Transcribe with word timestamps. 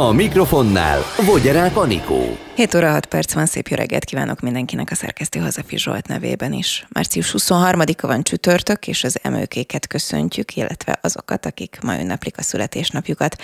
A 0.00 0.12
mikrofonnál 0.12 1.02
Vogyarák 1.26 1.76
Anikó. 1.76 2.36
7 2.58 2.74
óra 2.74 2.90
6 2.90 3.06
perc 3.06 3.32
van, 3.32 3.46
szép 3.46 3.68
jó 3.68 3.76
reggelt 3.76 4.04
kívánok 4.04 4.40
mindenkinek 4.40 4.90
a 4.90 4.94
szerkesztő 4.94 5.40
Hazafi 5.40 5.78
Zsolt 5.78 6.06
nevében 6.06 6.52
is. 6.52 6.86
Március 6.88 7.34
23-a 7.38 8.06
van 8.06 8.22
csütörtök, 8.22 8.86
és 8.86 9.04
az 9.04 9.18
emőkéket 9.22 9.86
köszöntjük, 9.86 10.56
illetve 10.56 10.98
azokat, 11.02 11.46
akik 11.46 11.78
ma 11.82 12.00
ünneplik 12.00 12.38
a 12.38 12.42
születésnapjukat. 12.42 13.36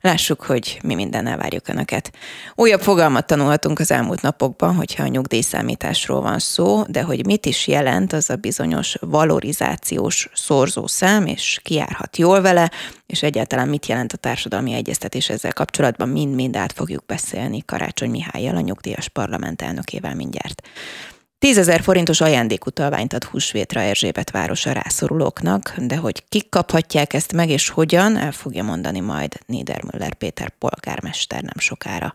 Lássuk, 0.00 0.42
hogy 0.42 0.78
mi 0.82 0.94
mindennel 0.94 1.36
várjuk 1.36 1.68
Önöket. 1.68 2.10
Újabb 2.54 2.80
fogalmat 2.80 3.26
tanulhatunk 3.26 3.78
az 3.78 3.90
elmúlt 3.90 4.22
napokban, 4.22 4.74
hogyha 4.74 5.02
a 5.02 5.08
nyugdíjszámításról 5.08 6.20
van 6.20 6.38
szó, 6.38 6.82
de 6.88 7.02
hogy 7.02 7.26
mit 7.26 7.46
is 7.46 7.66
jelent 7.66 8.12
az 8.12 8.30
a 8.30 8.36
bizonyos 8.36 8.96
valorizációs 9.00 10.28
szorzószám, 10.34 11.26
és 11.26 11.60
kiárhat 11.62 12.16
jól 12.16 12.40
vele, 12.40 12.70
és 13.06 13.22
egyáltalán 13.22 13.68
mit 13.68 13.86
jelent 13.86 14.12
a 14.12 14.16
társadalmi 14.16 14.72
egyeztetés 14.72 15.28
ezzel 15.28 15.52
kapcsolatban, 15.52 15.97
mind-mind 16.06 16.56
át 16.56 16.72
fogjuk 16.72 17.06
beszélni 17.06 17.62
Karácsony 17.66 18.10
Mihályjal, 18.10 18.56
a 18.56 18.60
nyugdíjas 18.60 19.08
parlament 19.08 19.62
elnökével 19.62 20.14
mindjárt. 20.14 20.62
10 21.38 21.58
ezer 21.58 21.82
forintos 21.82 22.20
ajándékutalványt 22.20 23.12
ad 23.12 23.24
húsvétra 23.24 23.80
Erzsébet 23.80 24.30
városa 24.30 24.72
rászorulóknak, 24.72 25.74
de 25.76 25.96
hogy 25.96 26.24
kik 26.28 26.48
kaphatják 26.48 27.12
ezt 27.12 27.32
meg 27.32 27.48
és 27.48 27.68
hogyan, 27.68 28.16
el 28.16 28.32
fogja 28.32 28.62
mondani 28.62 29.00
majd 29.00 29.38
Niedermüller 29.46 30.14
Péter 30.14 30.48
polgármester 30.58 31.42
nem 31.42 31.58
sokára. 31.58 32.12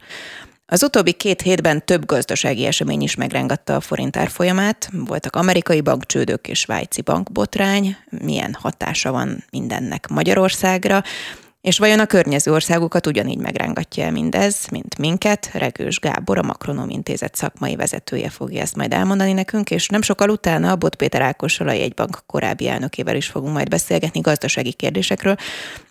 Az 0.65 0.83
utóbbi 0.83 1.11
két 1.11 1.41
hétben 1.41 1.85
több 1.85 2.05
gazdasági 2.05 2.65
esemény 2.65 3.01
is 3.01 3.15
megrángatta 3.15 3.75
a 3.75 3.79
forint 3.79 4.17
árfolyamát. 4.17 4.89
Voltak 4.91 5.35
amerikai 5.35 5.81
bankcsődök 5.81 6.47
és 6.47 6.59
svájci 6.59 7.01
bankbotrány. 7.01 7.97
Milyen 8.09 8.57
hatása 8.59 9.11
van 9.11 9.43
mindennek 9.51 10.07
Magyarországra? 10.07 11.03
És 11.63 11.77
vajon 11.77 11.99
a 11.99 12.05
környező 12.05 12.51
országokat 12.51 13.07
ugyanígy 13.07 13.37
megrángatja 13.37 14.03
el 14.03 14.11
mindez, 14.11 14.67
mint 14.71 14.97
minket? 14.97 15.49
Regős 15.53 15.99
Gábor, 15.99 16.37
a 16.37 16.41
Makronom 16.41 16.89
Intézet 16.89 17.35
szakmai 17.35 17.75
vezetője 17.75 18.29
fogja 18.29 18.61
ezt 18.61 18.75
majd 18.75 18.93
elmondani 18.93 19.33
nekünk, 19.33 19.71
és 19.71 19.87
nem 19.87 20.01
sokkal 20.01 20.29
utána 20.29 20.71
a 20.71 20.75
Bot 20.75 20.95
Péter 20.95 21.21
Ákossal, 21.21 21.67
a 21.67 21.71
jegybank 21.71 22.23
korábbi 22.25 22.67
elnökével 22.67 23.15
is 23.15 23.27
fogunk 23.27 23.53
majd 23.53 23.67
beszélgetni 23.67 24.19
gazdasági 24.19 24.73
kérdésekről, 24.73 25.35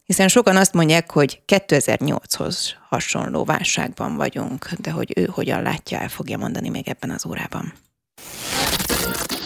hiszen 0.05 0.29
sokan 0.29 0.57
azt 0.57 0.73
mondják, 0.73 1.11
hogy 1.11 1.43
2008-hoz 1.47 2.77
hasonló 2.89 3.45
válságban 3.45 4.17
vagyunk, 4.17 4.69
de 4.79 4.91
hogy 4.91 5.13
ő 5.17 5.25
hogyan 5.25 5.63
látja, 5.63 5.99
el 5.99 6.09
fogja 6.09 6.39
mondani 6.39 6.69
még 6.69 6.89
ebben 6.89 7.11
az 7.11 7.27
órában. 7.27 7.73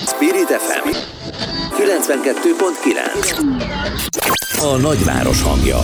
Spirit 0.07 0.49
FM 0.51 0.89
92.9 1.77 3.39
A 4.61 4.77
nagyváros 4.77 5.43
hangja. 5.43 5.79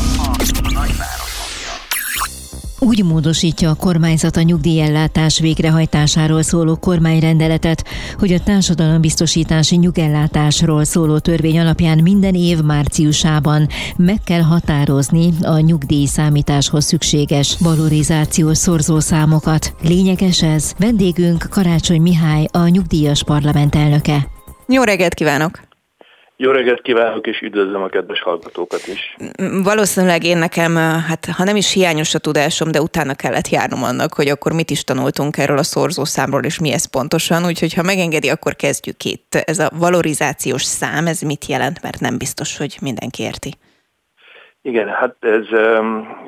Úgy 2.78 3.04
módosítja 3.04 3.70
a 3.70 3.74
kormányzat 3.74 4.36
a 4.36 4.42
nyugdíjellátás 4.42 5.40
végrehajtásáról 5.40 6.42
szóló 6.42 6.76
kormányrendeletet, 6.76 7.84
hogy 8.18 8.32
a 8.32 8.40
társadalombiztosítási 8.40 9.76
nyugellátásról 9.76 10.84
szóló 10.84 11.18
törvény 11.18 11.58
alapján 11.58 11.98
minden 11.98 12.34
év 12.34 12.60
márciusában 12.60 13.68
meg 13.96 14.20
kell 14.24 14.42
határozni 14.42 15.32
a 15.42 15.58
nyugdíj 15.58 16.06
számításhoz 16.06 16.84
szükséges 16.84 17.56
valorizációs 17.58 18.58
szorzószámokat. 18.58 19.74
Lényeges 19.82 20.42
ez? 20.42 20.72
Vendégünk 20.78 21.46
Karácsony 21.50 22.00
Mihály, 22.00 22.46
a 22.52 22.68
nyugdíjas 22.68 23.24
parlament 23.24 23.74
elnöke. 23.74 24.28
Jó 24.66 24.82
reggelt 24.82 25.14
kívánok! 25.14 25.71
Jó 26.44 26.50
reggelt 26.50 26.82
kívánok, 26.82 27.26
és 27.26 27.40
üdvözlöm 27.40 27.82
a 27.82 27.88
kedves 27.88 28.22
hallgatókat 28.22 28.86
is. 28.86 29.16
Valószínűleg 29.62 30.24
én 30.24 30.38
nekem, 30.38 30.74
hát 31.08 31.26
ha 31.36 31.44
nem 31.44 31.56
is 31.56 31.72
hiányos 31.72 32.14
a 32.14 32.18
tudásom, 32.18 32.70
de 32.70 32.80
utána 32.80 33.14
kellett 33.14 33.48
járnom 33.48 33.82
annak, 33.82 34.14
hogy 34.14 34.28
akkor 34.28 34.52
mit 34.52 34.70
is 34.70 34.84
tanultunk 34.84 35.36
erről 35.36 35.58
a 35.58 35.62
szorzószámról, 35.62 36.44
és 36.44 36.60
mi 36.60 36.72
ez 36.72 36.90
pontosan. 36.90 37.44
Úgyhogy 37.44 37.74
ha 37.74 37.82
megengedi, 37.82 38.28
akkor 38.28 38.56
kezdjük 38.56 39.04
itt. 39.04 39.34
Ez 39.34 39.58
a 39.58 39.70
valorizációs 39.78 40.62
szám, 40.62 41.06
ez 41.06 41.20
mit 41.20 41.46
jelent, 41.46 41.82
mert 41.82 42.00
nem 42.00 42.18
biztos, 42.18 42.58
hogy 42.58 42.76
mindenki 42.80 43.22
érti. 43.22 43.52
Igen, 44.62 44.88
hát 44.88 45.16
ez, 45.20 45.46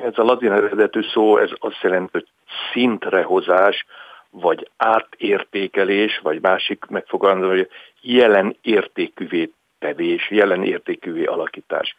ez 0.05 0.17
a 0.17 0.23
latin 0.23 0.51
eredetű 0.51 1.01
szó, 1.13 1.37
ez 1.37 1.49
azt 1.59 1.81
jelenti, 1.81 2.09
hogy 2.11 2.27
szintrehozás, 2.71 3.85
vagy 4.29 4.69
átértékelés, 4.77 6.19
vagy 6.23 6.41
másik 6.41 6.85
megfogalmazva, 6.85 7.49
hogy 7.49 7.69
jelen 8.01 8.57
értékűvé 8.61 9.51
tevés, 9.85 10.29
jelen 10.29 10.63
értékűvé 10.63 11.23
alakítás. 11.25 11.95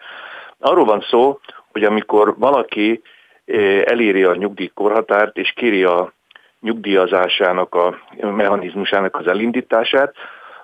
Arról 0.59 0.85
van 0.85 1.01
szó, 1.01 1.41
hogy 1.73 1.85
amikor 1.85 2.39
valaki 2.39 3.03
eh, 3.45 3.83
eléri 3.83 4.23
a 4.25 4.35
nyugdíjkorhatárt 4.35 5.37
és 5.37 5.53
kéri 5.57 5.85
a 5.85 6.13
nyugdíjazásának 6.61 7.75
a 7.75 7.99
mechanizmusának 8.21 9.17
az 9.17 9.27
elindítását, 9.27 10.15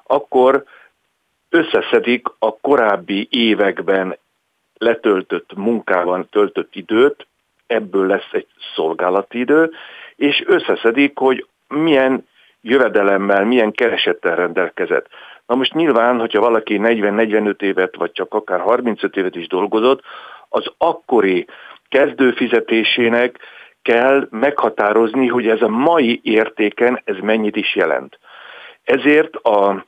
akkor 0.06 0.65
összeszedik 1.49 2.27
a 2.38 2.56
korábbi 2.56 3.28
években 3.31 4.16
letöltött 4.78 5.55
munkában 5.55 6.28
töltött 6.31 6.75
időt, 6.75 7.27
ebből 7.66 8.06
lesz 8.06 8.28
egy 8.32 8.47
szolgálati 8.75 9.38
idő, 9.38 9.71
és 10.16 10.43
összeszedik, 10.47 11.19
hogy 11.19 11.47
milyen 11.69 12.27
jövedelemmel, 12.61 13.44
milyen 13.44 13.72
keresettel 13.72 14.37
rendelkezett. 14.37 15.06
Na 15.53 15.59
most 15.59 15.75
nyilván, 15.75 16.19
hogyha 16.19 16.41
valaki 16.41 16.79
40-45 16.83 17.63
évet, 17.63 17.97
vagy 17.97 18.13
csak 18.13 18.35
akár 18.35 18.61
35 18.61 19.17
évet 19.17 19.37
is 19.37 19.47
dolgozott, 19.47 20.03
az 20.49 20.73
akkori 20.79 21.47
kezdőfizetésének 21.89 23.39
kell 23.83 24.27
meghatározni, 24.31 25.27
hogy 25.27 25.49
ez 25.49 25.62
a 25.62 25.69
mai 25.69 26.21
értéken 26.23 27.01
ez 27.05 27.17
mennyit 27.21 27.57
is 27.57 27.75
jelent. 27.75 28.19
Ezért 28.85 29.35
a 29.35 29.85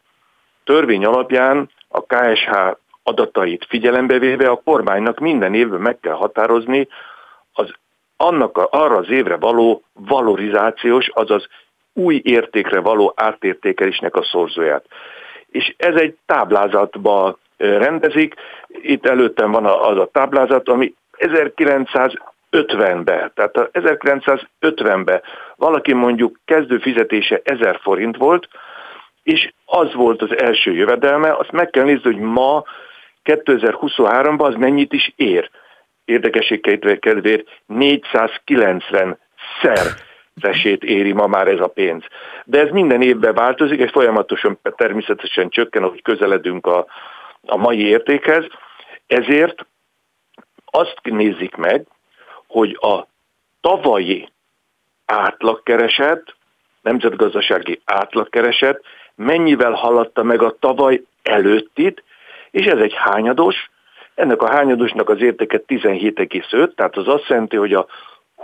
törvény 0.65 1.05
alapján 1.05 1.71
a 1.89 2.01
KSH 2.01 2.51
adatait 3.03 3.67
figyelembe 3.69 4.19
véve 4.19 4.49
a 4.49 4.61
kormánynak 4.65 5.19
minden 5.19 5.55
évben 5.55 5.81
meg 5.81 5.99
kell 6.01 6.15
határozni 6.15 6.89
az 7.53 7.73
annak 8.17 8.59
a, 8.59 8.69
arra 8.71 8.97
az 8.97 9.11
évre 9.11 9.37
való 9.37 9.83
valorizációs, 9.93 11.09
azaz 11.13 11.49
új 11.93 12.21
értékre 12.25 12.81
való 12.81 13.13
átértékelésnek 13.17 14.17
a 14.17 14.25
szorzóját 14.25 14.85
és 15.55 15.75
ez 15.77 15.95
egy 15.95 16.17
táblázatba 16.27 17.39
rendezik. 17.57 18.35
Itt 18.69 19.07
előttem 19.07 19.51
van 19.51 19.67
az 19.67 19.99
a 19.99 20.09
táblázat, 20.13 20.69
ami 20.69 20.95
1950-ben, 21.19 23.33
tehát 23.35 23.71
1950-ben 23.73 25.23
valaki 25.57 25.93
mondjuk 25.93 26.41
kezdő 26.45 26.79
fizetése 26.79 27.41
1000 27.45 27.79
forint 27.83 28.17
volt, 28.17 28.49
és 29.23 29.53
az 29.65 29.95
volt 29.95 30.23
az 30.23 30.39
első 30.39 30.73
jövedelme, 30.73 31.33
azt 31.33 31.53
meg 31.53 31.71
kell 31.71 31.85
nézni, 31.85 32.13
hogy 32.13 32.19
ma 32.19 32.65
2023-ban 33.25 34.47
az 34.47 34.55
mennyit 34.55 34.93
is 34.93 35.13
ér. 35.17 35.51
Érdekesség 36.05 36.61
kedvéért 37.01 37.49
490 37.67 39.19
szer 39.63 39.87
vesét 40.41 40.85
éri 40.85 41.13
ma 41.13 41.27
már 41.27 41.49
ez 41.49 41.61
a 41.61 41.67
pénz. 41.67 42.05
De 42.45 42.61
ez 42.61 42.71
minden 42.71 43.03
évben 43.03 43.35
változik, 43.35 43.81
és 43.81 43.91
folyamatosan 43.91 44.59
természetesen 44.63 45.49
csökken, 45.49 45.83
ahogy 45.83 46.03
közeledünk 46.03 46.67
a, 46.67 46.87
a 47.47 47.57
mai 47.57 47.87
értékhez. 47.87 48.45
Ezért 49.07 49.67
azt 50.65 51.01
nézik 51.03 51.55
meg, 51.57 51.87
hogy 52.47 52.79
a 52.81 53.07
tavalyi 53.61 54.29
átlagkereset, 55.07 56.35
nemzetgazdasági 56.83 57.81
átlagkereset 57.85 58.85
mennyivel 59.15 59.73
haladta 59.73 60.23
meg 60.23 60.43
a 60.43 60.57
tavaly 60.59 61.03
előttit, 61.23 62.03
és 62.51 62.67
ez 62.67 62.79
egy 62.79 62.95
hányados, 62.95 63.71
ennek 64.15 64.43
a 64.43 64.51
hányadosnak 64.51 65.09
az 65.09 65.21
értéke 65.21 65.63
17,5, 65.67 66.75
tehát 66.75 66.97
az 66.97 67.09
azt 67.09 67.29
jelenti, 67.29 67.57
hogy 67.57 67.75
a 67.75 67.87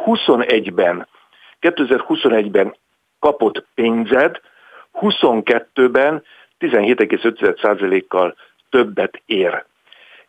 21-ben 0.04 1.06
2021-ben 1.60 2.76
kapott 3.18 3.64
pénzed 3.74 4.40
22-ben 5.00 6.22
17,5%-kal 6.60 8.34
többet 8.70 9.22
ér. 9.26 9.64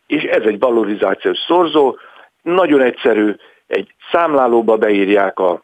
És 0.06 0.22
ez 0.22 0.42
egy 0.42 0.58
valorizációs 0.58 1.38
szorzó, 1.38 1.96
nagyon 2.42 2.80
egyszerű, 2.80 3.34
egy 3.66 3.94
számlálóba 4.10 4.76
beírják 4.76 5.38
a 5.38 5.62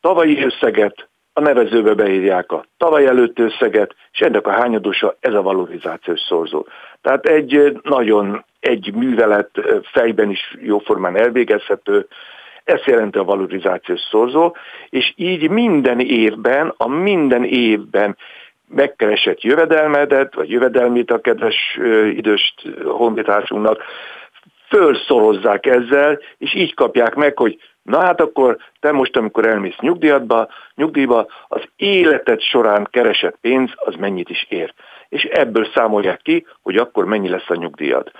tavalyi 0.00 0.44
összeget, 0.44 1.08
a 1.32 1.40
nevezőbe 1.40 1.94
beírják 1.94 2.52
a 2.52 2.64
tavaly 2.76 3.06
előtti 3.06 3.42
összeget, 3.42 3.94
és 4.12 4.20
ennek 4.20 4.46
a 4.46 4.50
hányadosa 4.50 5.16
ez 5.20 5.34
a 5.34 5.42
valorizációs 5.42 6.20
szorzó. 6.20 6.66
Tehát 7.00 7.26
egy 7.26 7.80
nagyon 7.82 8.44
egy 8.60 8.94
művelet 8.94 9.50
fejben 9.82 10.30
is 10.30 10.56
jóformán 10.60 11.16
elvégezhető, 11.16 12.06
ez 12.68 12.84
jelenti 12.84 13.18
a 13.18 13.24
valorizációs 13.24 14.00
szorzó, 14.10 14.56
és 14.88 15.12
így 15.16 15.50
minden 15.50 16.00
évben, 16.00 16.74
a 16.76 16.88
minden 16.88 17.44
évben 17.44 18.16
megkeresett 18.68 19.42
jövedelmedet, 19.42 20.34
vagy 20.34 20.50
jövedelmét 20.50 21.10
a 21.10 21.20
kedves 21.20 21.78
idős 22.14 22.54
honfitársunknak, 22.84 23.82
fölszorozzák 24.68 25.66
ezzel, 25.66 26.18
és 26.38 26.54
így 26.54 26.74
kapják 26.74 27.14
meg, 27.14 27.38
hogy 27.38 27.58
na 27.82 28.00
hát 28.00 28.20
akkor 28.20 28.56
te 28.80 28.92
most, 28.92 29.16
amikor 29.16 29.46
elmész 29.46 29.78
nyugdíjadba, 29.80 30.48
nyugdíjba, 30.74 31.26
az 31.48 31.62
életed 31.76 32.40
során 32.40 32.88
keresett 32.90 33.36
pénz, 33.40 33.70
az 33.74 33.94
mennyit 33.94 34.30
is 34.30 34.46
ér. 34.48 34.74
És 35.08 35.22
ebből 35.22 35.68
számolják 35.74 36.20
ki, 36.22 36.46
hogy 36.62 36.76
akkor 36.76 37.04
mennyi 37.04 37.28
lesz 37.28 37.50
a 37.50 37.54
nyugdíjad. 37.54 38.10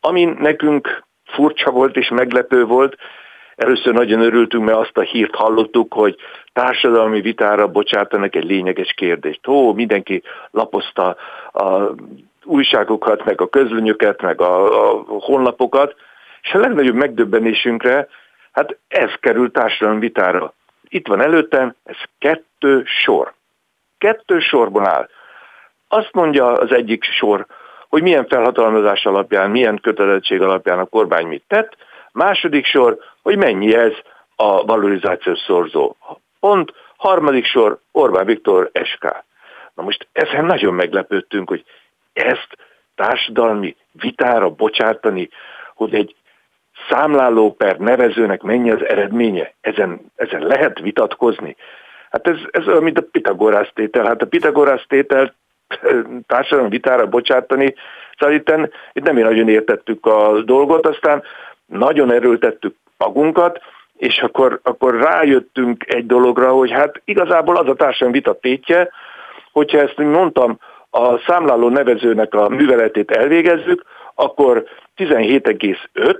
Ami 0.00 0.24
nekünk 0.24 1.04
furcsa 1.24 1.70
volt 1.70 1.96
és 1.96 2.08
meglepő 2.08 2.64
volt, 2.64 2.96
Először 3.56 3.92
nagyon 3.92 4.20
örültünk, 4.20 4.64
mert 4.64 4.78
azt 4.78 4.96
a 4.96 5.00
hírt 5.00 5.34
hallottuk, 5.34 5.92
hogy 5.92 6.16
társadalmi 6.52 7.20
vitára 7.20 7.68
bocsátanak 7.68 8.34
egy 8.34 8.44
lényeges 8.44 8.92
kérdést. 8.92 9.48
Ó, 9.48 9.72
mindenki 9.72 10.22
lapozta 10.50 11.16
a 11.52 11.94
újságokat, 12.44 13.24
meg 13.24 13.40
a 13.40 13.48
közlönyöket, 13.48 14.22
meg 14.22 14.40
a, 14.40 14.64
a 14.90 15.04
honlapokat, 15.06 15.94
és 16.42 16.52
a 16.52 16.58
legnagyobb 16.58 16.94
megdöbbenésünkre, 16.94 18.08
hát 18.52 18.76
ez 18.88 19.10
került 19.20 19.52
társadalmi 19.52 20.00
vitára. 20.00 20.54
Itt 20.88 21.06
van 21.06 21.20
előttem, 21.20 21.74
ez 21.84 21.96
kettő 22.18 22.82
sor. 22.84 23.32
Kettő 23.98 24.38
sorban 24.38 24.86
áll. 24.86 25.08
Azt 25.88 26.10
mondja 26.12 26.52
az 26.52 26.72
egyik 26.72 27.04
sor, 27.04 27.46
hogy 27.88 28.02
milyen 28.02 28.26
felhatalmazás 28.26 29.06
alapján, 29.06 29.50
milyen 29.50 29.78
kötelezettség 29.82 30.42
alapján 30.42 30.78
a 30.78 30.84
kormány 30.84 31.26
mit 31.26 31.44
tett, 31.48 31.76
második 32.12 32.66
sor, 32.66 32.98
hogy 33.26 33.36
mennyi 33.36 33.74
ez 33.74 33.92
a 34.36 34.64
valorizációs 34.64 35.38
szorzó. 35.38 35.96
Pont, 36.40 36.72
harmadik 36.96 37.44
sor, 37.44 37.78
Orbán 37.92 38.26
Viktor 38.26 38.70
SK. 38.84 39.02
Na 39.74 39.82
most 39.82 40.08
ezen 40.12 40.44
nagyon 40.44 40.74
meglepődtünk, 40.74 41.48
hogy 41.48 41.64
ezt 42.12 42.48
társadalmi 42.94 43.76
vitára 43.92 44.50
bocsátani, 44.50 45.28
hogy 45.74 45.94
egy 45.94 46.14
számláló 46.88 47.54
per 47.54 47.76
nevezőnek 47.78 48.42
mennyi 48.42 48.70
az 48.70 48.84
eredménye, 48.84 49.52
ezen, 49.60 50.00
ezen 50.16 50.42
lehet 50.42 50.78
vitatkozni. 50.78 51.56
Hát 52.10 52.28
ez, 52.28 52.38
ez 52.50 52.66
olyan, 52.66 52.82
mint 52.82 52.98
a 52.98 53.08
Pitagorász 53.10 53.70
tétel. 53.74 54.04
Hát 54.04 54.22
a 54.22 54.26
Pitagorász 54.26 54.84
tétel 54.88 55.34
társadalmi 56.26 56.70
vitára 56.70 57.06
bocsátani, 57.06 57.74
szóval 58.18 58.34
itt, 58.34 58.52
itt 58.92 59.04
nem 59.04 59.16
nagyon 59.16 59.48
értettük 59.48 60.06
a 60.06 60.42
dolgot, 60.42 60.86
aztán 60.86 61.22
nagyon 61.66 62.12
erőltettük 62.12 62.74
magunkat, 62.98 63.60
és 63.96 64.18
akkor, 64.18 64.60
akkor 64.62 64.94
rájöttünk 64.94 65.84
egy 65.86 66.06
dologra, 66.06 66.52
hogy 66.52 66.70
hát 66.70 67.00
igazából 67.04 67.56
az 67.56 67.68
a 67.68 67.74
társadalmi 67.74 68.18
vita 68.18 68.38
tétje, 68.38 68.90
hogyha 69.52 69.78
ezt 69.78 69.96
mondtam, 69.96 70.58
a 70.90 71.18
számláló 71.26 71.68
nevezőnek 71.68 72.34
a 72.34 72.48
műveletét 72.48 73.10
elvégezzük, 73.10 73.84
akkor 74.14 74.64
17,5, 74.96 76.16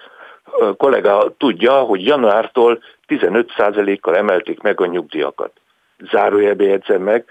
kollega 0.78 1.36
tudja, 1.38 1.74
hogy 1.74 2.06
januártól 2.06 2.84
15%-kal 3.08 4.16
emelték 4.16 4.62
meg 4.62 4.82
a 4.82 4.86
nyugdíjakat. 4.86 5.52
Zárójelbe 6.12 6.64
jegyzem 6.64 7.02
meg, 7.02 7.26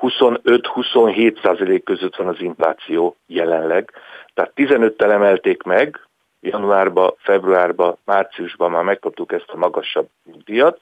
25-27 0.00 1.42
százalék 1.42 1.84
között 1.84 2.16
van 2.16 2.26
az 2.26 2.40
infláció 2.40 3.16
jelenleg. 3.26 3.92
Tehát 4.34 4.52
15-tel 4.56 5.10
emelték 5.10 5.62
meg, 5.62 6.00
januárba, 6.40 7.14
februárba, 7.18 7.98
márciusban 8.04 8.70
már 8.70 8.82
megkaptuk 8.82 9.32
ezt 9.32 9.48
a 9.48 9.56
magasabb 9.56 10.08
díjat, 10.44 10.78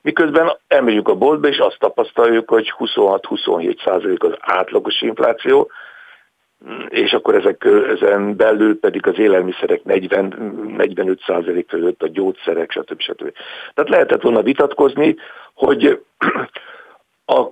miközben 0.00 0.56
elmegyünk 0.66 1.08
a 1.08 1.14
boltba, 1.14 1.48
és 1.48 1.58
azt 1.58 1.78
tapasztaljuk, 1.78 2.48
hogy 2.50 2.72
26-27 2.78 3.84
százalék 3.84 4.22
az 4.22 4.34
átlagos 4.40 5.00
infláció, 5.00 5.70
és 6.88 7.12
akkor 7.12 7.34
ezek, 7.34 7.64
ezen 7.88 8.36
belül 8.36 8.78
pedig 8.78 9.06
az 9.06 9.18
élelmiszerek 9.18 9.84
40, 9.84 10.74
45 10.76 11.20
százalék 11.26 11.68
fölött, 11.68 12.02
a 12.02 12.08
gyógyszerek, 12.08 12.70
stb. 12.70 13.00
stb. 13.00 13.32
Tehát 13.74 13.90
lehetett 13.90 14.22
volna 14.22 14.42
vitatkozni, 14.42 15.16
hogy 15.54 15.86
a 17.26 17.48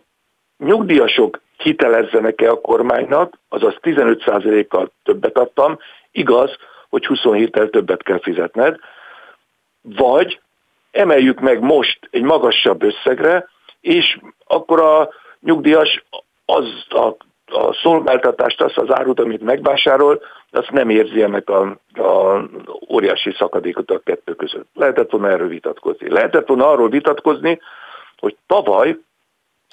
nyugdíjasok 0.64 1.40
hitelezzenek-e 1.56 2.50
a 2.50 2.60
kormánynak, 2.60 3.38
azaz 3.48 3.74
15%-kal 3.82 4.90
többet 5.04 5.38
adtam, 5.38 5.78
igaz, 6.10 6.56
hogy 6.88 7.06
27-tel 7.08 7.70
többet 7.70 8.02
kell 8.02 8.20
fizetned, 8.20 8.76
vagy 9.82 10.40
emeljük 10.90 11.40
meg 11.40 11.60
most 11.60 12.08
egy 12.10 12.22
magasabb 12.22 12.82
összegre, 12.82 13.48
és 13.80 14.18
akkor 14.46 14.80
a 14.80 15.08
nyugdíjas 15.40 16.04
az 16.44 16.64
a, 16.88 17.06
a 17.46 17.72
szolgáltatást, 17.82 18.60
azt 18.60 18.76
az 18.76 18.94
árut, 18.94 19.20
amit 19.20 19.42
megvásárol, 19.42 20.20
azt 20.50 20.70
nem 20.70 20.90
érzi 20.90 21.22
ennek 21.22 21.50
a, 21.50 21.60
a 21.94 22.42
óriási 22.90 23.32
szakadékot 23.32 23.90
a 23.90 23.98
kettő 23.98 24.34
között. 24.34 24.68
Lehetett 24.74 25.10
volna 25.10 25.30
erről 25.30 25.48
vitatkozni. 25.48 26.10
Lehetett 26.10 26.46
volna 26.46 26.70
arról 26.70 26.88
vitatkozni, 26.88 27.60
hogy 28.18 28.36
tavaly 28.46 28.96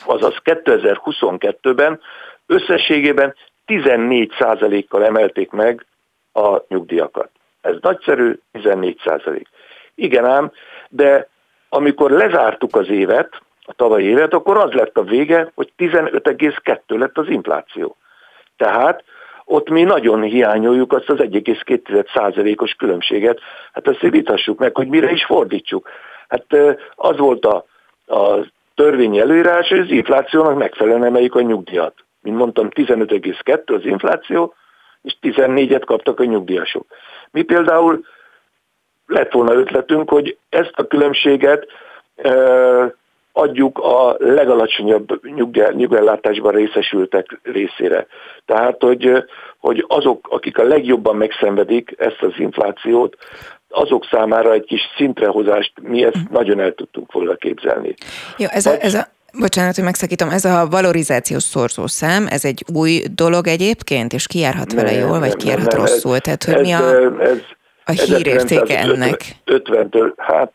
azaz 0.05 0.35
2022-ben 0.43 2.01
összességében 2.45 3.35
14%-kal 3.67 5.05
emelték 5.05 5.51
meg 5.51 5.85
a 6.33 6.61
nyugdíjakat. 6.67 7.29
Ez 7.61 7.75
nagyszerű, 7.81 8.39
14%. 8.53 9.43
Igen 9.95 10.25
ám, 10.25 10.51
de 10.89 11.27
amikor 11.69 12.11
lezártuk 12.11 12.75
az 12.75 12.89
évet, 12.89 13.41
a 13.61 13.73
tavalyi 13.73 14.05
évet, 14.05 14.33
akkor 14.33 14.57
az 14.57 14.71
lett 14.71 14.97
a 14.97 15.03
vége, 15.03 15.51
hogy 15.55 15.71
15,2 15.77 16.79
lett 16.87 17.17
az 17.17 17.27
infláció. 17.27 17.95
Tehát 18.57 19.03
ott 19.45 19.69
mi 19.69 19.83
nagyon 19.83 20.21
hiányoljuk 20.21 20.93
azt 20.93 21.09
az 21.09 21.17
1,2%-os 21.19 22.73
különbséget. 22.73 23.39
Hát 23.73 23.87
ezt 23.87 23.99
vitassuk 23.99 24.59
meg, 24.59 24.75
hogy 24.75 24.87
mire 24.87 25.11
is 25.11 25.25
fordítsuk. 25.25 25.89
Hát 26.27 26.45
az 26.95 27.17
volt 27.17 27.45
a, 27.45 27.65
a 28.07 28.45
törvény 28.79 29.17
előírás, 29.17 29.67
hogy 29.67 29.79
az 29.79 29.89
inflációnak 29.91 30.57
megfelelően 30.57 31.05
emeljük 31.05 31.35
a 31.35 31.41
nyugdíjat. 31.41 31.93
Mint 32.21 32.37
mondtam, 32.37 32.69
15,2 32.71 33.75
az 33.77 33.85
infláció, 33.85 34.53
és 35.01 35.15
14-et 35.21 35.81
kaptak 35.85 36.19
a 36.19 36.23
nyugdíjasok. 36.23 36.85
Mi 37.31 37.41
például 37.41 38.05
lett 39.05 39.31
volna 39.31 39.53
ötletünk, 39.53 40.09
hogy 40.09 40.37
ezt 40.49 40.73
a 40.75 40.87
különbséget 40.87 41.67
adjuk 43.31 43.79
a 43.79 44.15
legalacsonyabb 44.17 45.25
nyugellátásban 45.75 46.51
részesültek 46.51 47.39
részére. 47.43 48.07
Tehát, 48.45 48.81
hogy, 48.83 49.23
hogy 49.57 49.85
azok, 49.87 50.27
akik 50.29 50.57
a 50.57 50.63
legjobban 50.63 51.15
megszenvedik 51.15 51.95
ezt 51.97 52.21
az 52.21 52.33
inflációt, 52.37 53.17
azok 53.69 54.05
számára 54.11 54.53
egy 54.53 54.65
kis 54.65 54.81
szintrehozást 54.97 55.73
mi 55.81 56.03
ezt 56.03 56.15
mhm. 56.15 56.33
nagyon 56.33 56.59
el 56.59 56.73
tudtunk 56.73 57.11
volna 57.11 57.35
képzelni. 57.35 57.93
Jó, 58.37 58.47
ez 58.49 58.65
a, 58.65 58.81
ez 58.81 58.93
a, 58.93 59.07
Bocsánat, 59.39 59.75
hogy 59.75 59.83
megszakítom, 59.83 60.29
ez 60.29 60.45
a 60.45 60.67
valorizációs 60.69 61.43
szorzószám, 61.43 62.27
ez 62.29 62.45
egy 62.45 62.63
új 62.73 63.01
dolog 63.15 63.47
egyébként, 63.47 64.13
és 64.13 64.27
kijárhat 64.27 64.73
vele 64.73 64.91
nem, 64.91 64.99
jól, 64.99 65.19
vagy 65.19 65.35
kijárhat 65.35 65.71
nem, 65.71 65.81
rosszul? 65.81 66.15
Ez, 66.15 66.21
Tehát, 66.21 66.43
hogy 66.43 66.53
ez, 66.53 66.61
mi 66.61 66.71
a, 66.71 67.21
ez, 67.21 67.37
a 67.85 67.91
hírértéke 67.91 68.79
ennek? 68.79 69.21
50-től, 69.45 70.13
hát 70.17 70.51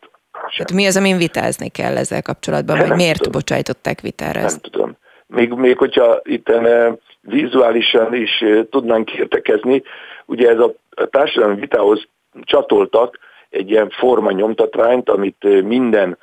tehát 0.49 0.71
mi 0.73 0.85
az, 0.85 0.97
amin 0.97 1.17
vitázni 1.17 1.69
kell 1.69 1.97
ezzel 1.97 2.21
kapcsolatban, 2.21 2.77
vagy 2.77 2.95
miért 2.95 3.17
tudom. 3.17 3.31
bocsájtották 3.31 4.01
vitára 4.01 4.39
ezt? 4.39 4.61
Nem 4.61 4.71
tudom. 4.71 4.97
Még, 5.27 5.51
még 5.51 5.77
hogyha 5.77 6.19
itt 6.23 6.51
vizuálisan 7.21 8.13
is 8.13 8.43
tudnánk 8.69 9.11
értekezni, 9.13 9.83
ugye 10.25 10.49
ez 10.49 10.59
a, 10.59 10.73
a 10.89 11.05
társadalmi 11.05 11.59
vitához 11.59 12.07
csatoltak 12.41 13.19
egy 13.49 13.69
ilyen 13.69 13.89
forma 13.89 14.31
nyomtatványt, 14.31 15.09
amit 15.09 15.63
minden 15.63 16.17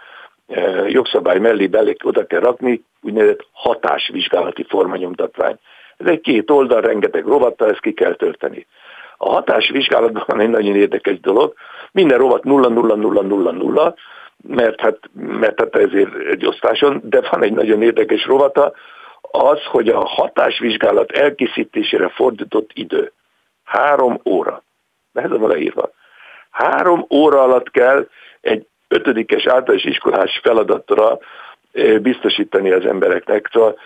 jogszabály 0.87 1.39
mellé 1.39 1.67
belé 1.67 1.97
oda 2.03 2.27
kell 2.27 2.41
rakni, 2.41 2.85
úgynevezett 3.03 3.47
hatásvizsgálati 3.53 4.65
formanyomtatvány. 4.69 5.59
Ez 5.97 6.07
egy 6.07 6.21
két 6.21 6.51
oldal, 6.51 6.81
rengeteg 6.81 7.27
rovattal, 7.27 7.71
ezt 7.71 7.81
ki 7.81 7.93
kell 7.93 8.15
tölteni. 8.15 8.67
A 9.17 9.31
hatásvizsgálatban 9.31 10.25
van 10.27 10.41
egy 10.41 10.49
nagyon 10.51 10.77
érdekes 10.77 11.21
dolog, 11.21 11.55
minden 11.93 12.19
rovat 12.19 12.45
0 12.45 12.69
0 12.69 12.95
0 12.95 13.23
0 13.23 13.51
0, 13.51 13.95
mert 14.43 14.81
hát, 14.81 14.99
mert 15.13 15.59
hát 15.59 15.77
ezért 15.77 16.15
egy 16.15 16.47
osztáson, 16.47 17.01
de 17.05 17.21
van 17.31 17.43
egy 17.43 17.53
nagyon 17.53 17.83
érdekes 17.83 18.27
rovata, 18.27 18.73
az, 19.21 19.65
hogy 19.65 19.89
a 19.89 20.07
hatásvizsgálat 20.07 21.11
elkészítésére 21.11 22.09
fordított 22.09 22.71
idő. 22.75 23.13
Három 23.65 24.21
óra. 24.25 24.63
Ez 25.13 25.31
van 25.31 25.49
leírva. 25.49 25.91
Három 26.53 27.07
óra 27.11 27.43
alatt 27.43 27.71
kell 27.71 28.09
egy 28.41 28.67
ötödikes 28.89 29.47
általános 29.47 29.85
iskolás 29.85 30.41
feladatra 30.43 31.19
eh, 31.73 31.99
biztosítani 31.99 32.71
az 32.71 32.87
embereknek. 32.87 33.49
Szóval 33.53 33.79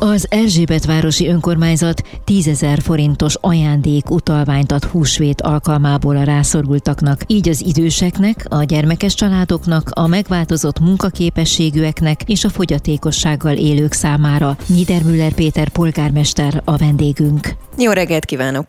Az 0.00 0.26
Erzsébetvárosi 0.30 1.28
önkormányzat 1.28 2.02
10 2.24 2.48
ezer 2.48 2.78
forintos 2.78 3.34
ajándék 3.40 4.10
utalványt 4.10 4.72
ad 4.72 4.84
húsvét 4.84 5.40
alkalmából 5.40 6.16
a 6.16 6.24
rászorultaknak, 6.24 7.18
így 7.26 7.48
az 7.48 7.64
időseknek, 7.66 8.36
a 8.48 8.64
gyermekes 8.64 9.14
családoknak, 9.14 9.82
a 9.90 10.06
megváltozott 10.06 10.80
munkaképességűeknek 10.80 12.18
és 12.26 12.44
a 12.44 12.48
fogyatékossággal 12.48 13.56
élők 13.56 13.92
számára. 13.92 14.50
Niedermüller 14.68 15.32
Péter 15.34 15.68
polgármester 15.68 16.52
a 16.64 16.76
vendégünk. 16.76 17.46
Jó 17.78 17.90
reggelt 17.92 18.24
kívánok! 18.24 18.66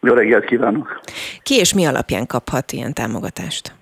Jó 0.00 0.14
reggelt 0.14 0.44
kívánok! 0.44 1.00
Ki 1.42 1.54
és 1.54 1.74
mi 1.74 1.84
alapján 1.84 2.26
kaphat 2.26 2.72
ilyen 2.72 2.92
támogatást? 2.92 3.74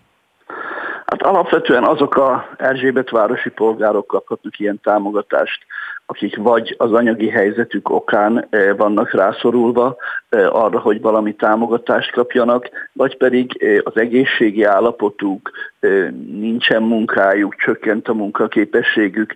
Hát 1.06 1.22
alapvetően 1.22 1.84
azok 1.84 2.16
a 2.16 2.48
Erzsébet 2.56 3.10
városi 3.10 3.50
polgárok 3.50 4.06
kaphatnak 4.06 4.58
ilyen 4.58 4.80
támogatást, 4.82 5.66
akik 6.06 6.36
vagy 6.36 6.74
az 6.78 6.92
anyagi 6.92 7.28
helyzetük 7.28 7.90
okán 7.90 8.46
eh, 8.50 8.76
vannak 8.76 9.12
rászorulva 9.12 9.96
eh, 10.28 10.54
arra, 10.54 10.78
hogy 10.78 11.00
valami 11.00 11.34
támogatást 11.34 12.12
kapjanak, 12.12 12.68
vagy 12.92 13.16
pedig 13.16 13.62
eh, 13.62 13.78
az 13.84 13.96
egészségi 13.96 14.62
állapotuk, 14.62 15.50
nincsen 16.26 16.82
munkájuk, 16.82 17.54
csökkent 17.54 18.08
a 18.08 18.14
munkaképességük. 18.14 19.34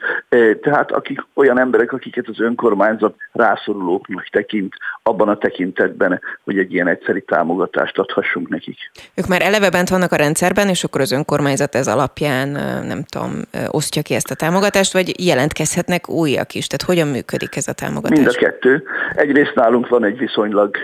Tehát 0.60 0.92
akik 0.92 1.26
olyan 1.34 1.58
emberek, 1.58 1.92
akiket 1.92 2.28
az 2.28 2.40
önkormányzat 2.40 3.14
rászorulóknak 3.32 4.28
tekint, 4.30 4.75
abban 5.08 5.28
a 5.28 5.38
tekintetben, 5.38 6.20
hogy 6.44 6.58
egy 6.58 6.72
ilyen 6.72 6.88
egyszeri 6.88 7.20
támogatást 7.20 7.98
adhassunk 7.98 8.48
nekik. 8.48 8.76
Ők 9.14 9.26
már 9.26 9.42
eleve 9.42 9.70
bent 9.70 9.88
vannak 9.88 10.12
a 10.12 10.16
rendszerben, 10.16 10.68
és 10.68 10.84
akkor 10.84 11.00
az 11.00 11.12
önkormányzat 11.12 11.74
ez 11.74 11.88
alapján, 11.88 12.48
nem 12.86 13.04
tudom, 13.08 13.30
osztja 13.68 14.02
ki 14.02 14.14
ezt 14.14 14.30
a 14.30 14.34
támogatást, 14.34 14.92
vagy 14.92 15.24
jelentkezhetnek 15.26 16.08
újak 16.08 16.54
is? 16.54 16.66
Tehát 16.66 16.86
hogyan 16.86 17.08
működik 17.08 17.56
ez 17.56 17.68
a 17.68 17.72
támogatás? 17.72 18.18
Mind 18.18 18.30
a 18.34 18.38
kettő. 18.38 18.82
Egyrészt 19.14 19.54
nálunk 19.54 19.88
van 19.88 20.04
egy 20.04 20.18
viszonylag, 20.18 20.76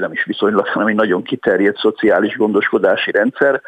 nem 0.00 0.12
is 0.12 0.24
viszonylag, 0.24 0.66
hanem 0.66 0.88
egy 0.88 0.94
nagyon 0.94 1.22
kiterjedt 1.22 1.78
szociális 1.78 2.36
gondoskodási 2.36 3.10
rendszer, 3.10 3.60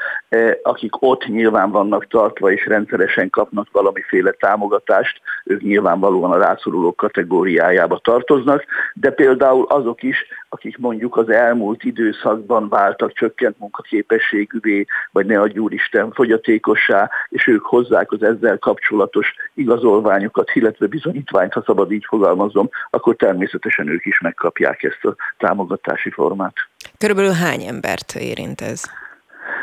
akik 0.62 1.02
ott 1.02 1.26
nyilván 1.26 1.70
vannak 1.70 2.06
tartva 2.06 2.52
és 2.52 2.66
rendszeresen 2.66 3.30
kapnak 3.30 3.68
valamiféle 3.72 4.30
támogatást, 4.30 5.20
ők 5.44 5.62
nyilvánvalóan 5.62 6.30
a 6.30 6.38
rászorulók 6.38 6.96
kategóriájába 6.96 8.00
tartoznak, 8.04 8.64
de 8.94 9.10
például 9.10 9.66
azok 9.70 10.02
is, 10.02 10.24
akik 10.48 10.78
mondjuk 10.78 11.16
az 11.16 11.28
elmúlt 11.28 11.84
időszakban 11.84 12.68
váltak 12.68 13.12
csökkent 13.12 13.58
munkaképességűvé, 13.58 14.86
vagy 15.12 15.26
ne 15.26 15.40
adj 15.40 15.58
úristen 15.58 16.12
fogyatékossá, 16.12 17.10
és 17.28 17.46
ők 17.46 17.64
hozzák 17.64 18.12
az 18.12 18.22
ezzel 18.22 18.58
kapcsolatos 18.58 19.34
igazolványokat, 19.54 20.50
illetve 20.54 20.86
bizonyítványt, 20.86 21.52
ha 21.52 21.62
szabad 21.66 21.92
így 21.92 22.04
fogalmazom, 22.08 22.68
akkor 22.90 23.16
természetesen 23.16 23.88
ők 23.88 24.04
is 24.04 24.20
megkapják 24.20 24.82
ezt 24.82 25.04
a 25.04 25.14
támogatási 25.38 26.10
formát. 26.10 26.54
Körülbelül 26.98 27.32
hány 27.32 27.62
embert 27.62 28.14
érint 28.14 28.60
ez? 28.60 28.99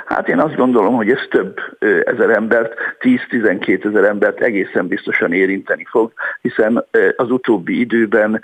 Hát 0.08 0.28
én 0.28 0.40
azt 0.40 0.56
gondolom, 0.56 0.96
hogy 0.96 1.10
ez 1.10 1.20
több 1.30 1.60
ezer 2.04 2.30
embert, 2.30 2.74
10-12 3.00 3.86
ezer 3.86 4.04
embert 4.04 4.40
egészen 4.42 4.88
biztosan 4.88 5.34
érinteni 5.34 5.86
fog, 5.90 6.14
hiszen 6.42 6.86
az 7.16 7.32
utóbbi 7.32 7.80
időben 7.80 8.44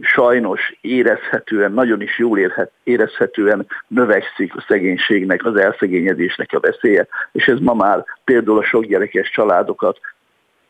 sajnos 0.00 0.78
érezhetően, 0.80 1.72
nagyon 1.72 2.00
is 2.00 2.18
jól 2.18 2.38
érezhetően 2.82 3.66
növekszik 3.88 4.56
a 4.56 4.64
szegénységnek, 4.68 5.44
az 5.44 5.56
elszegényedésnek 5.56 6.52
a 6.52 6.60
veszélye, 6.60 7.06
és 7.32 7.48
ez 7.48 7.58
ma 7.58 7.74
már 7.74 8.04
például 8.24 8.58
a 8.58 8.64
sok 8.64 8.84
gyerekes 8.84 9.30
családokat 9.30 9.98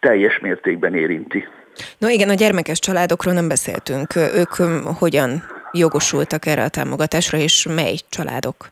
teljes 0.00 0.38
mértékben 0.38 0.94
érinti. 0.94 1.48
No 1.98 2.08
igen, 2.08 2.28
a 2.28 2.34
gyermekes 2.34 2.78
családokról 2.78 3.34
nem 3.34 3.48
beszéltünk. 3.48 4.16
Ők 4.16 4.52
hogyan 4.98 5.42
jogosultak 5.72 6.46
erre 6.46 6.62
a 6.62 6.68
támogatásra, 6.68 7.38
és 7.38 7.66
mely 7.74 7.94
családok? 8.08 8.66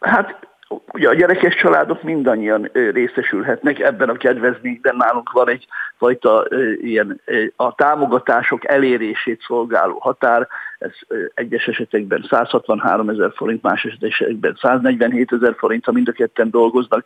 Hát 0.00 0.48
Ugye 0.92 1.08
a 1.08 1.14
gyerekes 1.14 1.54
családok 1.54 2.02
mindannyian 2.02 2.70
részesülhetnek 2.72 3.78
ebben 3.78 4.08
a 4.08 4.16
kedvezményben. 4.16 4.96
Nálunk 4.96 5.32
van 5.32 5.48
egy 5.48 5.66
fajta 5.96 6.46
ilyen 6.80 7.20
a 7.56 7.74
támogatások 7.74 8.68
elérését 8.68 9.40
szolgáló 9.40 9.98
határ, 9.98 10.48
ez 10.78 10.90
egyes 11.34 11.66
esetekben 11.66 12.26
163 12.28 13.08
ezer 13.08 13.32
forint, 13.34 13.62
más 13.62 13.84
esetekben 14.00 14.58
147 14.60 15.32
ezer 15.32 15.54
forint, 15.56 15.84
ha 15.84 15.92
mind 15.92 16.08
a 16.08 16.12
ketten 16.12 16.50
dolgoznak. 16.50 17.04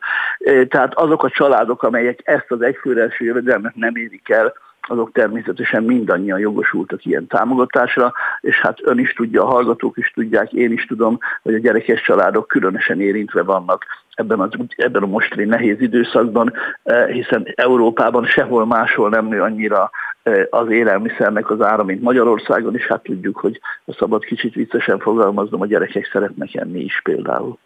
Tehát 0.69 0.95
azok 0.95 1.25
a 1.25 1.31
családok, 1.31 1.83
amelyek 1.83 2.21
ezt 2.25 2.51
az 2.51 2.63
egyfőre 2.63 3.03
első 3.03 3.25
jövedelmet 3.25 3.75
nem 3.75 3.97
érik 3.97 4.29
el, 4.29 4.55
azok 4.89 5.13
természetesen 5.13 5.83
mindannyian 5.83 6.39
jogosultak 6.39 7.05
ilyen 7.05 7.27
támogatásra, 7.27 8.13
és 8.41 8.61
hát 8.61 8.79
ön 8.83 8.99
is 8.99 9.13
tudja, 9.13 9.43
a 9.43 9.51
hallgatók 9.51 9.97
is 9.97 10.11
tudják, 10.11 10.53
én 10.53 10.73
is 10.73 10.87
tudom, 10.87 11.19
hogy 11.43 11.55
a 11.55 11.59
gyerekes 11.59 12.03
családok 12.03 12.49
különösen 12.49 13.01
érintve 13.01 13.43
vannak 13.43 13.85
ebben, 14.15 14.41
az, 14.41 14.51
ebben 14.77 15.03
a 15.03 15.07
mostani 15.07 15.45
nehéz 15.45 15.81
időszakban, 15.81 16.53
eh, 16.83 17.09
hiszen 17.09 17.47
Európában 17.55 18.25
sehol 18.25 18.67
máshol 18.67 19.09
nem 19.09 19.27
nő 19.27 19.41
annyira 19.43 19.91
eh, 20.23 20.43
az 20.51 20.71
élelmiszernek 20.71 21.51
az 21.51 21.61
ára, 21.61 21.85
mint 21.85 22.03
Magyarországon, 22.03 22.75
és 22.75 22.87
hát 22.87 23.03
tudjuk, 23.03 23.37
hogy 23.37 23.61
a 23.85 23.93
szabad 23.93 24.25
kicsit 24.25 24.55
viccesen 24.55 24.99
fogalmaznom, 24.99 25.61
a 25.61 25.67
gyerekek 25.67 26.09
szeretnek 26.13 26.55
enni 26.55 26.81
is 26.81 27.01
például. 27.03 27.59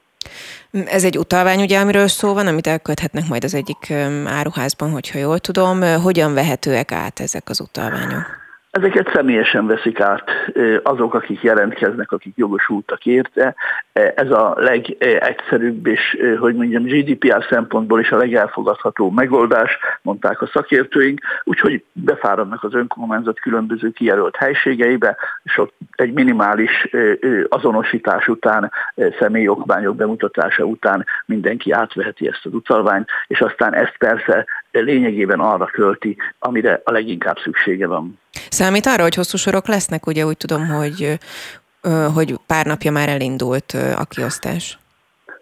Ez 0.71 1.05
egy 1.05 1.19
utalvány, 1.19 1.61
ugye, 1.61 1.79
amiről 1.81 2.09
szó 2.09 2.33
van, 2.33 2.47
amit 2.47 2.67
elköthetnek 2.67 3.29
majd 3.29 3.45
az 3.45 3.55
egyik 3.55 3.91
áruházban, 4.25 4.91
hogyha 4.91 5.19
jól 5.19 5.39
tudom. 5.39 5.83
Hogyan 5.83 6.35
vehetőek 6.35 6.93
át 6.93 7.21
ezek 7.21 7.49
az 7.49 7.61
utalványok? 7.61 8.48
Ezeket 8.79 9.11
személyesen 9.15 9.67
veszik 9.67 10.01
át 10.01 10.31
azok, 10.83 11.15
akik 11.15 11.43
jelentkeznek, 11.43 12.13
akik 12.13 12.37
jogosultak 12.37 13.07
érte. 13.07 13.55
Ez 13.93 14.31
a 14.31 14.55
legegyszerűbb 14.57 15.87
és, 15.87 16.17
hogy 16.39 16.55
mondjam, 16.55 16.83
GDPR 16.83 17.47
szempontból 17.49 18.01
is 18.01 18.11
a 18.11 18.17
legelfogadható 18.17 19.11
megoldás, 19.11 19.79
mondták 20.03 20.43
a 20.43 20.51
szakértőink, 20.53 21.21
úgyhogy 21.45 21.85
befáradnak 21.93 22.65
az 22.65 22.75
önkormányzat 22.75 23.41
különböző 23.41 23.91
kijelölt 23.91 24.37
helységeibe, 24.37 25.17
és 25.43 25.59
ott 25.59 25.75
egy 25.91 26.13
minimális 26.13 26.89
azonosítás 27.49 28.29
után, 28.29 28.73
személyi 29.19 29.49
okmányok 29.49 29.97
bemutatása 29.97 30.65
után 30.65 31.07
mindenki 31.27 31.73
átveheti 31.73 32.29
ezt 32.29 32.47
az 32.47 32.55
utalványt, 32.55 33.09
és 33.27 33.41
aztán 33.41 33.75
ezt 33.75 33.97
persze 33.99 34.47
lényegében 34.71 35.41
arra 35.41 35.67
költi, 35.67 36.17
amire 36.39 36.81
a 36.85 36.91
leginkább 36.91 37.39
szüksége 37.39 37.87
van. 37.87 38.19
Számít 38.51 38.87
arra, 38.87 39.03
hogy 39.03 39.15
hosszú 39.15 39.37
sorok 39.37 39.67
lesznek? 39.67 40.07
Ugye 40.07 40.27
úgy 40.27 40.37
tudom, 40.37 40.67
hogy, 40.67 41.19
hogy 42.15 42.35
pár 42.47 42.67
napja 42.67 42.91
már 42.91 43.09
elindult 43.09 43.77
a 43.97 44.05
kiosztás. 44.05 44.79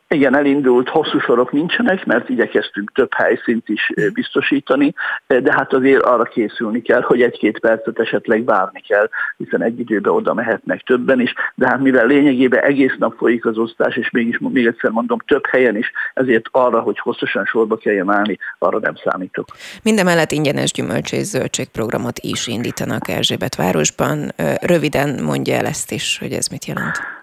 Igen, 0.09 0.37
elindult, 0.37 0.89
hosszú 0.89 1.19
sorok 1.19 1.53
nincsenek, 1.53 2.05
mert 2.05 2.29
igyekeztünk 2.29 2.93
több 2.93 3.15
helyszínt 3.15 3.69
is 3.69 3.93
biztosítani, 4.13 4.95
de 5.27 5.53
hát 5.53 5.73
azért 5.73 6.03
arra 6.03 6.23
készülni 6.23 6.83
kell, 6.83 7.01
hogy 7.01 7.23
egy-két 7.23 7.59
percet 7.59 7.99
esetleg 7.99 8.45
várni 8.45 8.81
kell, 8.81 9.09
hiszen 9.37 9.63
egy 9.63 9.81
időben 9.81 10.13
oda 10.13 10.35
mehetnek 10.35 10.81
többen 10.81 11.21
is, 11.21 11.35
de 11.55 11.67
hát 11.69 11.81
mivel 11.81 12.07
lényegében 12.07 12.63
egész 12.63 12.95
nap 12.99 13.17
folyik 13.17 13.47
az 13.47 13.59
osztás, 13.59 13.97
és 13.97 14.11
mégis 14.11 14.39
még 14.39 14.67
egyszer 14.67 14.91
mondom, 14.91 15.19
több 15.27 15.47
helyen 15.47 15.77
is, 15.77 15.93
ezért 16.15 16.47
arra, 16.51 16.81
hogy 16.81 16.99
hosszasan 16.99 17.45
sorba 17.45 17.77
kelljen 17.77 18.11
állni, 18.11 18.39
arra 18.59 18.79
nem 18.79 18.95
számítok. 19.05 19.49
Mindemellett 19.83 20.33
ingyenes 20.33 20.73
gyümölcs 20.73 21.13
és 21.13 21.23
zöldségprogramot 21.23 22.19
is 22.19 22.47
indítanak 22.47 23.09
Erzsébet 23.09 23.55
városban. 23.55 24.33
Röviden 24.61 25.23
mondja 25.23 25.55
el 25.55 25.67
ezt 25.67 25.93
is, 25.93 26.19
hogy 26.19 26.33
ez 26.33 26.47
mit 26.47 26.65
jelent. 26.65 27.16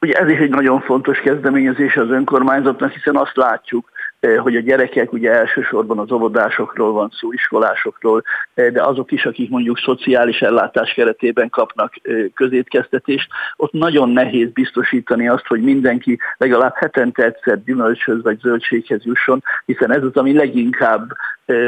Ugye 0.00 0.14
ez 0.14 0.28
is 0.28 0.38
egy 0.38 0.50
nagyon 0.50 0.80
fontos 0.80 1.18
kezdeményezés 1.18 1.96
az 1.96 2.10
önkormányzatnak, 2.10 2.92
hiszen 2.92 3.16
azt 3.16 3.36
látjuk, 3.36 3.90
eh, 4.20 4.38
hogy 4.38 4.56
a 4.56 4.60
gyerekek 4.60 5.12
ugye 5.12 5.30
elsősorban 5.32 5.98
az 5.98 6.12
óvodásokról 6.12 6.92
van 6.92 7.12
szó, 7.18 7.32
iskolásokról, 7.32 8.22
eh, 8.54 8.70
de 8.70 8.82
azok 8.82 9.12
is, 9.12 9.26
akik 9.26 9.50
mondjuk 9.50 9.78
szociális 9.78 10.40
ellátás 10.40 10.92
keretében 10.92 11.48
kapnak 11.48 11.92
eh, 12.02 12.24
közétkeztetést, 12.34 13.28
ott 13.56 13.72
nagyon 13.72 14.10
nehéz 14.10 14.50
biztosítani 14.50 15.28
azt, 15.28 15.46
hogy 15.46 15.60
mindenki 15.60 16.18
legalább 16.36 16.74
hetente 16.74 17.24
egyszer 17.24 17.62
gyümölcshöz 17.64 18.22
vagy 18.22 18.38
zöldséghez 18.38 19.04
jusson, 19.04 19.42
hiszen 19.64 19.92
ez 19.92 20.02
az, 20.02 20.14
ami 20.16 20.32
leginkább 20.32 21.12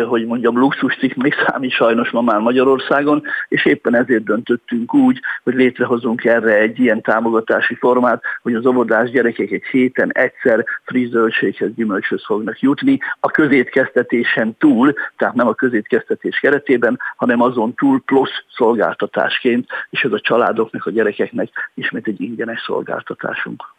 hogy 0.09 0.27
mondjam, 0.27 0.59
luxuscikk 0.59 1.15
még 1.15 1.35
számít 1.47 1.71
sajnos 1.71 2.11
ma 2.11 2.21
már 2.21 2.41
Magyarországon, 2.41 3.23
és 3.49 3.65
éppen 3.65 3.95
ezért 3.95 4.25
döntöttünk 4.25 4.95
úgy, 4.95 5.21
hogy 5.43 5.55
létrehozunk 5.55 6.25
erre 6.25 6.55
egy 6.55 6.79
ilyen 6.79 7.03
támogatási 7.03 7.75
formát, 7.75 8.23
hogy 8.43 8.55
az 8.55 8.67
óvodás 8.67 9.11
gyerekek 9.11 9.51
egy 9.51 9.65
héten 9.71 10.13
egyszer 10.13 10.65
friss 10.85 11.09
zöldséghez, 11.09 11.75
gyümölcshöz 11.75 12.25
fognak 12.25 12.61
jutni, 12.61 12.99
a 13.21 13.31
közétkeztetésen 13.31 14.57
túl, 14.59 14.95
tehát 15.17 15.35
nem 15.35 15.49
a 15.49 15.55
közétkeztetés 15.55 16.39
keretében, 16.39 16.99
hanem 17.17 17.41
azon 17.41 17.75
túl 17.75 18.03
plusz 18.05 18.45
szolgáltatásként, 18.51 19.67
és 19.91 20.03
ez 20.03 20.13
a 20.13 20.21
családoknak, 20.21 20.87
a 20.87 20.91
gyerekeknek 20.91 21.49
ismét 21.75 22.07
egy 22.07 22.21
ingyenes 22.21 22.63
szolgáltatásunk. 22.67 23.77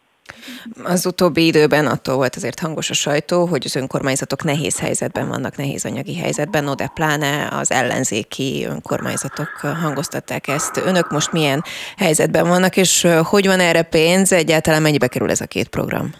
Az 0.82 1.06
utóbbi 1.06 1.46
időben 1.46 1.86
attól 1.86 2.16
volt 2.16 2.36
azért 2.36 2.60
hangos 2.60 2.90
a 2.90 2.94
sajtó, 2.94 3.46
hogy 3.46 3.62
az 3.64 3.76
önkormányzatok 3.76 4.44
nehéz 4.44 4.78
helyzetben 4.78 5.28
vannak, 5.28 5.56
nehéz 5.56 5.84
anyagi 5.84 6.16
helyzetben, 6.16 6.64
no 6.64 6.74
de 6.74 6.90
pláne 6.94 7.48
az 7.52 7.70
ellenzéki 7.70 8.66
önkormányzatok 8.68 9.48
hangoztatták 9.82 10.48
ezt. 10.48 10.76
Önök 10.76 11.10
most 11.10 11.32
milyen 11.32 11.64
helyzetben 11.96 12.48
vannak, 12.48 12.76
és 12.76 13.06
hogy 13.22 13.46
van 13.46 13.60
erre 13.60 13.82
pénz? 13.82 14.32
Egyáltalán 14.32 14.82
mennyibe 14.82 15.06
kerül 15.06 15.30
ez 15.30 15.40
a 15.40 15.46
két 15.46 15.68
program? 15.68 16.14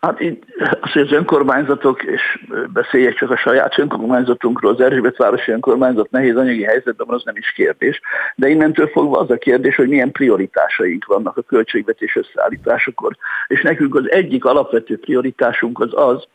Hát 0.00 0.20
itt 0.20 0.42
az, 0.80 0.92
hogy 0.92 1.02
az 1.02 1.12
önkormányzatok, 1.12 2.02
és 2.02 2.46
beszéljek 2.72 3.14
csak 3.14 3.30
a 3.30 3.36
saját 3.36 3.78
önkormányzatunkról, 3.78 4.72
az 4.72 4.80
Erzsébet 4.80 5.16
városi 5.16 5.50
önkormányzat 5.50 6.10
nehéz 6.10 6.36
anyagi 6.36 6.62
helyzetben 6.62 7.06
van, 7.06 7.16
az 7.16 7.24
nem 7.24 7.36
is 7.36 7.52
kérdés. 7.52 8.00
De 8.34 8.48
innentől 8.48 8.86
fogva 8.86 9.18
az 9.18 9.30
a 9.30 9.36
kérdés, 9.36 9.76
hogy 9.76 9.88
milyen 9.88 10.12
prioritásaink 10.12 11.04
vannak 11.04 11.36
a 11.36 11.42
költségvetés 11.42 12.16
összeállításakor. 12.16 13.16
És 13.46 13.62
nekünk 13.62 13.94
az 13.94 14.10
egyik 14.10 14.44
alapvető 14.44 14.98
prioritásunk 14.98 15.80
az 15.80 15.90
az, 15.94 16.26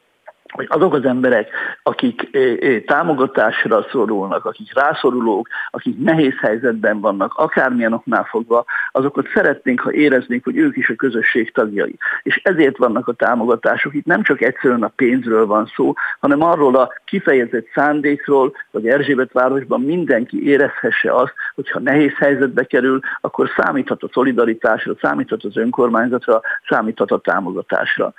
hogy 0.52 0.66
azok 0.70 0.94
az 0.94 1.06
emberek, 1.06 1.50
akik 1.84 2.38
támogatásra 2.86 3.86
szorulnak, 3.92 4.46
akik 4.46 4.74
rászorulók, 4.74 5.48
akik 5.70 5.98
nehéz 6.00 6.34
helyzetben 6.40 7.00
vannak, 7.00 7.34
akármilyen 7.36 7.94
oknál 7.94 8.24
fogva, 8.24 8.66
azokat 8.92 9.28
szeretnénk, 9.34 9.80
ha 9.80 9.92
éreznénk, 9.92 10.44
hogy 10.44 10.58
ők 10.58 10.78
is 10.78 10.90
a 10.90 10.96
közösség 10.96 11.52
tagjai. 11.52 11.96
És 12.24 12.42
ezért 12.44 12.78
vannak 12.78 13.08
a 13.08 13.14
támogatások. 13.14 13.94
Itt 13.94 14.06
nem 14.06 14.24
csak 14.24 14.42
egyszerűen 14.42 14.84
a 14.84 14.94
pénzről 14.96 15.46
van 15.46 15.72
szó, 15.76 15.94
hanem 16.20 16.42
arról 16.42 16.76
a 16.76 16.94
kifejezett 17.06 17.68
szándékról, 17.74 18.56
hogy 18.72 18.88
Erzsébet 18.88 19.32
városban 19.32 19.82
mindenki 19.82 20.48
érezhesse 20.48 21.14
azt, 21.14 21.34
hogyha 21.56 21.80
nehéz 21.80 22.14
helyzetbe 22.18 22.64
kerül, 22.64 23.00
akkor 23.22 23.50
számíthat 23.58 24.04
a 24.04 24.10
szolidaritásra, 24.12 24.94
számíthat 25.02 25.44
az 25.44 25.58
önkormányzatra, 25.58 26.42
számíthat 26.68 27.12
a 27.12 27.18
támogatásra. 27.18 28.14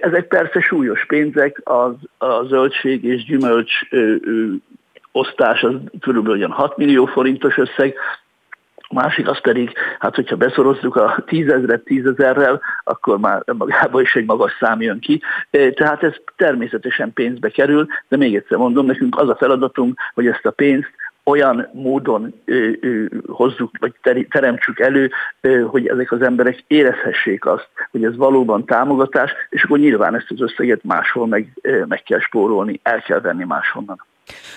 Ezek 0.00 0.26
persze 0.26 0.60
súlyos 0.60 1.06
pénzek, 1.06 1.45
az, 1.64 1.92
a 2.18 2.44
zöldség 2.44 3.04
és 3.04 3.24
gyümölcs 3.24 3.72
ö, 3.90 4.14
ö, 4.20 4.46
osztás 5.12 5.62
az 5.62 5.74
körülbelül 6.00 6.38
olyan 6.38 6.50
6 6.50 6.76
millió 6.76 7.04
forintos 7.04 7.56
összeg, 7.56 7.94
a 8.88 8.94
másik 8.94 9.28
az 9.28 9.40
pedig, 9.40 9.72
hát 9.98 10.14
hogyha 10.14 10.36
beszorozzuk 10.36 10.96
a 10.96 11.22
tízezret 11.26 11.84
tízezerrel, 11.84 12.60
akkor 12.84 13.18
már 13.18 13.42
magában 13.52 14.02
is 14.02 14.14
egy 14.14 14.26
magas 14.26 14.56
szám 14.60 14.80
jön 14.80 15.00
ki. 15.00 15.22
Tehát 15.50 16.02
ez 16.02 16.12
természetesen 16.36 17.12
pénzbe 17.12 17.48
kerül, 17.48 17.86
de 18.08 18.16
még 18.16 18.34
egyszer 18.34 18.58
mondom, 18.58 18.86
nekünk 18.86 19.18
az 19.18 19.28
a 19.28 19.36
feladatunk, 19.36 19.98
hogy 20.14 20.26
ezt 20.26 20.46
a 20.46 20.50
pénzt 20.50 20.90
olyan 21.30 21.68
módon 21.72 22.34
ö, 22.44 22.70
ö, 22.80 23.04
hozzuk, 23.26 23.70
vagy 23.78 23.94
teremtsük 24.28 24.80
elő, 24.80 25.10
ö, 25.40 25.60
hogy 25.60 25.86
ezek 25.86 26.12
az 26.12 26.22
emberek 26.22 26.64
érezhessék 26.66 27.46
azt, 27.46 27.68
hogy 27.90 28.04
ez 28.04 28.16
valóban 28.16 28.64
támogatás, 28.64 29.32
és 29.50 29.62
akkor 29.62 29.78
nyilván 29.78 30.14
ezt 30.14 30.30
az 30.30 30.40
összeget 30.40 30.84
máshol 30.84 31.26
meg, 31.26 31.52
ö, 31.60 31.84
meg 31.84 32.02
kell 32.02 32.20
spórolni, 32.20 32.80
el 32.82 33.02
kell 33.02 33.20
venni 33.20 33.44
máshonnan. 33.44 34.04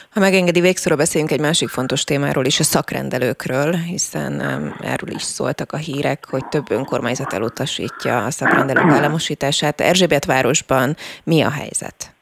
Ha 0.10 0.19
megengedi, 0.19 0.62
végszóra 0.62 0.95
beszéljünk 0.95 1.34
egy 1.34 1.39
másik 1.39 1.69
fontos 1.69 2.03
témáról 2.03 2.45
is, 2.45 2.60
a 2.60 2.63
szakrendelőkről, 2.63 3.71
hiszen 3.71 4.41
erről 4.82 5.10
is 5.10 5.21
szóltak 5.21 5.71
a 5.71 5.77
hírek, 5.77 6.25
hogy 6.29 6.45
több 6.45 6.71
önkormányzat 6.71 7.34
elutasítja 7.34 8.25
a 8.25 8.32
szakrendelők 8.32 8.91
államosítását. 8.91 9.82
Erzsébet 9.82 10.25
városban 10.25 10.95
mi 11.23 11.41
a 11.41 11.49
helyzet? 11.49 12.18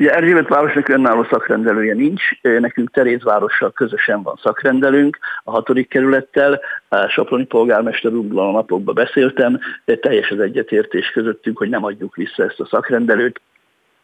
Ugye 0.00 0.14
Erzsébet 0.14 0.48
városnak 0.48 0.88
önálló 0.88 1.26
szakrendelője 1.30 1.94
nincs, 1.94 2.22
nekünk 2.42 2.90
Terézvárossal 2.90 3.72
közösen 3.72 4.22
van 4.22 4.38
szakrendelőnk, 4.42 5.18
a 5.44 5.50
hatodik 5.50 5.88
kerülettel, 5.88 6.60
a 6.88 7.06
Soproni 7.06 7.44
polgármester 7.44 8.12
úrral 8.12 8.48
a 8.48 8.52
napokban 8.52 8.94
beszéltem, 8.94 9.60
teljes 10.00 10.30
az 10.30 10.38
egyetértés 10.38 11.10
közöttünk, 11.10 11.58
hogy 11.58 11.68
nem 11.68 11.84
adjuk 11.84 12.16
vissza 12.16 12.42
ezt 12.44 12.60
a 12.60 12.66
szakrendelőt, 12.66 13.40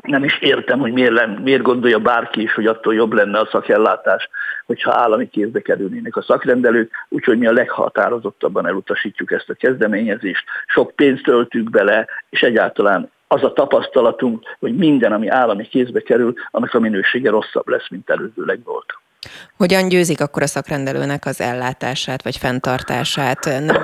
nem 0.03 0.25
is 0.25 0.39
értem, 0.41 0.79
hogy 0.79 0.93
miért, 0.93 1.13
len, 1.13 1.31
miért 1.31 1.63
gondolja 1.63 1.99
bárki 1.99 2.43
is, 2.43 2.55
hogy 2.55 2.67
attól 2.67 2.95
jobb 2.95 3.13
lenne 3.13 3.39
a 3.39 3.49
szakellátás, 3.51 4.29
hogyha 4.67 4.95
állami 4.95 5.29
kézbe 5.29 5.61
kerülnének 5.61 6.17
a 6.17 6.23
szakrendelők, 6.23 6.91
úgyhogy 7.09 7.39
mi 7.39 7.47
a 7.47 7.53
leghatározottabban 7.53 8.67
elutasítjuk 8.67 9.33
ezt 9.33 9.51
a 9.51 9.55
kezdeményezést. 9.55 10.45
Sok 10.67 10.93
pénzt 10.95 11.29
öltünk 11.29 11.71
bele, 11.71 12.07
és 12.31 12.43
egyáltalán 12.43 13.11
az 13.29 13.43
a 13.43 13.53
tapasztalatunk, 13.53 14.57
hogy 14.59 14.77
minden, 14.77 15.12
ami 15.12 15.29
állami 15.29 15.69
kézbe 15.69 16.01
kerül, 16.01 16.35
annak 16.51 16.75
a 16.75 16.81
minősége 16.81 17.31
rosszabb 17.31 17.69
lesz, 17.69 17.89
mint 17.89 18.11
előzőleg 18.11 18.61
volt. 18.65 18.95
Hogyan 19.57 19.89
győzik 19.89 20.21
akkor 20.21 20.43
a 20.43 20.47
szakrendelőnek 20.47 21.27
az 21.27 21.41
ellátását 21.41 22.23
vagy 22.23 22.37
fenntartását? 22.37 23.45
Nem 23.45 23.77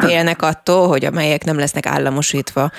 félnek 0.00 0.42
attól, 0.42 0.88
hogy 0.88 1.04
amelyek 1.04 1.44
nem 1.44 1.58
lesznek 1.58 1.86
államosítva, 1.86 2.70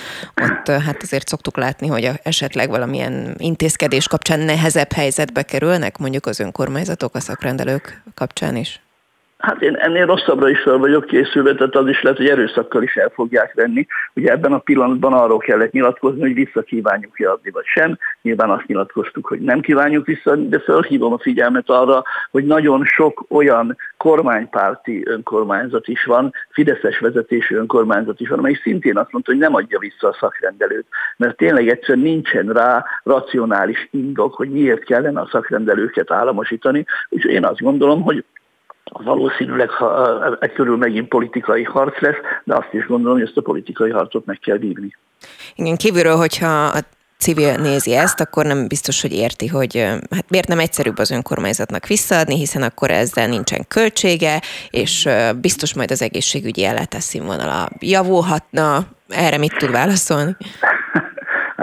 ott 0.42 0.66
hát 0.66 1.02
azért 1.02 1.28
szoktuk 1.28 1.56
látni, 1.56 1.86
hogy 1.86 2.10
esetleg 2.22 2.68
valamilyen 2.68 3.34
intézkedés 3.38 4.08
kapcsán 4.08 4.40
nehezebb 4.40 4.92
helyzetbe 4.92 5.42
kerülnek, 5.42 5.98
mondjuk 5.98 6.26
az 6.26 6.40
önkormányzatok 6.40 7.14
a 7.14 7.20
szakrendelők 7.20 8.02
kapcsán 8.14 8.56
is? 8.56 8.81
Hát 9.42 9.62
én 9.62 9.74
ennél 9.74 10.06
rosszabbra 10.06 10.48
is 10.48 10.60
fel 10.60 10.76
vagyok 10.76 11.04
készülve, 11.04 11.54
tehát 11.54 11.74
az 11.74 11.88
is 11.88 12.02
lehet, 12.02 12.18
hogy 12.18 12.28
erőszakkal 12.28 12.82
is 12.82 12.96
el 12.96 13.08
fogják 13.08 13.54
venni. 13.54 13.86
Ugye 14.14 14.30
ebben 14.30 14.52
a 14.52 14.58
pillanatban 14.58 15.12
arról 15.12 15.38
kellett 15.38 15.72
nyilatkozni, 15.72 16.20
hogy 16.20 16.34
vissza 16.34 16.62
kívánjuk-e 16.62 17.30
adni, 17.30 17.50
vagy 17.50 17.64
sem. 17.64 17.98
Nyilván 18.22 18.50
azt 18.50 18.66
nyilatkoztuk, 18.66 19.26
hogy 19.26 19.40
nem 19.40 19.60
kívánjuk 19.60 20.06
vissza, 20.06 20.36
de 20.36 20.58
felhívom 20.58 21.12
a 21.12 21.18
figyelmet 21.18 21.70
arra, 21.70 22.02
hogy 22.30 22.44
nagyon 22.44 22.84
sok 22.84 23.24
olyan 23.28 23.76
kormánypárti 23.96 25.02
önkormányzat 25.06 25.88
is 25.88 26.04
van, 26.04 26.32
Fideszes 26.50 26.98
vezetésű 26.98 27.56
önkormányzat 27.56 28.20
is 28.20 28.28
van, 28.28 28.38
amely 28.38 28.60
szintén 28.62 28.96
azt 28.96 29.12
mondta, 29.12 29.30
hogy 29.30 29.40
nem 29.40 29.54
adja 29.54 29.78
vissza 29.78 30.08
a 30.08 30.16
szakrendelőt, 30.20 30.86
mert 31.16 31.36
tényleg 31.36 31.68
egyszerűen 31.68 32.04
nincsen 32.04 32.46
rá 32.46 32.84
racionális 33.02 33.88
indok, 33.90 34.34
hogy 34.34 34.50
miért 34.50 34.84
kellene 34.84 35.20
a 35.20 35.28
szakrendelőket 35.30 36.10
államosítani. 36.10 36.84
Úgyhogy 37.08 37.32
én 37.32 37.44
azt 37.44 37.60
gondolom, 37.60 38.02
hogy 38.02 38.24
valószínűleg 38.92 39.70
ha, 39.70 40.36
e 40.40 40.48
körül 40.48 40.76
megint 40.76 41.08
politikai 41.08 41.62
harc 41.62 42.00
lesz, 42.00 42.16
de 42.44 42.54
azt 42.54 42.72
is 42.72 42.86
gondolom, 42.86 43.18
hogy 43.18 43.26
ezt 43.26 43.36
a 43.36 43.42
politikai 43.42 43.90
harcot 43.90 44.26
meg 44.26 44.38
kell 44.38 44.56
vívni. 44.56 44.96
Igen, 45.54 45.76
kívülről, 45.76 46.16
hogyha 46.16 46.64
a 46.64 46.80
civil 47.18 47.54
nézi 47.56 47.94
ezt, 47.94 48.20
akkor 48.20 48.46
nem 48.46 48.68
biztos, 48.68 49.00
hogy 49.00 49.12
érti, 49.12 49.46
hogy 49.46 49.76
hát 50.10 50.30
miért 50.30 50.48
nem 50.48 50.58
egyszerűbb 50.58 50.98
az 50.98 51.10
önkormányzatnak 51.10 51.86
visszaadni, 51.86 52.36
hiszen 52.36 52.62
akkor 52.62 52.90
ezzel 52.90 53.28
nincsen 53.28 53.64
költsége, 53.68 54.40
és 54.70 55.08
biztos 55.40 55.74
majd 55.74 55.90
az 55.90 56.02
egészségügyi 56.02 56.64
ellátás 56.64 57.02
színvonala 57.02 57.68
javulhatna. 57.78 58.78
Erre 59.08 59.38
mit 59.38 59.56
tud 59.58 59.70
válaszolni? 59.70 60.36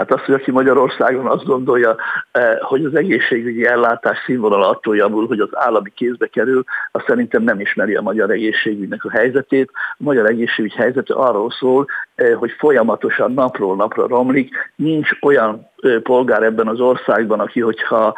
Hát 0.00 0.12
az, 0.12 0.24
hogy 0.24 0.34
aki 0.34 0.50
Magyarországon 0.50 1.26
azt 1.26 1.44
gondolja, 1.44 1.96
eh, 2.30 2.58
hogy 2.60 2.84
az 2.84 2.94
egészségügyi 2.94 3.66
ellátás 3.66 4.18
színvonal 4.24 4.62
attól 4.62 4.96
javul, 4.96 5.26
hogy 5.26 5.40
az 5.40 5.48
állami 5.52 5.90
kézbe 5.94 6.26
kerül, 6.26 6.64
az 6.90 7.02
szerintem 7.06 7.42
nem 7.42 7.60
ismeri 7.60 7.94
a 7.94 8.00
magyar 8.00 8.30
egészségügynek 8.30 9.04
a 9.04 9.10
helyzetét. 9.10 9.70
A 9.74 10.02
magyar 10.02 10.26
egészségügy 10.26 10.72
helyzete 10.72 11.14
arról 11.14 11.50
szól, 11.50 11.86
eh, 12.14 12.34
hogy 12.34 12.50
folyamatosan 12.50 13.32
napról 13.32 13.76
napra 13.76 14.06
romlik, 14.06 14.72
nincs 14.76 15.10
olyan 15.20 15.69
polgár 16.02 16.42
ebben 16.42 16.68
az 16.68 16.80
országban, 16.80 17.40
aki 17.40 17.60
hogyha 17.60 18.14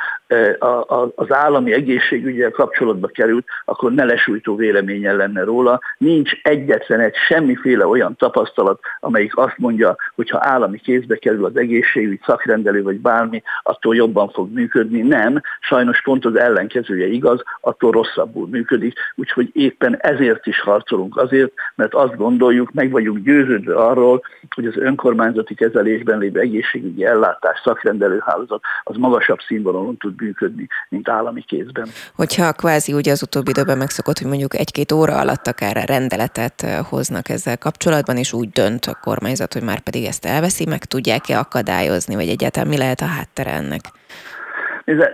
az 1.14 1.33
állami 1.33 1.72
egészségügyel 1.72 2.51
kapcsolatba 2.51 3.07
került, 3.07 3.46
akkor 3.64 3.92
ne 3.92 4.05
lesújtó 4.05 4.57
véleményen 4.57 5.16
lenne 5.16 5.44
róla. 5.44 5.81
Nincs 5.98 6.33
egyetlen 6.42 7.01
egy 7.01 7.14
semmiféle 7.14 7.87
olyan 7.87 8.16
tapasztalat, 8.16 8.81
amelyik 9.01 9.37
azt 9.37 9.59
mondja, 9.59 9.96
hogy 10.14 10.31
ha 10.31 10.38
állami 10.40 10.79
kézbe 10.79 11.16
kerül 11.16 11.44
az 11.44 11.57
egészségügy, 11.57 12.20
szakrendelő 12.27 12.83
vagy 12.83 13.01
bármi, 13.01 13.42
attól 13.62 13.96
jobban 13.96 14.29
fog 14.29 14.53
működni. 14.53 15.01
Nem, 15.01 15.40
sajnos 15.61 16.03
pont 16.03 16.25
az 16.25 16.37
ellenkezője 16.37 17.07
igaz, 17.07 17.42
attól 17.61 17.90
rosszabbul 17.90 18.48
működik. 18.48 18.98
Úgyhogy 19.14 19.51
éppen 19.53 19.96
ezért 20.01 20.46
is 20.46 20.61
harcolunk 20.61 21.16
azért, 21.16 21.53
mert 21.75 21.94
azt 21.94 22.16
gondoljuk, 22.16 22.72
meg 22.72 22.90
vagyunk 22.90 23.18
győződve 23.18 23.75
arról, 23.75 24.22
hogy 24.55 24.66
az 24.66 24.77
önkormányzati 24.77 25.55
kezelésben 25.55 26.18
lévő 26.18 26.40
egészségügyi 26.40 27.05
ellátás 27.05 27.51
ellátás, 27.52 27.60
szakrendelőhálózat 27.64 28.62
az 28.82 28.96
magasabb 28.96 29.38
színvonalon 29.46 29.96
tud 29.96 30.20
működni, 30.20 30.66
mint 30.88 31.08
állami 31.08 31.42
kézben. 31.42 31.88
Hogyha 32.14 32.52
kvázi 32.52 32.92
ugye 32.92 33.12
az 33.12 33.22
utóbbi 33.22 33.50
időben 33.50 33.78
megszokott, 33.78 34.18
hogy 34.18 34.28
mondjuk 34.28 34.54
egy-két 34.54 34.92
óra 34.92 35.18
alatt 35.18 35.46
akár 35.46 35.88
rendeletet 35.88 36.66
hoznak 36.90 37.28
ezzel 37.28 37.58
kapcsolatban, 37.58 38.16
és 38.16 38.32
úgy 38.32 38.50
dönt 38.50 38.84
a 38.84 38.98
kormányzat, 39.00 39.52
hogy 39.52 39.62
már 39.62 39.80
pedig 39.80 40.04
ezt 40.04 40.24
elveszi, 40.24 40.66
meg 40.68 40.84
tudják-e 40.84 41.38
akadályozni, 41.38 42.14
vagy 42.14 42.28
egyáltalán 42.28 42.68
mi 42.68 42.78
lehet 42.78 43.00
a 43.00 43.06
háttere 43.06 43.50
ennek? 43.50 43.80
Nézze, 44.84 45.10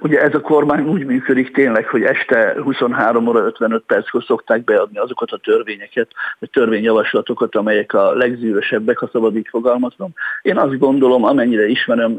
ugye 0.00 0.20
ez 0.20 0.34
a 0.34 0.40
kormány 0.40 0.88
úgy 0.88 1.04
működik 1.04 1.52
tényleg, 1.52 1.86
hogy 1.86 2.02
este 2.02 2.54
23 2.62 3.26
óra 3.26 3.38
55 3.38 3.82
perckor 3.86 4.24
szokták 4.24 4.64
beadni 4.64 4.98
azokat 4.98 5.30
a 5.30 5.36
törvényeket, 5.36 6.08
vagy 6.38 6.50
törvényjavaslatokat, 6.50 7.56
amelyek 7.56 7.92
a 7.92 8.12
legzűrösebbek, 8.12 8.98
ha 8.98 9.08
szabad 9.12 9.36
így 9.36 9.48
fogalmaznom. 9.50 10.12
Én 10.42 10.56
azt 10.56 10.78
gondolom, 10.78 11.24
amennyire 11.24 11.66
ismerem 11.66 12.16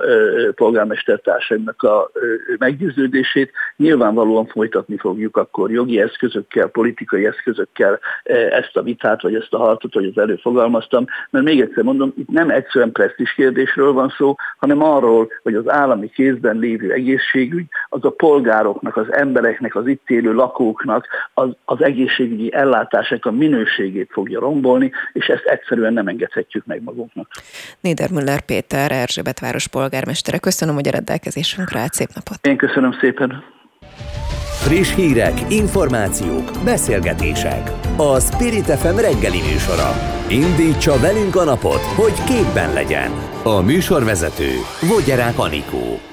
polgármestertársaimnak 0.56 1.84
a 1.84 2.12
meggyőződését, 2.58 3.52
nyilvánvalóan 3.76 4.46
folytatni 4.46 4.98
fogjuk 4.98 5.38
akkor 5.38 5.72
jogi 5.72 6.02
eszközökkel, 6.02 6.68
politikai 6.68 7.26
eszközökkel 7.26 8.00
ezt 8.50 8.78
a 8.78 8.82
vitát, 8.82 9.22
vagy 9.22 9.36
ezt 9.36 9.54
a 9.54 9.58
harcot, 9.58 9.94
hogy 9.94 10.06
az 10.06 10.18
előfogalmaztam, 10.22 11.06
mert 11.30 11.46
még 11.46 11.62
egyszer 11.62 11.84
mondom, 11.84 12.14
itt 12.18 12.30
nem 12.30 12.50
egyszerűen 12.50 12.92
presztis 12.92 13.34
kérdésről 13.34 13.94
van 13.94 14.14
szó, 14.18 14.36
hanem 14.58 14.84
arról, 14.84 15.28
hogy 15.44 15.56
az 15.56 15.70
állami 15.70 16.10
kézben 16.10 16.58
lévő 16.58 16.92
egészség 16.92 17.37
egészségügy 17.38 17.66
az 17.90 18.06
a 18.06 18.10
polgároknak, 18.10 18.98
az 18.98 19.14
embereknek, 19.14 19.76
az 19.76 19.88
itt 19.88 20.10
élő 20.10 20.34
lakóknak 20.34 21.08
az, 21.34 21.50
az 21.66 21.82
egészségügyi 21.82 22.54
ellátásnak 22.54 23.26
a 23.26 23.32
minőségét 23.32 24.10
fogja 24.12 24.40
rombolni, 24.40 24.92
és 25.14 25.26
ezt 25.26 25.46
egyszerűen 25.46 25.94
nem 25.94 26.08
engedhetjük 26.08 26.66
meg 26.66 26.84
magunknak. 26.84 27.28
Niedermüller 27.82 28.42
Péter, 28.42 28.92
Erzsébet 28.92 29.40
város 29.40 29.68
polgármestere, 29.68 30.38
köszönöm, 30.38 30.76
hogy 30.76 30.88
a 30.88 30.92
rendelkezésünkre 30.92 31.80
állt. 31.80 31.94
Szép 31.94 32.10
napot! 32.14 32.48
Én 32.48 32.58
köszönöm 32.58 32.92
szépen! 32.92 33.44
Friss 34.68 34.96
hírek, 34.96 35.34
információk, 35.50 36.52
beszélgetések. 36.66 37.72
A 37.98 38.20
Spirit 38.20 38.66
FM 38.66 38.96
reggeli 38.96 39.42
műsora. 39.52 39.92
Indítsa 40.30 41.00
velünk 41.00 41.36
a 41.36 41.44
napot, 41.44 41.82
hogy 41.82 42.24
képben 42.24 42.74
legyen. 42.74 43.12
A 43.44 43.62
műsorvezető 43.62 44.50
Vogyerák 44.90 45.40
Anikó. 45.40 46.07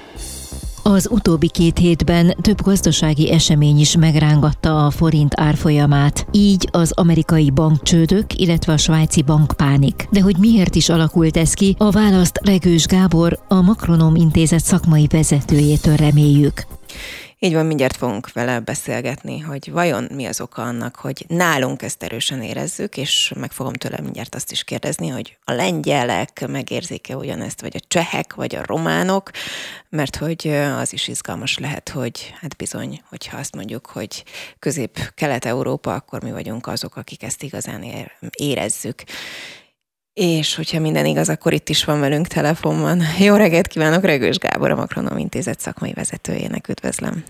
Az 0.87 1.09
utóbbi 1.11 1.49
két 1.49 1.79
hétben 1.79 2.37
több 2.41 2.63
gazdasági 2.63 3.31
esemény 3.31 3.79
is 3.79 3.97
megrángatta 3.97 4.87
a 4.87 4.91
forint 4.91 5.41
árfolyamát, 5.41 6.27
így 6.33 6.69
az 6.71 6.93
amerikai 6.93 7.51
bankcsődök, 7.51 8.35
illetve 8.35 8.73
a 8.73 8.77
svájci 8.77 9.23
bankpánik. 9.23 10.09
De 10.11 10.21
hogy 10.21 10.37
miért 10.39 10.75
is 10.75 10.89
alakult 10.89 11.37
ez 11.37 11.55
ki, 11.55 11.75
a 11.79 11.91
választ 11.91 12.41
Regős 12.45 12.87
Gábor, 12.87 13.39
a 13.49 13.61
Makronom 13.61 14.15
Intézet 14.15 14.65
szakmai 14.65 15.07
vezetőjétől 15.11 15.97
reméljük. 15.97 16.67
Így 17.45 17.55
van, 17.55 17.67
mindjárt 17.67 17.97
fogunk 17.97 18.33
vele 18.33 18.61
beszélgetni, 18.61 19.39
hogy 19.39 19.71
vajon 19.71 20.09
mi 20.15 20.25
az 20.25 20.41
oka 20.41 20.63
annak, 20.63 20.97
hogy 20.97 21.25
nálunk 21.29 21.83
ezt 21.83 22.03
erősen 22.03 22.43
érezzük, 22.43 22.97
és 22.97 23.33
meg 23.37 23.53
fogom 23.53 23.73
tőle 23.73 24.01
mindjárt 24.01 24.35
azt 24.35 24.51
is 24.51 24.65
kérdezni, 24.65 25.09
hogy 25.09 25.37
a 25.45 25.53
lengyelek 25.53 26.47
megérzik-e 26.49 27.17
ugyanezt, 27.17 27.61
vagy 27.61 27.77
a 27.77 27.85
csehek, 27.89 28.35
vagy 28.35 28.55
a 28.55 28.65
románok, 28.67 29.31
mert 29.89 30.17
hogy 30.17 30.49
az 30.79 30.93
is 30.93 31.09
izgalmas 31.09 31.59
lehet, 31.59 31.89
hogy 31.89 32.35
hát 32.41 32.57
bizony, 32.57 33.03
hogyha 33.09 33.39
azt 33.39 33.55
mondjuk, 33.55 33.87
hogy 33.87 34.25
közép-kelet-európa, 34.59 35.95
akkor 35.95 36.23
mi 36.23 36.31
vagyunk 36.31 36.67
azok, 36.67 36.97
akik 36.97 37.23
ezt 37.23 37.43
igazán 37.43 37.85
érezzük. 38.31 39.03
És 40.15 40.57
hogyha 40.57 40.81
minden 40.81 41.07
igaz, 41.07 41.29
akkor 41.29 41.53
itt 41.53 41.69
is 41.69 41.85
van 41.85 42.01
velünk 42.01 42.27
telefonban. 42.27 43.01
Jó 43.19 43.37
reggelt 43.37 43.67
kívánok, 43.67 44.05
Regős 44.05 44.39
Gábor, 44.39 44.71
a 44.71 44.75
Makronom 44.75 45.19
Intézet 45.19 45.61
szakmai 45.61 45.93
vezetőjének 45.93 46.69
üdvözlöm. 46.69 47.25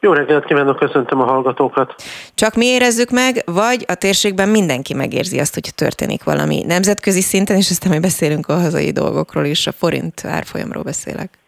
Jó 0.00 0.12
reggelt 0.12 0.44
kívánok, 0.44 0.78
köszöntöm 0.78 1.20
a 1.20 1.24
hallgatókat. 1.24 1.94
Csak 2.34 2.54
mi 2.54 2.66
érezzük 2.66 3.10
meg, 3.10 3.42
vagy 3.46 3.84
a 3.86 3.94
térségben 3.94 4.48
mindenki 4.48 4.94
megérzi 4.94 5.38
azt, 5.38 5.54
hogy 5.54 5.74
történik 5.74 6.24
valami 6.24 6.62
nemzetközi 6.66 7.20
szinten, 7.20 7.56
és 7.56 7.70
aztán 7.70 7.92
mi 7.92 7.98
beszélünk 7.98 8.48
a 8.48 8.54
hazai 8.54 8.90
dolgokról 8.90 9.44
is, 9.44 9.66
a 9.66 9.72
forint 9.72 10.24
árfolyamról 10.24 10.82
beszélek. 10.82 11.38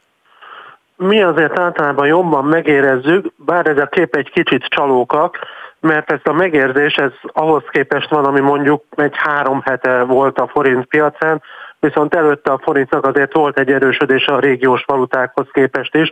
Mi 0.96 1.22
azért 1.22 1.58
általában 1.58 2.06
jobban 2.06 2.44
megérezzük, 2.44 3.32
bár 3.36 3.66
ez 3.66 3.78
a 3.78 3.86
kép 3.86 4.14
egy 4.14 4.30
kicsit 4.30 4.64
csalókak, 4.64 5.38
mert 5.80 6.12
ez 6.12 6.20
a 6.24 6.32
megérzés, 6.32 6.94
ez 6.94 7.12
ahhoz 7.22 7.62
képest 7.70 8.10
van, 8.10 8.24
ami 8.24 8.40
mondjuk 8.40 8.84
egy 8.96 9.14
három 9.16 9.60
hete 9.64 10.02
volt 10.02 10.38
a 10.38 10.48
forint 10.48 10.84
piacán, 10.84 11.42
viszont 11.78 12.14
előtte 12.14 12.52
a 12.52 12.60
forintnak 12.62 13.06
azért 13.06 13.32
volt 13.32 13.58
egy 13.58 13.72
erősödés 13.72 14.26
a 14.26 14.38
régiós 14.38 14.84
valutákhoz 14.86 15.46
képest 15.52 15.94
is, 15.94 16.10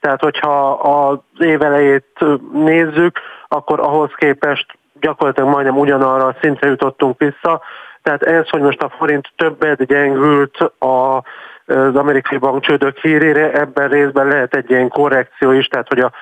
tehát 0.00 0.20
hogyha 0.20 0.70
az 0.70 1.18
év 1.38 1.62
elejét 1.62 2.24
nézzük, 2.52 3.20
akkor 3.48 3.80
ahhoz 3.80 4.10
képest 4.16 4.66
gyakorlatilag 5.00 5.50
majdnem 5.50 5.78
ugyanarra 5.78 6.26
a 6.26 6.36
szintre 6.40 6.68
jutottunk 6.68 7.18
vissza, 7.18 7.62
tehát 8.02 8.22
ez, 8.22 8.48
hogy 8.48 8.60
most 8.60 8.82
a 8.82 8.92
forint 8.98 9.30
többet 9.36 9.86
gyengült 9.86 10.56
a 10.78 11.22
az 11.66 11.96
amerikai 11.96 12.38
bankcsődök 12.38 12.98
hírére, 12.98 13.52
ebben 13.52 13.88
részben 13.88 14.26
lehet 14.26 14.54
egy 14.54 14.70
ilyen 14.70 14.88
korrekció 14.88 15.50
is, 15.50 15.66
tehát 15.66 15.88
hogy 15.88 15.98
a 15.98 16.12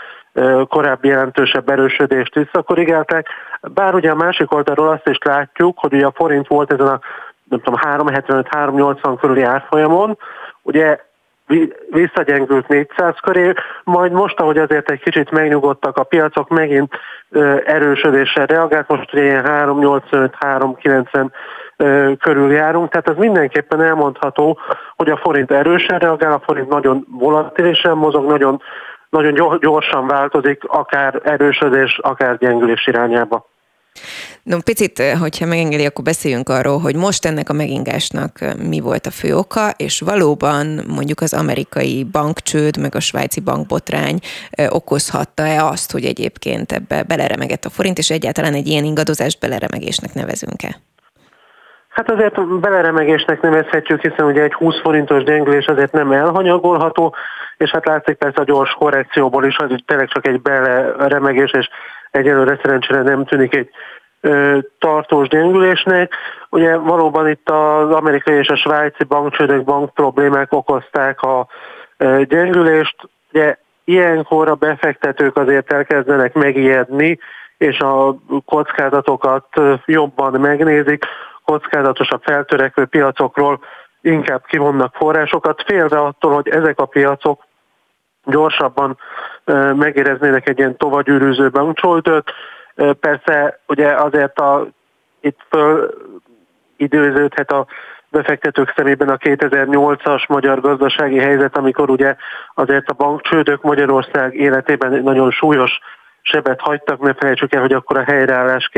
korábbi 0.69 1.09
jelentősebb 1.09 1.69
erősödést 1.69 2.35
visszakorrigálták. 2.35 3.27
Bár 3.61 3.95
ugye 3.95 4.11
a 4.11 4.15
másik 4.15 4.53
oldalról 4.53 4.89
azt 4.89 5.09
is 5.09 5.19
látjuk, 5.25 5.79
hogy 5.79 5.95
ugye 5.95 6.07
a 6.07 6.13
forint 6.15 6.47
volt 6.47 6.73
ezen 6.73 6.87
a 6.87 7.01
nem 7.49 7.61
tudom, 7.61 7.81
375-380 7.83 9.17
körüli 9.21 9.43
árfolyamon, 9.43 10.19
ugye 10.63 10.99
visszagyengült 11.91 12.69
400 12.69 13.15
köré, 13.23 13.53
majd 13.85 14.13
most, 14.13 14.41
ahogy 14.41 14.59
azért 14.59 14.91
egy 14.91 15.01
kicsit 15.01 15.31
megnyugodtak 15.31 15.97
a 15.99 16.03
piacok, 16.03 16.49
megint 16.49 16.93
erősödéssel 17.65 18.47
reagált, 18.47 18.89
most 18.89 19.13
ugye 19.13 19.23
ilyen 19.23 19.45
385-390 19.47 21.31
körül 22.21 22.53
járunk, 22.53 22.91
tehát 22.91 23.09
ez 23.09 23.17
mindenképpen 23.17 23.81
elmondható, 23.81 24.59
hogy 24.97 25.11
a 25.11 25.17
forint 25.17 25.51
erősen 25.51 25.99
reagál, 25.99 26.33
a 26.33 26.43
forint 26.45 26.69
nagyon 26.69 27.07
volatilisen 27.11 27.97
mozog, 27.97 28.27
nagyon, 28.27 28.63
nagyon 29.15 29.59
gyorsan 29.61 30.07
változik, 30.07 30.65
akár 30.65 31.21
erősödés, 31.25 31.99
akár 32.03 32.39
gyengülés 32.39 32.87
irányába. 32.87 33.53
No, 34.43 34.61
picit, 34.61 34.99
eh, 34.99 35.19
hogyha 35.19 35.47
megengedi, 35.47 35.85
akkor 35.85 36.05
beszéljünk 36.05 36.49
arról, 36.49 36.79
hogy 36.79 36.97
most 36.97 37.25
ennek 37.25 37.49
a 37.49 37.53
megingásnak 37.53 38.41
eh, 38.41 38.55
mi 38.55 38.81
volt 38.81 39.07
a 39.07 39.11
fő 39.11 39.37
oka, 39.37 39.71
és 39.77 40.01
valóban 40.01 40.81
mondjuk 40.89 41.21
az 41.21 41.33
amerikai 41.33 42.05
bankcsőd, 42.05 42.77
meg 42.77 42.95
a 42.95 43.01
svájci 43.01 43.41
bankbotrány 43.41 44.19
eh, 44.51 44.75
okozhatta-e 44.75 45.65
azt, 45.65 45.93
hogy 45.93 46.05
egyébként 46.05 46.73
ebbe 46.73 47.03
beleremegett 47.03 47.65
a 47.65 47.71
forint, 47.71 47.99
és 47.99 48.11
egyáltalán 48.11 48.55
egy 48.55 48.67
ilyen 48.67 48.85
ingadozást 48.85 49.41
beleremegésnek 49.41 50.15
nevezünk-e? 50.15 50.81
Hát 51.95 52.11
azért 52.11 52.61
beleremegésnek 52.61 53.41
nevezhetjük, 53.41 54.01
hiszen 54.01 54.27
ugye 54.27 54.43
egy 54.43 54.53
20 54.53 54.81
forintos 54.81 55.23
gyengülés 55.23 55.67
azért 55.67 55.93
nem 55.93 56.13
elhanyagolható, 56.13 57.15
és 57.57 57.71
hát 57.71 57.87
látszik 57.87 58.17
persze 58.17 58.41
a 58.41 58.45
gyors 58.45 58.71
korrekcióból 58.71 59.45
is, 59.45 59.57
hogy 59.57 59.83
tényleg 59.87 60.09
csak 60.09 60.27
egy 60.27 60.43
beleremegés, 60.43 61.53
és 61.53 61.69
egyelőre 62.11 62.59
szerencsére 62.63 63.03
nem 63.03 63.25
tűnik 63.25 63.55
egy 63.55 63.71
tartós 64.79 65.29
gyengülésnek. 65.29 66.13
Ugye 66.51 66.77
valóban 66.77 67.29
itt 67.29 67.51
az 67.51 67.91
amerikai 67.91 68.35
és 68.35 68.49
a 68.49 68.57
svájci 68.57 69.05
bankcsődök, 69.05 69.65
bank 69.65 69.95
problémák 69.95 70.53
okozták 70.53 71.21
a 71.23 71.47
gyengülést. 72.23 72.97
Ugye 73.33 73.57
ilyenkor 73.85 74.49
a 74.49 74.55
befektetők 74.55 75.37
azért 75.37 75.73
elkezdenek 75.73 76.35
megijedni, 76.35 77.19
és 77.59 77.79
a 77.79 78.17
kockázatokat 78.45 79.47
jobban 79.85 80.41
megnézik, 80.41 81.05
kockázatosabb 81.45 82.23
feltörekvő 82.23 82.85
piacokról 82.85 83.61
inkább 84.01 84.45
kivonnak 84.45 84.95
forrásokat, 84.95 85.63
félve 85.67 85.99
attól, 85.99 86.33
hogy 86.33 86.49
ezek 86.49 86.81
a 86.81 86.87
piacok 86.87 87.47
gyorsabban 88.25 88.99
megéreznének 89.75 90.49
egy 90.49 90.59
ilyen 90.59 90.77
tovagyűrűző 90.77 91.51
bankcsoltöt. 91.51 92.31
Persze 93.01 93.61
ugye 93.67 93.93
azért 93.93 94.39
a, 94.39 94.67
itt 95.21 95.39
föl 95.49 95.95
időződhet 96.77 97.51
a 97.51 97.67
befektetők 98.09 98.73
szemében 98.77 99.09
a 99.09 99.17
2008-as 99.17 100.29
magyar 100.29 100.61
gazdasági 100.61 101.19
helyzet, 101.19 101.57
amikor 101.57 101.91
ugye 101.91 102.17
azért 102.55 102.89
a 102.89 102.95
bankcsődök 102.95 103.63
Magyarország 103.63 104.35
életében 104.35 105.03
nagyon 105.03 105.31
súlyos 105.31 105.79
sebet 106.23 106.61
hagytak, 106.61 107.01
ne 107.01 107.15
felejtsük 107.15 107.55
el, 107.55 107.61
hogy 107.61 107.73
akkor 107.73 107.99
a 107.99 108.05
helyreállás 108.05 108.71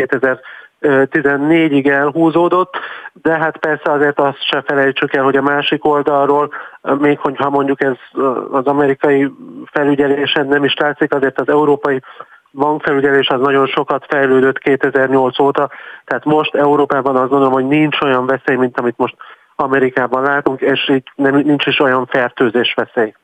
2014-ig 0.80 1.88
elhúzódott, 1.88 2.76
de 3.12 3.38
hát 3.38 3.56
persze 3.56 3.92
azért 3.92 4.20
azt 4.20 4.42
se 4.42 4.62
felejtsük 4.66 5.14
el, 5.14 5.24
hogy 5.24 5.36
a 5.36 5.42
másik 5.42 5.84
oldalról, 5.84 6.52
még 6.98 7.18
hogyha 7.18 7.50
mondjuk 7.50 7.82
ez 7.82 7.94
az 8.50 8.66
amerikai 8.66 9.32
felügyelésen 9.64 10.46
nem 10.46 10.64
is 10.64 10.74
látszik, 10.74 11.14
azért 11.14 11.40
az 11.40 11.48
európai 11.48 12.02
bankfelügyelés 12.52 13.28
az 13.28 13.40
nagyon 13.40 13.66
sokat 13.66 14.06
fejlődött 14.08 14.58
2008 14.58 15.38
óta, 15.38 15.70
tehát 16.04 16.24
most 16.24 16.54
Európában 16.54 17.16
azt 17.16 17.28
gondolom, 17.28 17.52
hogy 17.52 17.66
nincs 17.66 18.00
olyan 18.00 18.26
veszély, 18.26 18.56
mint 18.56 18.78
amit 18.78 18.96
most 18.96 19.16
Amerikában 19.56 20.22
látunk, 20.22 20.60
és 20.60 20.88
így 20.88 21.10
nincs 21.16 21.66
is 21.66 21.80
olyan 21.80 22.06
fertőzés 22.06 22.74
veszély. 22.74 23.14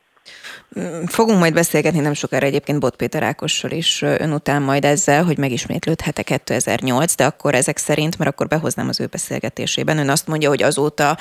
Fogunk 1.05 1.39
majd 1.39 1.53
beszélgetni 1.53 1.99
nem 1.99 2.13
sokára 2.13 2.45
egyébként 2.45 2.79
Bot 2.79 2.95
Péter 2.95 3.23
Ákossal 3.23 3.71
is 3.71 4.01
ön 4.01 4.31
után 4.31 4.61
majd 4.61 4.85
ezzel, 4.85 5.23
hogy 5.23 5.37
megismétlődhet-e 5.37 6.23
2008, 6.23 7.15
de 7.15 7.25
akkor 7.25 7.53
ezek 7.53 7.77
szerint, 7.77 8.17
mert 8.17 8.31
akkor 8.31 8.47
behoznám 8.47 8.87
az 8.87 9.01
ő 9.01 9.05
beszélgetésében, 9.11 9.97
ön 9.97 10.09
azt 10.09 10.27
mondja, 10.27 10.49
hogy 10.49 10.63
azóta 10.63 11.17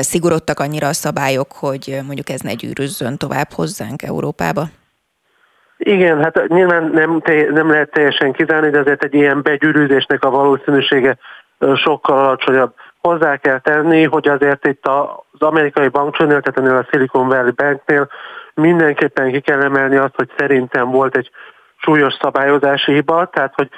szigorodtak 0.00 0.60
annyira 0.60 0.88
a 0.88 0.92
szabályok, 0.92 1.52
hogy 1.52 1.98
mondjuk 2.06 2.28
ez 2.28 2.40
ne 2.40 2.54
gyűrűzzön 2.54 3.16
tovább 3.16 3.50
hozzánk 3.52 4.02
Európába? 4.02 4.68
Igen, 5.76 6.22
hát 6.22 6.48
nyilván 6.48 6.90
nem, 6.92 7.22
nem 7.50 7.70
lehet 7.70 7.90
teljesen 7.90 8.32
kizárni, 8.32 8.70
de 8.70 8.78
azért 8.78 9.04
egy 9.04 9.14
ilyen 9.14 9.42
begyűrűzésnek 9.42 10.24
a 10.24 10.30
valószínűsége 10.30 11.18
sokkal 11.74 12.18
alacsonyabb. 12.18 12.74
Hozzá 13.00 13.36
kell 13.36 13.58
tenni, 13.58 14.04
hogy 14.04 14.28
azért 14.28 14.66
itt 14.66 14.86
az 14.86 15.40
amerikai 15.40 15.88
bankcsőnél, 15.88 16.40
tehát 16.40 16.58
ennél 16.58 16.76
a 16.76 16.86
Silicon 16.90 17.28
Valley 17.28 17.52
Banknél 17.56 18.08
mindenképpen 18.54 19.32
ki 19.32 19.40
kell 19.40 19.62
emelni 19.62 19.96
azt, 19.96 20.14
hogy 20.14 20.30
szerintem 20.36 20.90
volt 20.90 21.16
egy 21.16 21.30
súlyos 21.76 22.14
szabályozási 22.20 22.92
hiba, 22.92 23.26
tehát 23.26 23.54
hogy 23.54 23.68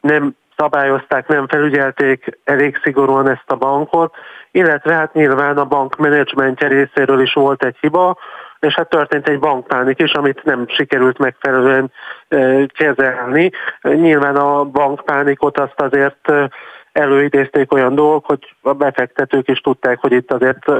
nem 0.00 0.36
szabályozták, 0.56 1.28
nem 1.28 1.48
felügyelték 1.48 2.38
elég 2.44 2.80
szigorúan 2.82 3.28
ezt 3.28 3.50
a 3.50 3.56
bankot, 3.56 4.14
illetve 4.50 4.94
hát 4.94 5.12
nyilván 5.12 5.58
a 5.58 5.64
bank 5.64 5.96
menedzsmentje 5.96 6.68
részéről 6.68 7.20
is 7.20 7.32
volt 7.32 7.64
egy 7.64 7.76
hiba, 7.80 8.18
és 8.60 8.74
hát 8.74 8.88
történt 8.88 9.28
egy 9.28 9.38
bankpánik 9.38 10.00
is, 10.00 10.12
amit 10.12 10.44
nem 10.44 10.64
sikerült 10.68 11.18
megfelelően 11.18 11.92
kezelni. 12.66 13.50
Nyilván 13.82 14.36
a 14.36 14.64
bankpánikot 14.64 15.58
azt 15.58 15.80
azért 15.80 16.32
előidézték 16.92 17.72
olyan 17.72 17.94
dolgok, 17.94 18.26
hogy 18.26 18.56
a 18.62 18.72
befektetők 18.72 19.48
is 19.48 19.60
tudták, 19.60 19.98
hogy 20.00 20.12
itt 20.12 20.32
azért 20.32 20.72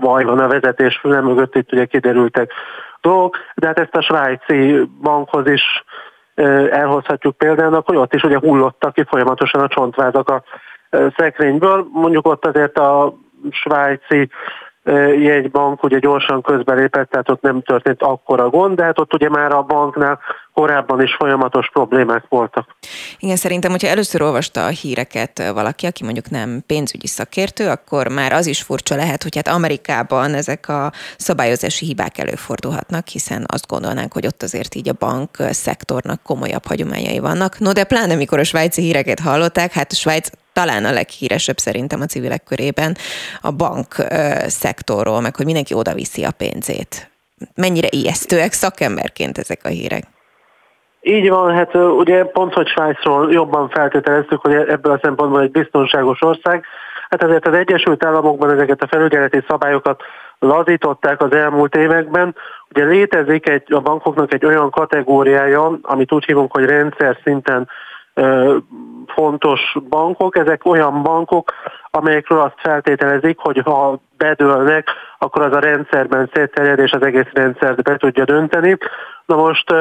baj 0.00 0.24
van 0.24 0.38
a 0.38 0.48
vezetés 0.48 0.96
füle 0.96 1.20
mögött, 1.20 1.54
itt 1.54 1.72
ugye 1.72 1.84
kiderültek 1.84 2.52
dolgok, 3.00 3.36
de 3.54 3.66
hát 3.66 3.78
ezt 3.78 3.96
a 3.96 4.02
svájci 4.02 4.90
bankhoz 5.00 5.46
is 5.46 5.84
elhozhatjuk 6.70 7.36
példának, 7.36 7.86
hogy 7.86 7.96
ott 7.96 8.14
is 8.14 8.22
ugye 8.22 8.38
hullottak 8.38 8.92
ki 8.92 9.04
folyamatosan 9.08 9.60
a 9.60 9.68
csontvázak 9.68 10.28
a 10.28 10.42
szekrényből. 11.16 11.86
Mondjuk 11.92 12.26
ott 12.26 12.46
azért 12.46 12.78
a 12.78 13.14
svájci 13.50 14.30
jegybank 15.20 15.82
ugye 15.82 15.98
gyorsan 15.98 16.42
közbelépett, 16.42 17.10
tehát 17.10 17.30
ott 17.30 17.42
nem 17.42 17.62
történt 17.62 18.02
akkora 18.02 18.48
gond, 18.50 18.76
de 18.76 18.84
hát 18.84 18.98
ott 18.98 19.14
ugye 19.14 19.28
már 19.28 19.52
a 19.52 19.62
banknál 19.62 20.18
korábban 20.54 21.02
is 21.02 21.14
folyamatos 21.14 21.70
problémák 21.72 22.24
voltak. 22.28 22.76
Igen, 23.18 23.36
szerintem, 23.36 23.70
hogyha 23.70 23.88
először 23.88 24.22
olvasta 24.22 24.64
a 24.64 24.68
híreket 24.68 25.50
valaki, 25.52 25.86
aki 25.86 26.04
mondjuk 26.04 26.30
nem 26.30 26.62
pénzügyi 26.66 27.06
szakértő, 27.06 27.68
akkor 27.68 28.08
már 28.08 28.32
az 28.32 28.46
is 28.46 28.62
furcsa 28.62 28.94
lehet, 28.94 29.22
hogy 29.22 29.36
hát 29.36 29.48
Amerikában 29.48 30.34
ezek 30.34 30.68
a 30.68 30.92
szabályozási 31.16 31.86
hibák 31.86 32.18
előfordulhatnak, 32.18 33.08
hiszen 33.08 33.44
azt 33.46 33.66
gondolnánk, 33.66 34.12
hogy 34.12 34.26
ott 34.26 34.42
azért 34.42 34.74
így 34.74 34.88
a 34.88 34.94
bank 34.98 35.36
szektornak 35.50 36.22
komolyabb 36.22 36.66
hagyományai 36.66 37.18
vannak. 37.18 37.58
No, 37.58 37.72
de 37.72 37.84
pláne 37.84 38.14
mikor 38.14 38.38
a 38.38 38.44
svájci 38.44 38.82
híreket 38.82 39.20
hallották, 39.20 39.72
hát 39.72 39.92
a 39.92 39.94
Svájc 39.94 40.28
talán 40.52 40.84
a 40.84 40.92
leghíresebb 40.92 41.56
szerintem 41.56 42.00
a 42.00 42.06
civilek 42.06 42.44
körében 42.44 42.96
a 43.40 43.50
bank 43.50 43.94
szektorról, 44.46 45.20
meg 45.20 45.36
hogy 45.36 45.44
mindenki 45.44 45.74
oda 45.74 45.94
viszi 45.94 46.24
a 46.24 46.30
pénzét. 46.30 47.10
Mennyire 47.54 47.88
ijesztőek 47.90 48.52
szakemberként 48.52 49.38
ezek 49.38 49.60
a 49.64 49.68
hírek? 49.68 50.02
Így 51.00 51.28
van, 51.28 51.54
hát 51.54 51.74
ugye 51.74 52.24
pont, 52.24 52.52
hogy 52.52 52.66
Svájcról 52.66 53.32
jobban 53.32 53.68
feltételeztük, 53.68 54.40
hogy 54.40 54.54
ebből 54.54 54.92
a 54.92 54.98
szempontból 55.02 55.40
egy 55.40 55.50
biztonságos 55.50 56.22
ország. 56.22 56.64
Hát 57.08 57.22
ezért 57.22 57.46
az 57.46 57.54
Egyesült 57.54 58.04
Államokban 58.04 58.50
ezeket 58.50 58.82
a 58.82 58.86
felügyeleti 58.86 59.44
szabályokat 59.48 60.02
lazították 60.38 61.22
az 61.22 61.32
elmúlt 61.32 61.76
években. 61.76 62.36
Ugye 62.70 62.84
létezik 62.84 63.48
egy, 63.48 63.72
a 63.72 63.80
bankoknak 63.80 64.32
egy 64.32 64.44
olyan 64.44 64.70
kategóriája, 64.70 65.78
amit 65.82 66.12
úgy 66.12 66.24
hívunk, 66.24 66.52
hogy 66.52 66.64
rendszer 66.64 67.18
szinten 67.24 67.68
fontos 69.06 69.76
bankok. 69.88 70.36
Ezek 70.36 70.64
olyan 70.64 71.02
bankok, 71.02 71.52
amelyekről 71.90 72.40
azt 72.40 72.60
feltételezik, 72.60 73.38
hogy 73.38 73.60
ha 73.64 74.00
bedőlnek, 74.16 74.88
akkor 75.18 75.42
az 75.42 75.52
a 75.52 75.60
rendszerben 75.60 76.30
szétterjed, 76.32 76.78
és 76.78 76.92
az 76.92 77.02
egész 77.02 77.30
rendszert 77.32 77.82
be 77.82 77.96
tudja 77.96 78.24
dönteni. 78.24 78.78
Na 79.26 79.36
most 79.36 79.74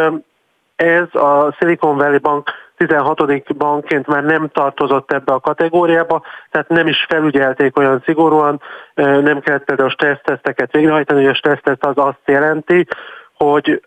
ez 0.75 1.15
a 1.15 1.55
Silicon 1.60 1.97
Valley 1.97 2.19
Bank 2.19 2.49
16. 2.77 3.57
bankként 3.57 4.07
már 4.07 4.23
nem 4.23 4.49
tartozott 4.53 5.12
ebbe 5.12 5.34
a 5.34 5.39
kategóriába, 5.39 6.21
tehát 6.51 6.69
nem 6.69 6.88
is 6.88 7.05
felügyelték 7.10 7.77
olyan 7.77 8.01
szigorúan, 8.05 8.62
nem 8.95 9.39
kellett 9.39 9.63
például 9.63 9.89
stresszteszteket 9.89 10.71
végrehajtani, 10.71 11.21
hogy 11.21 11.29
a 11.29 11.36
stresszteszt 11.36 11.86
az 11.86 11.97
azt 11.97 12.21
jelenti, 12.25 12.88
hogy 13.34 13.81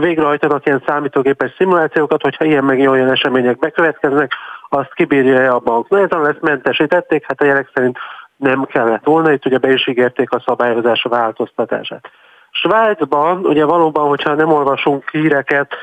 végrehajtanak 0.00 0.66
ilyen 0.66 0.82
számítógépes 0.86 1.54
szimulációkat, 1.56 2.22
hogyha 2.22 2.44
ilyen 2.44 2.64
meg 2.64 2.88
olyan 2.88 3.10
események 3.10 3.58
bekövetkeznek, 3.58 4.32
azt 4.68 4.94
kibírja 4.94 5.54
a 5.54 5.58
bank. 5.58 5.88
Na 5.88 5.98
ezen 5.98 6.22
lesz 6.22 6.40
mentesítették, 6.40 7.24
hát 7.26 7.40
a 7.40 7.44
jelek 7.44 7.70
szerint 7.74 7.98
nem 8.36 8.64
kellett 8.64 9.04
volna, 9.04 9.32
itt 9.32 9.46
ugye 9.46 9.58
be 9.58 9.72
is 9.72 9.86
ígérték 9.86 10.32
a 10.32 10.42
szabályozás 10.46 11.02
változtatását. 11.02 12.10
Svájcban 12.50 13.46
ugye 13.46 13.64
valóban, 13.64 14.08
hogyha 14.08 14.34
nem 14.34 14.52
olvasunk 14.52 15.10
híreket, 15.10 15.74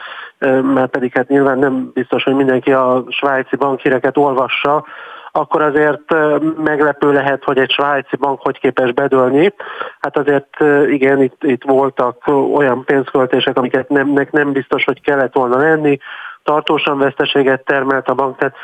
mert 0.62 0.92
pedig 0.92 1.14
hát 1.14 1.28
nyilván 1.28 1.60
nem 1.60 1.92
biztos, 1.94 2.24
hogy 2.24 2.36
mindenki 2.36 2.74
a 2.74 3.04
svájci 3.10 3.56
bankhíreket 3.56 4.18
olvassa, 4.18 4.86
akkor 5.32 5.62
azért 5.62 6.16
meglepő 6.64 7.12
lehet, 7.12 7.44
hogy 7.44 7.58
egy 7.58 7.72
svájci 7.72 8.16
bank 8.16 8.42
hogy 8.42 8.60
képes 8.60 8.92
bedölni. 8.92 9.54
Hát 10.00 10.18
azért 10.18 10.60
igen, 10.88 11.22
itt, 11.22 11.44
itt 11.44 11.64
voltak 11.64 12.28
olyan 12.54 12.84
pénzköltések, 12.84 13.58
amiket 13.58 13.90
nem, 13.90 14.28
nem 14.32 14.52
biztos, 14.52 14.84
hogy 14.84 15.02
kellett 15.02 15.34
volna 15.34 15.58
lenni, 15.58 16.00
tartósan 16.44 16.98
veszteséget 16.98 17.66
termelt 17.66 18.08
a 18.08 18.14
bank, 18.14 18.38
tehát 18.38 18.56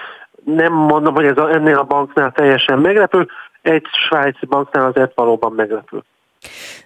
nem 0.43 0.73
mondom, 0.73 1.13
hogy 1.13 1.25
ez 1.25 1.37
ennél 1.37 1.77
a 1.77 1.83
banknál 1.83 2.31
teljesen 2.31 2.79
meglepő, 2.79 3.27
egy 3.61 3.85
svájci 4.07 4.45
banknál 4.45 4.85
azért 4.85 5.15
valóban 5.15 5.51
meglepő. 5.51 6.03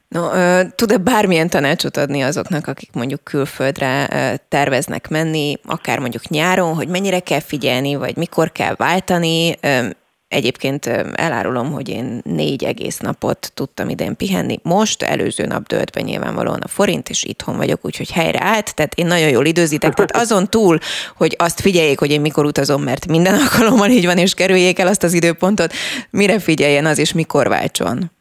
No, 0.07 0.29
tud-e 0.75 0.97
bármilyen 0.97 1.49
tanácsot 1.49 1.97
adni 1.97 2.21
azoknak, 2.21 2.67
akik 2.67 2.89
mondjuk 2.93 3.23
külföldre 3.23 4.07
terveznek 4.49 5.07
menni, 5.07 5.57
akár 5.65 5.99
mondjuk 5.99 6.29
nyáron, 6.29 6.75
hogy 6.75 6.87
mennyire 6.87 7.19
kell 7.19 7.39
figyelni, 7.39 7.95
vagy 7.95 8.17
mikor 8.17 8.51
kell 8.51 8.75
váltani? 8.75 9.57
Egyébként 10.27 10.85
elárulom, 11.13 11.71
hogy 11.71 11.89
én 11.89 12.21
négy 12.23 12.63
egész 12.63 12.97
napot 12.97 13.51
tudtam 13.53 13.89
idén 13.89 14.15
pihenni. 14.15 14.59
Most 14.63 15.03
előző 15.03 15.45
nap 15.45 15.67
dölt 15.67 15.91
be 15.91 16.01
nyilvánvalóan 16.01 16.59
a 16.59 16.67
forint, 16.67 17.09
és 17.09 17.23
itthon 17.23 17.57
vagyok, 17.57 17.85
úgyhogy 17.85 18.11
helyre 18.11 18.43
állt, 18.43 18.75
tehát 18.75 18.93
én 18.95 19.05
nagyon 19.05 19.29
jól 19.29 19.45
időzítek. 19.45 19.93
Tehát 19.93 20.15
azon 20.15 20.49
túl, 20.49 20.79
hogy 21.15 21.35
azt 21.37 21.61
figyeljék, 21.61 21.99
hogy 21.99 22.11
én 22.11 22.21
mikor 22.21 22.45
utazom, 22.45 22.83
mert 22.83 23.07
minden 23.07 23.33
alkalommal 23.33 23.89
így 23.89 24.05
van, 24.05 24.17
és 24.17 24.33
kerüljék 24.33 24.79
el 24.79 24.87
azt 24.87 25.03
az 25.03 25.13
időpontot, 25.13 25.73
mire 26.09 26.39
figyeljen 26.39 26.85
az, 26.85 26.97
és 26.97 27.13
mikor 27.13 27.47
váltson. 27.47 28.11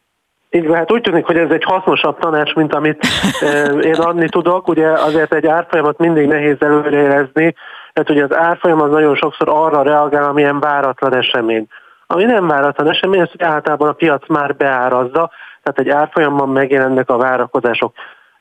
Igen, 0.50 0.74
hát 0.74 0.92
úgy 0.92 1.00
tűnik, 1.00 1.24
hogy 1.24 1.36
ez 1.36 1.50
egy 1.50 1.64
hasznosabb 1.64 2.18
tanács, 2.18 2.54
mint 2.54 2.74
amit 2.74 3.06
én 3.90 3.94
adni 3.94 4.28
tudok. 4.28 4.68
Ugye 4.68 4.88
azért 4.88 5.34
egy 5.34 5.46
árfolyamat 5.46 5.98
mindig 5.98 6.26
nehéz 6.26 6.56
előreérezni, 6.58 7.54
tehát 7.92 8.10
ugye 8.10 8.24
az 8.24 8.34
árfolyam 8.34 8.80
az 8.80 8.90
nagyon 8.90 9.14
sokszor 9.14 9.48
arra 9.48 9.82
reagál, 9.82 10.24
amilyen 10.24 10.60
váratlan 10.60 11.14
esemény. 11.14 11.66
Ami 12.06 12.24
nem 12.24 12.46
váratlan 12.46 12.90
esemény, 12.90 13.20
ezt 13.20 13.42
általában 13.42 13.88
a 13.88 13.92
piac 13.92 14.28
már 14.28 14.56
beárazza, 14.56 15.30
tehát 15.62 15.78
egy 15.78 15.88
árfolyamban 15.88 16.48
megjelennek 16.48 17.10
a 17.10 17.16
várakozások. 17.16 17.92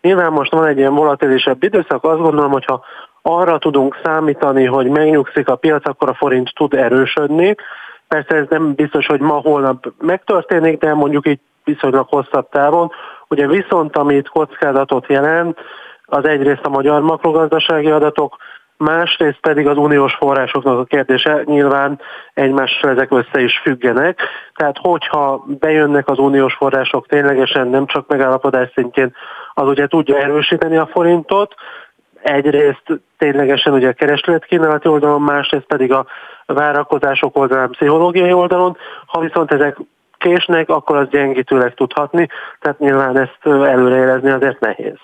Nyilván 0.02 0.32
most 0.32 0.52
van 0.52 0.66
egy 0.66 0.78
ilyen 0.78 0.96
volatilisebb 0.96 1.64
időszak, 1.64 2.04
azt 2.04 2.20
gondolom, 2.20 2.52
hogyha 2.52 2.84
arra 3.22 3.58
tudunk 3.58 4.00
számítani, 4.04 4.66
hogy 4.66 4.88
megnyugszik 4.88 5.50
a 5.50 5.56
piac, 5.56 5.88
akkor 5.88 6.10
a 6.10 6.14
forint 6.14 6.52
tud 6.56 6.74
erősödni. 6.74 7.56
Persze 8.08 8.36
ez 8.36 8.46
nem 8.50 8.74
biztos, 8.74 9.06
hogy 9.06 9.20
ma, 9.20 9.34
holnap 9.34 9.94
megtörténik, 10.00 10.80
de 10.80 10.94
mondjuk 10.94 11.28
így 11.28 11.40
viszonylag 11.74 12.08
hosszabb 12.10 12.50
távon. 12.50 12.92
Ugye 13.28 13.48
viszont, 13.48 13.98
amit 13.98 14.30
kockázatot 14.30 15.08
jelent, 15.08 15.58
az 16.06 16.26
egyrészt 16.26 16.66
a 16.66 16.70
magyar 16.70 17.02
makrogazdasági 17.02 17.90
adatok, 17.90 18.36
másrészt 18.78 19.40
pedig 19.42 19.68
az 19.68 19.78
uniós 19.78 20.14
forrásoknak 20.14 20.80
a 20.80 20.84
kérdése, 20.84 21.42
nyilván 21.46 22.00
egymással 22.34 22.90
ezek 22.90 23.12
össze 23.12 23.42
is 23.42 23.60
függenek, 23.64 24.20
tehát 24.56 24.78
hogyha 24.78 25.46
bejönnek 25.60 26.10
az 26.10 26.18
uniós 26.18 26.54
források 26.54 27.08
ténylegesen 27.08 27.68
nem 27.68 27.86
csak 27.86 28.08
megállapodás 28.08 28.72
szintjén, 28.76 29.16
az 29.54 29.68
ugye 29.68 29.88
tudja 29.88 30.18
erősíteni 30.18 30.78
a 30.78 30.88
forintot, 30.88 31.56
egyrészt 32.22 32.84
ténylegesen 33.18 33.74
ugye 33.74 33.88
a 33.88 33.94
keresletkínálati 33.94 34.88
oldalon, 34.88 35.22
másrészt 35.22 35.66
pedig 35.66 35.94
a 35.94 36.06
várakozások 36.46 37.38
oldalán, 37.38 37.70
pszichológiai 37.70 38.34
oldalon, 38.34 38.78
ha 39.06 39.20
viszont 39.20 39.52
ezek 39.52 39.78
késnek, 40.20 40.70
akkor 40.70 40.98
az 40.98 41.10
gyengítőleg 41.10 41.74
tudhatni, 41.74 42.28
tehát 42.60 42.80
nyilván 42.80 43.18
ezt 43.18 43.40
előrejelezni 43.46 44.30
azért 44.30 44.60
nehéz. 44.60 44.98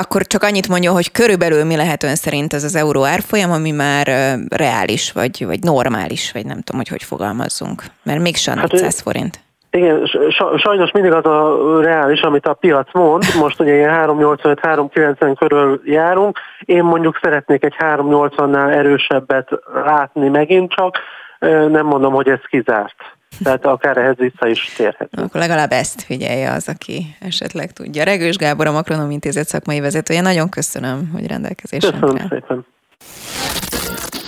Akkor 0.00 0.22
csak 0.22 0.42
annyit 0.42 0.68
mondja, 0.68 0.92
hogy 0.92 1.12
körülbelül 1.12 1.64
mi 1.64 1.76
lehet 1.76 2.02
ön 2.02 2.14
szerint 2.14 2.52
ez 2.52 2.64
az 2.64 2.76
euró 2.76 3.04
árfolyam, 3.04 3.50
ami 3.50 3.70
már 3.70 4.06
reális, 4.48 5.12
vagy, 5.12 5.46
vagy 5.46 5.58
normális, 5.62 6.32
vagy 6.32 6.46
nem 6.46 6.60
tudom, 6.60 6.80
hogy 6.80 6.88
hogy 6.88 7.02
fogalmazzunk, 7.02 7.82
mert 8.02 8.20
mégsem 8.20 8.56
hát 8.56 8.72
400 8.72 9.00
forint. 9.00 9.44
Igen, 9.70 10.10
sajnos 10.56 10.90
mindig 10.90 11.12
az 11.12 11.24
a 11.24 11.58
reális, 11.80 12.20
amit 12.20 12.46
a 12.46 12.54
piac 12.54 12.88
mond. 12.92 13.24
Most 13.38 13.60
ugye 13.60 13.74
ilyen 13.74 14.06
385-390 14.08 15.34
körül 15.38 15.80
járunk. 15.84 16.38
Én 16.60 16.82
mondjuk 16.82 17.18
szeretnék 17.22 17.64
egy 17.64 17.74
380-nál 17.78 18.70
erősebbet 18.70 19.48
látni 19.84 20.28
megint 20.28 20.72
csak. 20.72 20.98
Nem 21.68 21.86
mondom, 21.86 22.12
hogy 22.12 22.28
ez 22.28 22.40
kizárt. 22.48 23.15
Tehát 23.42 23.64
akár 23.64 23.96
ehhez 23.96 24.16
vissza 24.16 24.46
is 24.46 24.72
térhet. 24.76 25.08
Akkor 25.16 25.40
legalább 25.40 25.72
ezt 25.72 26.02
figyelje 26.02 26.52
az, 26.52 26.68
aki 26.68 27.16
esetleg 27.20 27.72
tudja. 27.72 28.04
Regős 28.04 28.36
Gábor, 28.36 28.66
a 28.66 28.72
Makronom 28.72 29.10
Intézet 29.10 29.48
szakmai 29.48 29.80
vezetője. 29.80 30.20
Nagyon 30.20 30.48
köszönöm, 30.48 31.10
hogy 31.12 31.26
rendelkezésre. 31.26 31.90
Köszönöm 31.90 32.16
rá. 32.16 32.26
szépen. 32.28 32.66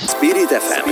Spirit 0.06 0.48
FM 0.48 0.90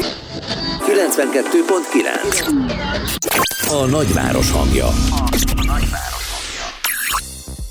92.9 0.87 3.71
A 3.71 3.87
nagyváros 3.87 4.51
hangja. 4.51 4.87
A 4.87 4.93
nagyváros. 5.67 6.16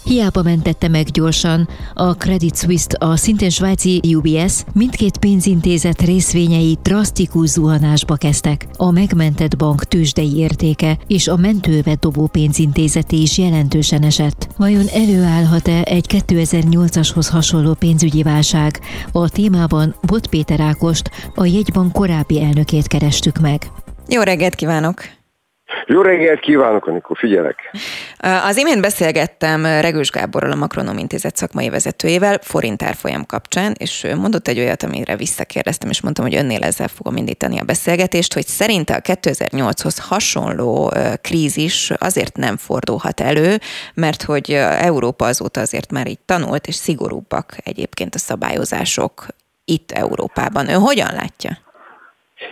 Hiába 0.06 0.42
mentette 0.42 0.88
meg 0.88 1.06
gyorsan 1.06 1.68
a 1.94 2.14
Credit 2.14 2.58
Suisse, 2.58 2.88
a 2.98 3.16
szintén 3.16 3.50
svájci 3.50 4.02
UBS, 4.16 4.64
mindkét 4.74 5.18
pénzintézet 5.18 6.02
részvényei 6.02 6.78
drasztikus 6.82 7.50
zuhanásba 7.50 8.16
kezdtek. 8.16 8.68
A 8.78 8.92
megmentett 8.92 9.58
bank 9.58 9.84
tőzsdei 9.84 10.36
értéke 10.38 10.98
és 11.08 11.28
a 11.28 11.36
mentőbe 11.36 11.96
dobó 11.96 12.28
pénzintézeti 12.28 13.22
is 13.22 13.38
jelentősen 13.38 14.04
esett. 14.04 14.48
Vajon 14.58 14.88
előállhat-e 14.94 15.82
egy 15.82 16.06
2008-ashoz 16.10 17.28
hasonló 17.32 17.74
pénzügyi 17.74 18.24
válság? 18.24 18.80
A 19.12 19.30
témában 19.30 19.96
Bot 20.02 20.28
Péter 20.28 20.60
Ákost, 20.60 21.12
a 21.36 21.46
jegybank 21.46 21.92
korábbi 21.92 22.42
elnökét 22.42 22.88
kerestük 22.88 23.40
meg. 23.40 23.72
Jó 24.08 24.22
reggelt 24.22 24.56
kívánok! 24.56 25.02
Jó 25.88 26.02
reggelt 26.02 26.40
kívánok, 26.40 26.88
amikor 26.88 27.18
figyelek. 27.18 27.76
Az 28.44 28.58
imént 28.58 28.82
beszélgettem 28.82 29.66
Regős 29.66 30.10
Gáborral, 30.10 30.52
a 30.52 30.56
Makronom 30.56 30.98
Intézet 30.98 31.36
szakmai 31.36 31.70
vezetőjével 31.70 32.40
forint 32.42 32.84
árfolyam 32.84 33.26
kapcsán, 33.26 33.76
és 33.78 34.08
mondott 34.18 34.48
egy 34.48 34.60
olyat, 34.60 34.84
amire 34.84 35.16
visszakérdeztem, 35.16 35.90
és 35.90 36.02
mondtam, 36.02 36.26
hogy 36.26 36.36
önnél 36.36 36.64
ezzel 36.64 36.88
fogom 36.88 37.18
indítani 37.18 37.60
a 37.60 37.64
beszélgetést, 37.64 38.34
hogy 38.34 38.46
szerinte 38.46 38.96
a 38.96 39.00
2008-hoz 39.00 40.00
hasonló 40.00 40.94
krízis 41.22 41.92
azért 41.98 42.38
nem 42.38 42.58
fordulhat 42.58 43.20
elő, 43.20 43.58
mert 43.94 44.24
hogy 44.24 44.52
Európa 44.80 45.26
azóta 45.26 45.62
azért 45.62 45.92
már 45.92 46.08
így 46.08 46.20
tanult, 46.26 46.68
és 46.68 46.76
szigorúbbak 46.76 47.58
egyébként 47.64 48.16
a 48.16 48.20
szabályozások 48.20 49.26
itt 49.66 49.92
Európában. 49.92 50.70
Ön 50.70 50.80
hogyan 50.80 51.14
látja? 51.14 51.58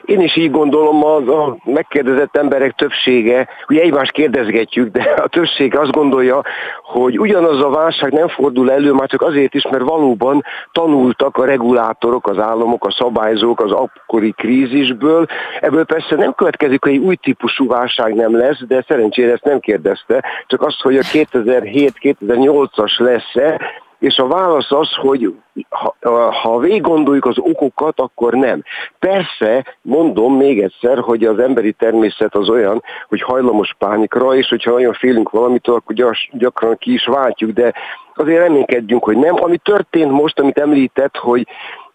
Én 0.05 0.21
is 0.21 0.35
így 0.35 0.51
gondolom, 0.51 1.05
az 1.05 1.27
a 1.27 1.57
megkérdezett 1.63 2.37
emberek 2.37 2.71
többsége, 2.75 3.47
ugye 3.67 3.81
egymást 3.81 4.11
kérdezgetjük, 4.11 4.89
de 4.89 5.01
a 5.23 5.27
többség 5.27 5.77
azt 5.77 5.91
gondolja, 5.91 6.41
hogy 6.83 7.19
ugyanaz 7.19 7.63
a 7.63 7.69
válság 7.69 8.11
nem 8.11 8.27
fordul 8.27 8.71
elő, 8.71 8.91
már 8.91 9.07
csak 9.07 9.21
azért 9.21 9.53
is, 9.53 9.63
mert 9.71 9.83
valóban 9.83 10.43
tanultak 10.71 11.37
a 11.37 11.45
regulátorok, 11.45 12.27
az 12.27 12.39
államok, 12.39 12.85
a 12.85 12.91
szabályzók 12.91 13.59
az 13.59 13.71
akkori 13.71 14.31
krízisből. 14.31 15.25
Ebből 15.59 15.85
persze 15.85 16.15
nem 16.15 16.33
következik, 16.33 16.83
hogy 16.83 16.93
egy 16.93 16.99
új 16.99 17.15
típusú 17.15 17.67
válság 17.67 18.13
nem 18.13 18.37
lesz, 18.37 18.63
de 18.67 18.85
szerencsére 18.87 19.31
ezt 19.31 19.43
nem 19.43 19.59
kérdezte, 19.59 20.23
csak 20.47 20.61
azt, 20.61 20.81
hogy 20.81 20.97
a 20.97 21.01
2007-2008-as 21.01 22.99
lesz-e, 22.99 23.61
és 24.03 24.17
a 24.17 24.27
válasz 24.27 24.71
az, 24.71 24.93
hogy 24.93 25.33
ha, 25.69 26.31
ha 26.31 26.59
végig 26.59 27.25
az 27.25 27.37
okokat, 27.37 27.99
akkor 27.99 28.33
nem. 28.33 28.63
Persze, 28.99 29.77
mondom 29.81 30.37
még 30.37 30.61
egyszer, 30.61 30.99
hogy 30.99 31.23
az 31.23 31.39
emberi 31.39 31.71
természet 31.71 32.35
az 32.35 32.49
olyan, 32.49 32.83
hogy 33.07 33.21
hajlamos 33.21 33.75
pánikra, 33.77 34.35
és 34.35 34.47
hogyha 34.49 34.71
olyan 34.73 34.93
félünk 34.93 35.29
valamitől, 35.29 35.75
akkor 35.75 36.15
gyakran 36.31 36.77
ki 36.77 36.93
is 36.93 37.05
váltjuk, 37.05 37.51
de 37.51 37.73
azért 38.15 38.41
reménykedjünk, 38.41 39.03
hogy 39.03 39.17
nem. 39.17 39.35
Ami 39.43 39.57
történt 39.57 40.11
most, 40.11 40.39
amit 40.39 40.57
említett, 40.57 41.17
hogy 41.17 41.47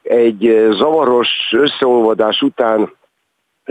egy 0.02 0.68
zavaros 0.70 1.28
összeolvadás 1.52 2.42
után 2.42 2.96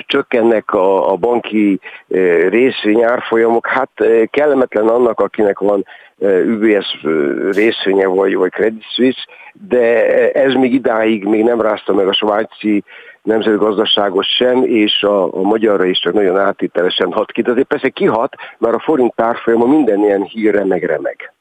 csökkennek 0.05 0.73
a, 0.73 1.11
a 1.11 1.15
banki 1.15 1.79
eh, 2.07 2.49
részvényárfolyamok, 2.49 3.67
hát 3.67 3.89
eh, 3.95 4.25
kellemetlen 4.29 4.87
annak, 4.87 5.19
akinek 5.19 5.59
van 5.59 5.85
UBS 6.19 7.05
részvénye 7.51 8.05
vagy, 8.05 8.35
vagy 8.35 8.51
Credit 8.51 8.83
Suisse, 8.95 9.21
de 9.53 10.31
ez 10.31 10.53
még 10.53 10.73
idáig 10.73 11.23
még 11.23 11.43
nem 11.43 11.61
rázta 11.61 11.93
meg 11.93 12.07
a 12.07 12.13
svájci 12.13 12.83
nemzetgazdaságot 13.23 14.25
sem, 14.25 14.63
és 14.63 15.01
a, 15.01 15.33
a 15.33 15.41
magyarra 15.41 15.85
is 15.85 15.99
csak 15.99 16.13
nagyon 16.13 16.37
átételesen 16.37 17.11
hat 17.11 17.31
ki. 17.31 17.41
De 17.41 17.51
azért 17.51 17.67
persze 17.67 17.89
kihat, 17.89 18.35
mert 18.57 18.75
a 18.75 18.79
forint 18.79 19.15
tárfolyama 19.15 19.65
minden 19.65 19.99
ilyen 19.99 20.23
hírre 20.23 20.65
megremeg. 20.65 21.31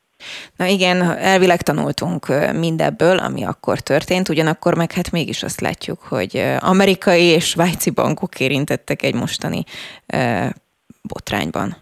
Na 0.56 0.66
igen, 0.66 1.02
elvileg 1.18 1.62
tanultunk 1.62 2.26
mindebből, 2.58 3.18
ami 3.18 3.44
akkor 3.44 3.78
történt, 3.78 4.28
ugyanakkor 4.28 4.74
meg 4.74 4.92
hát 4.92 5.10
mégis 5.10 5.42
azt 5.42 5.60
látjuk, 5.60 5.98
hogy 6.02 6.42
amerikai 6.58 7.22
és 7.22 7.44
svájci 7.48 7.90
bankok 7.90 8.40
érintettek 8.40 9.02
egy 9.02 9.14
mostani 9.14 9.64
botrányban. 11.02 11.76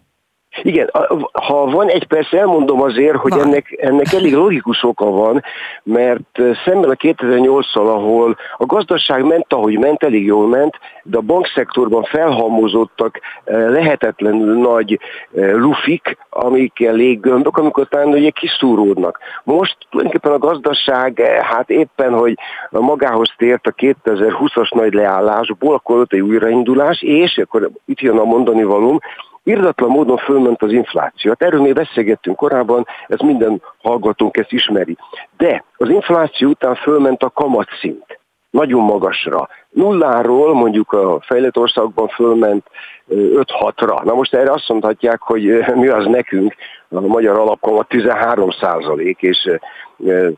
Igen, 0.63 0.91
ha 1.33 1.67
van 1.67 1.89
egy 1.89 2.07
perc, 2.07 2.33
elmondom 2.33 2.83
azért, 2.83 3.17
hogy 3.17 3.33
ennek, 3.39 3.77
ennek 3.81 4.13
elég 4.13 4.35
logikus 4.35 4.83
oka 4.83 5.11
van, 5.11 5.43
mert 5.83 6.39
szemben 6.65 6.91
a 6.91 6.95
2008-szal, 6.95 7.87
ahol 7.87 8.37
a 8.57 8.67
gazdaság 8.67 9.25
ment, 9.25 9.53
ahogy 9.53 9.79
ment, 9.79 10.03
elég 10.03 10.25
jól 10.25 10.49
ment, 10.49 10.79
de 11.03 11.17
a 11.17 11.21
bankszektorban 11.21 12.03
felhalmozottak 12.03 13.21
lehetetlenül 13.45 14.59
nagy 14.59 14.99
lufik, 15.35 16.17
amik 16.31 16.79
léggömbök, 16.79 17.57
amikor 17.57 17.89
talán 17.89 18.09
ugye 18.09 18.31
kiszúródnak. 18.31 19.19
Most 19.45 19.77
tulajdonképpen 19.91 20.33
a 20.33 20.39
gazdaság, 20.39 21.21
hát 21.43 21.71
éppen, 21.71 22.13
hogy 22.13 22.35
magához 22.71 23.35
tért 23.37 23.67
a 23.67 23.73
2020-as 23.73 24.75
nagy 24.75 24.93
leállásból, 24.93 25.75
akkor 25.75 25.99
ott 25.99 26.13
egy 26.13 26.21
újraindulás, 26.21 27.03
és 27.03 27.39
akkor 27.39 27.71
itt 27.87 28.01
jön 28.01 28.19
a 28.19 28.25
mondani 28.25 28.65
valóm, 28.65 28.99
irdatlan 29.45 29.91
módon 29.91 30.17
fölment 30.17 30.63
az 30.63 30.73
infláció. 30.73 31.31
Hát 31.31 31.43
erről 31.43 31.61
még 31.61 31.75
beszélgettünk 31.75 32.37
korábban, 32.37 32.87
ez 33.07 33.19
minden 33.19 33.63
hallgatónk 33.83 34.37
ezt 34.37 34.53
ismeri. 34.53 34.97
De 35.37 35.65
az 35.77 35.89
infláció 35.89 36.49
után 36.49 36.75
fölment 36.75 37.23
a 37.23 37.31
kamatszint 37.31 38.19
nagyon 38.55 38.81
magasra. 38.81 39.49
Nulláról 39.71 40.55
mondjuk 40.55 40.93
a 40.93 41.21
fejlett 41.21 41.57
országban 41.57 42.09
fölment 42.09 42.67
5-6-ra. 43.11 44.05
Na 44.05 44.15
most 44.15 44.35
erre 44.35 44.53
azt 44.53 44.69
mondhatják, 44.69 45.21
hogy 45.21 45.65
mi 45.75 45.89
az 45.89 46.07
nekünk, 46.07 46.55
a 46.89 47.01
magyar 47.01 47.39
alapkamat 47.39 47.89
13 47.89 48.51
százalék, 48.51 49.23
és 49.23 49.51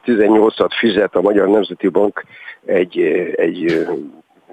18-at 0.05 0.71
fizet 0.79 1.15
a 1.15 1.21
Magyar 1.21 1.49
Nemzeti 1.49 1.89
Bank 1.89 2.25
egy, 2.65 2.99
egy 3.37 3.87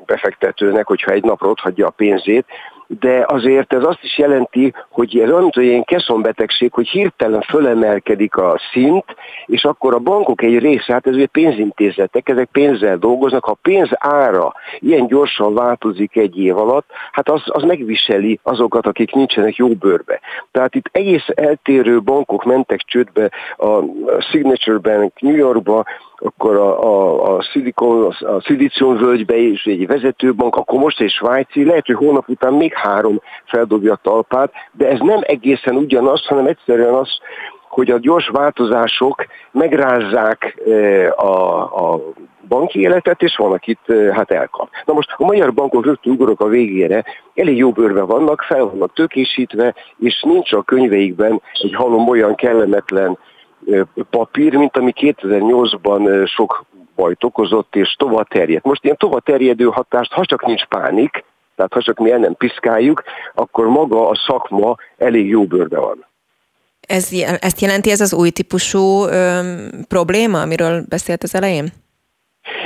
befektetőnek, 0.06 0.88
hogyha 0.88 1.12
egy 1.12 1.24
napra 1.24 1.50
ott 1.50 1.60
hagyja 1.60 1.88
a 1.88 1.90
pénzét, 1.90 2.46
de 3.00 3.26
azért 3.28 3.74
ez 3.74 3.84
azt 3.84 4.04
is 4.04 4.18
jelenti, 4.18 4.74
hogy 4.90 5.18
ez 5.18 5.30
olyan, 5.30 5.42
mint 5.42 5.58
egy 5.58 5.86
keszonbetegség, 5.86 6.74
hogy 6.74 6.88
hirtelen 6.88 7.42
fölemelkedik 7.42 8.36
a 8.36 8.60
szint, 8.72 9.06
és 9.46 9.64
akkor 9.64 9.94
a 9.94 10.00
bankok 10.00 10.42
egy 10.42 10.60
része, 10.60 10.94
hát 10.94 11.08
ez 11.08 11.16
ugye 11.16 11.26
pénzintézetek, 11.26 12.30
ezek 12.30 12.50
pénzzel 12.52 12.98
dolgoznak, 12.98 13.44
ha 13.44 13.58
pénz 13.62 13.90
ára 13.94 14.54
ilyen 14.80 15.08
gyorsan 15.08 15.54
változik 15.54 16.16
egy 16.16 16.38
év 16.38 16.58
alatt, 16.58 16.90
hát 17.12 17.30
az, 17.30 17.42
az 17.46 17.64
megviseli 17.64 18.40
azokat, 18.44 18.88
akik 18.88 19.14
nincsenek 19.14 19.56
jó 19.56 19.68
bőrbe. 19.68 20.20
Tehát 20.52 20.76
itt 20.76 20.90
egész 20.92 21.26
eltérő 21.36 22.02
bankok 22.02 22.44
mentek 22.44 22.80
csődbe, 22.80 23.32
a 23.58 23.80
Signature 24.32 24.78
Bank 24.78 25.20
New 25.20 25.36
Yorkba, 25.36 25.86
akkor 26.24 26.56
a, 26.56 26.84
a, 26.84 27.36
a, 27.36 27.42
Silicon, 27.42 28.16
a 28.20 28.42
Szilícium 28.42 28.98
völgybe 28.98 29.36
is 29.36 29.66
egy 29.66 29.88
vezetőbank, 29.88 30.56
akkor 30.56 30.80
most 30.80 31.02
egy 31.02 31.12
svájci, 31.12 31.66
lehet, 31.66 31.86
hogy 31.86 31.96
hónap 31.96 32.30
után 32.30 32.54
még 32.54 32.74
három 32.74 33.22
feldobja 33.46 33.94
a 33.94 34.00
talpát, 34.02 34.52
de 34.72 34.88
ez 34.88 35.00
nem 35.00 35.20
egészen 35.22 35.76
ugyanaz, 35.76 36.26
hanem 36.26 36.46
egyszerűen 36.46 36.94
az, 36.94 37.10
hogy 37.68 37.92
a 37.92 38.00
gyors 38.00 38.28
változások 38.28 39.26
megrázzák 39.52 40.62
e, 40.68 41.10
a, 41.10 41.62
a 41.62 42.02
banki 42.48 42.80
életet, 42.80 43.22
és 43.22 43.36
van, 43.36 43.52
akit 43.52 43.80
e, 43.86 44.14
hát 44.14 44.32
elkap. 44.32 44.70
Na 44.86 44.94
most 44.94 45.16
a 45.18 45.26
magyar 45.26 45.54
bankok 45.54 45.86
rögtön 45.86 46.14
ugorok 46.14 46.42
a 46.42 46.48
végére, 46.48 47.04
elég 47.36 47.58
jó 47.58 47.72
bőrbe 47.72 48.02
vannak, 48.02 48.42
fel 48.42 48.66
vannak 48.66 48.94
tökésítve, 48.94 49.74
és 50.00 50.22
nincs 50.22 50.54
a 50.54 50.62
könyveikben 50.62 51.42
egy 51.54 51.76
halom 51.76 52.10
olyan 52.10 52.36
kellemetlen 52.36 53.18
papír, 54.10 54.56
mint 54.56 54.78
ami 54.78 54.94
2008-ban 54.96 56.28
sok 56.28 56.66
bajt 56.96 57.24
okozott, 57.24 57.76
és 57.76 57.96
tovább 57.98 58.28
terjedt. 58.28 58.66
Most 58.66 58.84
ilyen 58.84 58.98
tovább 58.98 59.24
terjedő 59.24 59.66
hatást, 59.66 60.12
ha 60.12 60.26
csak 60.26 60.46
nincs 60.46 60.66
pánik, 60.66 61.24
tehát 61.56 61.74
ha 61.74 61.82
csak 61.82 62.00
mi 62.00 62.12
el 62.12 62.20
nem 62.20 62.36
piszkáljuk, 62.36 63.04
akkor 63.34 63.68
maga 63.68 64.10
a 64.10 64.16
szakma 64.28 64.76
elég 64.98 65.28
jó 65.28 65.44
bőrbe 65.44 65.80
van. 65.80 66.06
Ez, 66.88 67.10
ezt 67.40 67.62
jelenti 67.62 67.92
ez 67.92 68.02
az 68.02 68.14
új 68.14 68.30
típusú 68.30 69.06
ö, 69.06 69.40
probléma, 69.88 70.42
amiről 70.42 70.84
beszélt 70.90 71.24
az 71.24 71.36
elején? 71.36 71.68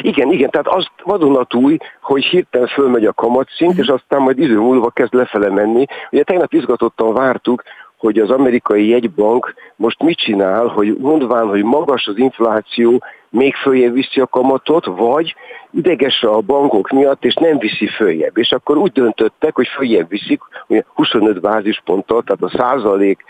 Igen, 0.02 0.32
igen, 0.32 0.50
tehát 0.50 0.68
az 0.68 0.88
vadonatúj, 1.04 1.78
hogy 2.02 2.24
hirtelen 2.24 2.68
fölmegy 2.68 3.06
a 3.06 3.14
kamatszint, 3.14 3.72
uh-huh. 3.72 3.86
és 3.86 3.92
aztán 3.92 4.22
majd 4.22 4.40
idő 4.40 4.60
múlva 4.60 4.90
kezd 4.90 5.14
lefele 5.14 5.50
menni. 5.50 5.86
Ugye 6.12 6.24
tegnap 6.24 6.54
izgatottan 6.54 7.14
vártuk, 7.14 7.64
hogy 7.98 8.20
az 8.20 8.30
amerikai 8.30 8.88
jegybank 8.88 9.54
most 9.76 10.04
mit 10.04 10.18
csinál, 10.18 10.68
hogy 10.68 10.98
mondván, 10.98 11.48
hogy 11.48 11.64
magas 11.64 12.08
az 12.08 12.18
infláció, 12.18 13.04
még 13.30 13.56
följebb 13.56 13.94
viszi 13.94 14.20
a 14.20 14.28
kamatot, 14.28 14.86
vagy 14.86 15.36
ideges 15.72 16.24
a 16.24 16.42
bankok 16.42 16.90
miatt, 16.90 17.26
és 17.26 17.34
nem 17.34 17.58
viszi 17.58 17.88
följebb. 17.88 18.38
És 18.38 18.52
akkor 18.52 18.78
úgy 18.78 18.92
döntöttek, 18.92 19.56
hogy 19.56 19.68
följebb 19.68 20.10
viszik, 20.10 20.42
hogy 20.68 20.86
25 20.94 21.42
bázisponttal, 21.42 22.24
tehát 22.24 22.54
a 22.54 22.58
százalék, 22.58 23.24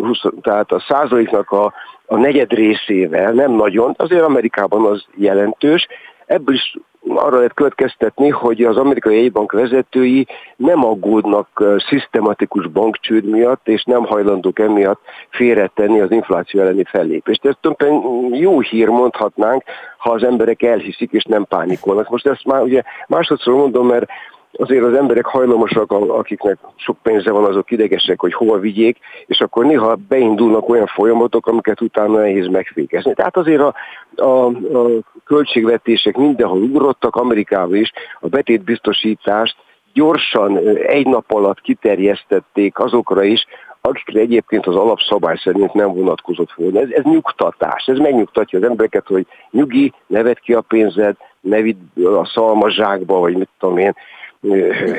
20, 0.00 0.22
tehát 0.40 0.72
a 0.72 0.84
százaléknak 0.88 1.50
a, 1.50 1.72
a 2.06 2.16
negyed 2.16 2.52
részével, 2.52 3.32
nem 3.32 3.52
nagyon, 3.52 3.94
azért 3.96 4.22
Amerikában 4.22 4.86
az 4.86 5.04
jelentős, 5.14 5.86
ebből 6.26 6.54
is 6.54 6.76
arra 7.08 7.36
lehet 7.36 7.54
következtetni, 7.54 8.28
hogy 8.28 8.62
az 8.62 8.76
amerikai 8.76 9.16
jegybank 9.16 9.52
vezetői 9.52 10.26
nem 10.56 10.84
aggódnak 10.84 11.64
szisztematikus 11.88 12.66
bankcsőd 12.66 13.24
miatt, 13.24 13.68
és 13.68 13.84
nem 13.84 14.04
hajlandók 14.04 14.58
emiatt 14.58 15.00
félretenni 15.30 16.00
az 16.00 16.10
infláció 16.10 16.60
elleni 16.60 16.84
fellépést. 16.84 17.44
Ezt 17.44 17.58
tulajdonképpen 17.60 18.34
jó 18.34 18.60
hír 18.60 18.88
mondhatnánk, 18.88 19.62
ha 19.98 20.10
az 20.10 20.22
emberek 20.22 20.62
elhiszik 20.62 21.12
és 21.12 21.24
nem 21.24 21.44
pánikolnak. 21.44 22.10
Most 22.10 22.26
ezt 22.26 22.44
már 22.44 22.62
ugye 22.62 22.82
másodszor 23.06 23.54
mondom, 23.54 23.86
mert 23.86 24.06
azért 24.52 24.84
az 24.84 24.94
emberek 24.94 25.24
hajlamosak, 25.24 25.92
akiknek 25.92 26.58
sok 26.76 26.96
pénze 27.02 27.30
van, 27.30 27.44
azok 27.44 27.70
idegesek, 27.70 28.20
hogy 28.20 28.34
hova 28.34 28.58
vigyék, 28.58 28.98
és 29.26 29.40
akkor 29.40 29.64
néha 29.64 29.96
beindulnak 30.08 30.68
olyan 30.68 30.86
folyamatok, 30.86 31.46
amiket 31.46 31.80
utána 31.80 32.18
nehéz 32.18 32.46
megfékezni. 32.46 33.14
Tehát 33.14 33.36
azért 33.36 33.60
a, 33.60 33.74
a, 34.16 34.46
a 34.46 34.88
költségvetések 35.24 36.16
mindenhol 36.16 36.62
ugrottak, 36.62 37.16
Amerikában 37.16 37.76
is 37.76 37.92
a 38.20 38.28
betétbiztosítást 38.28 39.56
gyorsan 39.92 40.56
egy 40.86 41.06
nap 41.06 41.32
alatt 41.32 41.60
kiterjesztették 41.60 42.78
azokra 42.78 43.22
is, 43.22 43.46
akikre 43.80 44.20
egyébként 44.20 44.66
az 44.66 44.76
alapszabály 44.76 45.36
szerint 45.42 45.72
nem 45.72 45.92
vonatkozott 45.94 46.52
volna. 46.52 46.80
Ez, 46.80 46.88
ez 46.90 47.02
nyugtatás, 47.02 47.86
ez 47.86 47.98
megnyugtatja 47.98 48.58
az 48.58 48.64
embereket, 48.64 49.06
hogy 49.06 49.26
nyugi, 49.50 49.92
ne 50.06 50.22
vedd 50.22 50.36
ki 50.42 50.52
a 50.54 50.60
pénzed, 50.60 51.16
ne 51.40 51.60
vidd 51.60 52.04
a 52.04 52.26
szalmazsákba, 52.26 53.18
vagy 53.18 53.36
mit 53.36 53.48
tudom 53.58 53.78
én, 53.78 53.94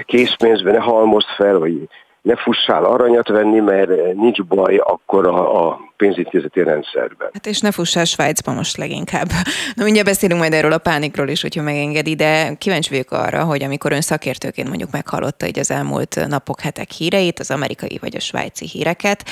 készpénzbe 0.06 0.72
ne 0.72 0.80
halmozd 0.80 1.28
fel, 1.28 1.60
vagy 1.60 1.88
ne 2.22 2.36
fussál 2.36 2.86
aranyat 2.86 3.28
venni, 3.28 3.60
mert 3.60 4.14
nincs 4.14 4.44
baj 4.44 4.76
akkor 4.76 5.28
a, 5.28 5.68
a 5.68 5.80
pénzintézeti 6.04 6.64
rendszerben. 6.64 7.30
Hát 7.34 7.46
és 7.46 7.60
ne 7.60 7.72
fussál 7.72 8.06
Svájcba 8.06 8.54
most 8.54 8.78
leginkább. 8.78 9.28
Na 9.76 9.84
mindjárt 9.84 10.08
beszélünk 10.08 10.40
majd 10.40 10.54
erről 10.54 10.72
a 10.72 10.78
pánikról 10.78 11.28
is, 11.28 11.42
hogyha 11.42 11.64
megengedi, 11.64 12.16
de 12.16 12.54
kíváncsi 12.58 12.90
vagyok 12.90 13.12
arra, 13.12 13.44
hogy 13.44 13.64
amikor 13.64 13.92
ön 13.92 14.02
szakértőként 14.02 14.68
mondjuk 14.68 14.92
meghallotta 14.92 15.48
így 15.48 15.60
az 15.60 15.72
elmúlt 15.72 16.26
napok, 16.28 16.60
hetek 16.62 16.90
híreit, 16.92 17.40
az 17.40 17.52
amerikai 17.52 17.98
vagy 18.02 18.16
a 18.16 18.20
svájci 18.20 18.66
híreket, 18.66 19.24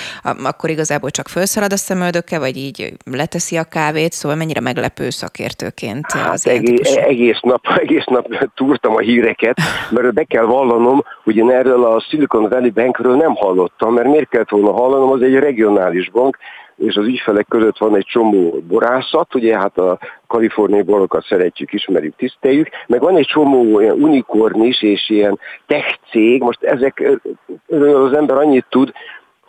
akkor 0.44 0.70
igazából 0.70 1.10
csak 1.10 1.28
felszalad 1.28 1.74
a 1.74 1.78
szemöldöke, 1.78 2.40
vagy 2.40 2.58
így 2.58 2.94
leteszi 3.12 3.58
a 3.58 3.64
kávét, 3.64 4.12
szóval 4.12 4.38
mennyire 4.38 4.60
meglepő 4.60 5.10
szakértőként 5.10 6.12
hát 6.12 6.34
az 6.34 6.48
egész, 6.48 6.96
egész 6.96 7.40
nap, 7.42 7.62
egész 7.84 8.06
nap 8.06 8.50
túrtam 8.56 8.96
a 8.96 9.00
híreket, 9.00 9.58
mert 9.90 10.14
be 10.14 10.24
kell 10.24 10.46
vallanom, 10.46 11.04
hogy 11.24 11.36
én 11.36 11.50
erről 11.50 11.84
a 11.84 12.00
Silicon 12.10 12.50
Valley 12.50 12.70
Bankről 12.70 13.16
nem 13.16 13.36
hallottam, 13.36 13.94
mert 13.94 14.08
miért 14.08 14.30
kellett 14.30 14.50
volna 14.50 14.72
hallanom, 14.72 15.12
az 15.12 15.22
egy 15.22 15.36
regionális 15.36 16.10
bank, 16.10 16.38
és 16.78 16.96
az 16.96 17.06
ügyfelek 17.06 17.48
között 17.50 17.78
van 17.78 17.96
egy 17.96 18.06
csomó 18.06 18.60
borászat, 18.68 19.36
ugye 19.36 19.58
hát 19.58 19.78
a 19.78 20.00
kaliforniai 20.28 20.82
borokat 20.82 21.26
szeretjük, 21.26 21.74
ismerjük, 21.74 22.16
tiszteljük, 22.16 22.68
meg 22.88 23.02
van 23.02 23.18
egy 23.18 23.26
csomó 23.26 23.76
olyan 23.76 24.04
unikorn 24.04 24.62
is, 24.62 24.82
és 24.82 25.10
ilyen 25.10 25.40
tech 25.66 25.98
cég, 26.10 26.42
most 26.42 26.64
ezek 26.64 27.20
az 27.68 28.14
ember 28.14 28.38
annyit 28.38 28.66
tud, 28.70 28.92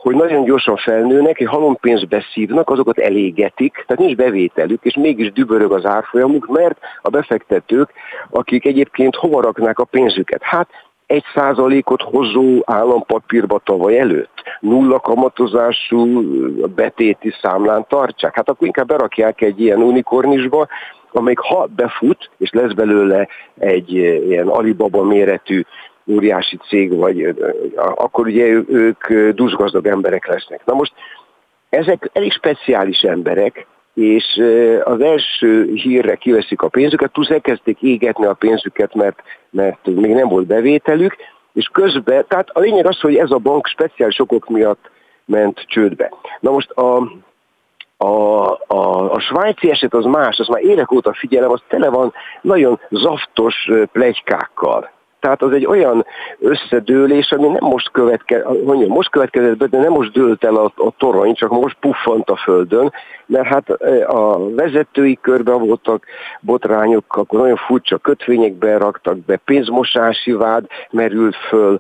hogy 0.02 0.14
nagyon 0.14 0.44
gyorsan 0.44 0.76
felnőnek, 0.76 1.40
egy 1.40 1.46
halompénzt 1.46 2.08
beszívnak, 2.08 2.70
azokat 2.70 2.98
elégetik, 2.98 3.84
tehát 3.86 4.02
nincs 4.02 4.16
bevételük, 4.16 4.84
és 4.84 4.94
mégis 4.94 5.32
dübörög 5.32 5.72
az 5.72 5.84
árfolyamuk, 5.84 6.46
mert 6.46 6.78
a 7.02 7.08
befektetők, 7.08 7.90
akik 8.30 8.64
egyébként 8.66 9.16
hova 9.16 9.40
raknák 9.40 9.78
a 9.78 9.84
pénzüket? 9.84 10.42
Hát 10.42 10.68
egy 11.12 11.24
százalékot 11.34 12.02
hozó 12.02 12.62
állampapírba 12.64 13.60
tavaly 13.64 13.98
előtt, 13.98 14.42
nulla 14.60 15.00
kamatozású 15.00 16.22
betéti 16.74 17.34
számlán 17.42 17.84
tartsák. 17.88 18.34
Hát 18.34 18.48
akkor 18.48 18.66
inkább 18.66 18.86
berakják 18.86 19.40
egy 19.40 19.60
ilyen 19.60 19.82
unikornisba, 19.82 20.68
amelyik 21.12 21.38
ha 21.38 21.68
befut, 21.76 22.30
és 22.38 22.50
lesz 22.50 22.72
belőle 22.72 23.28
egy 23.58 23.92
ilyen 24.28 24.48
Alibaba 24.48 25.02
méretű 25.02 25.62
óriási 26.06 26.58
cég, 26.68 26.96
vagy 26.96 27.34
akkor 27.76 28.26
ugye 28.26 28.44
ők 28.68 29.12
dúsgazdag 29.32 29.86
emberek 29.86 30.26
lesznek. 30.26 30.64
Na 30.64 30.74
most 30.74 30.92
ezek 31.68 32.10
elég 32.12 32.32
speciális 32.32 33.00
emberek, 33.00 33.66
és 33.94 34.42
az 34.84 35.00
első 35.00 35.72
hírre 35.74 36.14
kiveszik 36.14 36.62
a 36.62 36.68
pénzüket, 36.68 37.10
plusz 37.10 37.30
elkezdték 37.30 37.82
égetni 37.82 38.24
a 38.24 38.32
pénzüket, 38.32 38.94
mert, 38.94 39.22
mert 39.52 39.86
még 39.86 40.14
nem 40.14 40.28
volt 40.28 40.46
bevételük, 40.46 41.16
és 41.52 41.68
közben, 41.72 42.24
tehát 42.28 42.48
a 42.52 42.60
lényeg 42.60 42.86
az, 42.86 43.00
hogy 43.00 43.16
ez 43.16 43.30
a 43.30 43.38
bank 43.38 43.66
speciális 43.66 44.20
okok 44.20 44.48
miatt 44.48 44.90
ment 45.24 45.64
csődbe. 45.66 46.12
Na 46.40 46.50
most 46.50 46.70
a, 46.70 46.96
a, 47.96 48.06
a, 48.66 49.12
a 49.12 49.20
svájci 49.20 49.70
eset 49.70 49.94
az 49.94 50.04
más, 50.04 50.38
az 50.38 50.48
már 50.48 50.62
évek 50.62 50.92
óta 50.92 51.14
figyelem, 51.14 51.50
az 51.50 51.60
tele 51.68 51.88
van 51.88 52.12
nagyon 52.40 52.80
zaftos 52.90 53.70
plegykákkal. 53.92 54.90
Tehát 55.22 55.42
az 55.42 55.52
egy 55.52 55.66
olyan 55.66 56.06
összedőlés, 56.38 57.32
ami 57.32 57.46
nem 57.46 57.64
most, 57.64 57.90
követke, 57.90 58.44
mondjam, 58.64 58.90
most 58.90 59.10
következett 59.10 59.56
be, 59.56 59.66
de 59.66 59.78
nem 59.78 59.92
most 59.92 60.12
dőlt 60.12 60.44
el 60.44 60.56
a, 60.56 60.72
a 60.76 60.92
torony, 60.96 61.34
csak 61.34 61.50
most 61.50 61.76
puffant 61.80 62.30
a 62.30 62.36
földön, 62.36 62.92
mert 63.26 63.46
hát 63.46 63.70
a 64.06 64.50
vezetői 64.54 65.18
körben 65.20 65.58
voltak 65.58 66.04
botrányok, 66.40 67.04
akkor 67.08 67.40
nagyon 67.40 67.56
furcsa 67.56 67.98
kötvényekbe 67.98 68.76
raktak 68.76 69.18
be, 69.18 69.36
pénzmosási 69.36 70.32
vád 70.32 70.66
merült 70.90 71.36
föl, 71.36 71.78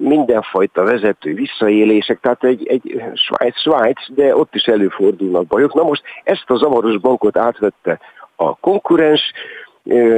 mindenfajta 0.00 0.84
vezetői 0.84 1.34
visszaélések, 1.34 2.20
tehát 2.20 2.44
egy, 2.44 2.66
egy 2.66 3.02
Svájc, 3.14 3.60
Svájc, 3.60 4.12
de 4.14 4.36
ott 4.36 4.54
is 4.54 4.64
előfordulnak 4.64 5.46
bajok. 5.46 5.74
Na 5.74 5.82
most 5.82 6.02
ezt 6.24 6.44
a 6.46 6.56
zavaros 6.56 6.98
bankot 6.98 7.36
átvette 7.36 7.98
a 8.36 8.54
konkurens, 8.54 9.32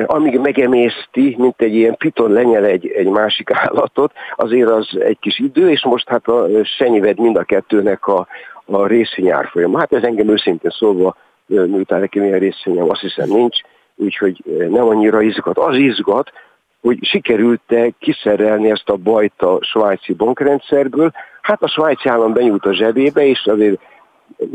amíg 0.07 0.39
megemészti, 0.39 1.37
mint 1.39 1.61
egy 1.61 1.75
ilyen 1.75 1.97
piton 1.97 2.33
lenyel 2.33 2.65
egy, 2.65 2.87
egy 2.87 3.09
másik 3.09 3.51
állatot, 3.51 4.13
azért 4.37 4.71
az 4.71 4.89
egy 5.01 5.19
kis 5.19 5.39
idő, 5.39 5.71
és 5.71 5.85
most 5.85 6.09
hát 6.09 6.29
a 6.29 6.47
senyived 6.63 7.19
mind 7.19 7.37
a 7.37 7.45
kettőnek 7.45 8.07
a, 8.07 8.27
a 8.65 8.87
részvényárfolyam. 8.87 9.75
Hát 9.75 9.93
ez 9.93 10.03
engem 10.03 10.29
őszintén 10.29 10.71
szólva, 10.71 11.17
miután 11.47 12.01
nekem 12.01 12.25
ilyen 12.25 12.39
részvényem, 12.39 12.91
azt 12.91 13.01
hiszem 13.01 13.29
nincs, 13.29 13.57
úgyhogy 13.97 14.43
nem 14.69 14.87
annyira 14.87 15.23
izgat. 15.23 15.59
Az 15.59 15.77
izgat, 15.77 16.33
hogy 16.81 16.99
sikerült-e 17.03 17.91
kiszerelni 17.99 18.71
ezt 18.71 18.89
a 18.89 18.97
bajt 18.97 19.43
a 19.43 19.59
svájci 19.61 20.13
bankrendszerből. 20.13 21.13
Hát 21.43 21.63
a 21.63 21.69
svájci 21.69 22.09
állam 22.09 22.33
benyújt 22.33 22.65
a 22.65 22.75
zsebébe, 22.75 23.27
és 23.27 23.47
azért 23.47 23.81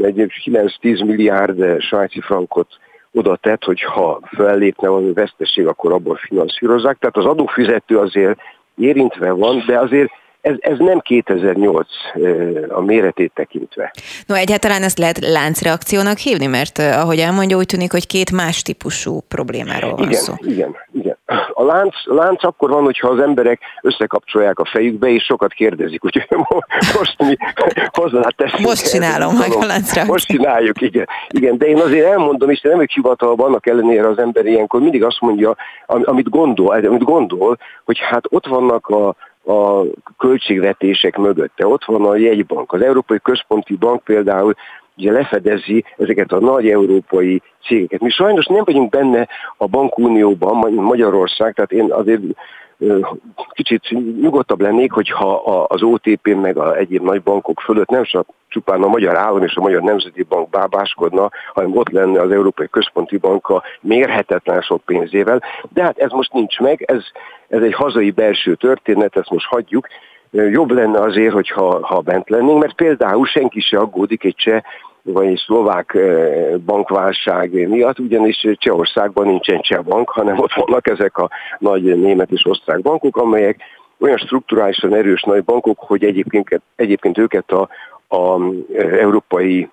egy 0.01 0.32
9-10 0.45 1.05
milliárd 1.05 1.82
svájci 1.82 2.22
frankot 2.22 2.68
oda 3.14 3.36
tett, 3.36 3.64
hogy 3.64 3.82
ha 3.82 4.20
fellépne 4.24 4.88
valami 4.88 5.14
veszteség, 5.14 5.68
akkor 5.68 5.91
abból 5.91 6.16
finanszírozzák. 6.16 6.97
Tehát 6.97 7.18
az 7.18 7.26
adófizető 7.26 7.97
azért 7.97 8.39
érintve 8.76 9.32
van, 9.32 9.64
de 9.66 9.80
azért 9.80 10.12
ez, 10.42 10.56
ez 10.60 10.78
nem 10.78 11.00
2008 11.00 11.88
a 12.70 12.82
méretét 12.82 13.32
tekintve. 13.34 13.94
No, 14.26 14.36
egyáltalán 14.36 14.84
ezt 14.84 14.98
lehet 14.98 15.20
láncreakciónak 15.20 16.18
hívni, 16.18 16.46
mert 16.46 16.78
ahogy 16.78 17.20
elmondja, 17.20 17.58
úgy 17.58 17.66
tűnik, 17.66 17.92
hogy 17.92 18.08
két 18.08 18.32
más 18.32 18.62
típusú 18.62 19.20
problémáról 19.28 19.96
van 19.96 20.08
igen, 20.08 20.20
szó. 20.20 20.34
Igen, 20.38 20.76
igen. 20.94 21.18
A 21.54 21.64
lánc, 21.64 21.94
lánc 22.06 22.44
akkor 22.44 22.70
van, 22.70 22.84
hogyha 22.84 23.08
az 23.08 23.20
emberek 23.20 23.60
összekapcsolják 23.82 24.60
a 24.60 24.66
fejükbe, 24.66 25.10
és 25.10 25.24
sokat 25.24 25.54
kérdezik, 25.54 26.06
úgyhogy 26.06 26.26
most 26.98 27.16
mi 27.18 27.36
hozzáteszünk. 28.02 28.68
Most 28.68 28.89
csinálom 28.89 29.36
meg 29.38 29.52
a 29.52 29.66
láncreakciót. 29.66 30.08
Most 30.08 30.28
csináljuk, 30.28 30.82
igen. 30.82 31.08
igen. 31.30 31.58
De 31.58 31.66
én 31.66 31.78
azért 31.78 32.06
elmondom, 32.06 32.50
és 32.50 32.62
nem 32.62 32.82
ők 32.82 32.92
hivatalban, 32.92 33.48
annak 33.48 33.68
ellenére 33.68 34.08
az 34.08 34.18
ember 34.18 34.46
ilyenkor 34.46 34.82
mindig 34.82 35.04
azt 35.04 35.22
mondja, 35.22 35.56
amit 35.86 36.30
gondol, 36.30 36.76
amit 36.76 37.04
gondol, 37.04 37.58
hogy 37.86 38.00
hát 38.00 38.24
ott 38.30 38.46
vannak 38.48 38.88
a, 38.88 39.16
a 39.46 39.84
költségvetések 40.18 41.18
mögötte. 41.18 41.68
Ott 41.68 41.86
van 41.86 42.06
a 42.06 42.16
jegybank. 42.16 42.74
Az 42.74 42.82
Európai 42.82 43.20
Központi 43.24 43.76
Bank 43.76 44.04
például 44.04 44.54
ugye 44.98 45.12
lefedezi 45.12 45.86
ezeket 45.98 46.32
a 46.32 46.39
nagy 46.39 46.70
európai 46.70 47.42
cégeket. 47.64 48.02
Mi 48.02 48.10
sajnos 48.10 48.46
nem 48.46 48.64
vagyunk 48.64 48.89
benne 48.89 49.28
a 49.58 49.68
bankunióban, 49.68 50.74
Magyarország, 50.74 51.54
tehát 51.54 51.72
én 51.72 51.92
azért 51.92 52.22
kicsit 53.50 53.89
nyugodtabb 54.22 54.62
lennék, 54.62 54.92
hogyha 54.92 55.36
az 55.68 55.84
OTP 55.84 56.36
meg 56.42 56.58
a 56.58 56.78
egyéb 56.78 57.04
nagy 57.04 57.22
bankok 57.22 57.60
fölött 57.60 57.89
nem 57.89 58.04
csak 58.04 58.28
csupán 58.52 58.84
a 58.84 58.88
Magyar 58.88 59.16
Állam 59.16 59.43
és 59.43 59.56
a 59.56 59.62
Magyar 59.62 59.82
Nemzeti 59.82 60.24
Bank 60.24 60.49
bábáskodna, 60.49 61.30
hanem 61.54 61.78
ott 61.78 61.89
lenne 61.89 62.22
az 62.22 62.32
Európai 62.32 62.68
Központi 62.70 63.18
Banka 63.18 63.64
mérhetetlen 63.82 64.62
sok 64.62 64.82
pénzével. 64.86 65.43
De 65.70 65.84
hát 65.84 65.97
ez 65.97 66.12
most 66.12 66.34
nincs 66.34 66.60
meg, 66.60 66.82
ez, 66.82 67.04
ez 67.47 67.62
egy 67.62 67.74
hazai 67.74 68.12
belső 68.12 68.56
történet, 68.56 69.16
ezt 69.18 69.30
most 69.30 69.45
hagyjuk. 69.45 69.88
Jobb 70.32 70.72
lenne 70.72 70.99
azért, 70.99 71.34
hogyha 71.34 71.86
ha 71.86 71.99
bent 71.99 72.30
lennénk, 72.30 72.60
mert 72.60 72.76
például 72.76 73.26
senki 73.26 73.60
se 73.60 73.78
aggódik 73.78 74.24
egy 74.24 74.36
cseh 74.36 74.62
vagy 75.04 75.38
szlovák 75.38 75.97
bankválság 76.66 77.68
miatt, 77.68 77.99
ugyanis 77.99 78.47
Csehországban 78.54 79.28
nincsen 79.28 79.62
cseh 79.62 79.82
bank, 79.82 80.10
hanem 80.10 80.39
ott 80.39 80.54
vannak 80.54 80.88
ezek 80.88 81.18
a 81.18 81.30
nagy 81.60 81.99
német 81.99 82.32
és 82.32 82.45
osztrák 82.45 82.82
bankok, 82.82 83.18
amelyek 83.18 83.62
olyan 84.02 84.18
strukturálisan 84.18 84.93
erős 84.93 85.22
nagy 85.22 85.43
bankok, 85.43 85.80
hogy 85.80 86.04
egyébként, 86.04 86.62
egyébként 86.76 87.18
őket 87.18 87.52
a, 87.52 87.70
a 88.12 88.39
Európai 88.78 89.70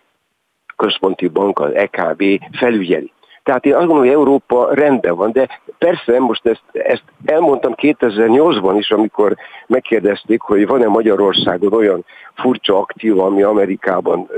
Központi 0.76 1.28
Bank, 1.28 1.58
az 1.58 1.74
EKB 1.74 2.22
felügyeli. 2.52 3.12
Tehát 3.42 3.66
én 3.66 3.74
azt 3.74 3.86
gondolom, 3.86 4.04
hogy 4.04 4.14
Európa 4.14 4.74
rendben 4.74 5.16
van, 5.16 5.32
de 5.32 5.60
persze 5.78 6.18
most 6.18 6.46
ezt, 6.46 6.62
ezt 6.72 7.04
elmondtam 7.24 7.74
2008-ban 7.76 8.74
is, 8.78 8.90
amikor 8.90 9.36
megkérdezték, 9.66 10.40
hogy 10.40 10.66
van-e 10.66 10.88
Magyarországon 10.88 11.72
olyan 11.72 12.04
furcsa 12.34 12.78
aktíva, 12.78 13.24
ami 13.24 13.42
Amerikában 13.42 14.30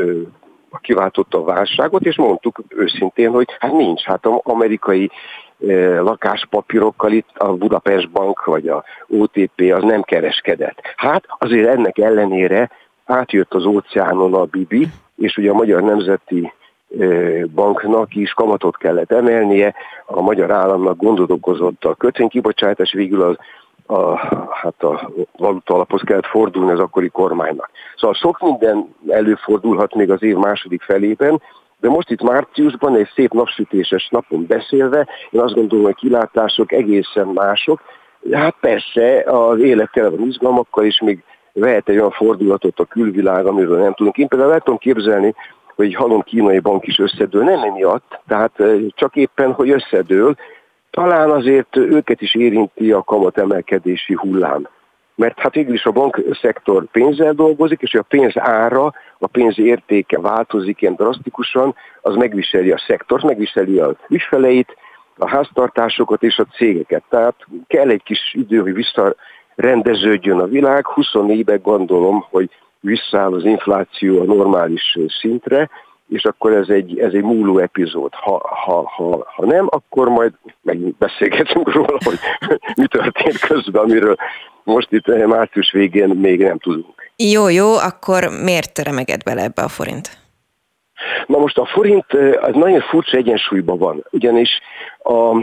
kiváltotta 0.80 1.38
a 1.38 1.44
válságot, 1.44 2.04
és 2.04 2.16
mondtuk 2.16 2.62
őszintén, 2.68 3.30
hogy 3.30 3.46
hát 3.58 3.72
nincs, 3.72 4.02
hát 4.02 4.26
az 4.26 4.40
amerikai 4.42 5.10
eh, 5.66 6.00
lakáspapírokkal 6.00 7.12
itt 7.12 7.28
a 7.34 7.52
Budapest 7.52 8.10
Bank 8.10 8.44
vagy 8.44 8.68
a 8.68 8.84
OTP 9.08 9.72
az 9.74 9.82
nem 9.82 10.02
kereskedett. 10.02 10.78
Hát 10.96 11.24
azért 11.38 11.68
ennek 11.68 11.98
ellenére 11.98 12.70
átjött 13.10 13.54
az 13.54 13.64
óceánon 13.64 14.34
a 14.34 14.44
Bibi, 14.44 14.88
és 15.16 15.36
ugye 15.36 15.50
a 15.50 15.54
Magyar 15.54 15.82
Nemzeti 15.82 16.52
banknak 17.54 18.14
is 18.14 18.32
kamatot 18.32 18.76
kellett 18.76 19.12
emelnie, 19.12 19.74
a 20.06 20.20
magyar 20.20 20.50
államnak 20.50 20.96
gondot 20.96 21.30
okozott 21.30 21.84
a 21.84 21.94
kötvénykibocsátás, 21.94 22.92
végül 22.92 23.22
az 23.22 23.36
a, 23.86 24.16
hát 24.50 24.82
a 24.82 25.10
valuta 25.36 25.74
alaphoz 25.74 26.02
kellett 26.04 26.26
fordulni 26.26 26.70
az 26.70 26.78
akkori 26.78 27.08
kormánynak. 27.08 27.70
Szóval 27.96 28.16
sok 28.16 28.40
minden 28.40 28.94
előfordulhat 29.08 29.94
még 29.94 30.10
az 30.10 30.22
év 30.22 30.36
második 30.36 30.82
felében, 30.82 31.42
de 31.80 31.88
most 31.88 32.10
itt 32.10 32.22
márciusban 32.22 32.96
egy 32.96 33.08
szép 33.14 33.32
napsütéses 33.32 34.08
napon 34.10 34.46
beszélve, 34.46 35.06
én 35.30 35.40
azt 35.40 35.54
gondolom, 35.54 35.84
hogy 35.84 35.94
kilátások 35.94 36.72
egészen 36.72 37.26
mások. 37.26 37.80
Hát 38.32 38.54
persze 38.60 39.22
az 39.26 39.58
élet 39.58 39.90
tele 39.92 40.08
van 40.08 40.26
izgalmakkal, 40.26 40.84
és 40.84 41.00
még 41.00 41.22
vehet 41.52 41.88
egy 41.88 41.96
olyan 41.96 42.10
fordulatot 42.10 42.80
a 42.80 42.84
külvilág, 42.84 43.46
amiről 43.46 43.78
nem 43.78 43.94
tudunk. 43.94 44.16
Én 44.16 44.28
például 44.28 44.52
el 44.52 44.60
tudom 44.60 44.78
képzelni, 44.78 45.34
hogy 45.74 45.86
egy 45.86 45.94
halom 45.94 46.22
kínai 46.22 46.58
bank 46.58 46.86
is 46.86 46.98
összedől, 46.98 47.44
nem 47.44 47.62
emiatt, 47.62 48.20
tehát 48.26 48.62
csak 48.88 49.16
éppen, 49.16 49.52
hogy 49.52 49.70
összedől, 49.70 50.34
talán 50.90 51.30
azért 51.30 51.76
őket 51.76 52.20
is 52.20 52.34
érinti 52.34 52.92
a 52.92 53.02
kamatemelkedési 53.02 54.14
hullám. 54.14 54.68
Mert 55.14 55.38
hát 55.38 55.54
végül 55.54 55.74
is 55.74 55.84
a 55.84 55.90
bankszektor 55.90 56.84
pénzzel 56.92 57.32
dolgozik, 57.32 57.80
és 57.80 57.94
a 57.94 58.02
pénz 58.02 58.38
ára, 58.38 58.94
a 59.18 59.26
pénz 59.26 59.58
értéke 59.58 60.20
változik 60.20 60.80
ilyen 60.80 60.94
drasztikusan, 60.94 61.74
az 62.00 62.14
megviseli 62.14 62.70
a 62.70 62.82
szektort, 62.86 63.24
megviseli 63.24 63.78
a 63.78 63.96
ügyfeleit, 64.08 64.76
a 65.16 65.28
háztartásokat 65.28 66.22
és 66.22 66.38
a 66.38 66.46
cégeket. 66.56 67.02
Tehát 67.08 67.34
kell 67.66 67.88
egy 67.88 68.02
kis 68.02 68.34
idő, 68.34 68.60
hogy 68.60 68.72
visszarendeződjön 69.60 70.38
a 70.38 70.46
világ. 70.46 70.86
20 70.86 71.06
éve 71.28 71.56
gondolom, 71.56 72.24
hogy 72.30 72.50
visszaáll 72.80 73.32
az 73.32 73.44
infláció 73.44 74.20
a 74.20 74.24
normális 74.24 74.98
szintre, 75.20 75.70
és 76.08 76.24
akkor 76.24 76.52
ez 76.52 76.68
egy, 76.68 76.98
ez 76.98 77.12
egy 77.12 77.22
múló 77.22 77.58
epizód. 77.58 78.14
Ha, 78.14 78.40
ha, 78.64 78.90
ha, 78.96 79.26
ha 79.36 79.46
nem, 79.46 79.66
akkor 79.70 80.08
majd 80.08 80.32
megint 80.62 80.96
beszélgetünk 80.98 81.72
róla, 81.72 81.98
hogy 82.04 82.18
mi 82.80 82.86
történt 82.86 83.38
közben, 83.38 83.82
amiről 83.82 84.16
most 84.64 84.92
itt 84.92 85.26
március 85.26 85.72
végén 85.72 86.08
még 86.08 86.42
nem 86.42 86.58
tudunk. 86.58 87.12
Jó, 87.16 87.48
jó, 87.48 87.76
akkor 87.76 88.28
miért 88.44 88.78
remeged 88.78 89.22
bele 89.22 89.42
ebbe 89.42 89.62
a 89.62 89.68
forint? 89.68 90.18
Na 91.26 91.38
most 91.38 91.58
a 91.58 91.66
forint 91.66 92.12
az 92.40 92.54
nagyon 92.54 92.80
furcsa 92.80 93.16
egyensúlyban 93.16 93.78
van, 93.78 94.04
ugyanis 94.10 94.50
a, 95.02 95.34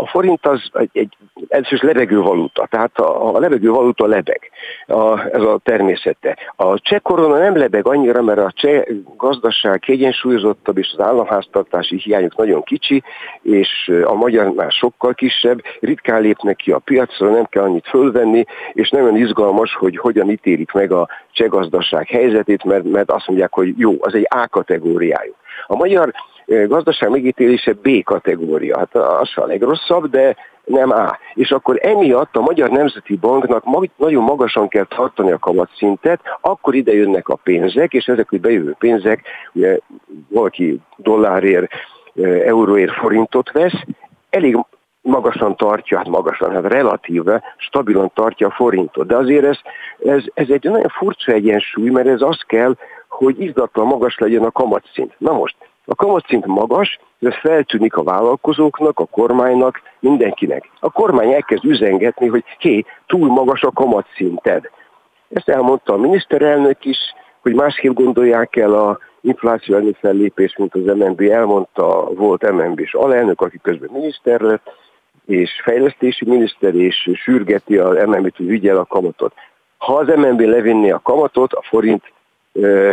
a, 0.00 0.06
forint 0.06 0.46
az 0.46 0.70
egy, 0.72 0.90
egy 0.92 1.16
először 1.48 1.82
levegő 1.82 2.20
valuta, 2.20 2.66
tehát 2.70 2.98
a, 2.98 3.34
a 3.34 3.38
levegő 3.38 3.70
valuta 3.70 4.06
lebeg, 4.06 4.50
a, 4.86 5.20
ez 5.34 5.42
a 5.42 5.60
természete. 5.62 6.36
A 6.56 6.78
cseh 6.78 7.00
korona 7.00 7.38
nem 7.38 7.56
lebeg 7.56 7.86
annyira, 7.86 8.22
mert 8.22 8.38
a 8.38 8.52
cseh 8.54 8.82
gazdaság 9.16 9.78
kiegyensúlyozottabb, 9.78 10.78
és 10.78 10.94
az 10.96 11.04
államháztartási 11.04 11.96
hiányok 11.96 12.36
nagyon 12.36 12.62
kicsi, 12.62 13.02
és 13.42 13.90
a 14.04 14.14
magyar 14.14 14.52
már 14.52 14.70
sokkal 14.70 15.14
kisebb, 15.14 15.62
ritkán 15.80 16.20
lépnek 16.20 16.56
ki 16.56 16.70
a 16.70 16.78
piacra, 16.78 17.30
nem 17.30 17.44
kell 17.44 17.62
annyit 17.62 17.88
fölvenni, 17.88 18.44
és 18.72 18.90
nagyon 18.90 19.16
izgalmas, 19.16 19.74
hogy 19.74 19.96
hogyan 19.96 20.30
ítélik 20.30 20.72
meg 20.72 20.92
a 20.92 21.08
cseh 21.32 21.48
gazdaság 21.48 22.06
helyzetét, 22.06 22.64
mert, 22.64 22.84
mert 22.84 23.10
azt 23.10 23.26
mondják, 23.26 23.52
hogy 23.52 23.74
jó, 23.78 23.96
az 24.00 24.14
egy 24.14 24.26
A 24.28 24.48
kategóriájú. 24.48 25.32
A 25.66 25.76
magyar 25.76 26.12
gazdaság 26.48 27.10
megítélése 27.10 27.72
B 27.72 28.02
kategória. 28.02 28.78
Hát 28.78 28.94
az 28.94 29.30
a 29.34 29.46
legrosszabb, 29.46 30.10
de 30.10 30.36
nem 30.64 30.90
A. 30.90 31.18
És 31.34 31.50
akkor 31.50 31.78
emiatt 31.82 32.36
a 32.36 32.40
Magyar 32.40 32.70
Nemzeti 32.70 33.16
Banknak 33.16 33.64
nagyon 33.96 34.22
magasan 34.22 34.68
kell 34.68 34.84
tartani 34.84 35.30
a 35.30 35.38
kamatszintet, 35.38 36.20
akkor 36.40 36.74
ide 36.74 36.92
jönnek 36.92 37.28
a 37.28 37.34
pénzek, 37.34 37.92
és 37.92 38.06
ezek, 38.06 38.28
hogy 38.28 38.40
bejövő 38.40 38.74
pénzek, 38.78 39.22
ugye 39.52 39.78
valaki 40.28 40.80
dollárért, 40.96 41.72
euróért 42.44 42.92
forintot 42.92 43.52
vesz, 43.52 43.80
elég 44.30 44.58
magasan 45.00 45.56
tartja, 45.56 45.96
hát 45.96 46.08
magasan, 46.08 46.50
hát 46.50 46.64
relatíve 46.64 47.42
stabilan 47.56 48.10
tartja 48.14 48.46
a 48.46 48.54
forintot. 48.54 49.06
De 49.06 49.16
azért 49.16 49.44
ez, 49.44 49.58
ez, 50.04 50.24
ez 50.34 50.48
egy 50.48 50.64
nagyon 50.64 50.88
furcsa 50.88 51.32
egyensúly, 51.32 51.90
mert 51.90 52.08
ez 52.08 52.22
az 52.22 52.40
kell, 52.46 52.74
hogy 53.08 53.40
izgatlan 53.40 53.86
magas 53.86 54.18
legyen 54.18 54.44
a 54.44 54.50
kamatszint. 54.50 55.14
Na 55.18 55.32
most, 55.32 55.56
a 55.88 55.94
kamatszint 55.94 56.46
magas, 56.46 56.98
ez 57.20 57.34
feltűnik 57.40 57.96
a 57.96 58.02
vállalkozóknak, 58.02 58.98
a 58.98 59.04
kormánynak, 59.04 59.80
mindenkinek. 60.00 60.70
A 60.80 60.90
kormány 60.90 61.32
elkezd 61.32 61.64
üzengetni, 61.64 62.26
hogy 62.26 62.44
hé, 62.58 62.84
túl 63.06 63.28
magas 63.28 63.62
a 63.62 63.70
kamatszinted. 63.70 64.70
Ezt 65.28 65.48
elmondta 65.48 65.92
a 65.92 65.96
miniszterelnök 65.96 66.84
is, 66.84 66.98
hogy 67.42 67.54
másképp 67.54 67.92
gondolják 67.92 68.56
el 68.56 68.74
a 68.74 68.98
infláció 69.20 69.74
elleni 69.74 69.96
fellépés, 70.00 70.56
mint 70.56 70.74
az 70.74 70.84
MNB 70.84 71.20
elmondta, 71.20 72.08
volt 72.14 72.52
MNB-s 72.52 72.94
alelnök, 72.94 73.40
aki 73.40 73.58
közben 73.62 73.88
miniszter 73.92 74.40
lett, 74.40 74.70
és 75.26 75.50
fejlesztési 75.62 76.24
miniszter, 76.24 76.74
és 76.74 77.10
sürgeti 77.14 77.78
a 77.78 78.06
MNB-t, 78.06 78.36
hogy 78.36 78.46
vigye 78.46 78.70
el 78.70 78.78
a 78.78 78.84
kamatot. 78.84 79.32
Ha 79.78 79.94
az 79.94 80.06
MNB 80.06 80.40
levinné 80.40 80.90
a 80.90 81.00
kamatot, 81.02 81.52
a 81.52 81.62
forint 81.62 82.12
ö, 82.52 82.92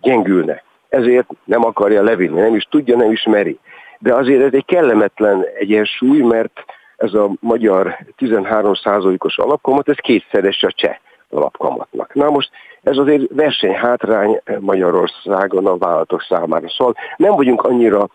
gyengülne. 0.00 0.64
Ezért 0.88 1.28
nem 1.44 1.64
akarja 1.64 2.02
levinni, 2.02 2.40
nem 2.40 2.54
is 2.54 2.64
tudja, 2.64 2.96
nem 2.96 3.10
is 3.10 3.24
meri. 3.24 3.58
De 3.98 4.14
azért 4.14 4.42
ez 4.42 4.52
egy 4.52 4.64
kellemetlen 4.64 5.46
egyensúly, 5.58 6.20
mert 6.20 6.64
ez 6.96 7.14
a 7.14 7.30
magyar 7.40 7.96
13%-os 8.18 9.38
alapkamat, 9.38 9.88
ez 9.88 9.96
kétszeres 9.96 10.62
a 10.62 10.72
cseh 10.72 10.96
alapkamatnak. 11.30 12.14
Na 12.14 12.30
most 12.30 12.50
ez 12.82 12.96
azért 12.96 13.22
versenyhátrány 13.34 14.40
Magyarországon 14.60 15.66
a 15.66 15.76
vállalatok 15.76 16.22
számára. 16.22 16.68
Szóval 16.68 16.94
nem 17.16 17.34
vagyunk 17.34 17.62
annyira 17.62 18.08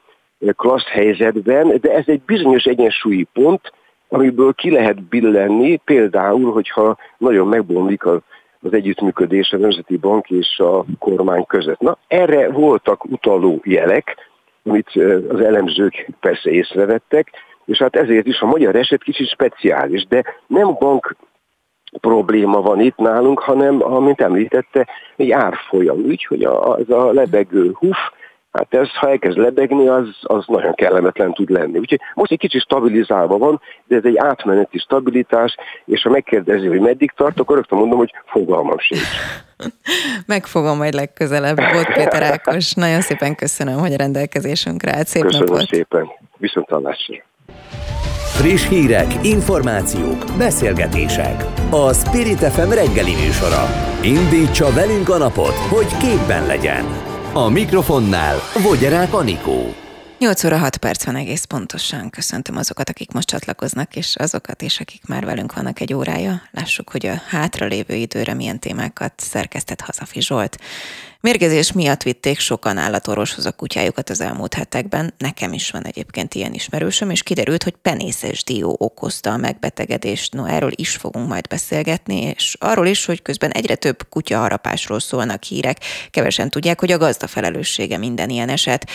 klassz 0.55 0.87
helyzetben, 0.87 1.77
de 1.81 1.91
ez 1.91 2.03
egy 2.05 2.21
bizonyos 2.21 2.63
egyensúlyi 2.63 3.27
pont, 3.33 3.73
amiből 4.09 4.53
ki 4.53 4.71
lehet 4.71 5.03
billenni, 5.03 5.77
például, 5.77 6.51
hogyha 6.51 6.97
nagyon 7.17 7.47
megbomlik 7.47 8.03
az 8.61 8.73
együttműködés 8.73 9.51
a 9.51 9.57
Nemzeti 9.57 9.97
Bank 9.97 10.29
és 10.29 10.59
a 10.59 10.85
kormány 10.99 11.45
között. 11.45 11.79
Na, 11.79 11.97
erre 12.07 12.51
voltak 12.51 13.03
utaló 13.05 13.61
jelek, 13.63 14.17
amit 14.63 14.89
az 15.29 15.39
elemzők 15.39 16.07
persze 16.19 16.49
észrevettek, 16.49 17.31
és 17.65 17.77
hát 17.77 17.95
ezért 17.95 18.25
is 18.25 18.39
a 18.39 18.45
magyar 18.45 18.75
eset 18.75 19.03
kicsit 19.03 19.29
speciális, 19.29 20.07
de 20.07 20.23
nem 20.47 20.73
bank 20.79 21.15
probléma 21.99 22.61
van 22.61 22.79
itt 22.79 22.97
nálunk, 22.97 23.39
hanem, 23.39 23.83
amint 23.83 24.21
említette, 24.21 24.87
egy 25.15 25.31
árfolyam 25.31 25.99
ügy, 25.99 26.25
hogy 26.25 26.43
az 26.43 26.89
a 26.89 27.11
lebegő 27.11 27.71
huf, 27.73 27.97
Hát 28.51 28.73
ez, 28.73 28.89
ha 28.89 29.09
elkezd 29.09 29.37
lebegni, 29.37 29.87
az, 29.87 30.07
az 30.21 30.43
nagyon 30.47 30.73
kellemetlen 30.73 31.33
tud 31.33 31.49
lenni. 31.49 31.77
Úgyhogy 31.77 31.99
most 32.13 32.31
egy 32.31 32.39
kicsit 32.39 32.61
stabilizálva 32.61 33.37
van, 33.37 33.61
de 33.87 33.95
ez 33.95 34.03
egy 34.03 34.17
átmeneti 34.17 34.77
stabilitás, 34.77 35.55
és 35.85 36.01
ha 36.01 36.09
megkérdezi, 36.09 36.67
hogy 36.67 36.79
meddig 36.79 37.11
tart, 37.15 37.39
akkor 37.39 37.55
rögtön 37.55 37.79
mondom, 37.79 37.97
hogy 37.97 38.11
fogalmam 38.25 38.79
sincs. 38.79 39.01
Megfogom 40.25 40.77
majd 40.77 40.93
legközelebb. 40.93 41.57
Volt 41.73 41.93
Péter 41.93 42.23
Ákos. 42.23 42.73
Nagyon 42.73 43.01
szépen 43.01 43.35
köszönöm, 43.35 43.79
hogy 43.79 43.93
a 43.93 43.97
rendelkezésünkre 43.97 44.95
állt. 44.95 45.07
Szép 45.07 45.23
köszönöm 45.23 45.47
napot. 45.47 45.67
szépen. 45.67 46.07
Viszont 46.37 46.69
hallásra. 46.69 47.15
Friss 48.37 48.67
hírek, 48.67 49.07
információk, 49.23 50.25
beszélgetések. 50.37 51.43
A 51.69 51.93
Spirit 51.93 52.37
FM 52.37 52.69
reggeli 52.69 53.13
műsora. 53.13 53.63
Indítsa 54.03 54.73
velünk 54.73 55.09
a 55.09 55.17
napot, 55.17 55.55
hogy 55.55 55.97
képben 55.97 56.45
legyen. 56.45 57.10
A 57.33 57.49
mikrofonnál 57.49 58.37
Vogyerák 58.63 59.13
Anikó. 59.13 59.73
8 60.21 60.43
óra 60.43 60.57
6 60.57 60.77
perc 60.77 61.05
van 61.05 61.15
egész 61.15 61.43
pontosan. 61.43 62.09
Köszöntöm 62.09 62.57
azokat, 62.57 62.89
akik 62.89 63.11
most 63.11 63.27
csatlakoznak, 63.27 63.95
és 63.95 64.15
azokat 64.15 64.61
is, 64.61 64.79
akik 64.79 65.05
már 65.07 65.25
velünk 65.25 65.53
vannak 65.53 65.79
egy 65.79 65.93
órája. 65.93 66.41
Lássuk, 66.51 66.89
hogy 66.89 67.05
a 67.05 67.21
hátralévő 67.27 67.95
időre 67.95 68.33
milyen 68.33 68.59
témákat 68.59 69.13
szerkesztett 69.17 69.81
Hazafi 69.81 70.21
Zsolt. 70.21 70.57
Mérgezés 71.21 71.71
miatt 71.71 72.03
vitték 72.03 72.39
sokan 72.39 72.77
állatorvoshoz 72.77 73.45
a 73.45 73.51
kutyájukat 73.51 74.09
az 74.09 74.21
elmúlt 74.21 74.53
hetekben. 74.53 75.13
Nekem 75.17 75.53
is 75.53 75.71
van 75.71 75.85
egyébként 75.85 76.33
ilyen 76.33 76.53
ismerősöm, 76.53 77.09
és 77.09 77.23
kiderült, 77.23 77.63
hogy 77.63 77.75
penészes 77.81 78.43
dió 78.43 78.75
okozta 78.79 79.31
a 79.31 79.37
megbetegedést. 79.37 80.33
No, 80.33 80.45
erről 80.45 80.71
is 80.75 80.95
fogunk 80.95 81.27
majd 81.27 81.47
beszélgetni, 81.47 82.21
és 82.21 82.55
arról 82.59 82.87
is, 82.87 83.05
hogy 83.05 83.21
közben 83.21 83.51
egyre 83.51 83.75
több 83.75 84.09
kutya 84.09 84.39
harapásról 84.39 84.99
szólnak 84.99 85.43
hírek. 85.43 85.77
Kevesen 86.09 86.49
tudják, 86.49 86.79
hogy 86.79 86.91
a 86.91 86.97
gazda 86.97 87.27
felelőssége 87.27 87.97
minden 87.97 88.29
ilyen 88.29 88.49
eset. 88.49 88.89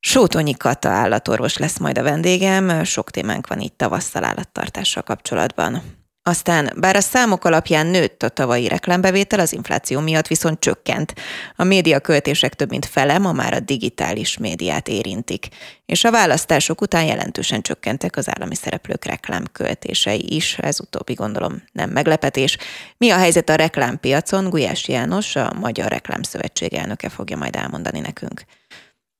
Sótonyi 0.00 0.54
Kata 0.56 0.88
állatorvos 0.88 1.56
lesz 1.56 1.78
majd 1.78 1.98
a 1.98 2.02
vendégem, 2.02 2.84
sok 2.84 3.10
témánk 3.10 3.46
van 3.46 3.60
itt 3.60 3.76
tavasszal 3.78 4.24
állattartással 4.24 5.02
kapcsolatban. 5.02 5.82
Aztán, 6.28 6.72
bár 6.76 6.96
a 6.96 7.00
számok 7.00 7.44
alapján 7.44 7.86
nőtt 7.86 8.22
a 8.22 8.28
tavalyi 8.28 8.68
reklámbevétel, 8.68 9.40
az 9.40 9.52
infláció 9.52 10.00
miatt 10.00 10.26
viszont 10.26 10.60
csökkent. 10.60 11.14
A 11.56 11.64
média 11.64 12.00
költések 12.00 12.54
több 12.54 12.70
mint 12.70 12.86
fele 12.86 13.18
ma 13.18 13.32
már 13.32 13.54
a 13.54 13.60
digitális 13.60 14.38
médiát 14.38 14.88
érintik. 14.88 15.48
És 15.86 16.04
a 16.04 16.10
választások 16.10 16.80
után 16.80 17.04
jelentősen 17.04 17.62
csökkentek 17.62 18.16
az 18.16 18.28
állami 18.30 18.54
szereplők 18.54 19.04
reklámköltései 19.04 20.34
is, 20.34 20.58
ez 20.58 20.80
utóbbi 20.80 21.14
gondolom 21.14 21.62
nem 21.72 21.90
meglepetés. 21.90 22.56
Mi 22.96 23.10
a 23.10 23.16
helyzet 23.16 23.48
a 23.48 23.54
reklámpiacon? 23.54 24.50
Gulyás 24.50 24.88
János, 24.88 25.36
a 25.36 25.52
Magyar 25.60 25.90
Reklámszövetség 25.90 26.74
elnöke 26.74 27.08
fogja 27.08 27.36
majd 27.36 27.56
elmondani 27.56 28.00
nekünk. 28.00 28.44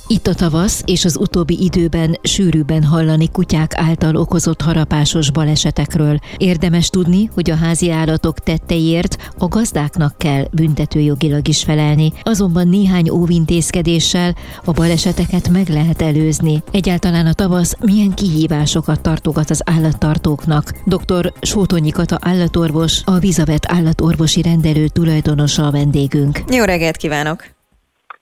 Itt 0.07 0.27
a 0.27 0.33
tavasz, 0.33 0.81
és 0.85 1.05
az 1.05 1.17
utóbbi 1.17 1.63
időben 1.63 2.17
sűrűbben 2.23 2.83
hallani 2.83 3.29
kutyák 3.31 3.77
által 3.77 4.15
okozott 4.15 4.61
harapásos 4.61 5.31
balesetekről. 5.31 6.19
Érdemes 6.37 6.89
tudni, 6.89 7.29
hogy 7.33 7.49
a 7.49 7.55
házi 7.55 7.91
állatok 7.91 8.39
tetteiért 8.39 9.31
a 9.37 9.47
gazdáknak 9.47 10.17
kell 10.17 10.47
büntetőjogilag 10.51 11.47
is 11.47 11.63
felelni, 11.63 12.13
azonban 12.23 12.67
néhány 12.67 13.09
óvintézkedéssel 13.09 14.35
a 14.65 14.71
baleseteket 14.71 15.49
meg 15.49 15.69
lehet 15.69 16.01
előzni. 16.01 16.63
Egyáltalán 16.71 17.25
a 17.25 17.33
tavasz 17.33 17.75
milyen 17.79 18.13
kihívásokat 18.13 19.01
tartogat 19.01 19.49
az 19.49 19.61
állattartóknak. 19.65 20.71
Dr. 20.85 21.33
Sótonyi 21.41 21.89
Kata 21.89 22.17
állatorvos, 22.21 23.01
a 23.05 23.19
Vizavet 23.19 23.71
állatorvosi 23.71 24.41
rendelő 24.41 24.87
tulajdonosa 24.87 25.67
a 25.67 25.71
vendégünk. 25.71 26.43
Jó 26.49 26.63
reggelt 26.63 26.97
kívánok! 26.97 27.54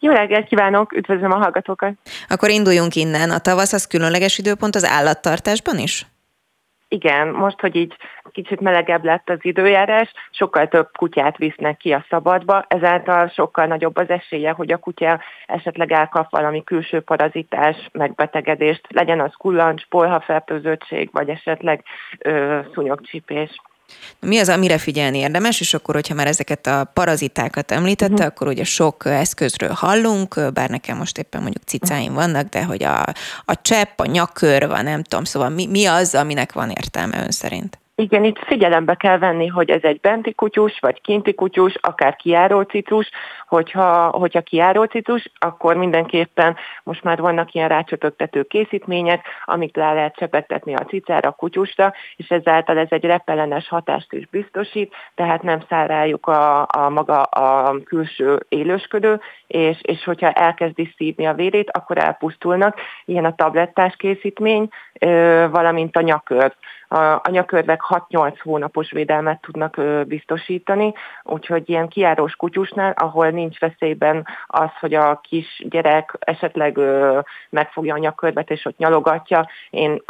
Jó 0.04 0.12
reggelt 0.12 0.48
kívánok, 0.48 0.94
üdvözlöm 0.94 1.32
a 1.32 1.38
hallgatókat. 1.38 1.94
Akkor 2.28 2.50
induljunk 2.50 2.96
innen. 2.96 3.30
A 3.30 3.40
tavasz 3.40 3.74
az 3.74 3.88
különleges 3.88 4.38
időpont 4.38 4.76
az 4.76 4.86
állattartásban 4.86 5.78
is? 5.78 6.06
igen, 6.94 7.28
most, 7.28 7.60
hogy 7.60 7.76
így 7.76 7.96
kicsit 8.32 8.60
melegebb 8.60 9.04
lett 9.04 9.30
az 9.30 9.38
időjárás, 9.42 10.12
sokkal 10.32 10.68
több 10.68 10.90
kutyát 10.98 11.38
visznek 11.38 11.78
ki 11.78 11.92
a 11.92 12.06
szabadba, 12.10 12.66
ezáltal 12.68 13.28
sokkal 13.28 13.66
nagyobb 13.66 13.98
az 13.98 14.10
esélye, 14.10 14.52
hogy 14.52 14.72
a 14.72 14.78
kutya 14.78 15.22
esetleg 15.46 15.92
elkap 15.92 16.32
valami 16.32 16.64
külső 16.64 17.00
parazitás, 17.00 17.90
megbetegedést, 17.92 18.88
legyen 18.90 19.20
az 19.20 19.34
kullancs, 19.38 19.86
polhafertőzöttség, 19.86 21.10
vagy 21.12 21.30
esetleg 21.30 21.84
ö, 22.20 22.60
szúnyogcsípés. 22.74 23.62
Mi 24.24 24.40
az, 24.40 24.50
amire 24.50 24.78
figyelni 24.78 25.18
érdemes, 25.18 25.60
és 25.60 25.74
akkor, 25.74 25.96
hogyha 25.96 26.14
már 26.14 26.28
ezeket 26.28 26.68
a 26.68 26.90
parazitákat 26.94 27.72
említette, 27.72 28.14
uh-huh. 28.14 28.28
akkor 28.28 28.48
ugye 28.48 28.64
sok 28.64 29.06
eszközről 29.06 29.72
hallunk, 29.72 30.54
bár 30.54 30.70
nekem 30.70 30.98
most 30.98 31.18
éppen 31.18 31.42
mondjuk 31.42 31.64
cicáim 31.66 32.14
vannak, 32.14 32.50
de 32.50 32.64
hogy 32.64 32.84
a, 32.84 33.02
a 33.46 33.62
csepp, 33.62 34.00
a 34.00 34.06
nyakkör 34.06 34.68
van, 34.68 34.84
nem 34.84 35.04
tudom, 35.04 35.24
szóval 35.24 35.50
mi, 35.50 35.66
mi 35.66 35.86
az, 35.86 36.16
aminek 36.16 36.54
van 36.54 36.70
értelme 36.70 37.24
ön 37.24 37.32
szerint? 37.32 37.83
Igen, 38.04 38.24
itt 38.24 38.40
figyelembe 38.46 38.96
kell 38.96 39.18
venni, 39.18 39.48
hogy 39.48 39.70
ez 39.70 39.84
egy 39.84 40.00
benti 40.00 40.34
kutyus, 40.34 40.80
vagy 40.80 41.02
kinti 41.02 41.34
kutyus, 41.34 41.76
akár 41.82 42.16
kiáró 42.16 42.62
citrus, 42.62 43.10
hogyha, 43.48 44.08
hogyha 44.08 44.42
kiáró 44.42 44.84
citrus, 44.84 45.32
akkor 45.40 45.76
mindenképpen 45.76 46.56
most 46.84 47.04
már 47.04 47.20
vannak 47.20 47.54
ilyen 47.54 47.68
rácsöpögtető 47.68 48.44
készítmények, 48.44 49.26
amik 49.46 49.76
le 49.76 49.94
lehet 49.94 50.16
csepegtetni 50.16 50.74
a 50.74 50.86
cicára, 50.86 51.30
a 51.30 51.32
kutyusra, 51.32 51.94
és 52.16 52.30
ezáltal 52.30 52.78
ez 52.78 52.88
egy 52.90 53.04
repellenes 53.04 53.68
hatást 53.68 54.14
is 54.14 54.28
biztosít, 54.28 54.94
tehát 55.16 55.42
nem 55.42 55.64
száll 55.70 55.88
rájuk 55.88 56.28
a, 56.28 56.62
a 56.62 56.90
maga 56.90 57.22
a 57.22 57.76
külső 57.86 58.46
élősködő, 58.50 59.20
és, 59.48 59.78
és 59.82 60.04
hogyha 60.04 60.32
elkezdi 60.32 60.94
szívni 60.98 61.26
a 61.26 61.34
vérét, 61.34 61.72
akkor 61.72 61.98
elpusztulnak. 61.98 62.78
Ilyen 63.06 63.26
a 63.26 63.36
tablettás 63.36 63.96
készítmény, 63.96 64.68
valamint 65.50 65.98
a 65.98 66.02
nyakör 66.02 66.54
a 66.94 67.30
nyakörvek 67.30 67.82
6-8 68.10 68.36
hónapos 68.44 68.92
védelmet 68.92 69.42
tudnak 69.42 69.82
biztosítani, 70.08 70.94
úgyhogy 71.24 71.70
ilyen 71.70 71.88
kiárós 71.88 72.36
kutyusnál, 72.36 72.94
ahol 72.98 73.30
nincs 73.30 73.60
veszélyben 73.60 74.28
az, 74.48 74.70
hogy 74.80 74.94
a 74.94 75.20
kis 75.30 75.64
gyerek 75.70 76.18
esetleg 76.20 76.80
megfogja 77.50 77.94
a 77.94 77.98
nyakörvet 77.98 78.50
és 78.50 78.66
ott 78.66 78.78
nyalogatja, 78.78 79.50
én 79.70 80.02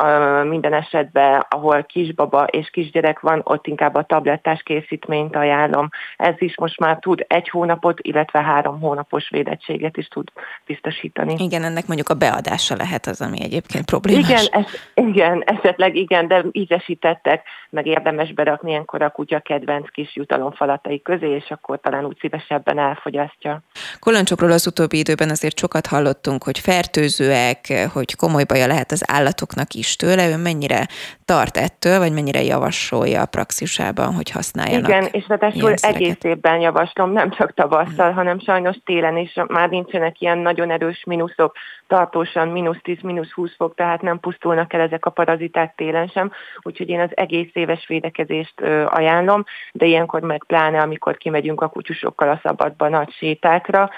minden 0.43 0.73
esetben, 0.73 1.45
ahol 1.49 1.83
kisbaba 1.83 2.43
és 2.43 2.69
kisgyerek 2.69 3.19
van, 3.19 3.41
ott 3.43 3.67
inkább 3.67 3.95
a 3.95 4.03
tablettás 4.03 4.63
készítményt 4.63 5.35
ajánlom. 5.35 5.89
Ez 6.17 6.35
is 6.37 6.57
most 6.57 6.79
már 6.79 6.99
tud 6.99 7.25
egy 7.27 7.49
hónapot, 7.49 7.99
illetve 8.01 8.41
három 8.41 8.79
hónapos 8.79 9.29
védettséget 9.29 9.97
is 9.97 10.07
tud 10.07 10.27
biztosítani. 10.65 11.35
Igen, 11.37 11.63
ennek 11.63 11.87
mondjuk 11.87 12.09
a 12.09 12.13
beadása 12.13 12.75
lehet 12.75 13.05
az, 13.05 13.21
ami 13.21 13.41
egyébként 13.41 13.85
problémás. 13.85 14.29
Igen, 14.29 14.45
es, 14.51 14.89
igen 14.93 15.43
esetleg 15.45 15.95
igen, 15.95 16.27
de 16.27 16.43
így 16.51 16.72
ízesítettek, 16.73 17.41
meg 17.69 17.85
érdemes 17.85 18.33
berakni 18.33 18.69
ilyenkor 18.69 19.01
a 19.01 19.09
kutya 19.09 19.39
kedvenc 19.39 19.89
kis 19.89 20.15
jutalomfalatai 20.15 21.01
közé, 21.01 21.29
és 21.29 21.49
akkor 21.49 21.79
talán 21.79 22.05
úgy 22.05 22.17
szívesebben 22.19 22.79
elfogyasztja. 22.79 23.61
Kolancsokról 23.99 24.51
az 24.51 24.67
utóbbi 24.67 24.97
időben 24.97 25.29
azért 25.29 25.59
sokat 25.59 25.87
hallottunk, 25.87 26.43
hogy 26.43 26.59
fertőzőek, 26.59 27.89
hogy 27.93 28.15
komoly 28.15 28.43
baja 28.43 28.67
lehet 28.67 28.91
az 28.91 29.03
állatoknak 29.07 29.73
is 29.73 29.95
tőle. 29.95 30.29
Ő 30.29 30.37
mennyire 30.37 30.87
tart 31.25 31.57
ettől, 31.57 31.99
vagy 31.99 32.13
mennyire 32.13 32.41
javasolja 32.43 33.21
a 33.21 33.25
praxisában, 33.25 34.13
hogy 34.13 34.31
használjanak? 34.31 34.89
Igen, 34.89 35.07
és 35.11 35.27
ráadásul 35.27 35.73
egész 35.73 36.23
évben 36.23 36.59
javaslom, 36.59 37.11
nem 37.11 37.29
csak 37.31 37.53
tavasszal, 37.53 38.11
hanem 38.11 38.39
sajnos 38.39 38.75
télen 38.85 39.17
is 39.17 39.33
már 39.47 39.69
nincsenek 39.69 40.21
ilyen 40.21 40.37
nagyon 40.37 40.71
erős 40.71 41.03
mínuszok, 41.05 41.55
tartósan 41.93 42.47
mínusz 42.47 42.81
10, 42.81 43.01
mínusz 43.01 43.31
20 43.31 43.55
fok, 43.55 43.75
tehát 43.75 44.01
nem 44.01 44.19
pusztulnak 44.19 44.73
el 44.73 44.81
ezek 44.81 45.05
a 45.05 45.09
paraziták 45.09 45.75
télen 45.75 46.07
sem, 46.07 46.31
úgyhogy 46.61 46.89
én 46.89 46.99
az 46.99 47.09
egész 47.13 47.49
éves 47.53 47.87
védekezést 47.87 48.61
ajánlom, 48.85 49.43
de 49.71 49.85
ilyenkor 49.85 50.21
meg 50.21 50.43
pláne, 50.47 50.81
amikor 50.81 51.17
kimegyünk 51.17 51.61
a 51.61 51.67
kutyusokkal 51.67 52.29
a 52.29 52.39
szabadba 52.43 52.89
nagy 52.89 53.11
sétákra, 53.11 53.89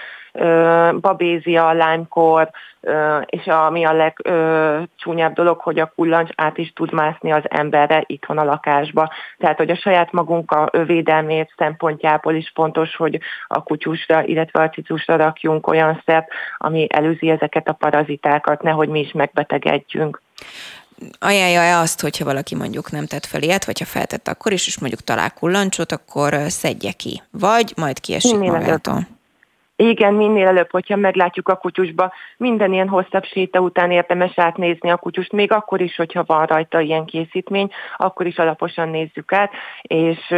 babézia, 1.00 1.74
lánykor, 1.74 2.50
és 3.26 3.46
ami 3.46 3.86
a 3.86 3.94
legcsúnyább 3.94 5.34
dolog, 5.34 5.60
hogy 5.60 5.80
a 5.80 5.92
kullancs 5.96 6.30
át 6.36 6.58
is 6.58 6.74
tud 6.74 6.94
mászni 6.94 7.32
az 7.32 7.44
emberre 7.50 8.04
itthon 8.06 8.38
a 8.38 8.44
lakásba. 8.44 9.12
Tehát, 9.38 9.58
hogy 9.58 9.70
a 9.70 9.76
saját 9.76 10.12
magunk 10.12 10.52
a 10.52 10.70
védelmét 10.86 11.54
szempontjából 11.58 12.34
is 12.34 12.52
fontos, 12.56 12.96
hogy 12.96 13.20
a 13.48 13.64
kutyusra, 13.64 14.24
illetve 14.24 14.64
a 14.64 14.70
cicusra 14.70 15.16
rakjunk 15.16 15.68
olyan 15.68 16.02
szert, 16.06 16.28
ami 16.58 16.88
előzi 16.90 17.30
ezeket 17.30 17.68
a 17.68 17.74
parazitákat, 17.74 18.62
nehogy 18.62 18.90
mi 18.90 19.00
is 19.00 19.12
megbetegedjünk 19.12 20.22
ajánlja-e 21.20 21.78
azt, 21.78 22.02
hogyha 22.02 22.26
valaki 22.26 22.56
mondjuk 22.56 22.92
nem 22.92 23.06
tett 23.06 23.26
fel 23.26 23.42
ilyet, 23.42 23.66
vagy 23.66 23.80
ha 23.80 23.86
feltett 23.86 24.28
akkor 24.28 24.52
is, 24.52 24.68
és 24.68 24.80
mondjuk 24.80 25.02
talál 25.02 25.32
kullancsot, 25.32 25.92
akkor 25.92 26.36
szedje 26.48 26.92
ki, 26.92 27.22
vagy 27.32 27.74
majd 27.76 28.00
kiesik 28.00 28.38
magától? 28.38 29.08
Igen, 29.78 30.14
minél 30.14 30.48
előbb, 30.48 30.72
hogyha 30.72 30.96
meglátjuk 30.96 31.50
a 31.50 31.56
kutyusba, 31.56 32.14
minden 32.38 32.74
ilyen 32.74 32.88
hosszabb 32.88 33.24
séta 33.24 33.60
után 33.60 33.92
érdemes 33.92 34.32
átnézni 34.36 34.90
a 34.90 34.98
kutyust, 34.98 35.32
még 35.32 35.52
akkor 35.52 35.82
is, 35.82 35.96
hogyha 35.96 36.24
van 36.26 36.46
rajta 36.46 36.80
ilyen 36.80 37.06
készítmény, 37.06 37.70
akkor 37.98 38.26
is 38.26 38.38
alaposan 38.38 38.90
nézzük 38.90 39.34
át, 39.34 39.52
és, 39.82 40.34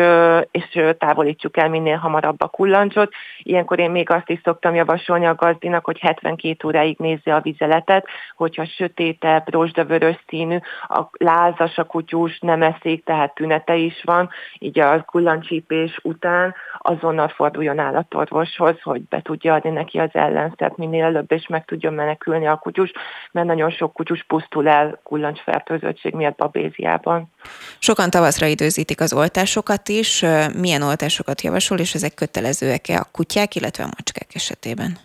és 0.51 0.81
távolítsuk 0.97 1.57
el 1.57 1.69
minél 1.69 1.97
hamarabb 1.97 2.41
a 2.41 2.47
kullancsot. 2.47 3.13
Ilyenkor 3.43 3.79
én 3.79 3.91
még 3.91 4.09
azt 4.09 4.29
is 4.29 4.39
szoktam 4.43 4.75
javasolni 4.75 5.25
a 5.25 5.35
gazdinak, 5.35 5.85
hogy 5.85 5.99
72 5.99 6.67
óráig 6.67 6.97
nézze 6.99 7.35
a 7.35 7.41
vizeletet, 7.41 8.07
hogyha 8.35 8.65
sötétebb, 8.65 9.53
rozsdavörös 9.53 10.17
színű, 10.27 10.57
a 10.81 11.01
lázas 11.11 11.77
a 11.77 11.83
kutyus, 11.83 12.39
nem 12.39 12.61
eszik, 12.61 13.03
tehát 13.03 13.33
tünete 13.33 13.75
is 13.75 14.01
van, 14.03 14.29
így 14.59 14.79
a 14.79 15.01
kullancsípés 15.01 15.99
után 16.03 16.55
azonnal 16.77 17.27
forduljon 17.27 17.79
állatorvoshoz, 17.79 18.81
hogy 18.81 19.01
be 19.01 19.25
tudja 19.27 19.53
adni 19.53 19.69
neki 19.69 19.97
az 19.97 20.09
ellenszert 20.11 20.77
minél 20.77 21.03
előbb, 21.03 21.31
és 21.31 21.47
meg 21.47 21.65
tudjon 21.65 21.93
menekülni 21.93 22.47
a 22.47 22.55
kutyus, 22.55 22.91
mert 23.31 23.47
nagyon 23.47 23.69
sok 23.69 23.93
kutyus 23.93 24.23
pusztul 24.23 24.67
el 24.67 24.99
kullancsfertőzöttség 25.03 26.13
miatt 26.13 26.37
babéziában. 26.37 27.31
Sokan 27.79 28.09
tavaszra 28.09 28.45
időzítik 28.45 29.01
az 29.01 29.13
oltásokat 29.13 29.89
is. 29.89 30.25
Milyen 30.57 30.81
oltásokat 30.81 31.41
javasol, 31.41 31.77
és 31.79 31.93
ezek 31.93 32.13
kötelezőek-e 32.13 32.97
a 32.99 33.07
kutyák, 33.11 33.55
illetve 33.55 33.83
a 33.83 33.93
macskák 33.97 34.35
esetében? 34.35 34.97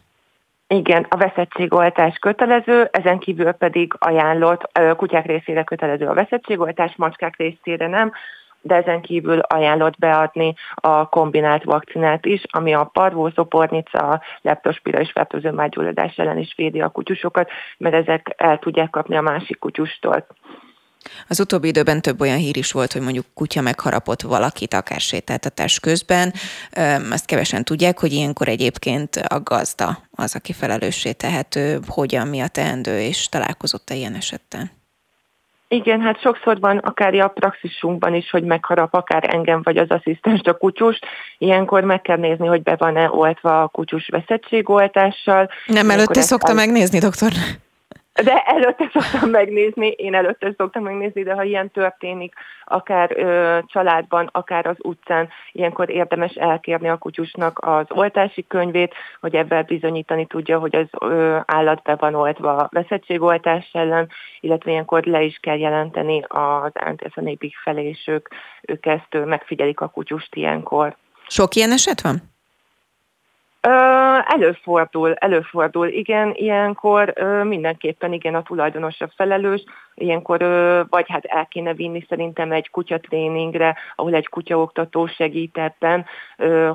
Igen, 0.67 1.07
a 1.09 1.17
veszettségoltás 1.17 2.17
kötelező, 2.19 2.89
ezen 2.93 3.19
kívül 3.19 3.53
pedig 3.53 3.95
ajánlott, 3.99 4.79
kutyák 4.97 5.27
részére 5.27 5.65
kötelező 5.65 6.07
a 6.07 6.15
veszettségoltás, 6.15 6.93
macskák 6.97 7.37
részére 7.37 7.87
nem 7.87 8.13
de 8.63 8.75
ezen 8.75 9.01
kívül 9.01 9.39
ajánlott 9.39 9.99
beadni 9.99 10.55
a 10.75 11.09
kombinált 11.09 11.65
vakcinát 11.65 12.25
is, 12.27 12.43
ami 12.51 12.75
a 12.75 12.91
parvószopornica, 12.93 14.23
leptospira 14.41 15.01
és 15.01 15.11
fertőző 15.11 15.51
mágyulladás 15.51 16.17
ellen 16.17 16.39
is 16.39 16.55
védi 16.57 16.81
a 16.81 16.89
kutyusokat, 16.89 17.51
mert 17.79 17.95
ezek 17.95 18.35
el 18.37 18.59
tudják 18.59 18.91
kapni 18.91 19.17
a 19.17 19.21
másik 19.21 19.59
kutyustól. 19.59 20.27
Az 21.29 21.41
utóbbi 21.41 21.69
időben 21.69 22.03
több 22.03 22.21
olyan 22.21 22.37
hír 22.37 22.57
is 22.57 22.73
volt, 22.73 22.93
hogy 22.93 23.03
mondjuk 23.03 23.27
kutya 23.35 23.61
megharapott 23.61 24.23
valakit, 24.23 24.75
akár 24.75 25.01
sétáltatás 25.01 25.81
közben. 25.81 26.33
Azt 27.11 27.27
kevesen 27.27 27.65
tudják, 27.65 27.99
hogy 27.99 28.13
ilyenkor 28.13 28.49
egyébként 28.49 29.17
a 29.17 29.41
gazda 29.41 29.99
az, 30.11 30.35
aki 30.35 30.53
felelőssé 30.53 31.13
tehető, 31.13 31.79
hogyan, 31.87 32.29
mi 32.29 32.41
a 32.41 32.49
teendő, 32.49 33.01
és 33.01 33.29
találkozott-e 33.29 33.95
ilyen 33.95 34.15
esettel? 34.15 34.82
Igen, 35.73 36.01
hát 36.01 36.21
sokszor 36.21 36.61
van 36.61 36.79
akár 36.79 37.15
a 37.15 37.29
praxisunkban 37.29 38.15
is, 38.15 38.31
hogy 38.31 38.45
megharap 38.45 38.95
akár 38.95 39.35
engem 39.35 39.61
vagy 39.63 39.77
az 39.77 39.89
asszisztens 39.89 40.41
a 40.45 40.55
kutyus. 40.55 40.99
Ilyenkor 41.39 41.85
meg 41.85 42.01
kell 42.01 42.17
nézni, 42.17 42.47
hogy 42.47 42.63
be 42.63 42.77
van-e 42.79 43.11
oltva 43.11 43.63
a 43.63 43.69
kutyus 43.69 44.09
veszettségoltással. 44.09 45.51
Nem 45.67 45.91
előtte 45.91 46.21
szokta 46.21 46.49
el... 46.49 46.55
megnézni, 46.55 46.99
doktor? 46.99 47.33
De 48.13 48.43
előtte 48.43 48.91
szoktam 48.93 49.31
megnézni, 49.31 49.87
én 49.87 50.15
előtte 50.15 50.55
szoktam 50.57 50.83
megnézni, 50.83 51.23
de 51.23 51.35
ha 51.35 51.43
ilyen 51.43 51.71
történik, 51.71 52.35
akár 52.65 53.17
ö, 53.17 53.59
családban, 53.67 54.29
akár 54.33 54.67
az 54.67 54.77
utcán, 54.79 55.29
ilyenkor 55.53 55.91
érdemes 55.91 56.33
elkérni 56.35 56.89
a 56.89 56.97
kutyusnak 56.97 57.59
az 57.59 57.87
oltási 57.89 58.47
könyvét, 58.47 58.95
hogy 59.21 59.35
ebben 59.35 59.65
bizonyítani 59.67 60.27
tudja, 60.27 60.59
hogy 60.59 60.77
az 60.77 60.87
ö, 61.01 61.39
állat 61.47 61.83
be 61.83 61.95
van 61.95 62.15
oltva 62.15 62.57
a 62.57 62.69
veszettségoltás 62.71 63.71
ellen, 63.73 64.09
illetve 64.41 64.71
ilyenkor 64.71 65.05
le 65.05 65.23
is 65.23 65.39
kell 65.41 65.59
jelenteni 65.59 66.25
az 66.29 66.71
ántészanépig 66.75 67.55
felé, 67.63 67.89
és 67.89 68.07
ők, 68.07 68.29
ők 68.63 68.87
ezt 68.87 69.25
megfigyelik 69.25 69.81
a 69.81 69.89
kutyust 69.89 70.35
ilyenkor. 70.35 70.97
Sok 71.27 71.55
ilyen 71.55 71.73
eset 71.73 72.01
van? 72.01 72.32
Előfordul, 74.27 75.15
előfordul. 75.15 75.89
Igen, 75.89 76.33
ilyenkor 76.35 77.13
mindenképpen 77.43 78.13
igen 78.13 78.35
a 78.35 78.43
tulajdonos 78.43 79.01
a 79.01 79.11
felelős, 79.17 79.65
ilyenkor 79.95 80.39
vagy 80.91 81.05
hát 81.09 81.25
el 81.25 81.47
kéne 81.47 81.75
vinni 81.75 82.05
szerintem 82.09 82.53
egy 82.53 82.71
kutyatréningre, 82.71 83.77
ahol 83.95 84.15
egy 84.15 84.29
kutyaoktató 84.29 85.07
segít 85.07 85.59
ebben, 85.59 86.05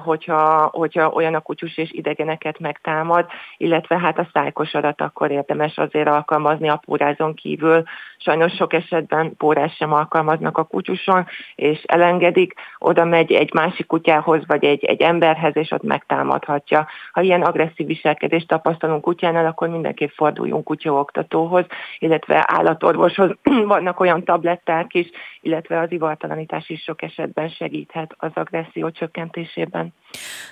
hogyha, 0.03 0.69
hogyha 0.73 1.09
olyan 1.09 1.35
a 1.35 1.39
kutyus 1.39 1.77
és 1.77 1.91
idegeneket 1.91 2.59
megtámad, 2.59 3.25
illetve 3.57 3.99
hát 3.99 4.19
a 4.19 4.27
szájkosarat 4.33 5.01
akkor 5.01 5.31
érdemes 5.31 5.77
azért 5.77 6.07
alkalmazni 6.07 6.69
a 6.69 6.81
pórázon 6.85 7.33
kívül. 7.33 7.83
Sajnos 8.17 8.53
sok 8.53 8.73
esetben 8.73 9.35
pórás 9.37 9.75
sem 9.75 9.93
alkalmaznak 9.93 10.57
a 10.57 10.63
kutyuson, 10.63 11.25
és 11.55 11.83
elengedik, 11.83 12.53
oda 12.77 13.05
megy 13.05 13.31
egy 13.31 13.53
másik 13.53 13.87
kutyához, 13.87 14.41
vagy 14.47 14.63
egy, 14.63 14.85
egy 14.85 15.01
emberhez, 15.01 15.55
és 15.55 15.71
ott 15.71 15.83
megtámadhatja. 15.83 16.76
Ha 17.11 17.21
ilyen 17.21 17.41
agresszív 17.41 17.87
viselkedést 17.87 18.47
tapasztalunk 18.47 19.01
kutyánál, 19.01 19.45
akkor 19.45 19.67
mindenképp 19.67 20.09
forduljunk 20.09 20.63
kutyaoktatóhoz, 20.63 21.65
illetve 21.99 22.45
állatorvoshoz. 22.47 23.31
Vannak 23.73 23.99
olyan 23.99 24.23
tabletták 24.23 24.93
is, 24.93 25.09
illetve 25.41 25.79
az 25.79 25.91
ivartalanítás 25.91 26.69
is 26.69 26.81
sok 26.81 27.01
esetben 27.01 27.49
segíthet 27.49 28.15
az 28.17 28.31
agresszió 28.33 28.89
csökkentésében. 28.89 29.93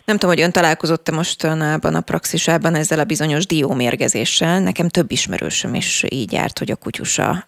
Nem 0.05 0.17
tudom, 0.17 0.35
hogy 0.35 0.43
ön 0.43 0.51
találkozott-e 0.51 1.11
mostanában 1.11 1.95
a 1.95 2.01
praxisában 2.01 2.75
ezzel 2.75 2.99
a 2.99 3.03
bizonyos 3.03 3.45
diómérgezéssel. 3.45 4.59
Nekem 4.59 4.87
több 4.87 5.11
ismerősöm 5.11 5.73
is 5.73 6.03
így 6.09 6.31
járt, 6.31 6.59
hogy 6.59 6.71
a 6.71 6.75
kutyusa 6.75 7.45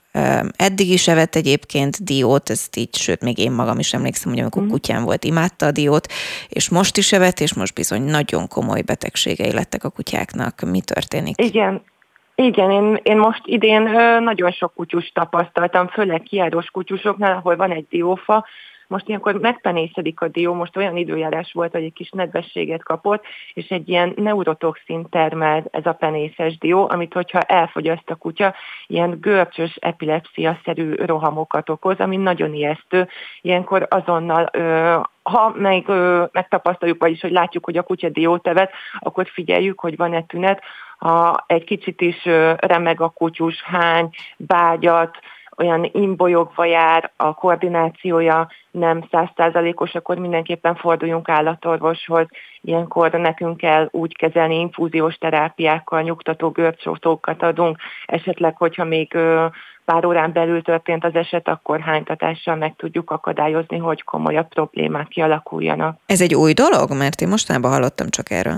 eddig 0.55 0.89
is 0.89 1.07
evett 1.07 1.35
egyébként 1.35 2.03
diót, 2.03 2.49
ezt 2.49 2.75
így, 2.75 2.95
sőt, 2.95 3.21
még 3.21 3.37
én 3.37 3.51
magam 3.51 3.79
is 3.79 3.93
emlékszem, 3.93 4.31
hogy 4.31 4.41
amikor 4.41 4.63
mm. 4.63 4.67
kutyám 4.67 5.03
volt, 5.03 5.23
imádta 5.23 5.65
a 5.65 5.71
diót, 5.71 6.07
és 6.49 6.69
most 6.69 6.97
is 6.97 7.11
evett, 7.11 7.39
és 7.39 7.53
most 7.53 7.73
bizony 7.73 8.01
nagyon 8.01 8.47
komoly 8.47 8.81
betegségei 8.81 9.53
lettek 9.53 9.83
a 9.83 9.89
kutyáknak. 9.89 10.61
Mi 10.61 10.81
történik? 10.81 11.41
Igen, 11.41 11.81
igen, 12.35 12.71
én, 12.71 12.99
én 13.03 13.17
most 13.17 13.41
idén 13.45 13.81
nagyon 14.19 14.51
sok 14.51 14.73
kutyus 14.73 15.11
tapasztaltam, 15.13 15.87
főleg 15.87 16.21
kiáros 16.21 16.65
kutyusoknál, 16.65 17.35
ahol 17.35 17.55
van 17.55 17.71
egy 17.71 17.85
diófa, 17.89 18.45
most 18.87 19.07
ilyenkor 19.07 19.33
megpenészedik 19.33 20.21
a 20.21 20.27
dió, 20.27 20.53
most 20.53 20.77
olyan 20.77 20.97
időjárás 20.97 21.51
volt, 21.53 21.71
hogy 21.71 21.83
egy 21.83 21.93
kis 21.93 22.09
nedvességet 22.09 22.83
kapott, 22.83 23.23
és 23.53 23.67
egy 23.69 23.89
ilyen 23.89 24.13
neurotoxin 24.15 25.09
termel 25.09 25.63
ez 25.71 25.85
a 25.85 25.93
penészes 25.93 26.57
dió, 26.57 26.89
amit 26.89 27.13
hogyha 27.13 27.39
elfogyaszt 27.39 28.09
a 28.09 28.15
kutya, 28.15 28.55
ilyen 28.87 29.17
görcsös 29.21 29.75
epilepsia-szerű 29.79 30.93
rohamokat 30.95 31.69
okoz, 31.69 31.99
ami 31.99 32.17
nagyon 32.17 32.53
ijesztő. 32.53 33.07
Ilyenkor 33.41 33.87
azonnal 33.89 34.49
ö, 34.51 34.95
ha 35.23 35.53
meg, 35.55 35.89
ö, 35.89 36.23
megtapasztaljuk, 36.31 37.01
vagyis 37.01 37.21
hogy 37.21 37.31
látjuk, 37.31 37.65
hogy 37.65 37.77
a 37.77 37.83
kutya 37.83 38.09
diót 38.09 38.49
akkor 38.99 39.27
figyeljük, 39.27 39.79
hogy 39.79 39.97
van-e 39.97 40.21
tünet, 40.21 40.61
ha 40.97 41.43
egy 41.47 41.63
kicsit 41.63 42.01
is 42.01 42.25
remeg 42.57 43.01
a 43.01 43.09
kutyus, 43.09 43.61
hány, 43.61 44.09
bágyat, 44.37 45.17
olyan 45.57 45.89
imbolyogva 45.93 46.65
jár, 46.65 47.11
a 47.15 47.33
koordinációja 47.33 48.47
nem 48.71 49.07
százszázalékos, 49.11 49.95
akkor 49.95 50.17
mindenképpen 50.17 50.75
forduljunk 50.75 51.29
állatorvoshoz. 51.29 52.27
Ilyenkor 52.61 53.11
nekünk 53.11 53.57
kell 53.57 53.87
úgy 53.91 54.15
kezelni 54.15 54.59
infúziós 54.59 55.15
terápiákkal, 55.15 56.01
nyugtató 56.01 56.49
görcsótókat 56.49 57.43
adunk. 57.43 57.77
Esetleg, 58.05 58.57
hogyha 58.57 58.83
még 58.83 59.17
pár 59.85 60.05
órán 60.05 60.31
belül 60.31 60.61
történt 60.61 61.03
az 61.03 61.15
eset, 61.15 61.47
akkor 61.47 61.79
hánytatással 61.79 62.55
meg 62.55 62.75
tudjuk 62.75 63.11
akadályozni, 63.11 63.77
hogy 63.77 64.03
komolyabb 64.03 64.47
problémák 64.47 65.07
kialakuljanak. 65.07 65.99
Ez 66.05 66.21
egy 66.21 66.35
új 66.35 66.53
dolog? 66.53 66.91
Mert 66.97 67.21
én 67.21 67.27
mostanában 67.27 67.71
hallottam 67.71 68.09
csak 68.09 68.31
erről. 68.31 68.57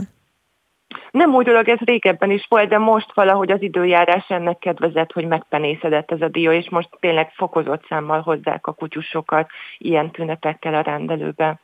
Nem 1.12 1.34
úgy 1.36 1.46
dolog, 1.46 1.70
ez 1.70 1.80
régebben 1.80 2.32
is 2.32 2.46
volt, 2.50 2.70
de 2.70 2.78
most 2.78 3.14
valahogy 3.14 3.52
az 3.52 3.62
időjárás 3.62 4.26
ennek 4.30 4.58
kedvezett, 4.58 5.12
hogy 5.12 5.28
megpenészedett 5.28 6.12
ez 6.12 6.22
a 6.22 6.28
dió, 6.28 6.52
és 6.52 6.70
most 6.70 6.90
tényleg 7.00 7.32
fokozott 7.36 7.86
számmal 7.90 8.22
hozzák 8.22 8.68
a 8.68 8.74
kutyusokat 8.74 9.50
ilyen 9.78 10.12
tünetekkel 10.12 10.74
a 10.74 10.82
rendelőbe. 10.82 11.60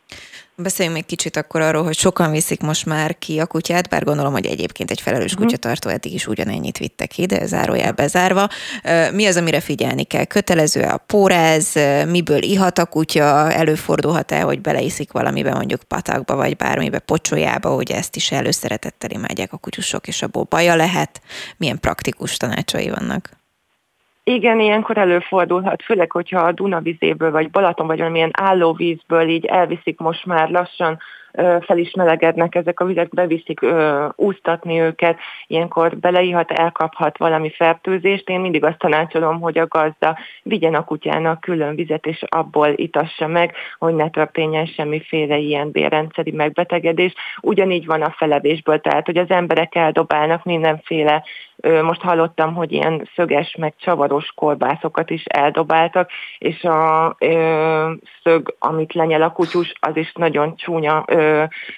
Beszéljünk 0.57 0.97
még 0.97 1.05
kicsit 1.05 1.35
akkor 1.35 1.61
arról, 1.61 1.83
hogy 1.83 1.95
sokan 1.95 2.31
viszik 2.31 2.61
most 2.61 2.85
már 2.85 3.17
ki 3.17 3.39
a 3.39 3.45
kutyát, 3.45 3.89
bár 3.89 4.03
gondolom, 4.03 4.31
hogy 4.31 4.45
egyébként 4.45 4.91
egy 4.91 5.01
felelős 5.01 5.31
uh-huh. 5.31 5.45
kutyatartó 5.45 5.89
eddig 5.89 6.13
is 6.13 6.27
ugyanennyit 6.27 6.77
vittek 6.77 7.07
ki, 7.07 7.25
de 7.25 7.45
zárójel 7.45 7.91
bezárva. 7.91 8.47
Mi 9.13 9.25
az, 9.25 9.37
amire 9.37 9.59
figyelni 9.59 10.03
kell? 10.03 10.25
Kötelező 10.25 10.81
a 10.81 10.97
póráz, 10.97 11.79
miből 12.07 12.43
ihat 12.43 12.77
a 12.77 12.85
kutya, 12.85 13.51
előfordulhat-e, 13.51 14.41
hogy 14.41 14.61
beleiszik 14.61 15.11
valamibe, 15.11 15.53
mondjuk 15.53 15.83
patakba, 15.83 16.35
vagy 16.35 16.55
bármibe, 16.55 16.99
pocsolyába, 16.99 17.69
hogy 17.69 17.91
ezt 17.91 18.15
is 18.15 18.31
előszeretettel 18.31 19.09
imádják 19.35 19.53
a 19.53 19.57
kutyusok, 19.57 20.07
és 20.07 20.21
abból 20.21 20.45
baja 20.49 20.75
lehet? 20.75 21.21
Milyen 21.57 21.79
praktikus 21.79 22.37
tanácsai 22.37 22.89
vannak? 22.89 23.29
Igen, 24.23 24.59
ilyenkor 24.59 24.97
előfordulhat, 24.97 25.83
főleg, 25.83 26.11
hogyha 26.11 26.39
a 26.39 26.51
Dunavizéből, 26.51 27.31
vagy 27.31 27.49
Balaton, 27.51 27.87
vagy 27.87 27.97
valamilyen 27.97 28.31
állóvízből 28.33 29.29
így 29.29 29.45
elviszik 29.45 29.99
most 29.99 30.25
már 30.25 30.49
lassan 30.49 30.97
felismelegednek 31.61 32.55
ezek 32.55 32.79
a 32.79 32.85
vizek, 32.85 33.09
beviszik 33.09 33.59
úsztatni 34.15 34.79
őket, 34.79 35.17
ilyenkor 35.47 35.97
beleihat, 35.97 36.51
elkaphat 36.51 37.17
valami 37.17 37.49
fertőzést. 37.49 38.29
Én 38.29 38.39
mindig 38.39 38.63
azt 38.63 38.77
tanácsolom, 38.77 39.39
hogy 39.39 39.57
a 39.57 39.67
gazda 39.67 40.17
vigyen 40.43 40.75
a 40.75 40.83
kutyának 40.83 41.39
külön 41.39 41.75
vizet, 41.75 42.05
és 42.05 42.23
abból 42.27 42.73
itassa 42.75 43.27
meg, 43.27 43.55
hogy 43.79 43.95
ne 43.95 44.09
történjen 44.09 44.65
semmiféle 44.65 45.37
ilyen 45.37 45.71
bérrendszeri 45.71 46.31
megbetegedés. 46.31 47.13
Ugyanígy 47.41 47.85
van 47.85 48.01
a 48.01 48.15
felevésből, 48.17 48.79
tehát 48.79 49.05
hogy 49.05 49.17
az 49.17 49.29
emberek 49.29 49.75
eldobálnak 49.75 50.43
mindenféle 50.43 51.23
most 51.81 52.01
hallottam, 52.01 52.53
hogy 52.53 52.71
ilyen 52.71 53.09
szöges, 53.15 53.55
meg 53.59 53.73
csavaros 53.77 54.31
kolbászokat 54.35 55.09
is 55.09 55.23
eldobáltak, 55.25 56.09
és 56.37 56.63
a 56.63 57.15
ö, 57.19 57.91
szög, 58.23 58.55
amit 58.59 58.93
lenyel 58.93 59.21
a 59.21 59.31
kutyus, 59.31 59.73
az 59.79 59.97
is 59.97 60.11
nagyon 60.13 60.55
csúnya, 60.55 61.03
ö, 61.07 61.24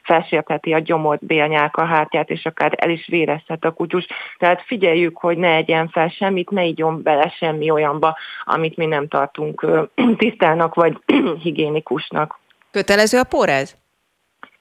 felsértheti 0.04 0.74
a 0.74 0.80
gyomot, 0.80 1.26
bélnyálka 1.26 1.86
hátját, 1.86 2.30
és 2.30 2.46
akár 2.46 2.74
el 2.76 2.90
is 2.90 3.08
vérezhet 3.08 3.66
a 3.66 3.72
kutyus. 3.72 4.08
Tehát 4.38 4.62
figyeljük, 4.66 5.18
hogy 5.18 5.38
ne 5.38 5.56
egyen 5.56 5.90
fel 5.90 6.08
semmit, 6.08 6.50
ne 6.50 6.64
igyon 6.64 7.02
bele 7.02 7.30
semmi 7.38 7.70
olyanba, 7.70 8.18
amit 8.44 8.78
mi 8.78 8.86
nem 8.86 9.08
tartunk 9.08 9.66
tisztának, 10.18 10.74
vagy 10.74 10.98
higiénikusnak. 11.44 12.40
Kötelező 12.72 13.18
a 13.20 13.24
póráz? 13.24 13.78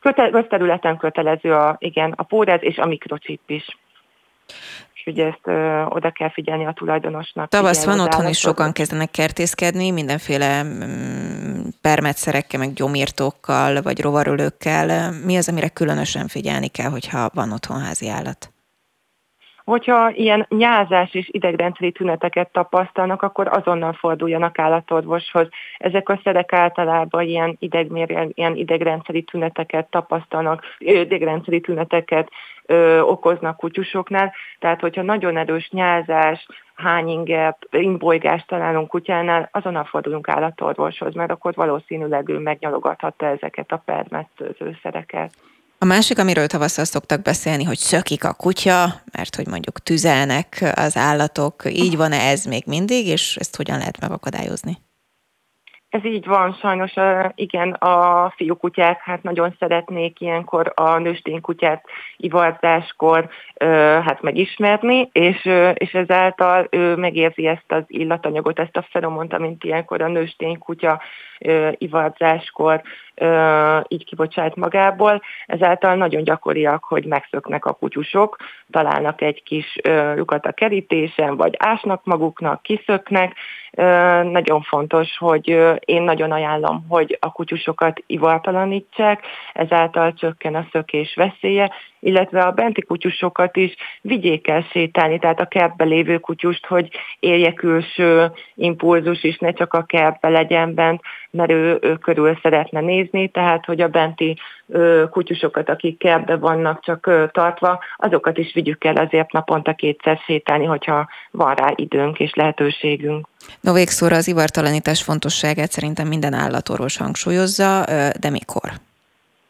Köte- 0.01 0.31
közterületen 0.31 0.97
kötelező 0.97 1.55
a, 1.55 1.77
igen, 1.79 2.13
a 2.17 2.23
póráz 2.23 2.63
és 2.63 2.79
a 2.79 2.87
mikrocsip 2.87 3.41
is 3.47 3.77
úgyhogy 5.07 5.25
ezt 5.25 5.41
ö, 5.43 5.83
oda 5.83 6.11
kell 6.11 6.31
figyelni 6.31 6.67
a 6.67 6.73
tulajdonosnak. 6.73 7.49
Tavasz 7.49 7.85
van, 7.85 8.01
otthon 8.01 8.29
is 8.29 8.39
sokan 8.39 8.73
kezdenek 8.73 9.11
kertészkedni, 9.11 9.91
mindenféle 9.91 10.63
mm, 10.63 11.69
permetszerekkel, 11.81 12.61
meg 12.61 12.73
gyomírtókkal, 12.73 13.83
vagy 13.83 14.01
rovarölőkkel. 14.01 15.13
Mi 15.25 15.37
az, 15.37 15.49
amire 15.49 15.69
különösen 15.69 16.29
figyelni 16.29 16.69
kell, 16.69 16.91
hogyha 16.91 17.31
van 17.35 17.53
otthon 17.53 17.81
házi 17.81 18.09
állat? 18.09 18.51
Hogyha 19.67 20.11
ilyen 20.11 20.47
nyázás 20.49 21.15
és 21.15 21.29
idegrendszeri 21.33 21.93
tüneteket 21.93 22.53
tapasztalnak, 22.53 23.23
akkor 23.23 23.49
azonnal 23.49 23.93
forduljanak 23.93 24.59
állatorvoshoz. 24.59 25.49
Ezek 25.79 26.09
a 26.09 26.21
szerek 26.25 26.53
általában 26.53 27.23
ilyen, 27.23 27.57
idegmér, 27.59 28.31
ilyen 28.35 28.57
idegrendszeri 28.57 29.23
tüneteket 29.23 29.91
tapasztalnak, 29.91 30.63
idegrendszeri 30.79 31.61
tüneteket 31.61 32.29
ö, 32.67 33.01
okoznak 33.01 33.57
kutyusoknál. 33.57 34.35
Tehát, 34.59 34.81
hogyha 34.81 35.03
nagyon 35.03 35.37
erős 35.37 35.71
nyázás, 35.71 36.47
hányinget, 36.75 37.69
imbolygást 37.71 38.47
találunk 38.47 38.89
kutyánál, 38.89 39.49
azonnal 39.53 39.85
fordulunk 39.85 40.29
állatorvoshoz, 40.29 41.15
mert 41.15 41.31
akkor 41.31 41.55
valószínűleg 41.55 42.29
ő 42.29 42.39
megnyalogathatta 42.39 43.27
ezeket 43.27 43.73
a 43.73 43.83
permetőzőszereket. 43.85 45.31
A 45.79 45.85
másik, 45.85 46.19
amiről 46.19 46.47
tavasszal 46.47 46.85
szoktak 46.85 47.23
beszélni, 47.23 47.65
hogy 47.65 47.77
szökik 47.77 48.25
a 48.25 48.35
kutya, 48.35 48.85
mert 49.13 49.37
hogy 49.37 49.47
mondjuk 49.47 49.79
tüzelnek 49.79 50.73
az 50.75 50.97
állatok. 50.97 51.63
Így 51.65 51.97
van-e 51.97 52.17
ez 52.17 52.45
még 52.45 52.63
mindig, 52.67 53.07
és 53.07 53.37
ezt 53.37 53.57
hogyan 53.57 53.79
lehet 53.79 54.01
megakadályozni? 54.01 54.79
Ez 55.89 56.05
így 56.05 56.27
van, 56.27 56.53
sajnos 56.61 56.93
igen, 57.35 57.71
a 57.71 58.31
fiúkutyák 58.37 59.01
hát 59.01 59.23
nagyon 59.23 59.57
szeretnék 59.59 60.21
ilyenkor 60.21 60.73
a 60.75 60.99
nősténykutyát 60.99 61.85
ivarzáskor 62.17 63.29
hát 64.05 64.23
megismerni, 64.23 65.09
és, 65.13 65.45
és 65.75 65.93
ezáltal 65.93 66.67
ő 66.71 66.97
megérzi 66.97 67.47
ezt 67.47 67.73
az 67.73 67.83
illatanyagot, 67.87 68.59
ezt 68.59 68.77
a 68.77 68.87
feromont, 68.91 69.33
amint 69.33 69.65
ilyenkor 69.65 70.03
a 70.03 70.09
nősténykutya 70.09 71.03
ivarzáskor 71.79 72.83
így 73.89 74.05
kibocsát 74.05 74.57
magából. 74.57 75.23
Ezáltal 75.47 75.95
nagyon 75.95 76.23
gyakoriak, 76.23 76.85
hogy 76.85 77.05
megszöknek 77.05 77.65
a 77.65 77.73
kutyusok, 77.73 78.37
találnak 78.71 79.21
egy 79.21 79.43
kis 79.43 79.79
lyukat 80.17 80.47
a 80.47 80.53
kerítésen, 80.53 81.37
vagy 81.37 81.55
ásnak 81.59 82.05
maguknak, 82.05 82.63
kiszöknek. 82.63 83.35
Nagyon 84.23 84.63
fontos, 84.63 85.17
hogy 85.19 85.49
én 85.81 86.03
nagyon 86.03 86.33
ajánlom, 86.33 86.87
hogy 86.89 87.19
a 87.21 87.33
kutyusokat 87.33 88.03
ivartalanítsák, 88.07 89.25
ezáltal 89.53 90.13
csökken 90.13 90.55
a 90.55 90.67
szökés 90.73 91.15
veszélye, 91.15 91.71
illetve 92.07 92.41
a 92.41 92.51
benti 92.51 92.83
kutyusokat 92.83 93.57
is 93.57 93.75
vigyék 94.01 94.49
el 94.49 94.67
sétálni, 94.71 95.19
tehát 95.19 95.41
a 95.41 95.47
kertbe 95.47 95.85
lévő 95.85 96.19
kutyust, 96.19 96.67
hogy 96.67 96.89
élje 97.21 97.53
külső 97.53 98.31
impulzus 98.55 99.25
is, 99.25 99.39
ne 99.39 99.53
csak 99.53 99.75
a 99.75 99.83
kertbe 99.83 100.29
legyen 100.29 100.75
bent, 100.75 101.01
mert 101.31 101.51
ő, 101.51 101.79
ő 101.81 101.97
körül 101.97 102.39
szeretne 102.43 102.81
nézni, 102.81 103.29
tehát 103.29 103.65
hogy 103.65 103.81
a 103.81 103.89
benti 103.89 104.39
ö, 104.69 105.05
kutyusokat, 105.11 105.69
akik 105.69 105.99
kertbe 105.99 106.37
vannak 106.37 106.85
csak 106.85 107.07
ö, 107.07 107.25
tartva, 107.33 107.79
azokat 107.97 108.39
is 108.39 108.53
vigyük 108.55 108.85
el 108.85 108.97
azért 108.97 109.33
naponta 109.33 109.73
kétszer 109.73 110.19
sétálni, 110.27 110.65
hogyha 110.65 111.09
van 111.31 111.55
rá 111.55 111.73
időnk 111.75 112.19
és 112.19 112.35
lehetőségünk. 112.35 113.29
No 113.61 113.73
végszóra 113.73 114.17
az 114.17 114.29
ivartalanítás 114.29 115.03
fontosságát 115.03 115.71
szerintem 115.71 116.09
minden 116.09 116.33
állatorvos 116.33 116.97
hangsúlyozza, 116.97 117.85
de 118.21 118.31
mikor? 118.31 118.71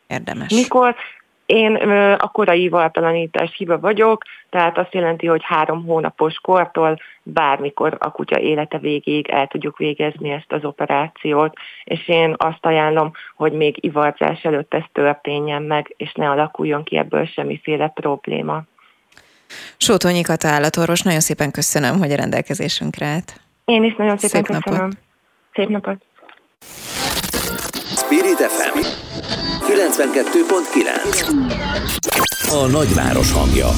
Érdemes. 0.07 0.52
Mikor? 0.52 0.94
Én 1.47 1.74
a 2.18 2.28
korai 2.28 2.62
ivartalanítás 2.62 3.55
hiba 3.57 3.78
vagyok, 3.78 4.22
tehát 4.51 4.78
azt 4.78 4.94
jelenti, 4.94 5.26
hogy 5.26 5.40
három 5.44 5.84
hónapos 5.84 6.34
kortól 6.34 6.99
bármikor 7.22 7.97
a 7.99 8.11
kutya 8.11 8.40
élete 8.40 8.78
végéig 8.78 9.28
el 9.28 9.47
tudjuk 9.47 9.78
végezni 9.78 10.30
ezt 10.30 10.53
az 10.53 10.64
operációt, 10.64 11.57
és 11.84 12.09
én 12.09 12.34
azt 12.36 12.66
ajánlom, 12.66 13.12
hogy 13.34 13.53
még 13.53 13.84
ivarzás 13.84 14.42
előtt 14.42 14.74
ez 14.74 14.82
történjen 14.92 15.62
meg, 15.62 15.94
és 15.97 16.12
ne 16.12 16.30
alakuljon 16.30 16.84
ki 16.84 16.97
ebből 16.97 17.24
semmiféle 17.24 17.88
probléma. 17.88 18.62
Sótonyi 19.76 20.22
Kata 20.22 20.49
állatorvos, 20.49 21.03
nagyon 21.03 21.20
szépen 21.20 21.51
köszönöm, 21.51 21.99
hogy 21.99 22.12
a 22.12 22.16
rendelkezésünkre 22.16 23.07
állt. 23.07 23.40
Én 23.64 23.84
is 23.84 23.94
nagyon 23.97 24.16
szépen 24.16 24.44
Szép 24.44 24.62
köszönöm. 24.62 24.80
Napot. 24.80 24.99
Szép 25.55 25.68
napot. 25.68 26.03
Spirit 27.97 28.40
FM 28.40 29.05
92.9 29.67 31.27
A 32.51 32.67
nagyváros 32.67 33.33
hangja. 33.33 33.69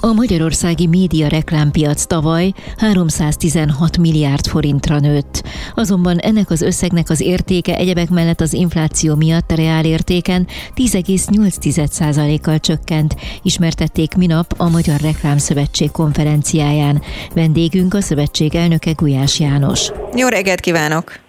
A 0.00 0.12
magyarországi 0.12 0.86
média 0.86 1.28
reklámpiac 1.28 2.04
tavaly 2.04 2.52
316 2.76 3.98
milliárd 3.98 4.46
forintra 4.46 4.98
nőtt. 4.98 5.42
Azonban 5.74 6.18
ennek 6.18 6.50
az 6.50 6.62
összegnek 6.62 7.10
az 7.10 7.20
értéke 7.20 7.76
egyebek 7.76 8.10
mellett 8.10 8.40
az 8.40 8.52
infláció 8.52 9.14
miatt 9.14 9.50
a 9.50 9.54
reál 9.54 9.84
értéken 9.84 10.46
10,8%-kal 10.76 12.58
csökkent, 12.58 13.14
ismertették 13.42 14.14
minap 14.14 14.54
a 14.56 14.68
Magyar 14.68 15.00
Reklámszövetség 15.00 15.90
konferenciáján. 15.90 17.02
Vendégünk 17.34 17.94
a 17.94 18.00
szövetség 18.00 18.54
elnöke 18.54 18.92
Gulyás 18.92 19.40
János. 19.40 19.90
Jó 20.14 20.28
reggelt 20.28 20.60
kívánok! 20.60 21.28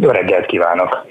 Jó 0.00 0.10
reggelt 0.10 0.46
kívánok! 0.46 1.06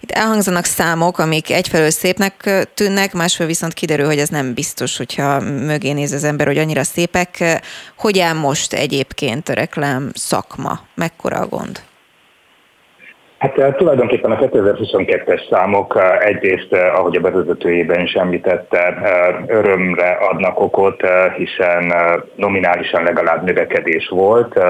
Itt 0.00 0.10
elhangzanak 0.10 0.64
számok, 0.64 1.18
amik 1.18 1.50
egyfelől 1.50 1.90
szépnek 1.90 2.66
tűnnek, 2.74 3.12
másfelől 3.12 3.48
viszont 3.48 3.72
kiderül, 3.72 4.06
hogy 4.06 4.18
ez 4.18 4.28
nem 4.28 4.54
biztos, 4.54 4.96
hogyha 4.96 5.40
mögé 5.40 5.92
néz 5.92 6.12
az 6.12 6.24
ember, 6.24 6.46
hogy 6.46 6.58
annyira 6.58 6.82
szépek. 6.82 7.60
Hogy 7.96 8.18
áll 8.18 8.34
most 8.34 8.72
egyébként 8.72 9.48
a 9.48 9.52
reklám 9.52 10.10
szakma? 10.14 10.80
Mekkora 10.94 11.36
a 11.36 11.46
gond? 11.46 11.82
Hát 13.42 13.58
eh, 13.58 13.74
tulajdonképpen 13.74 14.30
a 14.30 14.36
2022-es 14.36 15.50
számok 15.50 15.96
eh, 15.96 16.18
egyrészt, 16.18 16.72
eh, 16.72 16.98
ahogy 16.98 17.16
a 17.16 17.20
bevezetőjében 17.20 18.00
is 18.00 18.12
említette, 18.12 18.96
örömre 19.46 20.10
adnak 20.10 20.60
okot, 20.60 21.02
hiszen 21.36 21.92
nominálisan 22.36 23.02
legalább 23.02 23.44
növekedés 23.44 24.08
volt, 24.08 24.60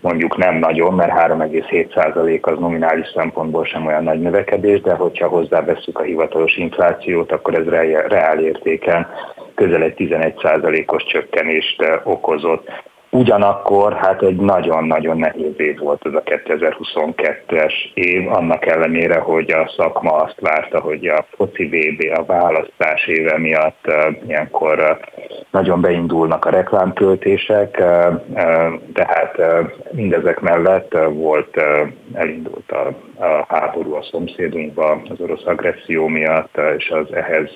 mondjuk 0.00 0.36
nem 0.36 0.54
nagyon, 0.58 0.94
mert 0.94 1.12
3,7% 1.12 2.40
az 2.40 2.58
nominális 2.58 3.06
szempontból 3.14 3.64
sem 3.64 3.86
olyan 3.86 4.02
nagy 4.02 4.20
növekedés, 4.20 4.80
de 4.80 4.94
hogyha 4.94 5.28
hozzáveszünk 5.28 5.98
a 5.98 6.02
hivatalos 6.02 6.56
inflációt, 6.56 7.32
akkor 7.32 7.54
ez 7.54 7.66
reál 8.08 8.38
értéken 8.38 9.06
közel 9.54 9.82
egy 9.82 9.94
11%-os 9.96 11.04
csökkenést 11.04 12.00
okozott. 12.04 12.68
Ugyanakkor 13.16 13.92
hát 13.92 14.22
egy 14.22 14.36
nagyon-nagyon 14.36 15.18
nehéz 15.18 15.54
év 15.56 15.78
volt 15.78 16.06
ez 16.06 16.12
a 16.12 16.22
2022-es 16.22 17.72
év, 17.94 18.32
annak 18.32 18.66
ellenére, 18.66 19.18
hogy 19.18 19.50
a 19.50 19.70
szakma 19.76 20.10
azt 20.10 20.40
várta, 20.40 20.80
hogy 20.80 21.06
a 21.06 21.24
foci 21.36 21.64
VB, 21.64 22.18
a 22.18 22.24
választás 22.24 23.06
éve 23.06 23.38
miatt 23.38 23.92
ilyenkor 24.26 24.98
nagyon 25.50 25.80
beindulnak 25.80 26.44
a 26.44 26.50
reklámköltések, 26.50 27.70
tehát 28.92 29.36
mindezek 29.90 30.40
mellett 30.40 30.98
volt, 31.08 31.56
elindult 32.12 32.72
a, 32.72 32.88
a 33.18 33.44
háború 33.48 33.94
a 33.94 34.02
szomszédunkba 34.02 35.02
az 35.08 35.20
orosz 35.20 35.44
agresszió 35.44 36.06
miatt, 36.06 36.58
és 36.76 36.90
az 36.90 37.12
ehhez 37.12 37.54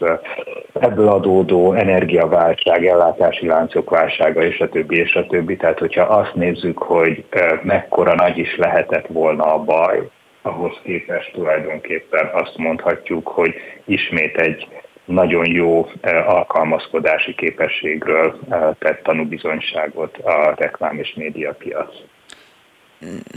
ebből 0.73 1.09
adódó 1.09 1.73
energiaválság, 1.73 2.87
ellátási 2.87 3.47
láncok 3.47 3.91
válsága, 3.91 4.43
és 4.43 4.61
a 4.61 4.69
többi, 4.69 4.97
és 4.97 5.15
a 5.15 5.27
többi. 5.27 5.57
Tehát, 5.57 5.79
hogyha 5.79 6.03
azt 6.03 6.35
nézzük, 6.35 6.79
hogy 6.79 7.25
mekkora 7.63 8.15
nagy 8.15 8.39
is 8.39 8.57
lehetett 8.57 9.07
volna 9.07 9.45
a 9.55 9.59
baj, 9.59 10.09
ahhoz 10.43 10.81
képest 10.83 11.33
tulajdonképpen 11.33 12.31
azt 12.33 12.57
mondhatjuk, 12.57 13.29
hogy 13.29 13.55
ismét 13.85 14.37
egy 14.37 14.69
nagyon 15.05 15.51
jó 15.53 15.87
alkalmazkodási 16.27 17.35
képességről 17.35 18.39
tett 18.79 19.03
tanúbizonyságot 19.03 20.17
a 20.17 20.55
reklám 20.57 20.99
és 20.99 21.15
médiapiac 21.15 21.95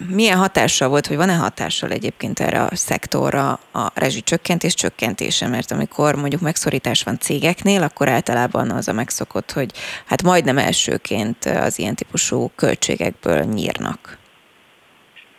milyen 0.08 0.38
hatással 0.38 0.88
volt, 0.88 1.08
vagy 1.08 1.18
van-e 1.18 1.36
hatással 1.36 1.92
egyébként 1.92 2.40
erre 2.40 2.62
a 2.62 2.76
szektorra 2.76 3.60
a 3.72 3.92
rezsicsökkentés 3.94 4.74
csökkentése, 4.74 5.48
mert 5.48 5.72
amikor 5.72 6.16
mondjuk 6.16 6.42
megszorítás 6.42 7.04
van 7.04 7.20
cégeknél, 7.20 7.84
akkor 7.84 8.10
általában 8.10 8.72
az 8.72 8.88
a 8.88 8.94
megszokott, 8.94 9.52
hogy 9.52 9.72
hát 10.06 10.24
majdnem 10.24 10.58
elsőként 10.58 11.46
az 11.46 11.80
ilyen 11.80 11.96
típusú 11.96 12.52
költségekből 12.56 13.44
nyírnak. 13.44 14.22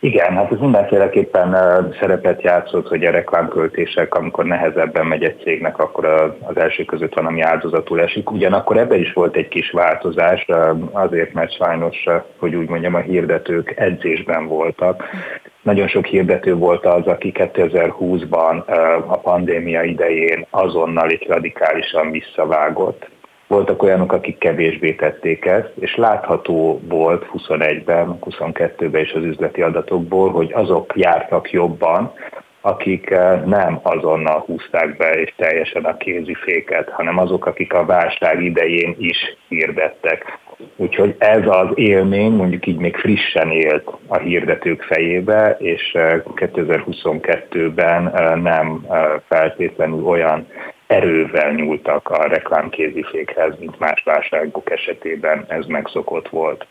Igen, 0.05 0.35
hát 0.35 0.51
ez 0.51 0.59
mindenféleképpen 0.59 1.55
szerepet 1.99 2.41
játszott, 2.41 2.87
hogy 2.87 3.05
a 3.05 3.11
reklámköltések, 3.11 4.15
amikor 4.15 4.45
nehezebben 4.45 5.05
megy 5.05 5.23
egy 5.23 5.41
cégnek, 5.43 5.77
akkor 5.79 6.05
az 6.41 6.57
első 6.57 6.83
között 6.83 7.13
van, 7.13 7.25
ami 7.25 7.41
áldozatul 7.41 8.01
esik. 8.01 8.31
Ugyanakkor 8.31 8.77
ebben 8.77 8.99
is 8.99 9.13
volt 9.13 9.35
egy 9.35 9.47
kis 9.47 9.71
változás, 9.71 10.45
azért, 10.91 11.33
mert 11.33 11.55
sajnos, 11.55 12.03
hogy 12.37 12.55
úgy 12.55 12.69
mondjam, 12.69 12.95
a 12.95 12.99
hirdetők 12.99 13.73
edzésben 13.75 14.47
voltak. 14.47 15.03
Nagyon 15.61 15.87
sok 15.87 16.05
hirdető 16.05 16.55
volt 16.55 16.85
az, 16.85 17.05
aki 17.05 17.31
2020-ban 17.35 18.65
a 19.07 19.17
pandémia 19.17 19.83
idején 19.83 20.45
azonnal 20.49 21.09
és 21.09 21.27
radikálisan 21.27 22.11
visszavágott 22.11 23.09
voltak 23.47 23.83
olyanok, 23.83 24.11
akik 24.11 24.37
kevésbé 24.37 24.93
tették 24.93 25.45
ezt, 25.45 25.71
és 25.79 25.95
látható 25.95 26.81
volt 26.87 27.25
21-ben, 27.33 28.19
22-ben 28.21 29.01
is 29.01 29.11
az 29.11 29.23
üzleti 29.23 29.61
adatokból, 29.61 30.31
hogy 30.31 30.51
azok 30.53 30.93
jártak 30.95 31.51
jobban, 31.51 32.13
akik 32.65 33.09
eh, 33.09 33.41
nem 33.45 33.79
azonnal 33.83 34.43
húzták 34.45 34.97
be 34.97 35.09
és 35.09 35.33
teljesen 35.37 35.83
a 35.83 35.97
kéziféket, 35.97 36.89
hanem 36.89 37.17
azok, 37.17 37.45
akik 37.45 37.73
a 37.73 37.85
válság 37.85 38.43
idején 38.43 38.95
is 38.97 39.17
hirdettek. 39.47 40.39
Úgyhogy 40.75 41.15
ez 41.17 41.47
az 41.47 41.67
élmény 41.73 42.31
mondjuk 42.31 42.65
így 42.65 42.77
még 42.77 42.95
frissen 42.95 43.51
élt 43.51 43.91
a 44.07 44.17
hirdetők 44.17 44.81
fejébe, 44.81 45.57
és 45.59 45.91
2022-ben 46.35 48.15
eh, 48.15 48.35
nem 48.35 48.85
eh, 48.89 49.05
feltétlenül 49.27 50.03
olyan 50.03 50.47
erővel 50.87 51.51
nyúltak 51.51 52.09
a 52.09 52.27
reklámkézifékhez, 52.27 53.53
mint 53.59 53.79
más 53.79 54.03
válságok 54.05 54.71
esetében 54.71 55.45
ez 55.47 55.65
megszokott 55.65 56.29
volt. 56.29 56.65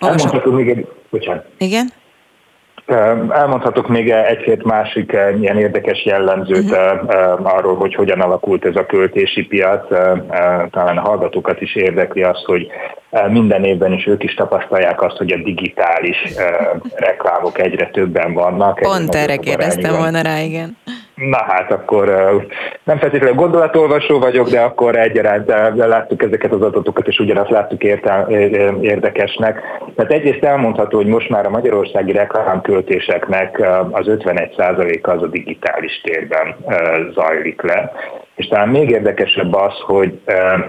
Elmondhatok 0.00 0.54
még 0.54 0.68
egy... 0.68 0.86
Bocsánat. 1.10 1.44
Igen? 1.58 1.88
Elmondhatok 3.28 3.88
még 3.88 4.10
egy-két 4.10 4.64
másik 4.64 5.16
ilyen 5.40 5.58
érdekes 5.58 6.04
jellemzőt 6.04 6.70
uh-huh. 6.70 7.56
arról, 7.56 7.76
hogy 7.76 7.94
hogyan 7.94 8.20
alakult 8.20 8.64
ez 8.64 8.76
a 8.76 8.86
költési 8.86 9.46
piac. 9.46 9.88
Talán 10.70 10.96
a 10.96 11.00
hallgatókat 11.00 11.60
is 11.60 11.74
érdekli 11.74 12.22
az, 12.22 12.44
hogy 12.44 12.66
minden 13.28 13.64
évben 13.64 13.92
is 13.92 14.06
ők 14.06 14.22
is 14.22 14.34
tapasztalják 14.34 15.02
azt, 15.02 15.16
hogy 15.16 15.32
a 15.32 15.36
digitális 15.36 16.16
reklámok 16.94 17.58
egyre 17.58 17.86
többen 17.86 18.32
vannak. 18.32 18.78
Pont 18.78 19.14
erre 19.14 19.36
kérdeztem 19.36 19.96
volna 19.96 20.20
rá, 20.20 20.40
igen. 20.40 20.76
Na 21.16 21.44
hát 21.46 21.72
akkor 21.72 22.06
nem 22.84 22.98
feltétlenül 22.98 23.34
gondolatolvasó 23.34 24.18
vagyok, 24.18 24.48
de 24.48 24.60
akkor 24.60 24.96
egyaránt 24.96 25.46
láttuk 25.76 26.22
ezeket 26.22 26.52
az 26.52 26.62
adatokat, 26.62 27.08
és 27.08 27.18
ugyanazt 27.18 27.50
láttuk 27.50 27.82
értel, 27.82 28.30
érdekesnek. 28.80 29.60
Tehát 29.96 30.12
egyrészt 30.12 30.44
elmondható, 30.44 30.96
hogy 30.96 31.06
most 31.06 31.28
már 31.28 31.46
a 31.46 31.50
magyarországi 31.50 32.12
reklámköltéseknek 32.12 33.60
az 33.90 34.06
51%-a 34.08 35.10
az 35.10 35.22
a 35.22 35.26
digitális 35.26 36.00
térben 36.02 36.56
zajlik 37.14 37.62
le. 37.62 37.92
És 38.34 38.46
talán 38.46 38.68
még 38.68 38.90
érdekesebb 38.90 39.54
az, 39.54 39.74
hogy 39.80 40.20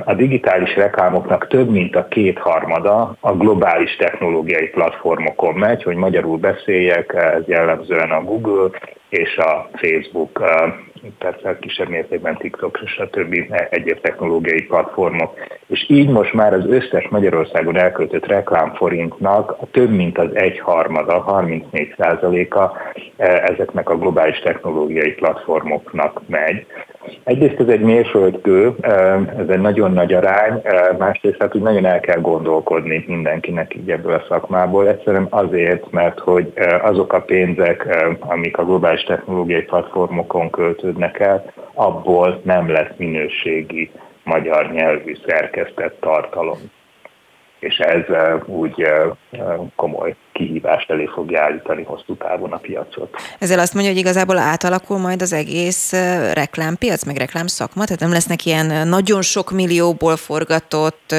a 0.05 0.13
digitális 0.13 0.75
reklámoknak 0.75 1.47
több 1.47 1.69
mint 1.69 1.95
a 1.95 2.07
kétharmada 2.07 3.15
a 3.19 3.31
globális 3.31 3.95
technológiai 3.95 4.67
platformokon 4.67 5.53
megy, 5.53 5.83
hogy 5.83 5.95
magyarul 5.95 6.37
beszéljek, 6.37 7.13
ez 7.15 7.47
jellemzően 7.47 8.11
a 8.11 8.23
Google 8.23 8.69
és 9.09 9.37
a 9.37 9.69
Facebook 9.73 10.39
persze 11.17 11.57
kisebb 11.59 11.89
mértékben 11.89 12.37
TikTok, 12.37 12.79
többi 13.11 13.49
egyéb 13.69 13.99
technológiai 14.01 14.61
platformok. 14.61 15.33
És 15.67 15.85
így 15.89 16.09
most 16.09 16.33
már 16.33 16.53
az 16.53 16.65
összes 16.67 17.07
Magyarországon 17.09 17.77
elköltött 17.77 18.25
reklámforintnak 18.25 19.51
a 19.51 19.65
több 19.71 19.89
mint 19.89 20.17
az 20.17 20.29
egyharmada, 20.33 21.19
34 21.19 21.93
százaléka 21.97 22.77
ezeknek 23.17 23.89
a 23.89 23.97
globális 23.97 24.39
technológiai 24.39 25.11
platformoknak 25.11 26.21
megy. 26.27 26.65
Egyrészt 27.23 27.59
ez 27.59 27.67
egy 27.67 27.81
mérföldkő, 27.81 28.75
ez 29.37 29.47
egy 29.47 29.59
nagyon 29.59 29.91
nagy 29.91 30.13
arány, 30.13 30.61
másrészt 30.97 31.41
hát 31.41 31.55
úgy 31.55 31.61
nagyon 31.61 31.85
el 31.85 31.99
kell 31.99 32.21
gondolkodni 32.21 33.03
mindenkinek 33.07 33.75
így 33.75 33.91
ebből 33.91 34.13
a 34.13 34.25
szakmából. 34.27 34.87
Egyszerűen 34.87 35.27
azért, 35.29 35.91
mert 35.91 36.19
hogy 36.19 36.53
azok 36.81 37.13
a 37.13 37.21
pénzek, 37.21 38.07
amik 38.19 38.57
a 38.57 38.65
globális 38.65 39.03
technológiai 39.03 39.61
platformokon 39.61 40.49
költődnek 40.87 41.19
el, 41.19 41.53
abból 41.73 42.41
nem 42.43 42.69
lesz 42.69 42.95
minőségi 42.97 43.91
magyar 44.23 44.71
nyelvű 44.71 45.15
szerkesztett 45.25 45.99
tartalom 45.99 46.57
és 47.59 47.77
ez 47.77 48.03
úgy 48.45 48.87
komoly 49.75 50.15
kihívást 50.31 50.89
elé 50.89 51.05
fogja 51.05 51.41
állítani 51.41 51.83
hosszú 51.83 52.15
távon 52.15 52.51
a 52.51 52.57
piacot. 52.57 53.15
Ezzel 53.39 53.59
azt 53.59 53.73
mondja, 53.73 53.91
hogy 53.91 54.01
igazából 54.01 54.37
átalakul 54.37 54.97
majd 54.97 55.21
az 55.21 55.33
egész 55.33 55.91
reklámpiac, 56.33 57.05
meg 57.05 57.17
reklámszakma, 57.17 57.83
tehát 57.83 57.99
nem 57.99 58.11
lesznek 58.11 58.45
ilyen 58.45 58.87
nagyon 58.87 59.21
sok 59.21 59.51
millióból 59.51 60.15
forgatott 60.15 61.15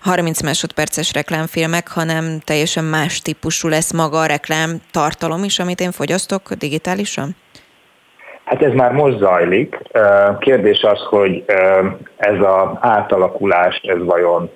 30 0.00 0.42
másodperces 0.42 1.12
reklámfilmek, 1.12 1.88
hanem 1.88 2.40
teljesen 2.44 2.84
más 2.84 3.20
típusú 3.20 3.68
lesz 3.68 3.92
maga 3.92 4.20
a 4.20 4.26
reklám 4.26 4.80
tartalom 4.90 5.44
is, 5.44 5.58
amit 5.58 5.80
én 5.80 5.92
fogyasztok 5.92 6.52
digitálisan? 6.52 7.36
Hát 8.44 8.62
ez 8.62 8.72
már 8.72 8.92
most 8.92 9.18
zajlik. 9.18 9.78
Kérdés 10.38 10.82
az, 10.82 11.00
hogy 11.00 11.44
ez 12.16 12.40
az 12.40 12.68
átalakulás, 12.80 13.80
ez 13.82 14.04
vajon 14.04 14.50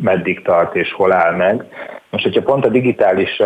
meddig 0.00 0.42
tart 0.42 0.74
és 0.74 0.92
hol 0.92 1.12
áll 1.12 1.36
meg. 1.36 1.64
Most, 2.10 2.24
hogyha 2.24 2.42
pont 2.42 2.64
a 2.64 2.68
digitális 2.68 3.42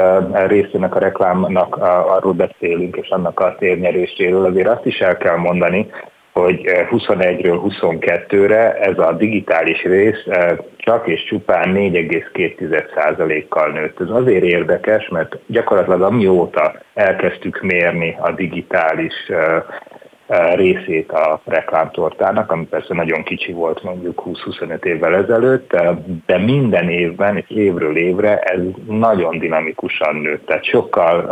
részének 0.46 0.94
a 0.94 0.98
reklámnak 0.98 1.76
arról 2.16 2.32
beszélünk, 2.32 2.96
és 2.96 3.08
annak 3.08 3.40
a 3.40 3.54
térnyeréséről, 3.58 4.44
azért 4.44 4.68
azt 4.68 4.86
is 4.86 4.98
el 4.98 5.16
kell 5.16 5.36
mondani, 5.36 5.90
hogy 6.40 6.60
21-ről 6.90 7.60
22-re 7.68 8.72
ez 8.74 8.98
a 8.98 9.12
digitális 9.12 9.82
rész 9.82 10.24
csak 10.76 11.06
és 11.08 11.24
csupán 11.24 11.72
4,2%-kal 11.74 13.70
nőtt. 13.70 14.00
Ez 14.00 14.10
azért 14.10 14.44
érdekes, 14.44 15.08
mert 15.08 15.38
gyakorlatilag 15.46 16.02
amióta 16.02 16.74
elkezdtük 16.94 17.62
mérni 17.62 18.16
a 18.20 18.30
digitális 18.30 19.14
részét 20.54 21.12
a 21.12 21.40
reklámtortának, 21.44 22.52
ami 22.52 22.66
persze 22.66 22.94
nagyon 22.94 23.22
kicsi 23.22 23.52
volt 23.52 23.82
mondjuk 23.82 24.22
20-25 24.26 24.84
évvel 24.84 25.14
ezelőtt, 25.14 25.76
de 26.26 26.38
minden 26.38 26.88
évben, 26.90 27.36
és 27.36 27.44
évről 27.48 27.96
évre 27.96 28.38
ez 28.38 28.60
nagyon 28.86 29.38
dinamikusan 29.38 30.16
nőtt. 30.16 30.46
Tehát 30.46 30.64
sokkal, 30.64 31.30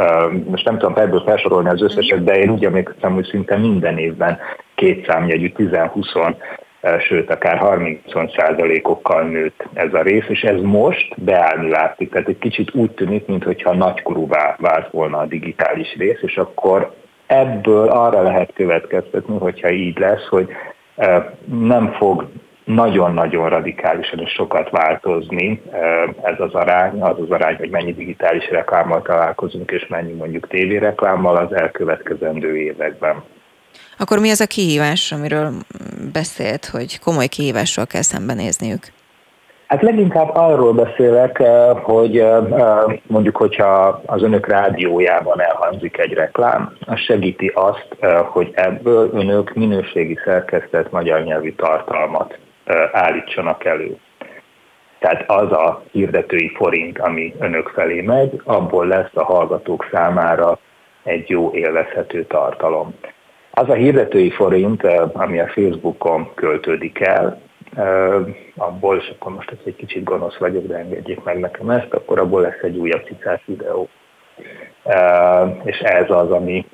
most 0.50 0.64
nem 0.64 0.78
tudom 0.78 0.94
ebből 0.96 1.22
felsorolni 1.26 1.68
az 1.68 1.82
összeset, 1.82 2.24
de 2.24 2.38
én 2.38 2.50
úgy 2.50 2.64
emlékszem, 2.64 3.12
hogy 3.14 3.24
szinte 3.24 3.56
minden 3.56 3.98
évben 3.98 4.38
két 4.84 5.06
számjegyű 5.06 5.52
10-20 5.56 6.34
sőt, 6.98 7.30
akár 7.30 7.56
30 7.56 8.00
százalékokkal 8.36 9.22
nőtt 9.22 9.66
ez 9.72 9.94
a 9.94 10.02
rész, 10.02 10.24
és 10.28 10.42
ez 10.42 10.60
most 10.60 11.22
beállni 11.22 11.70
látszik. 11.70 12.10
Tehát 12.10 12.28
egy 12.28 12.38
kicsit 12.38 12.74
úgy 12.74 12.90
tűnik, 12.90 13.26
mintha 13.26 13.74
nagykorúvá 13.74 14.56
vált 14.58 14.90
volna 14.90 15.18
a 15.18 15.26
digitális 15.26 15.96
rész, 15.96 16.18
és 16.22 16.36
akkor 16.36 16.94
ebből 17.26 17.88
arra 17.88 18.22
lehet 18.22 18.52
következtetni, 18.54 19.38
hogyha 19.38 19.70
így 19.70 19.98
lesz, 19.98 20.26
hogy 20.28 20.48
nem 21.44 21.92
fog 21.92 22.28
nagyon-nagyon 22.64 23.48
radikálisan 23.48 24.18
és 24.18 24.30
sokat 24.30 24.70
változni 24.70 25.62
ez 26.22 26.40
az 26.40 26.54
arány, 26.54 27.00
az 27.00 27.20
az 27.20 27.30
arány, 27.30 27.56
hogy 27.56 27.70
mennyi 27.70 27.92
digitális 27.92 28.50
reklámmal 28.50 29.02
találkozunk, 29.02 29.70
és 29.70 29.86
mennyi 29.86 30.12
mondjuk 30.12 30.48
tévéreklámmal 30.48 31.36
az 31.36 31.54
elkövetkezendő 31.54 32.56
években. 32.56 33.22
Akkor 33.98 34.18
mi 34.18 34.30
az 34.30 34.40
a 34.40 34.46
kihívás, 34.46 35.12
amiről 35.12 35.52
beszélt, 36.12 36.64
hogy 36.64 36.98
komoly 36.98 37.26
kihívással 37.26 37.86
kell 37.86 38.02
szembenézniük? 38.02 38.92
Hát 39.66 39.82
leginkább 39.82 40.30
arról 40.34 40.72
beszélek, 40.72 41.38
eh, 41.38 41.76
hogy 41.82 42.18
eh, 42.18 42.36
eh, 42.36 42.84
mondjuk, 43.06 43.36
hogyha 43.36 44.02
az 44.06 44.22
önök 44.22 44.46
rádiójában 44.46 45.40
elhangzik 45.40 45.98
egy 45.98 46.12
reklám, 46.12 46.76
az 46.86 46.98
segíti 46.98 47.46
azt, 47.54 47.88
hogy 48.24 48.50
ebből 48.54 49.10
önök 49.12 49.54
minőségi 49.54 50.18
szerkesztett 50.24 50.90
magyar 50.90 51.22
nyelvű 51.22 51.54
tartalmat 51.54 52.38
állítsanak 52.92 53.64
elő. 53.64 53.96
Tehát 54.98 55.30
az 55.30 55.52
a 55.52 55.82
hirdetői 55.90 56.52
forint, 56.56 56.98
ami 56.98 57.34
önök 57.38 57.68
felé 57.68 58.00
megy, 58.00 58.40
abból 58.44 58.86
lesz 58.86 59.10
a 59.14 59.24
hallgatók 59.24 59.88
számára 59.92 60.58
egy 61.02 61.28
jó 61.28 61.54
élvezhető 61.54 62.24
tartalom. 62.24 62.94
Az 63.56 63.68
a 63.68 63.74
hirdetői 63.74 64.30
forint, 64.30 64.82
ami 65.12 65.40
a 65.40 65.46
Facebookon 65.46 66.34
költődik 66.34 67.00
el, 67.00 67.40
abból, 68.56 68.96
és 68.96 69.12
akkor 69.14 69.32
most 69.32 69.56
egy 69.64 69.76
kicsit 69.76 70.04
gonosz 70.04 70.36
vagyok, 70.36 70.66
de 70.66 70.76
engedjék 70.76 71.22
meg 71.22 71.38
nekem 71.38 71.70
ezt, 71.70 71.92
akkor 71.92 72.18
abból 72.18 72.40
lesz 72.40 72.62
egy 72.62 72.76
újabb 72.76 73.04
cicás 73.04 73.42
videó. 73.44 73.88
És 75.64 75.78
ez 75.78 76.10
az, 76.10 76.30
ami 76.30 76.66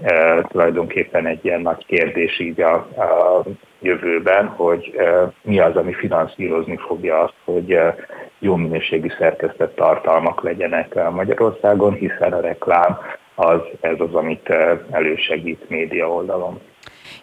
tulajdonképpen 0.48 1.26
egy 1.26 1.44
ilyen 1.44 1.60
nagy 1.60 1.86
kérdés 1.86 2.38
így 2.40 2.60
a, 2.60 2.74
a 2.74 3.42
jövőben, 3.80 4.46
hogy 4.46 5.00
mi 5.42 5.60
az, 5.60 5.76
ami 5.76 5.92
finanszírozni 5.92 6.76
fogja 6.76 7.18
azt, 7.18 7.34
hogy 7.44 7.78
jó 8.38 8.56
minőségű 8.56 9.08
szerkesztett 9.18 9.74
tartalmak 9.74 10.42
legyenek 10.42 11.10
Magyarországon, 11.10 11.92
hiszen 11.92 12.32
a 12.32 12.40
reklám 12.40 12.98
az, 13.34 13.60
ez 13.80 13.96
az, 13.98 14.14
amit 14.14 14.54
elősegít 14.90 15.68
média 15.68 16.08
oldalon. 16.08 16.60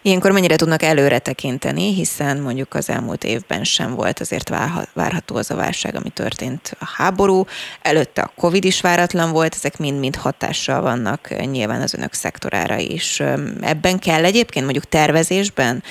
Ilyenkor 0.02 0.30
mennyire 0.30 0.56
tudnak 0.56 0.82
előre 0.82 1.18
tekinteni, 1.18 1.94
hiszen 1.94 2.40
mondjuk 2.40 2.74
az 2.74 2.90
elmúlt 2.90 3.24
évben 3.24 3.64
sem 3.64 3.94
volt 3.94 4.20
azért 4.20 4.48
várható 4.94 5.36
az 5.36 5.50
a 5.50 5.54
válság, 5.54 5.94
ami 5.94 6.10
történt 6.10 6.76
a 6.78 6.84
háború, 6.96 7.44
előtte 7.82 8.22
a 8.22 8.32
Covid 8.36 8.64
is 8.64 8.80
váratlan 8.80 9.30
volt, 9.32 9.54
ezek 9.54 9.78
mind-mind 9.78 10.16
hatással 10.16 10.80
vannak 10.80 11.28
nyilván 11.50 11.80
az 11.80 11.94
önök 11.94 12.12
szektorára 12.12 12.76
is. 12.76 13.20
Ebben 13.60 13.98
kell 13.98 14.24
egyébként 14.24 14.64
mondjuk 14.64 14.88
tervezésben 14.88 15.82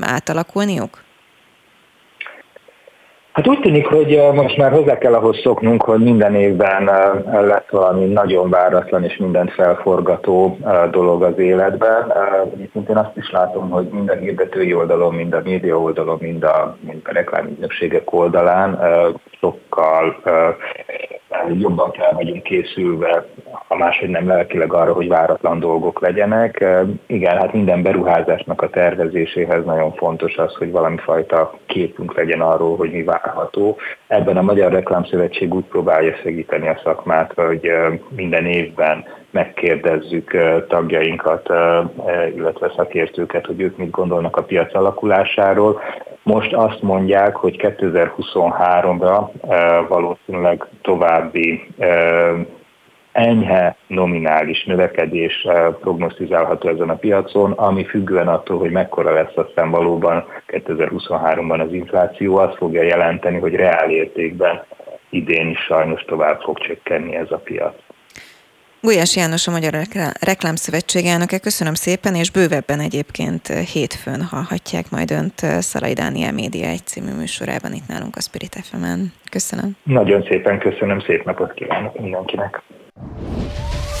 átalakulniuk? 0.00 1.04
Hát 3.36 3.48
úgy 3.48 3.60
tűnik, 3.60 3.86
hogy 3.86 4.20
most 4.34 4.56
már 4.56 4.72
hozzá 4.72 4.98
kell 4.98 5.14
ahhoz 5.14 5.40
szoknunk, 5.40 5.82
hogy 5.82 6.00
minden 6.00 6.34
évben 6.34 6.84
lesz 7.46 7.70
valami 7.70 8.04
nagyon 8.04 8.50
váratlan 8.50 9.04
és 9.04 9.16
mindent 9.16 9.52
felforgató 9.52 10.58
dolog 10.90 11.22
az 11.22 11.38
életben. 11.38 12.12
Egyébként 12.54 12.88
én 12.88 12.96
azt 12.96 13.16
is 13.16 13.30
látom, 13.30 13.70
hogy 13.70 13.88
mind 13.88 14.08
a 14.08 14.14
hirdetői 14.14 14.74
oldalon, 14.74 15.14
mind 15.14 15.34
a 15.34 15.40
média 15.44 15.80
oldalon, 15.80 16.18
mind 16.20 16.44
a, 16.44 16.76
mind 16.80 17.00
a 17.04 17.12
reklámügynökségek 17.12 18.12
oldalán 18.12 18.78
sokkal 19.40 20.16
jobban 21.60 21.90
kell 21.90 22.12
vagyunk 22.12 22.42
készülve, 22.42 23.26
ha 23.76 23.84
máshogy 23.84 24.08
nem 24.08 24.26
lelkileg 24.26 24.72
arra, 24.72 24.92
hogy 24.92 25.08
váratlan 25.08 25.60
dolgok 25.60 26.00
legyenek. 26.00 26.64
Igen, 27.06 27.36
hát 27.36 27.52
minden 27.52 27.82
beruházásnak 27.82 28.62
a 28.62 28.70
tervezéséhez 28.70 29.64
nagyon 29.64 29.92
fontos 29.92 30.36
az, 30.36 30.54
hogy 30.54 30.70
valami 30.70 30.96
fajta 30.96 31.54
képünk 31.66 32.16
legyen 32.16 32.40
arról, 32.40 32.76
hogy 32.76 32.90
mi 32.90 33.02
várható. 33.02 33.76
Ebben 34.06 34.36
a 34.36 34.42
Magyar 34.42 34.72
Reklámszövetség 34.72 35.54
úgy 35.54 35.64
próbálja 35.64 36.14
segíteni 36.22 36.68
a 36.68 36.80
szakmát, 36.84 37.32
hogy 37.34 37.70
minden 38.08 38.46
évben 38.46 39.04
megkérdezzük 39.30 40.36
tagjainkat, 40.68 41.48
illetve 42.36 42.72
szakértőket, 42.76 43.46
hogy 43.46 43.60
ők 43.60 43.76
mit 43.76 43.90
gondolnak 43.90 44.36
a 44.36 44.42
piac 44.42 44.74
alakulásáról. 44.74 45.80
Most 46.22 46.52
azt 46.52 46.82
mondják, 46.82 47.36
hogy 47.36 47.56
2023-ra 47.62 49.28
valószínűleg 49.88 50.66
további 50.82 51.66
enyhe 53.16 53.76
nominális 53.86 54.64
növekedés 54.64 55.46
prognosztizálható 55.80 56.68
ezen 56.68 56.90
a 56.90 56.94
piacon, 56.94 57.52
ami 57.52 57.84
függően 57.84 58.28
attól, 58.28 58.58
hogy 58.58 58.70
mekkora 58.70 59.12
lesz 59.12 59.36
aztán 59.36 59.70
valóban 59.70 60.24
2023-ban 60.46 61.66
az 61.66 61.72
infláció, 61.72 62.36
azt 62.36 62.56
fogja 62.56 62.82
jelenteni, 62.82 63.38
hogy 63.38 63.54
reál 63.54 63.90
értékben 63.90 64.64
idén 65.10 65.48
is 65.48 65.58
sajnos 65.58 66.02
tovább 66.02 66.40
fog 66.40 66.58
csökkenni 66.58 67.14
ez 67.14 67.30
a 67.30 67.36
piac. 67.36 67.74
Gulyás 68.80 69.16
János 69.16 69.46
a 69.46 69.50
Magyar 69.50 69.72
Reklámszövetség 70.20 71.04
elnöke, 71.06 71.38
köszönöm 71.38 71.74
szépen, 71.74 72.14
és 72.14 72.30
bővebben 72.30 72.80
egyébként 72.80 73.46
hétfőn 73.46 74.22
hallhatják 74.22 74.90
majd 74.90 75.10
önt 75.10 75.38
Szalai 75.38 75.92
Dániel 75.92 76.32
Média 76.32 76.68
egy 76.68 76.86
című 76.86 77.12
műsorában 77.18 77.72
itt 77.72 77.88
nálunk 77.88 78.16
a 78.16 78.20
Spirit 78.20 78.54
fm 78.54 78.84
-en. 78.84 79.12
Köszönöm. 79.30 79.76
Nagyon 79.82 80.22
szépen 80.28 80.58
köszönöm, 80.58 81.00
szép 81.00 81.24
napot 81.24 81.52
kívánok 81.52 82.00
mindenkinek. 82.00 82.62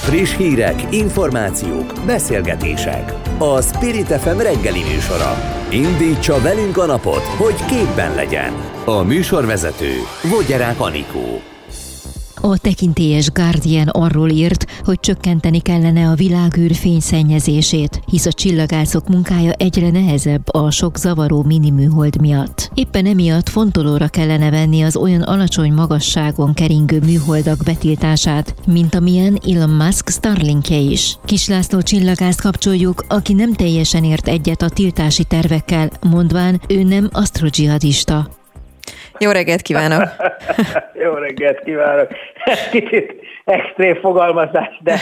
Friss 0.06 0.36
hírek, 0.36 0.94
információk, 0.94 1.92
beszélgetések. 2.06 3.12
A 3.38 3.62
Spirit 3.62 4.06
FM 4.06 4.38
reggeli 4.38 4.82
műsora. 4.82 5.34
Indítsa 5.70 6.40
velünk 6.40 6.76
a 6.76 6.86
napot, 6.86 7.22
hogy 7.22 7.64
képben 7.64 8.14
legyen. 8.14 8.52
A 8.84 9.02
műsorvezető 9.02 9.92
Vogyerák 10.30 10.80
Anikó. 10.80 11.55
A 12.40 12.58
tekintélyes 12.58 13.30
Guardian 13.30 13.88
arról 13.88 14.30
írt, 14.30 14.66
hogy 14.84 15.00
csökkenteni 15.00 15.60
kellene 15.60 16.08
a 16.08 16.14
világűr 16.14 16.74
fényszennyezését, 16.74 18.02
hisz 18.06 18.26
a 18.26 18.32
csillagászok 18.32 19.08
munkája 19.08 19.52
egyre 19.52 19.90
nehezebb 19.90 20.54
a 20.54 20.70
sok 20.70 20.96
zavaró 20.96 21.42
miniműhold 21.42 22.20
miatt. 22.20 22.70
Éppen 22.74 23.06
emiatt 23.06 23.48
fontolóra 23.48 24.08
kellene 24.08 24.50
venni 24.50 24.82
az 24.82 24.96
olyan 24.96 25.22
alacsony 25.22 25.72
magasságon 25.72 26.54
keringő 26.54 27.00
műholdak 27.04 27.58
betiltását, 27.64 28.54
mint 28.66 28.94
amilyen 28.94 29.38
Elon 29.48 29.70
Musk 29.70 30.08
Starlinkje 30.08 30.78
is. 30.78 31.16
Kislászló 31.24 31.80
csillagászt 31.80 32.40
kapcsoljuk, 32.40 33.04
aki 33.08 33.32
nem 33.32 33.52
teljesen 33.52 34.04
ért 34.04 34.28
egyet 34.28 34.62
a 34.62 34.68
tiltási 34.68 35.24
tervekkel, 35.24 35.90
mondván 36.10 36.60
ő 36.68 36.82
nem 36.82 37.08
asztrodzsihadista. 37.12 38.28
Jó 39.18 39.30
reggelt 39.30 39.62
kívánok! 39.62 40.02
Jó 41.04 41.12
reggelt 41.12 41.60
kívánok! 41.64 42.08
Kicsit 42.70 43.14
extrém 43.44 43.94
fogalmazás, 43.94 44.80
de, 44.82 44.98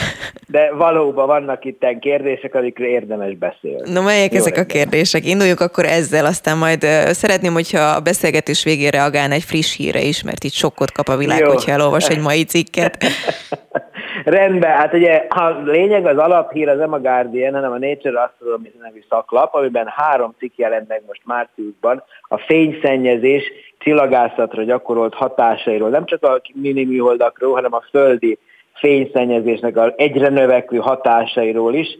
de 0.47 0.73
valóban 0.73 1.27
vannak 1.27 1.65
itt 1.65 1.86
kérdések, 2.01 2.55
amikről 2.55 2.89
érdemes 2.89 3.35
beszélni. 3.36 3.93
No, 3.93 4.03
melyek 4.03 4.32
Jó 4.32 4.39
ezek 4.39 4.57
reggelt. 4.57 4.70
a 4.70 4.74
kérdések? 4.74 5.27
Induljunk 5.27 5.61
akkor 5.61 5.85
ezzel, 5.85 6.24
aztán 6.24 6.59
majd 6.59 6.82
szeretném, 7.11 7.53
hogyha 7.53 7.81
a 7.81 8.01
beszélgetés 8.01 8.65
végén 8.65 8.91
reagálna 8.91 9.35
egy 9.35 9.43
friss 9.43 9.77
híre 9.77 10.01
is, 10.01 10.23
mert 10.23 10.45
itt 10.45 10.53
sokkot 10.53 10.93
kap 10.93 11.09
a 11.09 11.16
világ, 11.16 11.41
Jó. 11.41 11.49
hogyha 11.49 11.73
elolvas 11.73 12.09
egy 12.09 12.20
mai 12.20 12.45
cikket. 12.45 12.97
Rendben, 14.24 14.77
hát 14.77 14.95
ugye 14.95 15.27
a 15.28 15.62
lényeg 15.65 16.07
az 16.07 16.16
alaphír 16.16 16.69
az 16.69 16.78
nem 16.78 16.93
a 16.93 16.99
Guardian, 16.99 17.55
hanem 17.55 17.73
a 17.73 17.78
Nature 17.78 18.23
Astronomy 18.23 18.73
nevű 18.82 19.03
szaklap, 19.09 19.55
amiben 19.55 19.86
három 19.86 20.35
cikk 20.39 20.57
jelent 20.57 20.89
meg 20.89 21.03
most 21.07 21.20
márciusban 21.24 22.03
a 22.28 22.39
fényszennyezés 22.39 23.43
csillagászatra 23.85 24.62
gyakorolt 24.62 25.15
hatásairól, 25.15 25.89
nem 25.89 26.05
csak 26.05 26.24
a 26.24 26.40
miniműholdakról, 26.55 27.55
hanem 27.55 27.74
a 27.74 27.85
földi 27.90 28.39
fényszennyezésnek 28.74 29.77
a 29.77 29.93
egyre 29.97 30.28
növekvő 30.28 30.77
hatásairól 30.77 31.74
is, 31.74 31.98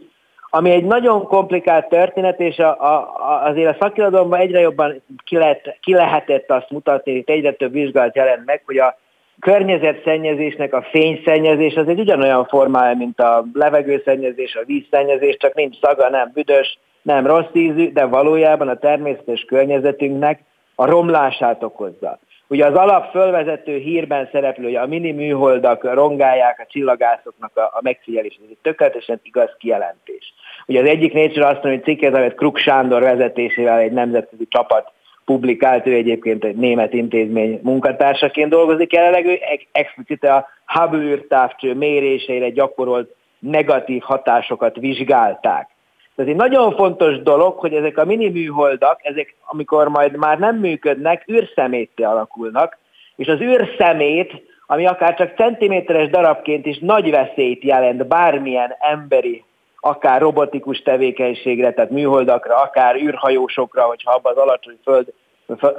ami 0.49 0.71
egy 0.71 0.83
nagyon 0.83 1.23
komplikált 1.23 1.89
történet, 1.89 2.39
és 2.39 2.57
a, 2.57 2.69
a, 2.69 3.43
azért 3.45 3.73
a 3.73 3.77
szakirodalomban 3.79 4.39
egyre 4.39 4.59
jobban 4.59 5.01
ki, 5.23 5.37
lehet, 5.37 5.77
ki 5.81 5.93
lehetett 5.93 6.51
azt 6.51 6.69
mutatni, 6.69 7.11
hogy 7.11 7.23
egyre 7.25 7.51
több 7.51 7.71
vizsgálat 7.71 8.15
jelent 8.15 8.45
meg, 8.45 8.61
hogy 8.65 8.77
a 8.77 8.97
környezetszennyezésnek 9.39 10.73
a 10.73 10.87
fényszennyezés 10.91 11.75
az 11.75 11.87
egy 11.87 11.99
ugyanolyan 11.99 12.45
formája, 12.45 12.95
mint 12.95 13.19
a 13.19 13.45
levegőszennyezés, 13.53 14.55
a 14.55 14.65
vízszennyezés, 14.65 15.37
csak 15.37 15.53
nincs 15.53 15.79
szaga, 15.81 16.09
nem 16.09 16.31
büdös, 16.33 16.79
nem 17.01 17.25
rossz 17.25 17.53
ízű, 17.53 17.91
de 17.91 18.05
valójában 18.05 18.67
a 18.67 18.77
természetes 18.77 19.41
környezetünknek 19.41 20.39
a 20.75 20.85
romlását 20.85 21.63
okozza. 21.63 22.19
Ugye 22.47 22.65
az 22.65 22.73
alap 22.73 23.11
fölvezető 23.11 23.77
hírben 23.77 24.29
szereplő, 24.31 24.63
hogy 24.63 24.75
a 24.75 24.85
mini 24.85 25.11
műholdak 25.11 25.93
rongálják 25.93 26.59
a 26.59 26.67
csillagászoknak 26.69 27.57
a, 27.57 27.61
a 27.61 27.79
megfigyelését. 27.81 28.39
Ez 28.43 28.49
egy 28.49 28.57
tökéletesen 28.61 29.19
igaz 29.23 29.49
kijelentés. 29.57 30.33
Ugye 30.65 30.81
az 30.81 30.87
egyik 30.87 31.13
Nature 31.13 31.59
hogy 31.61 31.83
cikket, 31.83 32.15
amit 32.15 32.35
Kruk 32.35 32.57
Sándor 32.57 33.01
vezetésével 33.01 33.79
egy 33.79 33.91
nemzetközi 33.91 34.47
csapat 34.49 34.91
publikált, 35.25 35.87
ő 35.87 35.93
egyébként 35.93 36.43
egy 36.43 36.55
német 36.55 36.93
intézmény 36.93 37.59
munkatársaként 37.63 38.49
dolgozik 38.49 38.93
jelenleg, 38.93 39.25
ő 39.25 39.39
explicite 39.71 40.33
a 40.33 40.47
Hubble 40.65 40.99
űrtávcső 40.99 41.73
méréseire 41.73 42.49
gyakorolt 42.49 43.15
negatív 43.39 44.01
hatásokat 44.01 44.75
vizsgálták. 44.75 45.74
Ez 46.15 46.27
egy 46.27 46.35
nagyon 46.35 46.75
fontos 46.75 47.21
dolog, 47.21 47.59
hogy 47.59 47.73
ezek 47.73 47.97
a 47.97 48.05
mini 48.05 48.29
műholdak, 48.29 48.99
ezek 49.03 49.35
amikor 49.45 49.87
majd 49.87 50.15
már 50.15 50.39
nem 50.39 50.55
működnek, 50.55 51.29
űrszemétté 51.31 52.03
alakulnak, 52.03 52.77
és 53.15 53.27
az 53.27 53.41
űrszemét, 53.41 54.43
ami 54.67 54.85
akár 54.85 55.15
csak 55.15 55.35
centiméteres 55.35 56.09
darabként 56.09 56.65
is 56.65 56.79
nagy 56.79 57.11
veszélyt 57.11 57.63
jelent 57.63 58.07
bármilyen 58.07 58.75
emberi, 58.79 59.43
akár 59.79 60.21
robotikus 60.21 60.79
tevékenységre, 60.79 61.73
tehát 61.73 61.91
műholdakra, 61.91 62.55
akár 62.55 62.95
űrhajósokra, 62.95 63.83
hogyha 63.83 64.11
abban 64.11 64.31
az 64.31 64.41
alacsony 64.41 64.77
föld, 64.83 65.13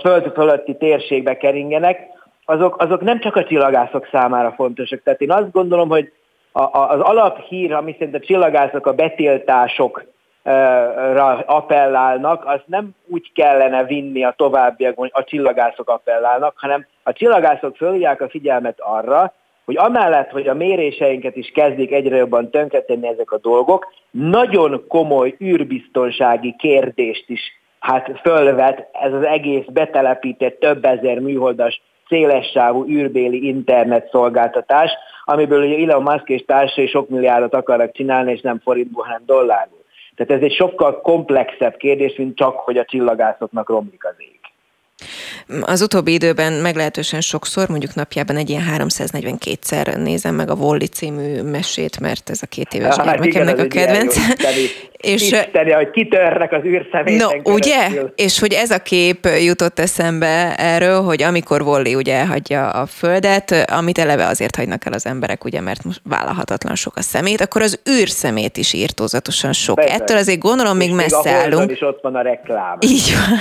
föld 0.00 0.32
fölötti 0.32 0.76
térségbe 0.76 1.36
keringenek, 1.36 2.06
azok, 2.44 2.82
azok 2.82 3.00
nem 3.00 3.20
csak 3.20 3.36
a 3.36 3.44
csillagászok 3.44 4.08
számára 4.12 4.52
fontosak. 4.52 5.02
Tehát 5.02 5.20
én 5.20 5.30
azt 5.30 5.52
gondolom, 5.52 5.88
hogy 5.88 6.12
a, 6.52 6.60
a, 6.60 6.90
az 6.90 7.00
alaphír, 7.00 7.72
ami 7.72 7.94
szerint 7.98 8.14
a 8.14 8.20
csillagászok 8.20 8.86
a 8.86 8.94
betiltások 8.94 10.04
appellálnak, 11.46 12.46
az 12.46 12.60
nem 12.66 12.90
úgy 13.06 13.32
kellene 13.34 13.84
vinni 13.84 14.24
a 14.24 14.34
továbbiakban, 14.36 15.10
a 15.12 15.24
csillagászok 15.24 15.88
appellálnak, 15.88 16.54
hanem 16.56 16.86
a 17.02 17.12
csillagászok 17.12 17.76
fölhívják 17.76 18.20
a 18.20 18.28
figyelmet 18.28 18.80
arra, 18.80 19.32
hogy 19.64 19.76
amellett, 19.76 20.30
hogy 20.30 20.48
a 20.48 20.54
méréseinket 20.54 21.36
is 21.36 21.50
kezdik 21.54 21.92
egyre 21.92 22.16
jobban 22.16 22.50
tönkretenni 22.50 23.08
ezek 23.08 23.30
a 23.32 23.38
dolgok, 23.38 23.92
nagyon 24.10 24.84
komoly 24.88 25.36
űrbiztonsági 25.40 26.54
kérdést 26.58 27.24
is 27.28 27.40
hát 27.86 28.20
fölvet 28.22 28.88
ez 28.92 29.12
az 29.12 29.22
egész 29.22 29.64
betelepített 29.72 30.58
több 30.58 30.84
ezer 30.84 31.18
műholdas 31.18 31.82
szélessávú 32.08 32.84
űrbéli 32.88 33.46
internet 33.46 34.10
szolgáltatás, 34.10 34.90
amiből 35.24 35.64
ugye 35.64 35.90
Elon 35.90 36.02
Musk 36.02 36.28
és 36.28 36.44
társai 36.44 36.86
sok 36.86 37.08
milliárdot 37.08 37.54
akarnak 37.54 37.92
csinálni, 37.92 38.32
és 38.32 38.40
nem 38.40 38.60
forintból, 38.64 39.04
hanem 39.04 39.22
dollárból. 39.26 39.84
Tehát 40.16 40.42
ez 40.42 40.48
egy 40.48 40.54
sokkal 40.54 41.00
komplexebb 41.00 41.76
kérdés, 41.76 42.16
mint 42.16 42.36
csak, 42.36 42.58
hogy 42.58 42.76
a 42.76 42.84
csillagászoknak 42.84 43.68
romlik 43.68 44.04
az 44.04 44.14
ég. 44.18 44.34
Az 45.60 45.82
utóbbi 45.82 46.12
időben 46.12 46.52
meglehetősen 46.52 47.20
sokszor, 47.20 47.68
mondjuk 47.68 47.94
napjában 47.94 48.36
egy 48.36 48.50
ilyen 48.50 48.62
342-szer 48.76 50.02
nézem 50.02 50.34
meg 50.34 50.50
a 50.50 50.54
Volli 50.54 50.86
című 50.86 51.42
mesét, 51.42 52.00
mert 52.00 52.30
ez 52.30 52.42
a 52.42 52.46
két 52.46 52.74
éves 52.74 52.96
hát 52.96 53.04
gyermekemnek 53.04 53.58
a 53.58 53.66
kedvenc. 53.66 54.16
És 54.96 55.22
Isteni, 55.22 55.70
hogy 55.70 55.90
kitörnek 55.90 56.52
az 56.52 56.64
űrszeméten 56.64 57.40
No, 57.42 57.52
ugye? 57.52 57.88
És 58.14 58.38
hogy 58.38 58.52
ez 58.52 58.70
a 58.70 58.78
kép 58.78 59.28
jutott 59.44 59.78
eszembe 59.78 60.54
erről, 60.56 61.02
hogy 61.02 61.22
amikor 61.22 61.64
Volli 61.64 61.94
ugye 61.94 62.14
elhagyja 62.14 62.68
a 62.68 62.86
földet, 62.86 63.70
amit 63.70 63.98
eleve 63.98 64.26
azért 64.26 64.56
hagynak 64.56 64.86
el 64.86 64.92
az 64.92 65.06
emberek, 65.06 65.44
ugye, 65.44 65.60
mert 65.60 65.84
most 65.84 66.00
vállalhatatlan 66.04 66.74
sok 66.74 66.96
a 66.96 67.02
szemét, 67.02 67.40
akkor 67.40 67.62
az 67.62 67.80
űrszemét 67.90 68.56
is 68.56 68.72
írtózatosan 68.72 69.52
sok. 69.52 69.74
Persze. 69.74 69.94
Ettől 69.94 70.16
azért 70.16 70.38
gondolom 70.38 70.76
még 70.76 70.94
messze 70.94 71.20
még 71.24 71.32
állunk. 71.32 71.70
is 71.70 71.80
ott 71.80 72.02
van 72.02 72.14
a 72.14 72.22
reklám. 72.22 72.78
Így 72.80 73.14
van. 73.14 73.38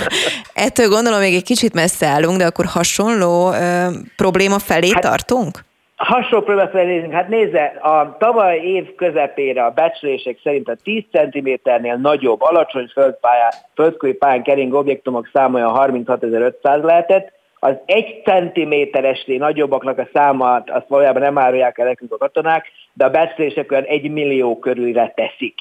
Ettől 0.64 0.88
gondolom 0.88 1.20
még 1.20 1.34
egy 1.34 1.44
kicsit 1.44 1.74
messze 1.74 2.06
állunk, 2.06 2.38
de 2.38 2.46
akkor 2.46 2.64
hasonló 2.64 3.52
ö, 3.52 3.86
probléma 4.16 4.58
felé 4.58 4.90
hát, 4.90 5.02
tartunk? 5.02 5.64
Hasonló 5.96 6.66
felé 6.70 6.94
nézünk. 6.94 7.12
Hát 7.12 7.28
nézze, 7.28 7.64
a 7.64 8.16
tavaly 8.18 8.58
év 8.58 8.94
közepére 8.94 9.64
a 9.64 9.70
becslések 9.70 10.38
szerint 10.42 10.68
a 10.68 10.76
10 10.82 11.02
cm-nél 11.12 11.94
nagyobb, 11.94 12.42
alacsony 12.42 12.86
földpályán, 12.92 13.50
földkői 13.74 14.12
pályán 14.12 14.42
keringő 14.42 14.76
objektumok 14.76 15.30
száma 15.32 15.86
36.500 15.86 16.82
lehetett, 16.82 17.32
az 17.58 17.74
egy 17.86 18.22
centiméteresnél 18.24 19.38
nagyobbaknak 19.38 19.98
a 19.98 20.08
számát 20.12 20.70
azt 20.70 20.88
valójában 20.88 21.22
nem 21.22 21.38
árulják 21.38 21.78
el 21.78 21.86
nekünk 21.86 22.12
a 22.12 22.16
katonák, 22.16 22.66
de 22.92 23.04
a 23.04 23.10
becslések 23.10 23.72
olyan 23.72 23.84
egy 23.84 24.10
millió 24.10 24.58
körülre 24.58 25.12
teszik. 25.14 25.54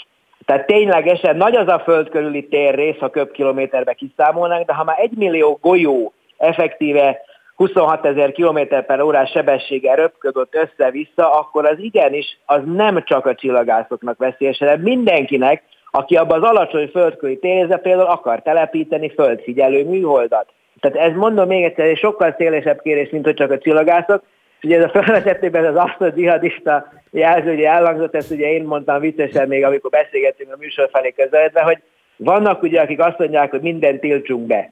Tehát 0.46 0.66
ténylegesen 0.66 1.38
nagy 1.38 1.56
az 1.56 1.68
a 1.68 1.80
föld 1.80 2.10
körüli 2.10 2.48
térrész, 2.48 2.98
ha 3.00 3.10
köbkilométerbe 3.10 3.94
kiszámolnánk, 3.94 4.66
de 4.66 4.74
ha 4.74 4.84
már 4.84 5.00
egy 5.00 5.18
millió 5.18 5.58
golyó 5.62 6.14
effektíve 6.38 7.22
26 7.56 8.06
ezer 8.06 8.32
km 8.32 8.60
per 8.86 9.02
órás 9.02 9.30
sebességgel 9.30 9.96
röpködött 9.96 10.56
össze-vissza, 10.56 11.34
akkor 11.40 11.66
az 11.66 11.80
igenis 11.80 12.40
az 12.46 12.62
nem 12.66 13.04
csak 13.04 13.26
a 13.26 13.36
csillagászoknak 13.36 14.18
veszélyes, 14.18 14.58
hanem 14.58 14.82
mindenkinek, 14.82 15.64
aki 15.92 16.16
abban 16.16 16.44
az 16.44 16.50
alacsony 16.50 16.88
földköri 16.88 17.38
térze 17.38 17.78
például 17.78 18.10
akar 18.10 18.42
telepíteni 18.42 19.14
földfigyelő 19.14 19.86
műholdat. 19.86 20.48
Tehát 20.80 21.10
ez 21.10 21.16
mondom 21.16 21.48
még 21.48 21.64
egyszer, 21.64 21.86
egy 21.86 21.98
sokkal 21.98 22.36
szélesebb 22.38 22.82
kérés, 22.82 23.10
mint 23.10 23.26
hogy 23.26 23.34
csak 23.34 23.52
a 23.52 23.58
csillagászok, 23.58 24.24
ugye 24.64 24.78
ez 24.78 24.84
a 24.84 24.90
felvezetőben 24.90 25.66
az 25.66 25.76
asztal 25.76 26.10
dzsihadista 26.10 26.88
jelző, 27.12 27.54
ugye 27.54 27.70
elhangzott, 27.70 28.16
ezt 28.16 28.32
ugye 28.32 28.52
én 28.52 28.64
mondtam 28.64 29.00
viccesen 29.00 29.48
még, 29.48 29.64
amikor 29.64 29.90
beszélgettünk 29.90 30.54
a 30.54 30.58
műsor 30.60 30.90
felé 30.92 31.12
közeledve, 31.12 31.62
hogy 31.62 31.78
vannak 32.16 32.62
ugye, 32.62 32.82
akik 32.82 33.00
azt 33.00 33.18
mondják, 33.20 33.50
hogy 33.52 33.62
mindent 33.62 34.00
tiltsunk 34.00 34.48
be. 34.48 34.72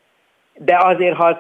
De 0.55 0.77
azért, 0.77 1.15
ha 1.15 1.39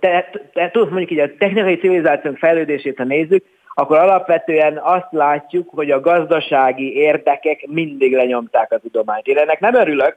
te, 0.00 0.30
te, 0.52 0.70
tudsz 0.70 0.90
mondjuk 0.90 1.10
így 1.10 1.18
a 1.18 1.36
technikai 1.38 1.76
civilizációnk 1.76 2.38
fejlődését, 2.38 2.96
ha 2.96 3.04
nézzük, 3.04 3.44
akkor 3.74 3.98
alapvetően 3.98 4.78
azt 4.82 5.08
látjuk, 5.10 5.68
hogy 5.70 5.90
a 5.90 6.00
gazdasági 6.00 6.96
érdekek 6.96 7.66
mindig 7.66 8.14
lenyomták 8.14 8.72
a 8.72 8.78
tudományt. 8.78 9.26
Én 9.26 9.36
ennek 9.36 9.60
nem 9.60 9.74
örülök, 9.74 10.14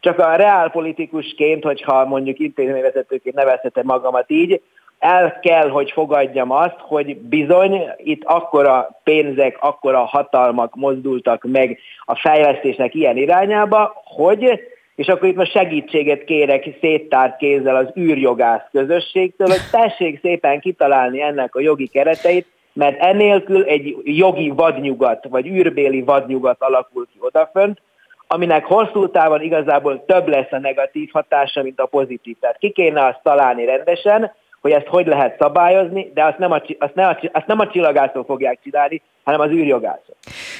csak 0.00 0.18
a 0.18 0.36
reálpolitikusként, 0.36 1.64
hogyha 1.64 2.04
mondjuk 2.04 2.38
intézményvezetőként 2.38 3.34
nevezhetem 3.34 3.84
magamat 3.86 4.30
így, 4.30 4.60
el 4.98 5.38
kell, 5.40 5.68
hogy 5.68 5.90
fogadjam 5.90 6.50
azt, 6.50 6.76
hogy 6.78 7.16
bizony 7.16 7.82
itt 7.96 8.24
akkora 8.24 9.00
pénzek, 9.04 9.56
akkora 9.60 10.04
hatalmak 10.04 10.74
mozdultak 10.74 11.44
meg 11.44 11.78
a 12.04 12.16
fejlesztésnek 12.16 12.94
ilyen 12.94 13.16
irányába, 13.16 14.02
hogy 14.04 14.60
és 14.96 15.06
akkor 15.06 15.28
itt 15.28 15.36
most 15.36 15.50
segítséget 15.50 16.24
kérek 16.24 16.68
széttárt 16.80 17.36
kézzel 17.36 17.76
az 17.76 17.86
űrjogász 17.98 18.62
közösségtől, 18.72 19.48
hogy 19.48 19.70
tessék 19.70 20.20
szépen 20.20 20.60
kitalálni 20.60 21.22
ennek 21.22 21.54
a 21.54 21.60
jogi 21.60 21.86
kereteit, 21.86 22.46
mert 22.72 23.00
enélkül 23.00 23.64
egy 23.64 23.96
jogi 24.04 24.48
vadnyugat, 24.50 25.26
vagy 25.28 25.46
űrbéli 25.46 26.02
vadnyugat 26.02 26.56
alakul 26.58 27.06
ki 27.12 27.18
odafönt, 27.20 27.80
aminek 28.26 28.64
hosszú 28.64 29.10
távon 29.10 29.42
igazából 29.42 30.04
több 30.04 30.28
lesz 30.28 30.52
a 30.52 30.58
negatív 30.58 31.08
hatása, 31.12 31.62
mint 31.62 31.80
a 31.80 31.86
pozitív. 31.86 32.36
Tehát 32.40 32.58
ki 32.58 32.70
kéne 32.70 33.06
azt 33.06 33.20
találni 33.22 33.64
rendesen, 33.64 34.32
hogy 34.66 34.74
ezt 34.74 34.86
hogy 34.86 35.06
lehet 35.06 35.36
szabályozni, 35.38 36.10
de 36.14 36.24
azt 36.24 36.38
nem 36.38 36.52
a, 36.52 36.62
azt 36.78 36.94
nem 36.94 37.08
a, 37.08 37.28
azt 37.32 37.46
nem 37.46 37.58
a 37.58 37.70
csillagászok 37.70 38.26
fogják 38.26 38.58
csinálni, 38.62 39.02
hanem 39.24 39.40
az 39.40 39.50
űrjogászok. 39.50 40.16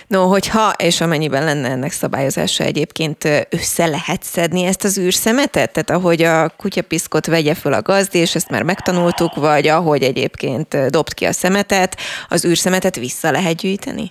No, 0.06 0.26
hogyha 0.26 0.72
és 0.78 1.00
amennyiben 1.00 1.44
lenne 1.44 1.68
ennek 1.68 1.90
szabályozása 1.90 2.64
egyébként 2.64 3.24
össze 3.50 3.86
lehet 3.86 4.22
szedni 4.22 4.64
ezt 4.64 4.84
az 4.84 4.98
űrszemetet? 4.98 5.72
Tehát 5.72 5.90
ahogy 5.90 6.22
a 6.22 6.48
kutyapiszkot 6.56 7.26
vegye 7.26 7.54
föl 7.54 7.72
a 7.72 7.82
gazdi, 7.82 8.18
és 8.18 8.34
ezt 8.34 8.50
már 8.50 8.62
megtanultuk, 8.62 9.34
vagy 9.34 9.66
ahogy 9.66 10.02
egyébként 10.02 10.90
dobt 10.90 11.14
ki 11.14 11.24
a 11.24 11.32
szemetet, 11.32 11.96
az 12.28 12.44
űrszemetet 12.44 12.96
vissza 12.96 13.30
lehet 13.30 13.56
gyűjteni? 13.56 14.10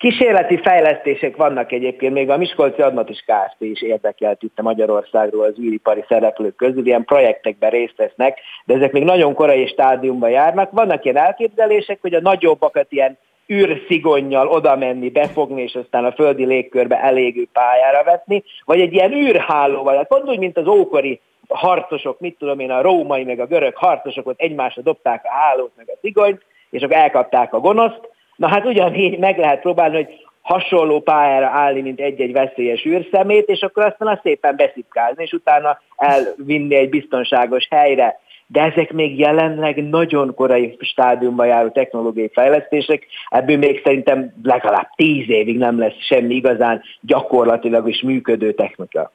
Kísérleti 0.00 0.60
fejlesztések 0.62 1.36
vannak 1.36 1.72
egyébként, 1.72 2.12
még 2.12 2.30
a 2.30 2.36
Miskolci 2.36 2.82
is 3.06 3.24
Kft. 3.26 3.56
is 3.58 3.82
érdekelt 3.82 4.42
itt 4.42 4.58
a 4.58 4.62
Magyarországról 4.62 5.44
az 5.44 5.58
űripari 5.58 6.04
szereplők 6.08 6.56
közül, 6.56 6.86
ilyen 6.86 7.04
projektekben 7.04 7.70
részt 7.70 7.96
vesznek, 7.96 8.38
de 8.64 8.74
ezek 8.74 8.92
még 8.92 9.04
nagyon 9.04 9.34
korai 9.34 9.66
stádiumban 9.66 10.30
járnak. 10.30 10.70
Vannak 10.70 11.04
ilyen 11.04 11.16
elképzelések, 11.16 11.98
hogy 12.00 12.14
a 12.14 12.20
nagyobbakat 12.20 12.86
ilyen 12.88 13.18
űrszigonnyal 13.52 14.48
oda 14.48 14.76
menni, 14.76 15.10
befogni, 15.10 15.62
és 15.62 15.74
aztán 15.74 16.04
a 16.04 16.12
földi 16.12 16.44
légkörbe 16.44 17.02
elégő 17.02 17.46
pályára 17.52 18.04
vetni, 18.04 18.42
vagy 18.64 18.80
egy 18.80 18.92
ilyen 18.92 19.12
űrhálóval, 19.12 19.96
hát 19.96 20.08
pont 20.08 20.28
úgy, 20.28 20.38
mint 20.38 20.56
az 20.56 20.66
ókori 20.66 21.20
harcosok, 21.48 22.20
mit 22.20 22.38
tudom 22.38 22.58
én, 22.58 22.70
a 22.70 22.82
római 22.82 23.24
meg 23.24 23.40
a 23.40 23.46
görög 23.46 23.76
harcosok 23.76 24.26
ott 24.26 24.40
egymásra 24.40 24.82
dobták 24.82 25.24
a 25.24 25.30
hálót 25.30 25.72
meg 25.76 25.86
a 25.88 25.98
szigonyt, 26.00 26.42
és 26.70 26.82
akkor 26.82 26.96
elkapták 26.96 27.54
a 27.54 27.60
gonoszt, 27.60 28.18
Na 28.40 28.48
hát 28.48 28.66
ugyanígy 28.66 29.18
meg 29.18 29.38
lehet 29.38 29.60
próbálni, 29.60 29.96
hogy 29.96 30.26
hasonló 30.42 31.00
pályára 31.00 31.46
állni, 31.46 31.80
mint 31.80 32.00
egy-egy 32.00 32.32
veszélyes 32.32 32.84
űrszemét, 32.84 33.48
és 33.48 33.60
akkor 33.60 33.84
aztán 33.84 34.08
azt 34.08 34.20
szépen 34.22 34.56
beszipkázni, 34.56 35.22
és 35.22 35.32
utána 35.32 35.80
elvinni 35.96 36.74
egy 36.74 36.88
biztonságos 36.88 37.66
helyre. 37.70 38.20
De 38.46 38.62
ezek 38.62 38.92
még 38.92 39.18
jelenleg 39.18 39.88
nagyon 39.88 40.34
korai 40.34 40.76
stádiumban 40.80 41.46
járó 41.46 41.68
technológiai 41.68 42.30
fejlesztések, 42.32 43.06
ebből 43.28 43.56
még 43.56 43.80
szerintem 43.84 44.32
legalább 44.42 44.88
tíz 44.96 45.28
évig 45.28 45.58
nem 45.58 45.78
lesz 45.78 45.98
semmi 45.98 46.34
igazán 46.34 46.82
gyakorlatilag 47.00 47.88
is 47.88 48.02
működő 48.02 48.52
technika. 48.52 49.12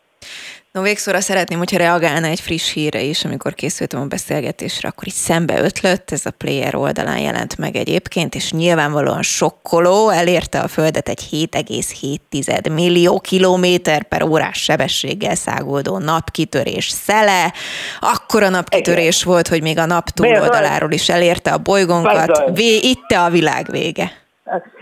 No, 0.76 0.82
végszóra 0.82 1.20
szeretném, 1.20 1.58
hogyha 1.58 1.78
reagálna 1.78 2.28
egy 2.28 2.40
friss 2.40 2.74
hírre 2.74 3.02
is, 3.02 3.26
amikor 3.26 3.54
készültem 3.54 4.02
a 4.02 4.06
beszélgetésre, 4.06 4.88
akkor 4.88 5.08
is 5.08 5.14
szembe 5.14 5.60
ötlött, 5.60 6.12
ez 6.12 6.26
a 6.26 6.32
player 6.38 6.76
oldalán 6.76 7.20
jelent 7.20 7.58
meg 7.58 7.76
egyébként, 7.76 8.36
és 8.36 8.52
nyilvánvalóan 8.52 9.22
sokkoló, 9.22 10.10
elérte 10.10 10.60
a 10.60 10.68
Földet 10.68 11.10
egy 11.10 11.20
7,7 11.32 12.74
millió 12.74 13.20
kilométer 13.20 14.04
per 14.04 14.24
órás 14.24 14.64
sebességgel 14.64 15.36
száguldó 15.36 15.98
napkitörés 15.98 16.90
szele. 16.90 17.54
Akkor 18.00 18.44
a 18.44 18.50
napkitörés 18.50 19.22
Igen. 19.22 19.34
volt, 19.34 19.48
hogy 19.48 19.62
még 19.62 19.78
a 19.78 19.86
nap 19.86 20.10
túloldaláról 20.10 20.92
is 20.92 21.10
elérte 21.10 21.52
a 21.52 21.58
bolygónkat. 21.58 22.52
Vé, 22.54 22.76
itt 22.76 23.12
a 23.12 23.30
világ 23.30 23.66
vége. 23.72 24.12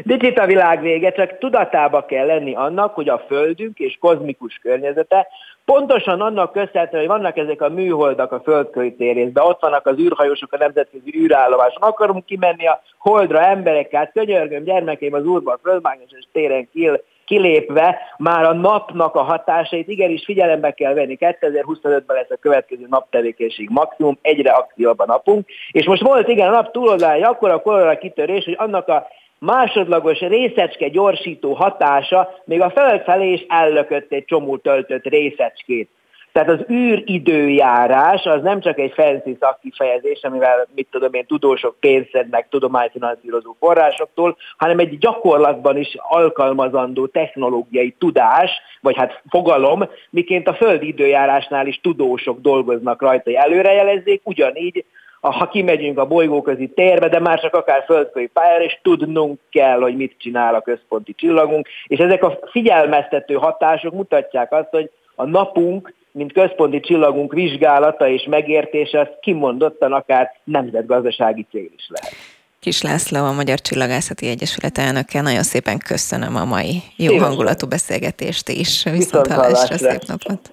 Nincs 0.04 0.38
a 0.38 0.46
világ 0.46 0.82
vége, 0.82 1.12
csak 1.12 1.38
tudatába 1.38 2.06
kell 2.06 2.26
lenni 2.26 2.56
annak, 2.56 2.94
hogy 2.94 3.10
a 3.10 3.24
Földünk 3.28 3.80
és 3.80 3.98
kozmikus 4.00 4.60
környezete 4.62 5.28
Pontosan 5.66 6.22
annak 6.22 6.52
köszönhetően, 6.52 7.06
hogy 7.06 7.18
vannak 7.18 7.38
ezek 7.38 7.62
a 7.62 7.70
műholdak 7.70 8.32
a 8.32 8.42
földköri 8.44 8.96
térészben, 8.96 9.46
ott 9.46 9.62
vannak 9.62 9.86
az 9.86 10.00
űrhajósok 10.00 10.54
a 10.54 10.58
nemzetközi 10.58 11.14
űrállomáson, 11.18 11.82
akarunk 11.82 12.26
kimenni 12.26 12.68
a 12.68 12.82
holdra 12.98 13.42
emberekkel, 13.42 14.12
könyörgöm 14.12 14.64
gyermekeim 14.64 15.14
az 15.14 15.26
úrban, 15.26 15.60
földmágneses 15.64 16.28
téren 16.32 16.70
kil, 16.72 17.02
kilépve 17.26 17.98
már 18.18 18.44
a 18.44 18.54
napnak 18.54 19.16
a 19.16 19.22
hatásait 19.22 19.88
igenis 19.88 20.24
figyelembe 20.26 20.72
kell 20.72 20.94
venni. 20.94 21.18
2025-ben 21.20 22.16
lesz 22.16 22.32
a 22.32 22.38
következő 22.40 22.86
naptevékenység 22.90 23.70
maximum, 23.70 24.18
egyre 24.22 24.52
aktívabb 24.52 25.00
a 25.00 25.06
napunk, 25.06 25.48
és 25.72 25.86
most 25.86 26.02
volt 26.02 26.28
igen 26.28 26.48
a 26.48 26.52
nap 26.52 26.72
túloldalán 26.72 27.24
akkor 27.24 27.52
a 27.52 27.62
korona 27.62 27.98
kitörés, 27.98 28.46
hogy 28.46 28.56
annak 28.58 28.88
a 28.88 29.08
másodlagos 29.40 30.20
részecske 30.20 30.88
gyorsító 30.88 31.54
hatása 31.54 32.42
még 32.46 32.62
a 32.62 32.70
föld 32.70 33.02
felé 33.02 33.32
is 33.32 33.46
ellökött 33.48 34.12
egy 34.12 34.26
csomó 34.26 34.58
töltött 34.58 35.04
részecskét. 35.04 35.90
Tehát 36.34 36.50
az 36.50 36.60
űridőjárás 36.70 38.26
az 38.26 38.42
nem 38.42 38.60
csak 38.60 38.80
egy 38.80 38.94
fancy 38.94 39.38
szakkifejezés, 39.40 40.20
amivel 40.22 40.68
mit 40.76 40.88
tudom 40.92 41.14
én, 41.14 41.26
tudósok 41.26 41.76
pénzt 41.80 42.10
szednek 42.12 42.48
tudományfinanszírozó 42.50 43.56
forrásoktól, 43.60 44.38
hanem 44.58 44.80
egy 44.80 44.98
gyakorlatban 44.98 45.78
is 45.78 45.96
alkalmazandó 45.98 47.08
technológiai 47.08 47.96
tudás, 48.00 48.52
vagy 48.82 48.96
hát 48.96 49.22
fogalom, 49.30 49.90
miként 50.10 50.48
a 50.48 50.54
földi 50.54 50.88
időjárásnál 50.88 51.68
is 51.68 51.80
tudósok 51.82 52.40
dolgoznak 52.42 53.02
rajta, 53.02 53.24
hogy 53.24 53.34
előrejelezzék, 53.34 54.22
ugyanígy 54.24 54.86
ha 55.30 55.48
kimegyünk 55.48 55.98
a 55.98 56.06
bolygóközi 56.06 56.68
térbe, 56.68 57.10
de 57.10 57.20
már 57.20 57.40
csak 57.40 57.56
akár 57.56 57.84
földközi 57.86 58.30
pályára, 58.34 58.64
és 58.64 58.80
tudnunk 58.82 59.40
kell, 59.50 59.80
hogy 59.80 59.96
mit 59.96 60.16
csinál 60.18 60.56
a 60.56 60.62
központi 60.62 61.14
csillagunk, 61.14 61.68
és 61.88 62.00
ezek 62.00 62.24
a 62.24 62.40
figyelmeztető 62.52 63.34
hatások 63.34 63.94
mutatják 63.94 64.52
azt, 64.52 64.70
hogy 64.70 64.90
a 65.16 65.26
napunk, 65.26 65.94
mint 66.12 66.34
központi 66.34 66.80
csillagunk 66.80 67.34
vizsgálata 67.34 68.08
és 68.08 68.26
megértése, 68.30 69.00
az 69.00 69.08
kimondottan 69.22 69.94
akár 69.94 70.32
nemzetgazdasági 70.44 71.46
cél 71.52 71.70
is 71.76 71.88
lehet. 71.88 72.14
Kis 72.60 72.82
László, 72.82 73.26
a 73.26 73.32
Magyar 73.32 73.62
Csillagászati 73.62 74.28
Egyesület 74.28 74.78
elnöke. 74.78 75.22
Nagyon 75.22 75.44
szépen 75.44 75.78
köszönöm 75.78 76.36
a 76.36 76.46
mai 76.46 76.82
jó 76.96 77.12
Szépen. 77.12 77.24
hangulatú 77.24 77.68
beszélgetést 77.68 78.50
is. 78.50 78.84
Viszont 78.84 79.28
hallásra, 79.28 79.78
szép 79.78 80.02
napot! 80.08 80.52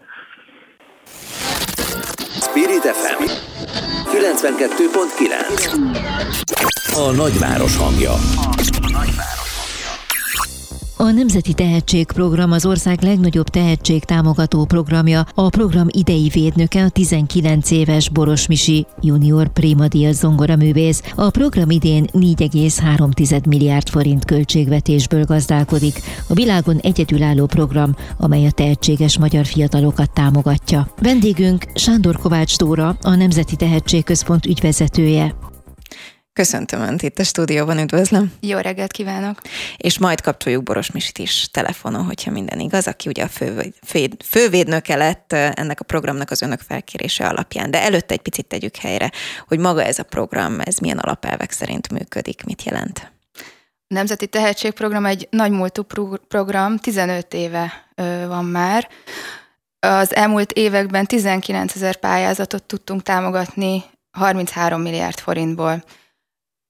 Spirit 2.41 2.83
FM 2.83 3.50
92.9 4.13 5.75
A 6.95 7.11
nagyváros 7.11 7.77
hangja. 7.77 8.13
A 8.13 9.40
Nemzeti 11.05 11.53
Tehetségprogram 11.53 12.53
az 12.53 12.67
ország 12.67 13.03
legnagyobb 13.03 13.49
tehetség 13.49 14.05
támogató 14.05 14.65
programja. 14.65 15.27
A 15.35 15.49
program 15.49 15.87
idei 15.91 16.29
védnöke 16.33 16.85
a 16.85 16.89
19 16.89 17.71
éves 17.71 18.09
Boros 18.09 18.47
Misi 18.47 18.87
junior 19.01 19.49
Primadia 19.49 20.13
zongoraművész. 20.13 21.03
A 21.15 21.31
program 21.31 21.71
idén 21.71 22.05
4,3 22.13 23.47
milliárd 23.47 23.89
forint 23.89 24.25
költségvetésből 24.25 25.25
gazdálkodik. 25.25 26.01
A 26.29 26.35
világon 26.35 26.79
egyedülálló 26.79 27.47
program, 27.47 27.95
amely 28.19 28.47
a 28.47 28.51
tehetséges 28.51 29.19
magyar 29.19 29.47
fiatalokat 29.47 30.11
támogatja. 30.13 30.89
Vendégünk 31.01 31.65
Sándor 31.75 32.17
Kovács 32.17 32.57
Dóra, 32.57 32.97
a 33.03 33.15
Nemzeti 33.15 33.57
Tehetségközpont 33.57 34.47
ügyvezetője. 34.47 35.50
Köszöntöm 36.33 36.81
Önt 36.81 37.03
itt 37.03 37.19
a 37.19 37.25
stúdióban, 37.25 37.79
üdvözlöm. 37.79 38.33
Jó 38.41 38.59
reggelt 38.59 38.93
kívánok. 38.93 39.41
És 39.77 39.99
majd 39.99 40.21
kapcsoljuk 40.21 40.63
Boros 40.63 40.91
Misit 40.91 41.19
is 41.19 41.51
telefonon, 41.51 42.05
hogyha 42.05 42.31
minden 42.31 42.61
igaz, 42.61 42.87
aki 42.87 43.09
ugye 43.09 43.23
a 43.23 43.29
fő, 43.29 43.75
fő, 43.87 44.09
fővédnöke 44.25 44.97
lett 44.97 45.33
ennek 45.33 45.81
a 45.81 45.85
programnak 45.85 46.31
az 46.31 46.43
önök 46.43 46.61
felkérése 46.61 47.27
alapján. 47.27 47.71
De 47.71 47.83
előtte 47.83 48.15
egy 48.15 48.21
picit 48.21 48.47
tegyük 48.47 48.77
helyre, 48.77 49.11
hogy 49.49 49.59
maga 49.59 49.85
ez 49.85 49.99
a 49.99 50.03
program, 50.03 50.61
ez 50.61 50.79
milyen 50.79 50.99
alapelvek 50.99 51.51
szerint 51.51 51.93
működik, 51.93 52.45
mit 52.45 52.63
jelent? 52.63 53.13
A 53.89 53.95
Nemzeti 53.95 54.27
Tehetségprogram 54.27 55.07
egy 55.07 55.29
nagy 55.31 55.51
múltú 55.51 55.83
program, 56.29 56.77
15 56.77 57.35
éve 57.35 57.73
van 58.27 58.45
már. 58.45 58.89
Az 59.81 60.15
elmúlt 60.15 60.53
években 60.53 61.07
19 61.07 61.75
ezer 61.75 61.97
pályázatot 61.97 62.63
tudtunk 62.63 63.03
támogatni 63.03 63.85
33 64.11 64.81
milliárd 64.83 65.19
forintból. 65.19 65.85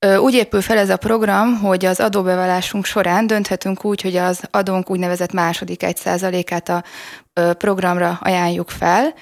Úgy 0.07 0.35
épül 0.35 0.61
fel 0.61 0.79
ez 0.79 0.91
a 0.91 0.97
program, 0.97 1.59
hogy 1.59 1.85
az 1.85 2.01
adóbevallásunk 2.01 2.85
során 2.85 3.27
dönthetünk 3.27 3.85
úgy, 3.85 4.01
hogy 4.01 4.17
az 4.17 4.41
adónk 4.51 4.91
úgynevezett 4.91 5.33
második 5.33 5.83
egy 5.83 5.97
százalékát 5.97 6.69
a 6.69 6.85
programra 7.53 8.19
ajánljuk 8.23 8.71
fel. 8.71 9.15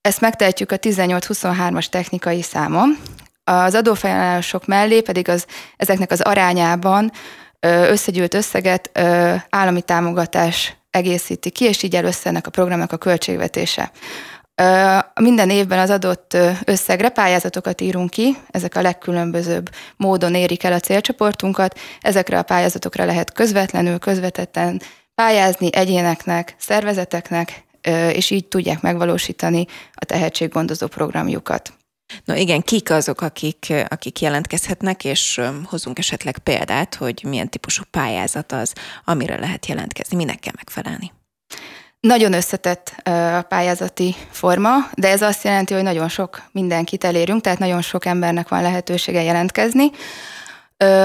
Ezt 0.00 0.20
megtehetjük 0.20 0.72
a 0.72 0.78
18-23-as 0.78 1.86
technikai 1.86 2.42
számon. 2.42 2.98
Az 3.44 3.74
adófajánlások 3.74 4.66
mellé 4.66 5.00
pedig 5.00 5.28
az, 5.28 5.46
ezeknek 5.76 6.10
az 6.10 6.20
arányában 6.20 7.12
összegyűlt 7.60 8.34
összeget 8.34 8.90
állami 9.50 9.82
támogatás 9.82 10.76
egészíti 10.90 11.50
ki, 11.50 11.64
és 11.64 11.82
így 11.82 11.96
össze 11.96 12.28
ennek 12.28 12.46
a 12.46 12.50
programnak 12.50 12.92
a 12.92 12.96
költségvetése. 12.96 13.90
Minden 15.20 15.50
évben 15.50 15.78
az 15.78 15.90
adott 15.90 16.36
összegre 16.64 17.08
pályázatokat 17.08 17.80
írunk 17.80 18.10
ki, 18.10 18.36
ezek 18.50 18.76
a 18.76 18.82
legkülönbözőbb 18.82 19.70
módon 19.96 20.34
érik 20.34 20.62
el 20.62 20.72
a 20.72 20.80
célcsoportunkat, 20.80 21.78
ezekre 22.00 22.38
a 22.38 22.42
pályázatokra 22.42 23.04
lehet 23.04 23.32
közvetlenül, 23.32 23.98
közvetetten 23.98 24.80
pályázni 25.14 25.68
egyéneknek, 25.72 26.54
szervezeteknek, 26.58 27.64
és 28.12 28.30
így 28.30 28.48
tudják 28.48 28.80
megvalósítani 28.80 29.66
a 29.94 30.04
tehetséggondozó 30.04 30.86
programjukat. 30.86 31.72
No 32.24 32.34
igen, 32.34 32.60
kik 32.60 32.90
azok, 32.90 33.20
akik, 33.20 33.72
akik 33.88 34.20
jelentkezhetnek, 34.20 35.04
és 35.04 35.40
hozunk 35.64 35.98
esetleg 35.98 36.38
példát, 36.38 36.94
hogy 36.94 37.24
milyen 37.28 37.50
típusú 37.50 37.82
pályázat 37.90 38.52
az, 38.52 38.72
amire 39.04 39.38
lehet 39.38 39.66
jelentkezni, 39.66 40.16
minek 40.16 40.38
kell 40.38 40.54
megfelelni. 40.56 41.12
Nagyon 42.00 42.32
összetett 42.32 42.94
a 43.04 43.42
pályázati 43.48 44.14
forma, 44.30 44.70
de 44.94 45.08
ez 45.08 45.22
azt 45.22 45.44
jelenti, 45.44 45.74
hogy 45.74 45.82
nagyon 45.82 46.08
sok 46.08 46.42
mindenkit 46.52 47.04
elérünk, 47.04 47.40
tehát 47.40 47.58
nagyon 47.58 47.82
sok 47.82 48.04
embernek 48.04 48.48
van 48.48 48.62
lehetősége 48.62 49.22
jelentkezni. 49.22 49.90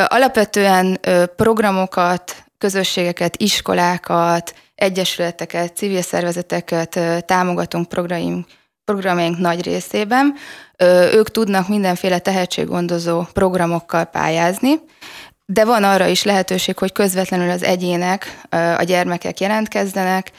Alapvetően 0.05 0.99
programokat, 1.35 2.35
közösségeket, 2.57 3.37
iskolákat, 3.37 4.55
egyesületeket, 4.75 5.75
civil 5.75 6.01
szervezeteket 6.01 6.99
támogatunk 7.25 7.89
programjaink, 7.89 8.47
programjaink 8.85 9.37
nagy 9.37 9.63
részében. 9.63 10.33
Ők 11.13 11.31
tudnak 11.31 11.67
mindenféle 11.67 12.19
tehetséggondozó 12.19 13.23
programokkal 13.33 14.05
pályázni, 14.05 14.73
de 15.45 15.65
van 15.65 15.83
arra 15.83 16.07
is 16.07 16.23
lehetőség, 16.23 16.77
hogy 16.77 16.91
közvetlenül 16.91 17.49
az 17.49 17.63
egyének, 17.63 18.41
a 18.77 18.83
gyermekek 18.83 19.39
jelentkezzenek, 19.39 20.31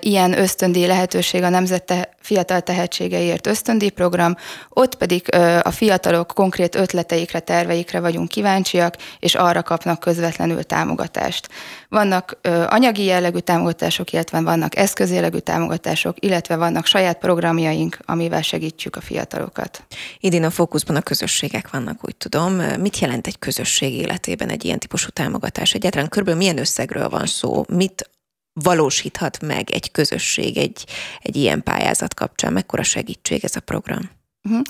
ilyen 0.00 0.38
ösztöndi 0.38 0.86
lehetőség 0.86 1.42
a 1.42 1.48
Nemzet 1.48 2.16
Fiatal 2.20 2.60
Tehetségeiért 2.60 3.46
ösztöndi 3.46 3.90
program, 3.90 4.36
ott 4.68 4.94
pedig 4.94 5.34
a 5.62 5.70
fiatalok 5.70 6.26
konkrét 6.26 6.74
ötleteikre, 6.74 7.40
terveikre 7.40 8.00
vagyunk 8.00 8.28
kíváncsiak, 8.28 8.94
és 9.18 9.34
arra 9.34 9.62
kapnak 9.62 10.00
közvetlenül 10.00 10.62
támogatást. 10.62 11.48
Vannak 11.88 12.38
anyagi 12.66 13.04
jellegű 13.04 13.38
támogatások, 13.38 14.12
illetve 14.12 14.40
vannak 14.40 14.76
eszközjellegű 14.76 15.38
támogatások, 15.38 16.16
illetve 16.20 16.56
vannak 16.56 16.86
saját 16.86 17.18
programjaink, 17.18 17.98
amivel 18.04 18.42
segítjük 18.42 18.96
a 18.96 19.00
fiatalokat. 19.00 19.84
Idén 20.20 20.44
a 20.44 20.50
fókuszban 20.50 20.96
a 20.96 21.00
közösségek 21.00 21.70
vannak, 21.70 21.98
úgy 22.02 22.16
tudom. 22.16 22.52
Mit 22.54 22.98
jelent 22.98 23.26
egy 23.26 23.38
közösség 23.38 23.94
életében 23.94 24.48
egy 24.48 24.64
ilyen 24.64 24.78
típusú 24.78 25.08
támogatás? 25.08 25.74
Egyáltalán 25.74 26.08
körülbelül 26.08 26.40
milyen 26.40 26.58
összegről 26.58 27.08
van 27.08 27.26
szó? 27.26 27.64
Mit 27.68 28.10
valósíthat 28.62 29.40
meg 29.40 29.70
egy 29.70 29.90
közösség 29.90 30.56
egy, 30.56 30.84
egy 31.20 31.36
ilyen 31.36 31.62
pályázat 31.62 32.14
kapcsán? 32.14 32.52
Mekkora 32.52 32.82
segítség 32.82 33.44
ez 33.44 33.56
a 33.56 33.60
program? 33.60 34.10
Mhm. 34.42 34.60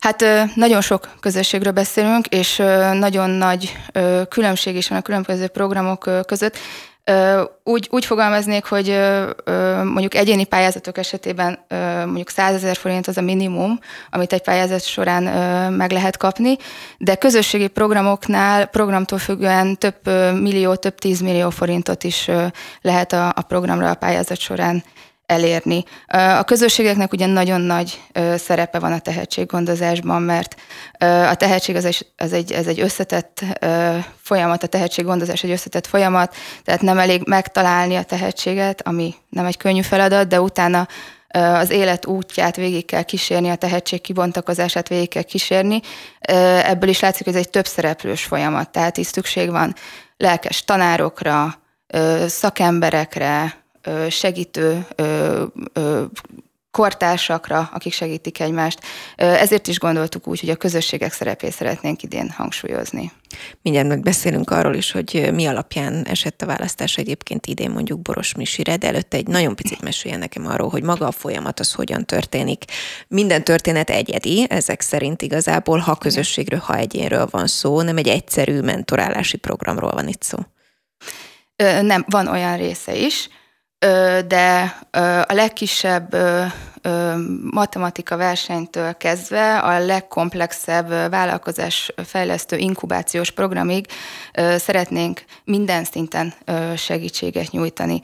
Hát 0.00 0.24
nagyon 0.54 0.80
sok 0.80 1.16
közösségről 1.20 1.72
beszélünk, 1.72 2.26
és 2.26 2.56
nagyon 2.92 3.30
nagy 3.30 3.76
különbség 4.28 4.76
is 4.76 4.88
van 4.88 4.98
a 4.98 5.02
különböző 5.02 5.46
programok 5.46 6.10
között. 6.26 6.56
Úgy, 7.64 7.88
úgy 7.90 8.04
fogalmaznék, 8.04 8.64
hogy 8.64 8.98
mondjuk 9.84 10.14
egyéni 10.14 10.44
pályázatok 10.44 10.98
esetében 10.98 11.64
mondjuk 12.04 12.28
100 12.28 12.54
ezer 12.54 12.76
forint 12.76 13.06
az 13.06 13.16
a 13.16 13.20
minimum, 13.20 13.78
amit 14.10 14.32
egy 14.32 14.42
pályázat 14.42 14.82
során 14.82 15.22
meg 15.72 15.90
lehet 15.90 16.16
kapni, 16.16 16.56
de 16.98 17.14
közösségi 17.14 17.68
programoknál 17.68 18.66
programtól 18.66 19.18
függően 19.18 19.78
több 19.78 20.06
millió, 20.40 20.74
több 20.74 20.94
tízmillió 20.94 21.50
forintot 21.50 22.04
is 22.04 22.30
lehet 22.80 23.12
a, 23.12 23.28
a 23.28 23.42
programra 23.42 23.90
a 23.90 23.94
pályázat 23.94 24.38
során 24.38 24.84
elérni. 25.30 25.84
A 26.06 26.42
közösségeknek 26.42 27.12
ugye 27.12 27.26
nagyon 27.26 27.60
nagy 27.60 28.00
szerepe 28.36 28.78
van 28.78 28.92
a 28.92 28.98
tehetséggondozásban, 28.98 30.22
mert 30.22 30.56
a 31.28 31.34
tehetség 31.34 31.76
az 31.76 31.84
egy, 31.84 32.06
az 32.16 32.32
egy, 32.32 32.52
ez 32.52 32.66
egy 32.66 32.80
összetett 32.80 33.44
folyamat, 34.22 34.62
a 34.62 34.66
tehetséggondozás 34.66 35.42
egy 35.42 35.50
összetett 35.50 35.86
folyamat, 35.86 36.34
tehát 36.64 36.80
nem 36.80 36.98
elég 36.98 37.22
megtalálni 37.26 37.96
a 37.96 38.02
tehetséget, 38.02 38.86
ami 38.86 39.14
nem 39.28 39.46
egy 39.46 39.56
könnyű 39.56 39.82
feladat, 39.82 40.28
de 40.28 40.40
utána 40.40 40.88
az 41.32 41.70
élet 41.70 42.06
útját 42.06 42.56
végig 42.56 42.84
kell 42.84 43.02
kísérni, 43.02 43.48
a 43.48 43.54
tehetség 43.54 44.00
kibontakozását 44.00 44.88
végig 44.88 45.08
kell 45.08 45.22
kísérni. 45.22 45.80
Ebből 46.62 46.88
is 46.88 47.00
látszik, 47.00 47.24
hogy 47.24 47.34
ez 47.34 47.40
egy 47.40 47.50
több 47.50 47.66
szereplős 47.66 48.22
folyamat, 48.22 48.70
tehát 48.70 48.96
is 48.96 49.06
szükség 49.06 49.50
van 49.50 49.74
lelkes 50.16 50.64
tanárokra, 50.64 51.58
szakemberekre, 52.26 53.59
segítő 54.08 54.86
kortársakra, 56.70 57.70
akik 57.72 57.92
segítik 57.92 58.40
egymást. 58.40 58.80
Ezért 59.16 59.66
is 59.68 59.78
gondoltuk 59.78 60.26
úgy, 60.26 60.40
hogy 60.40 60.50
a 60.50 60.56
közösségek 60.56 61.12
szerepét 61.12 61.52
szeretnénk 61.52 62.02
idén 62.02 62.30
hangsúlyozni. 62.30 63.12
Mindjárt 63.62 63.88
meg 63.88 64.00
beszélünk 64.02 64.50
arról 64.50 64.74
is, 64.74 64.90
hogy 64.92 65.30
mi 65.32 65.46
alapján 65.46 66.06
esett 66.06 66.42
a 66.42 66.46
választás 66.46 66.96
egyébként 66.96 67.46
idén 67.46 67.70
mondjuk 67.70 68.00
Boros 68.00 68.34
Misire, 68.34 68.76
de 68.76 68.86
előtte 68.86 69.16
egy 69.16 69.26
nagyon 69.26 69.56
picit 69.56 69.80
meséljen 69.80 70.18
nekem 70.18 70.46
arról, 70.46 70.68
hogy 70.68 70.82
maga 70.82 71.06
a 71.06 71.12
folyamat 71.12 71.60
az 71.60 71.72
hogyan 71.72 72.04
történik. 72.04 72.64
Minden 73.08 73.44
történet 73.44 73.90
egyedi, 73.90 74.46
ezek 74.48 74.80
szerint 74.80 75.22
igazából, 75.22 75.78
ha 75.78 75.96
közösségről, 75.96 76.60
ha 76.60 76.76
egyénről 76.76 77.28
van 77.30 77.46
szó, 77.46 77.80
nem 77.80 77.96
egy 77.96 78.08
egyszerű 78.08 78.60
mentorálási 78.60 79.36
programról 79.36 79.90
van 79.90 80.08
itt 80.08 80.22
szó. 80.22 80.38
Nem, 81.82 82.04
van 82.08 82.26
olyan 82.26 82.56
része 82.56 82.96
is 82.96 83.28
de 84.26 84.76
a 85.26 85.32
legkisebb 85.32 86.16
matematika 87.50 88.16
versenytől 88.16 88.96
kezdve 88.96 89.58
a 89.58 89.78
legkomplexebb 89.78 90.88
vállalkozás 91.10 91.92
fejlesztő 92.04 92.56
inkubációs 92.56 93.30
programig 93.30 93.86
szeretnénk 94.56 95.24
minden 95.44 95.84
szinten 95.84 96.34
segítséget 96.76 97.50
nyújtani. 97.50 98.00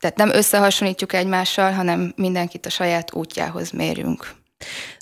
Tehát 0.00 0.16
nem 0.16 0.30
összehasonlítjuk 0.32 1.12
egymással, 1.12 1.72
hanem 1.72 2.12
mindenkit 2.16 2.66
a 2.66 2.70
saját 2.70 3.14
útjához 3.14 3.70
mérjünk. 3.70 4.34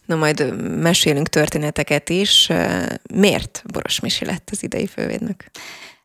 Na 0.07 0.17
majd 0.17 0.61
mesélünk 0.81 1.29
történeteket 1.29 2.09
is. 2.09 2.51
Miért 3.13 3.63
Boros 3.73 4.01
Misi 4.01 4.25
lett 4.25 4.49
az 4.53 4.63
idei 4.63 4.87
fővédnök? 4.87 5.45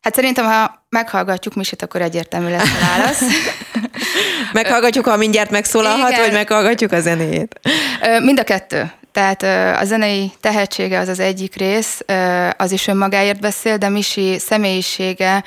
Hát 0.00 0.14
szerintem, 0.14 0.44
ha 0.44 0.84
meghallgatjuk 0.88 1.54
Misit, 1.54 1.82
akkor 1.82 2.02
egyértelmű 2.02 2.50
lesz 2.50 2.70
a 2.70 2.86
válasz. 2.86 3.22
meghallgatjuk, 4.52 5.06
ha 5.06 5.16
mindjárt 5.16 5.50
megszólalhat, 5.50 6.10
Igen. 6.10 6.22
vagy 6.22 6.32
meghallgatjuk 6.32 6.92
a 6.92 7.00
zenéjét? 7.00 7.60
Mind 8.22 8.38
a 8.38 8.44
kettő. 8.44 8.92
Tehát 9.12 9.42
a 9.80 9.84
zenei 9.84 10.32
tehetsége 10.40 10.98
az 10.98 11.08
az 11.08 11.18
egyik 11.18 11.54
rész, 11.54 12.00
az 12.56 12.72
is 12.72 12.86
önmagáért 12.86 13.40
beszél, 13.40 13.76
de 13.76 13.88
Misi 13.88 14.38
személyisége 14.38 15.44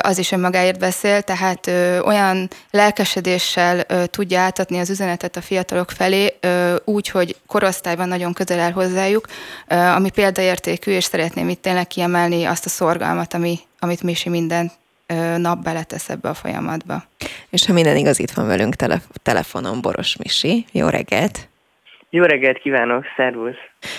az 0.00 0.18
is 0.18 0.32
önmagáért 0.32 0.78
beszél, 0.78 1.22
tehát 1.22 1.66
olyan 2.04 2.50
lelkesedéssel 2.70 3.84
tudja 4.06 4.40
átadni 4.40 4.78
az 4.78 4.90
üzenetet 4.90 5.36
a 5.36 5.40
fiatalok 5.40 5.90
felé, 5.90 6.38
úgy, 6.84 7.08
hogy 7.08 7.36
korosztályban 7.46 8.08
nagyon 8.08 8.32
közel 8.32 8.60
áll 8.60 8.72
hozzájuk, 8.72 9.26
ami 9.68 10.10
példaértékű, 10.10 10.92
és 10.92 11.04
szeretném 11.04 11.48
itt 11.48 11.62
tényleg 11.62 11.86
kiemelni 11.86 12.44
azt 12.44 12.66
a 12.66 12.68
szorgalmat, 12.68 13.34
ami, 13.34 13.58
amit 13.78 14.02
Misi 14.02 14.28
minden 14.28 14.72
nap 15.36 15.62
beletesz 15.62 16.08
ebbe 16.08 16.28
a 16.28 16.34
folyamatba. 16.34 17.04
És 17.50 17.66
ha 17.66 17.72
minden 17.72 17.96
igaz, 17.96 18.18
itt 18.18 18.30
van 18.30 18.46
velünk 18.46 18.74
tele- 18.74 19.02
telefonon 19.22 19.80
Boros 19.80 20.16
Misi. 20.16 20.66
Jó 20.72 20.88
reggelt! 20.88 21.50
Jó 22.14 22.22
reggelt 22.22 22.58
kívánok, 22.58 23.04
szervusz! 23.16 23.56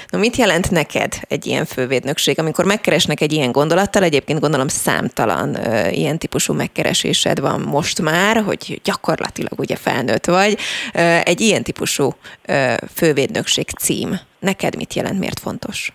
Na 0.08 0.18
mit 0.18 0.36
jelent 0.36 0.72
neked 0.72 1.14
egy 1.28 1.46
ilyen 1.46 1.66
fővédnökség, 1.66 2.40
amikor 2.40 2.66
megkeresnek 2.66 3.22
egy 3.22 3.34
ilyen 3.34 3.52
gondolattal, 3.52 4.04
egyébként 4.04 4.40
gondolom 4.40 4.68
számtalan 4.68 5.56
ö, 5.56 5.88
ilyen 5.90 6.18
típusú 6.18 6.54
megkeresésed 6.54 7.40
van 7.40 7.62
most 7.62 8.02
már, 8.02 8.44
hogy 8.46 8.82
gyakorlatilag 8.84 9.60
ugye 9.60 9.76
felnőtt 9.76 10.26
vagy, 10.26 10.54
ö, 10.96 11.00
egy 11.24 11.42
ilyen 11.42 11.64
típusú 11.64 12.10
ö, 12.48 12.74
fővédnökség 12.96 13.70
cím. 13.70 14.10
Neked 14.40 14.76
mit 14.76 14.94
jelent, 14.94 15.20
miért 15.20 15.40
fontos? 15.40 15.92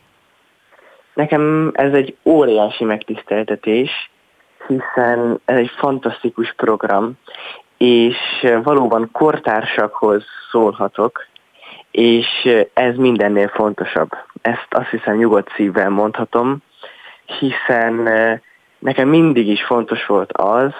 Nekem 1.14 1.70
ez 1.74 1.92
egy 1.92 2.16
óriási 2.24 2.84
megtiszteltetés, 2.84 4.10
hiszen 4.66 5.40
ez 5.44 5.56
egy 5.56 5.70
fantasztikus 5.78 6.54
program, 6.56 7.12
és 7.76 8.16
valóban 8.62 9.08
kortársakhoz 9.12 10.24
szólhatok, 10.50 11.26
és 11.90 12.48
ez 12.72 12.96
mindennél 12.96 13.48
fontosabb. 13.48 14.10
Ezt 14.42 14.68
azt 14.70 14.88
hiszem 14.88 15.16
nyugodt 15.16 15.52
szívvel 15.54 15.90
mondhatom, 15.90 16.56
hiszen 17.38 18.08
nekem 18.78 19.08
mindig 19.08 19.48
is 19.48 19.64
fontos 19.64 20.06
volt 20.06 20.32
az, 20.32 20.72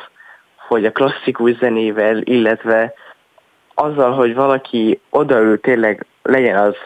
hogy 0.69 0.85
a 0.85 0.93
klasszikus 0.93 1.57
zenével, 1.57 2.17
illetve 2.17 2.93
azzal, 3.75 4.13
hogy 4.13 4.35
valaki 4.35 5.01
odaül 5.11 5.61
tényleg 5.61 6.07
legyen 6.23 6.57
az 6.57 6.77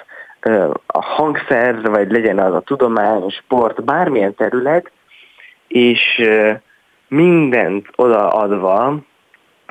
a 0.87 1.03
hangszer, 1.03 1.83
vagy 1.83 2.11
legyen 2.11 2.39
az 2.39 2.55
a 2.55 2.61
tudomány, 2.61 3.29
sport, 3.29 3.85
bármilyen 3.85 4.35
terület, 4.35 4.91
és 5.69 6.23
mindent 7.09 7.87
odaadva 7.97 8.97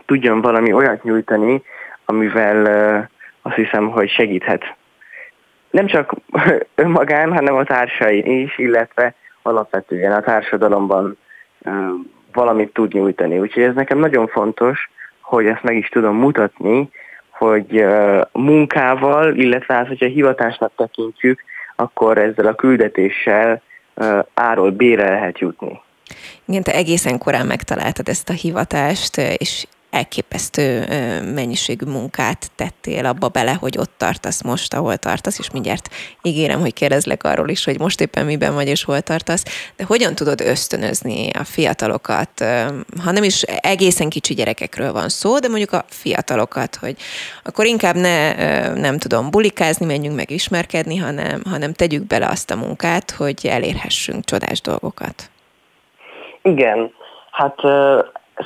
tudjon 0.05 0.41
valami 0.41 0.73
olyat 0.73 1.03
nyújtani, 1.03 1.63
amivel 2.05 3.09
azt 3.41 3.55
hiszem, 3.55 3.89
hogy 3.89 4.09
segíthet. 4.09 4.75
Nem 5.69 5.85
csak 5.85 6.13
önmagán, 6.75 7.33
hanem 7.33 7.55
a 7.55 7.63
társai 7.63 8.41
is, 8.41 8.57
illetve 8.57 9.15
alapvetően 9.41 10.11
a 10.11 10.21
társadalomban 10.21 11.17
valamit 12.33 12.73
tud 12.73 12.93
nyújtani. 12.93 13.39
Úgyhogy 13.39 13.63
ez 13.63 13.75
nekem 13.75 13.97
nagyon 13.97 14.27
fontos, 14.27 14.89
hogy 15.21 15.45
ezt 15.45 15.63
meg 15.63 15.75
is 15.75 15.87
tudom 15.87 16.15
mutatni, 16.15 16.89
hogy 17.29 17.85
munkával, 18.31 19.35
illetve 19.35 19.73
hát, 19.73 19.87
hogyha 19.87 20.05
hivatásnak 20.05 20.71
tekintjük, 20.75 21.43
akkor 21.75 22.17
ezzel 22.17 22.45
a 22.45 22.55
küldetéssel 22.55 23.61
áról 24.33 24.71
bére 24.71 25.09
lehet 25.09 25.39
jutni. 25.39 25.81
Igen, 26.45 26.63
te 26.63 26.73
egészen 26.73 27.17
korán 27.17 27.45
megtaláltad 27.45 28.07
ezt 28.07 28.29
a 28.29 28.33
hivatást, 28.33 29.17
és 29.17 29.65
elképesztő 29.91 30.85
mennyiségű 31.33 31.85
munkát 31.85 32.51
tettél 32.55 33.05
abba 33.05 33.27
bele, 33.27 33.53
hogy 33.53 33.77
ott 33.77 33.91
tartasz 33.97 34.43
most, 34.43 34.73
ahol 34.73 34.97
tartasz, 34.97 35.39
és 35.39 35.51
mindjárt 35.51 35.89
ígérem, 36.21 36.59
hogy 36.59 36.73
kérdezlek 36.73 37.23
arról 37.23 37.49
is, 37.49 37.65
hogy 37.65 37.79
most 37.79 38.01
éppen 38.01 38.25
miben 38.25 38.53
vagy, 38.53 38.67
és 38.67 38.83
hol 38.83 39.01
tartasz, 39.01 39.71
de 39.75 39.83
hogyan 39.83 40.15
tudod 40.15 40.41
ösztönözni 40.41 41.29
a 41.29 41.43
fiatalokat, 41.43 42.45
ha 43.03 43.11
nem 43.11 43.23
is 43.23 43.41
egészen 43.41 44.09
kicsi 44.09 44.33
gyerekekről 44.33 44.91
van 44.91 45.09
szó, 45.09 45.39
de 45.39 45.47
mondjuk 45.47 45.71
a 45.71 45.85
fiatalokat, 45.87 46.75
hogy 46.75 46.95
akkor 47.43 47.65
inkább 47.65 47.95
ne, 47.95 48.33
nem 48.73 48.97
tudom, 48.97 49.29
bulikázni, 49.29 49.85
menjünk 49.85 50.15
meg 50.15 50.31
ismerkedni, 50.31 50.97
hanem, 50.97 51.41
hanem 51.49 51.73
tegyük 51.73 52.07
bele 52.07 52.27
azt 52.27 52.51
a 52.51 52.55
munkát, 52.55 53.11
hogy 53.11 53.47
elérhessünk 53.47 54.25
csodás 54.25 54.61
dolgokat. 54.61 55.29
Igen, 56.41 56.91
hát 57.31 57.55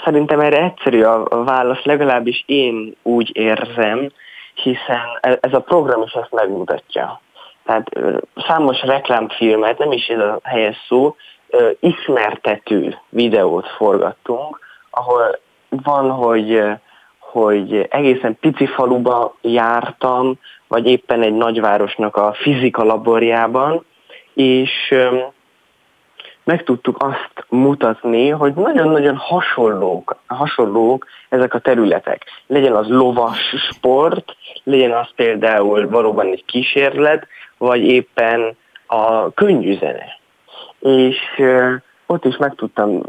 Szerintem 0.03 0.39
erre 0.39 0.63
egyszerű 0.63 1.01
a 1.01 1.43
válasz, 1.43 1.83
legalábbis 1.83 2.43
én 2.45 2.95
úgy 3.03 3.29
érzem, 3.33 4.11
hiszen 4.53 5.19
e- 5.21 5.37
ez 5.41 5.53
a 5.53 5.59
program 5.59 6.01
is 6.01 6.11
ezt 6.11 6.31
megmutatja. 6.31 7.21
Tehát 7.65 7.89
számos 8.47 8.81
reklámfilmet, 8.81 9.77
nem 9.77 9.91
is 9.91 10.07
ez 10.07 10.19
a 10.19 10.39
helyes 10.43 10.77
szó, 10.87 11.15
ismertető 11.79 12.97
videót 13.09 13.67
forgattunk, 13.67 14.59
ahol 14.89 15.39
van, 15.69 16.11
hogy, 16.11 16.63
hogy 17.19 17.87
egészen 17.89 18.37
pici 18.39 18.65
faluba 18.65 19.35
jártam, 19.41 20.39
vagy 20.67 20.87
éppen 20.87 21.21
egy 21.21 21.33
nagyvárosnak 21.33 22.15
a 22.15 22.33
fizika 22.33 22.83
laborjában, 22.83 23.85
és 24.33 24.93
meg 26.45 26.63
tudtuk 26.63 27.03
azt 27.03 27.45
mutatni, 27.49 28.29
hogy 28.29 28.53
nagyon-nagyon 28.53 29.15
hasonlók, 29.15 30.15
hasonlók 30.27 31.07
ezek 31.29 31.53
a 31.53 31.59
területek. 31.59 32.23
Legyen 32.47 32.75
az 32.75 32.87
lovas 32.87 33.55
sport, 33.69 34.35
legyen 34.63 34.91
az 34.91 35.07
például 35.15 35.89
valóban 35.89 36.25
egy 36.25 36.45
kísérlet, 36.45 37.27
vagy 37.57 37.81
éppen 37.81 38.57
a 38.85 39.33
könnyű 39.33 39.77
zene. 39.77 40.19
És 40.79 41.17
ott 42.05 42.25
is 42.25 42.37
meg 42.37 42.55
tudtam 42.55 43.01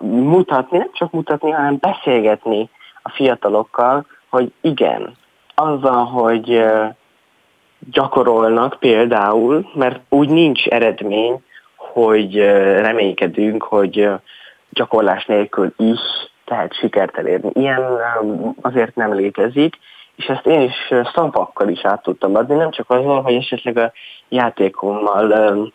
mutatni, 0.00 0.78
nem 0.78 0.90
csak 0.92 1.10
mutatni, 1.10 1.50
hanem 1.50 1.76
beszélgetni 1.80 2.70
a 3.02 3.10
fiatalokkal, 3.10 4.06
hogy 4.28 4.52
igen, 4.60 5.16
azzal, 5.54 6.04
hogy 6.04 6.64
gyakorolnak 7.90 8.76
például, 8.78 9.70
mert 9.74 10.00
úgy 10.08 10.28
nincs 10.28 10.66
eredmény, 10.66 11.42
hogy 11.92 12.36
reménykedünk, 12.80 13.62
hogy 13.62 14.08
gyakorlás 14.70 15.24
nélkül 15.24 15.72
is 15.76 16.00
lehet 16.46 16.74
sikert 16.74 17.18
elérni. 17.18 17.50
Ilyen 17.52 17.82
azért 18.60 18.94
nem 18.94 19.14
létezik, 19.14 19.78
és 20.16 20.24
ezt 20.24 20.46
én 20.46 20.60
is 20.60 20.92
szavakkal 21.14 21.68
is 21.68 21.84
át 21.84 22.02
tudtam 22.02 22.36
adni, 22.36 22.54
nem 22.54 22.70
csak 22.70 22.90
azzal, 22.90 23.22
hogy 23.22 23.34
esetleg 23.34 23.76
a 23.76 23.92
játékommal 24.28 25.72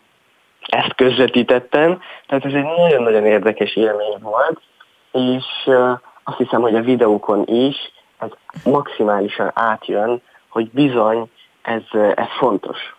ezt 0.66 0.94
közvetítettem, 0.94 2.00
tehát 2.26 2.44
ez 2.44 2.52
egy 2.52 2.64
nagyon-nagyon 2.76 3.24
érdekes 3.24 3.76
élmény 3.76 4.16
volt, 4.20 4.60
és 5.12 5.44
azt 6.24 6.36
hiszem, 6.36 6.60
hogy 6.60 6.74
a 6.74 6.80
videókon 6.80 7.44
is 7.46 7.76
ez 8.18 8.28
maximálisan 8.64 9.50
átjön, 9.54 10.22
hogy 10.48 10.70
bizony 10.70 11.30
ez, 11.62 11.82
ez 12.14 12.28
fontos. 12.38 12.96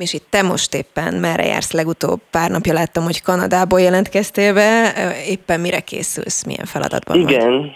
És 0.00 0.12
itt 0.12 0.26
te 0.30 0.42
most 0.42 0.74
éppen 0.74 1.14
merre 1.14 1.46
jársz 1.46 1.72
legutóbb? 1.72 2.20
Pár 2.30 2.50
napja 2.50 2.72
láttam, 2.72 3.04
hogy 3.04 3.22
Kanadából 3.22 3.80
jelentkeztél 3.80 4.54
be. 4.54 4.92
Éppen 5.26 5.60
mire 5.60 5.80
készülsz? 5.80 6.44
Milyen 6.44 6.64
feladatban 6.64 7.16
Igen, 7.16 7.58
vagy? 7.58 7.70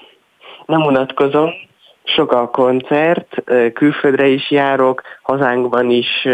nem 0.67 0.83
unatkozom. 0.83 1.51
Sok 2.05 2.33
a 2.33 2.49
koncert, 2.49 3.43
külföldre 3.73 4.27
is 4.27 4.51
járok, 4.51 5.03
hazánkban 5.23 5.91
is 5.91 6.29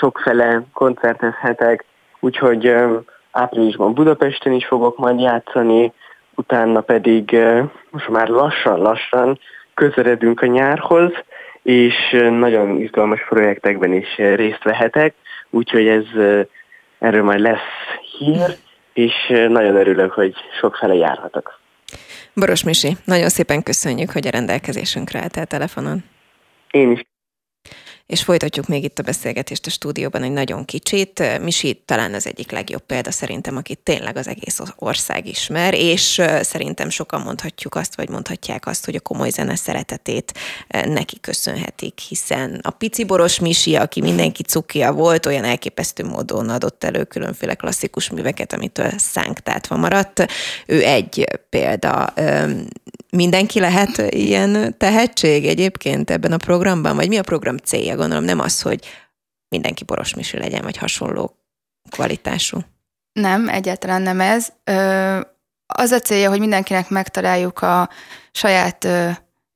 sokfele 0.00 0.62
koncertezhetek, 0.72 1.84
úgyhogy 2.20 2.74
áprilisban 3.30 3.94
Budapesten 3.94 4.52
is 4.52 4.66
fogok 4.66 4.98
majd 4.98 5.20
játszani, 5.20 5.92
utána 6.34 6.80
pedig 6.80 7.36
most 7.90 8.08
már 8.08 8.28
lassan-lassan 8.28 9.38
közeledünk 9.74 10.40
a 10.40 10.46
nyárhoz, 10.46 11.12
és 11.62 11.94
nagyon 12.30 12.80
izgalmas 12.80 13.24
projektekben 13.28 13.92
is 13.92 14.16
részt 14.16 14.62
vehetek 14.62 15.14
úgyhogy 15.56 15.86
ez 15.86 16.04
erről 16.98 17.22
majd 17.22 17.40
lesz 17.40 17.58
hír, 18.18 18.56
és 18.92 19.12
nagyon 19.28 19.76
örülök, 19.76 20.12
hogy 20.12 20.34
sokfele 20.60 20.94
járhatok. 20.94 21.60
Boros 22.34 22.64
Misi, 22.64 22.96
nagyon 23.04 23.28
szépen 23.28 23.62
köszönjük, 23.62 24.10
hogy 24.10 24.26
a 24.26 24.30
rendelkezésünkre 24.30 25.20
álltál 25.20 25.46
telefonon. 25.46 26.04
Én 26.70 26.90
is 26.90 27.00
és 28.06 28.22
folytatjuk 28.22 28.66
még 28.68 28.84
itt 28.84 28.98
a 28.98 29.02
beszélgetést 29.02 29.66
a 29.66 29.70
stúdióban 29.70 30.22
egy 30.22 30.32
nagyon 30.32 30.64
kicsit. 30.64 31.40
Misi 31.40 31.82
talán 31.84 32.14
az 32.14 32.26
egyik 32.26 32.50
legjobb 32.50 32.82
példa 32.86 33.10
szerintem, 33.10 33.56
akit 33.56 33.78
tényleg 33.78 34.16
az 34.16 34.28
egész 34.28 34.60
ország 34.76 35.26
ismer, 35.26 35.74
és 35.74 36.22
szerintem 36.40 36.88
sokan 36.88 37.20
mondhatjuk 37.20 37.74
azt, 37.74 37.96
vagy 37.96 38.08
mondhatják 38.08 38.66
azt, 38.66 38.84
hogy 38.84 38.94
a 38.94 39.00
komoly 39.00 39.30
zene 39.30 39.56
szeretetét 39.56 40.32
neki 40.68 41.20
köszönhetik, 41.20 41.98
hiszen 41.98 42.60
a 42.62 42.70
pici 42.70 43.04
boros 43.04 43.40
Misi, 43.40 43.76
aki 43.76 44.00
mindenki 44.00 44.42
cukia 44.42 44.92
volt, 44.92 45.26
olyan 45.26 45.44
elképesztő 45.44 46.04
módon 46.04 46.48
adott 46.48 46.84
elő 46.84 47.04
különféle 47.04 47.54
klasszikus 47.54 48.10
műveket, 48.10 48.52
amitől 48.52 48.90
szánktátva 48.96 49.76
maradt. 49.76 50.26
Ő 50.66 50.84
egy 50.84 51.26
példa. 51.48 52.14
Mindenki 53.10 53.60
lehet 53.60 54.02
ilyen 54.08 54.74
tehetség 54.78 55.46
egyébként 55.46 56.10
ebben 56.10 56.32
a 56.32 56.36
programban, 56.36 56.96
vagy 56.96 57.08
mi 57.08 57.16
a 57.16 57.22
program 57.22 57.56
célja? 57.56 57.95
Gondolom 57.96 58.24
nem 58.24 58.40
az, 58.40 58.62
hogy 58.62 58.84
mindenki 59.48 59.84
boros 59.84 60.14
misi 60.14 60.38
legyen, 60.38 60.62
vagy 60.62 60.76
hasonló 60.76 61.36
kvalitású. 61.90 62.58
Nem, 63.12 63.48
egyáltalán 63.48 64.02
nem 64.02 64.20
ez. 64.20 64.48
Az 65.66 65.90
a 65.90 65.98
célja, 65.98 66.28
hogy 66.28 66.38
mindenkinek 66.38 66.88
megtaláljuk 66.88 67.62
a 67.62 67.88
saját 68.32 68.88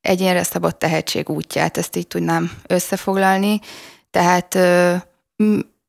egyénre 0.01 0.43
szabott 0.43 0.79
tehetség 0.79 1.29
útját, 1.29 1.77
ezt 1.77 1.97
így 1.97 2.07
tudnám 2.07 2.53
összefoglalni. 2.67 3.61
Tehát 4.11 4.59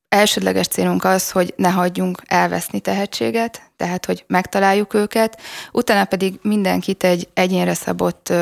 elsődleges 0.09 0.67
célunk 0.67 1.03
az, 1.03 1.31
hogy 1.31 1.53
ne 1.57 1.69
hagyjunk 1.69 2.21
elveszni 2.25 2.79
tehetséget, 2.79 3.71
tehát 3.75 4.05
hogy 4.05 4.23
megtaláljuk 4.27 4.93
őket, 4.93 5.41
utána 5.71 6.05
pedig 6.05 6.39
mindenkit 6.41 7.03
egy 7.03 7.29
egyénre 7.33 7.73
szabott 7.73 8.33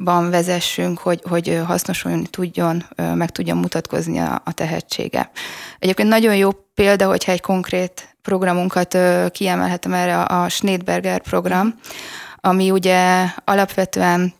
tehetséggondozásban 0.00 0.30
vezessünk, 0.30 0.98
hogy, 0.98 1.22
hogy 1.28 1.60
hasznosulni 1.66 2.26
tudjon, 2.26 2.84
meg 3.14 3.30
tudjon 3.30 3.56
mutatkozni 3.56 4.18
a, 4.18 4.42
a 4.44 4.52
tehetsége. 4.52 5.30
Egyébként 5.78 6.08
nagyon 6.08 6.36
jó 6.36 6.50
példa, 6.74 7.06
hogyha 7.06 7.32
egy 7.32 7.40
konkrét 7.40 8.16
programunkat 8.22 8.98
kiemelhetem 9.30 9.92
erre, 9.92 10.22
a 10.22 10.48
Schneidberger 10.48 11.20
program, 11.20 11.74
ami 12.40 12.70
ugye 12.70 13.26
alapvetően 13.44 14.32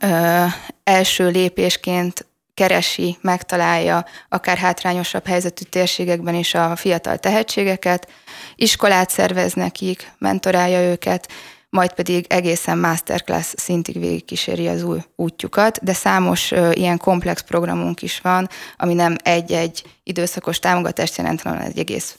ö, 0.00 0.44
első 0.84 1.28
lépésként 1.28 2.26
keresi, 2.54 3.16
megtalálja 3.20 4.04
akár 4.28 4.56
hátrányosabb 4.56 5.26
helyzetű 5.26 5.64
térségekben 5.64 6.34
is 6.34 6.54
a 6.54 6.76
fiatal 6.76 7.18
tehetségeket, 7.18 8.08
iskolát 8.56 9.10
szervez 9.10 9.52
nekik, 9.52 10.12
mentorálja 10.18 10.80
őket, 10.80 11.28
majd 11.74 11.92
pedig 11.92 12.26
egészen 12.28 12.78
masterclass 12.78 13.52
szintig 13.56 13.98
végigkíséri 13.98 14.68
az 14.68 14.82
új 14.82 14.98
útjukat, 15.16 15.84
de 15.84 15.92
számos 15.92 16.50
ilyen 16.72 16.98
komplex 16.98 17.40
programunk 17.40 18.02
is 18.02 18.20
van, 18.20 18.48
ami 18.76 18.94
nem 18.94 19.16
egy-egy 19.22 19.82
időszakos 20.02 20.58
támogatást 20.58 21.16
jelent, 21.16 21.42
hanem 21.42 21.60
egy 21.60 21.78
egész 21.78 22.16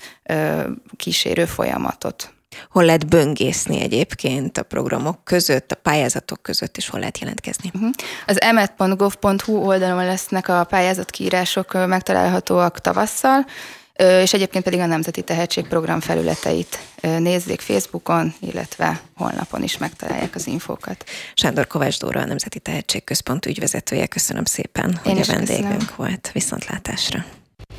kísérő 0.96 1.46
folyamatot. 1.46 2.34
Hol 2.70 2.86
lehet 2.86 3.08
böngészni 3.08 3.82
egyébként 3.82 4.58
a 4.58 4.64
programok 4.64 5.24
között, 5.24 5.72
a 5.72 5.76
pályázatok 5.76 6.42
között, 6.42 6.78
és 6.78 6.90
hol 6.90 7.00
lehet 7.00 7.20
jelentkezni? 7.20 7.72
Uh-huh. 7.74 7.90
Az 8.26 8.42
emet.gov.hu 8.42 9.58
oldalon 9.58 10.06
lesznek 10.06 10.48
a 10.48 10.64
pályázatkiírások 10.64 11.88
megtalálhatóak 11.88 12.80
tavasszal, 12.80 13.46
és 13.96 14.34
egyébként 14.34 14.64
pedig 14.64 14.80
a 14.80 14.86
Nemzeti 14.86 15.22
Tehetségprogram 15.22 16.00
felületeit 16.00 16.80
nézzék 17.02 17.60
Facebookon, 17.60 18.34
illetve 18.40 19.02
honlapon 19.16 19.64
is 19.64 19.78
megtalálják 19.78 20.36
az 20.36 20.48
infókat. 20.48 21.10
Sándor 21.34 21.68
Kovács 21.68 22.00
Dóra, 22.00 22.20
a 22.20 22.26
Nemzeti 22.26 22.60
Tehetségközpont 22.60 23.46
ügyvezetője, 23.46 24.06
köszönöm 24.08 24.46
szépen, 24.46 25.00
Én 25.06 25.14
hogy 25.14 25.22
a 25.22 25.34
vendégünk 25.34 25.68
köszönöm. 25.68 25.94
volt. 25.96 26.30
Viszontlátásra! 26.34 27.26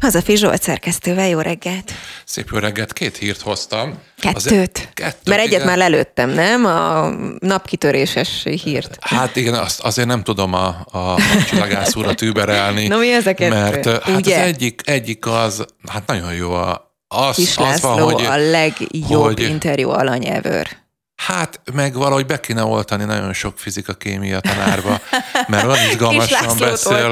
Hazafi 0.00 0.36
Zsolt 0.36 0.62
szerkesztővel, 0.62 1.28
jó 1.28 1.38
reggelt! 1.38 1.92
Szép 2.24 2.48
jó 2.52 2.58
reggelt, 2.58 2.92
két 2.92 3.16
hírt 3.16 3.40
hoztam. 3.40 3.98
Kettőt? 4.18 4.36
Azért, 4.36 4.88
kettőt 4.94 5.28
Mert 5.28 5.40
egyet 5.40 5.52
igen. 5.52 5.66
már 5.66 5.76
lelőttem, 5.76 6.30
nem? 6.30 6.64
A 6.64 7.08
napkitöréses 7.38 8.42
hírt. 8.62 8.96
Hát 9.00 9.36
igen, 9.36 9.54
azt 9.54 9.80
azért 9.80 10.08
nem 10.08 10.22
tudom 10.22 10.54
a, 10.54 10.86
a, 10.90 10.98
a 10.98 11.18
csillagász 11.48 11.94
urat 11.94 12.22
überelni. 12.22 12.86
Na 12.96 12.96
mi 12.96 13.12
ez 13.12 13.26
a 13.26 13.34
kettő? 13.34 13.54
Mert 13.54 13.84
hát 14.02 14.16
Ugye? 14.16 14.40
az 14.40 14.46
egyik, 14.46 14.80
egyik 14.84 15.26
az, 15.26 15.64
hát 15.88 16.06
nagyon 16.06 16.34
jó 16.34 16.52
a, 16.52 16.94
az, 17.08 17.34
Kis 17.34 17.56
az 17.56 17.80
van, 17.80 18.00
hogy, 18.00 18.24
a 18.24 18.36
legjobb 18.36 19.22
hogy, 19.22 19.40
interjú 19.40 19.90
alany 19.90 20.26
ever. 20.26 20.85
Hát, 21.16 21.60
meg 21.72 21.94
valahogy 21.94 22.26
be 22.26 22.40
kéne 22.40 22.64
oltani 22.64 23.04
nagyon 23.04 23.32
sok 23.32 23.58
fizika-kémia 23.58 24.40
tanárba, 24.40 25.00
mert 25.46 25.64
olyan 25.64 25.90
izgalmasan 25.90 26.58
beszél. 26.58 27.10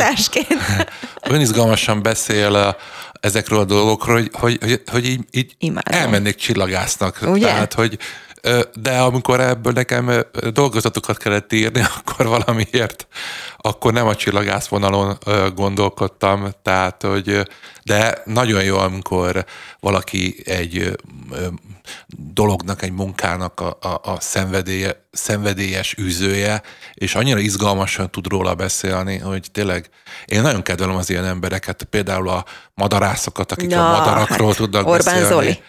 olyan 1.30 1.40
izgalmasan 1.46 2.02
beszél 2.02 2.76
ezekről 3.20 3.58
a 3.58 3.64
dolgokról, 3.64 4.16
hogy, 4.16 4.30
hogy, 4.32 4.58
hogy, 4.60 4.82
hogy 4.86 5.06
így, 5.06 5.24
így 5.30 5.72
elmennék 5.82 6.34
csillagásznak. 6.34 7.18
Ugye? 7.22 7.46
Tehát, 7.46 7.74
hogy 7.74 7.98
de 8.74 8.98
amikor 8.98 9.40
ebből 9.40 9.72
nekem 9.72 10.24
dolgozatokat 10.52 11.18
kellett 11.18 11.52
írni, 11.52 11.80
akkor 11.98 12.26
valamiért, 12.26 13.06
akkor 13.56 13.92
nem 13.92 14.06
a 14.06 14.14
csillagász 14.14 14.66
vonalon 14.66 15.18
gondolkodtam, 15.54 16.50
tehát, 16.62 17.02
hogy 17.02 17.48
de 17.82 18.22
nagyon 18.24 18.62
jó, 18.62 18.78
amikor 18.78 19.44
valaki 19.80 20.42
egy 20.44 20.98
dolognak, 22.16 22.82
egy 22.82 22.92
munkának 22.92 23.60
a, 23.60 23.78
a, 23.80 24.00
a 24.02 24.20
szenvedélye, 24.20 25.03
szenvedélyes 25.14 25.96
űzője, 26.00 26.62
és 26.94 27.14
annyira 27.14 27.38
izgalmasan 27.38 28.10
tud 28.10 28.26
róla 28.26 28.54
beszélni, 28.54 29.18
hogy 29.18 29.46
tényleg 29.52 29.88
én 30.24 30.42
nagyon 30.42 30.62
kedvelem 30.62 30.96
az 30.96 31.10
ilyen 31.10 31.24
embereket, 31.24 31.86
például 31.90 32.28
a 32.28 32.44
madarászokat, 32.74 33.52
akik 33.52 33.70
ja, 33.70 33.88
a 33.88 33.98
madarakról 33.98 34.48
hát 34.48 34.56
tudnak 34.56 34.86
Orbán 34.86 35.14
beszélni. 35.20 35.26
Zoli. 35.26 35.62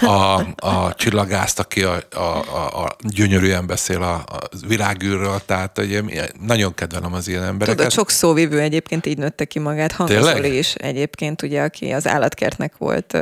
A, 0.00 0.40
a 0.66 0.94
csillagászt, 0.94 1.58
aki 1.58 1.82
a, 1.82 1.98
a, 2.10 2.20
a, 2.20 2.84
a 2.84 2.96
gyönyörűen 3.00 3.66
beszél 3.66 4.02
a, 4.02 4.14
a 4.14 4.38
világűrről, 4.66 5.40
tehát 5.46 5.78
ugye, 5.78 6.02
nagyon 6.46 6.74
kedvelem 6.74 7.12
az 7.12 7.28
ilyen 7.28 7.42
embereket. 7.42 7.76
Tudod, 7.76 7.92
sok 7.92 8.10
szóvivő 8.10 8.60
egyébként 8.60 9.06
így 9.06 9.18
nőtte 9.18 9.44
ki 9.44 9.58
magát, 9.58 9.92
Hangazoli 9.92 10.58
is 10.58 10.74
egyébként, 10.74 11.42
ugye, 11.42 11.62
aki 11.62 11.90
az 11.90 12.06
állatkertnek 12.06 12.72
volt 12.78 13.12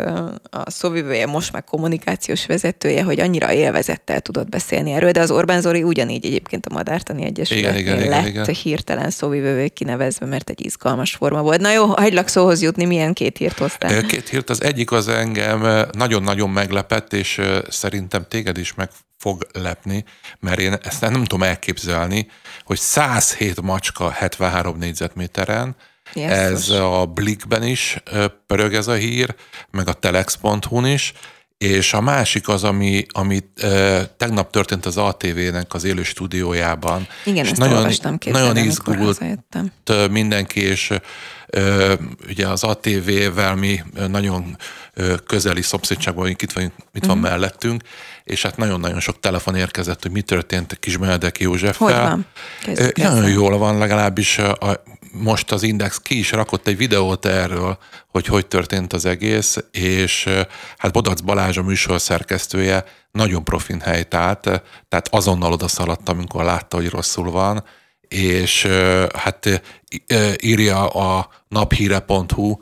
a 0.51 0.71
szóvivője, 0.71 1.27
most 1.27 1.53
már 1.53 1.65
kommunikációs 1.65 2.47
vezetője, 2.47 3.03
hogy 3.03 3.21
annyira 3.21 3.53
élvezettel 3.53 4.21
tudott 4.21 4.49
beszélni 4.49 4.93
erről, 4.93 5.11
de 5.11 5.21
az 5.21 5.31
Orbán 5.31 5.61
Zoli 5.61 5.70
ugyanígy 5.77 6.27
egyébként 6.27 6.67
a 6.67 6.73
Madártani 6.73 7.25
Egyesületnél 7.25 8.09
lett 8.09 8.27
igen, 8.27 8.43
igen. 8.43 8.55
hirtelen 8.55 9.11
szóvivővé 9.11 9.69
kinevezve, 9.69 10.27
mert 10.27 10.51
egy 10.51 10.65
izgalmas 10.65 11.15
forma 11.15 11.43
volt. 11.43 11.61
Na 11.61 11.73
jó, 11.73 11.87
hagylak 11.87 12.29
szóhoz 12.29 12.63
jutni, 12.63 12.85
milyen 12.85 13.13
két 13.13 13.37
hírt 13.37 13.59
hoztál? 13.59 14.03
Két 14.03 14.29
hírt, 14.29 14.51
az 14.51 14.63
egyik 14.63 14.93
az 14.93 15.09
engem 15.09 15.87
nagyon-nagyon 15.93 16.51
meglepett, 16.51 17.13
és 17.13 17.41
szerintem 17.69 18.25
téged 18.29 18.59
is 18.59 18.75
meg 18.75 18.91
fog 19.19 19.47
lepni, 19.53 20.05
mert 20.41 20.61
én 20.61 20.77
ezt 20.83 21.01
nem 21.01 21.25
tudom 21.25 21.43
elképzelni, 21.43 22.27
hogy 22.65 22.79
107 22.79 23.61
macska 23.61 24.11
73 24.11 24.79
négyzetméteren, 24.79 25.77
Yes, 26.15 26.31
ez 26.31 26.69
a 26.69 27.07
Blikben 27.07 27.63
is 27.63 28.03
pörög 28.47 28.75
ez 28.75 28.89
a 28.89 28.95
hír, 28.95 29.35
meg 29.71 29.89
a 29.89 29.93
telex.hu-n 29.93 30.87
is, 30.87 31.13
és 31.65 31.93
a 31.93 32.01
másik 32.01 32.49
az, 32.49 32.65
ami, 32.65 33.07
ami 33.09 33.39
e, 33.57 34.05
tegnap 34.17 34.51
történt 34.51 34.87
az 34.87 34.97
ATV-nek 34.97 35.75
az 35.75 35.85
élő 35.85 36.03
stúdiójában. 36.03 37.07
Igen, 37.25 37.45
és 37.45 37.51
ezt 37.51 37.61
nagyon, 37.61 37.77
olvastam 37.77 38.19
Nagyon 38.27 38.57
izgult 38.57 39.21
mindenki, 40.11 40.61
és 40.61 40.91
e, 40.91 41.01
ugye 42.29 42.49
az 42.49 42.65
ATV-vel 42.65 43.55
mi 43.55 43.83
nagyon 44.09 44.57
közeli 45.27 45.63
szomszédságban 45.63 46.29
itt, 46.29 46.53
vagyunk, 46.53 46.73
itt 46.93 47.05
van 47.05 47.17
uh-huh. 47.17 47.31
mellettünk, 47.31 47.83
és 48.25 48.43
hát 48.43 48.57
nagyon-nagyon 48.57 49.01
sok 49.01 49.21
telefon 49.21 49.55
érkezett, 49.55 50.03
hogy 50.03 50.11
mi 50.11 50.23
történt 50.23 50.79
Kismeledek 50.79 51.41
Józseffel. 51.41 51.87
Hogy 51.87 52.09
van? 52.09 52.27
Kezdjük 52.63 52.97
nagyon 52.97 53.29
jól 53.29 53.59
van, 53.59 53.79
legalábbis 53.79 54.39
a, 54.39 54.83
most 55.13 55.53
az 55.53 55.63
Index 55.63 55.99
ki 55.99 56.19
is 56.19 56.31
rakott 56.31 56.67
egy 56.67 56.77
videót 56.77 57.27
erről, 57.27 57.79
hogy 58.09 58.27
hogy 58.27 58.47
történt 58.47 58.93
az 58.93 59.05
egész, 59.05 59.57
és 59.71 60.29
hát 60.79 60.93
Bodac 60.93 61.21
Balázs 61.21 61.57
a 61.57 61.63
műsor 61.63 62.01
szerkesztője 62.01 62.85
nagyon 63.11 63.45
profin 63.45 63.81
helyt 63.81 64.15
állt, 64.15 64.41
tehát 64.89 65.09
azonnal 65.11 65.53
odaszaladtam, 65.53 66.19
amikor 66.19 66.45
látta, 66.45 66.77
hogy 66.77 66.89
rosszul 66.89 67.31
van, 67.31 67.65
és 68.09 68.67
hát 69.15 69.63
írja 70.41 70.89
a 70.89 71.29
naphíre.hu 71.49 72.57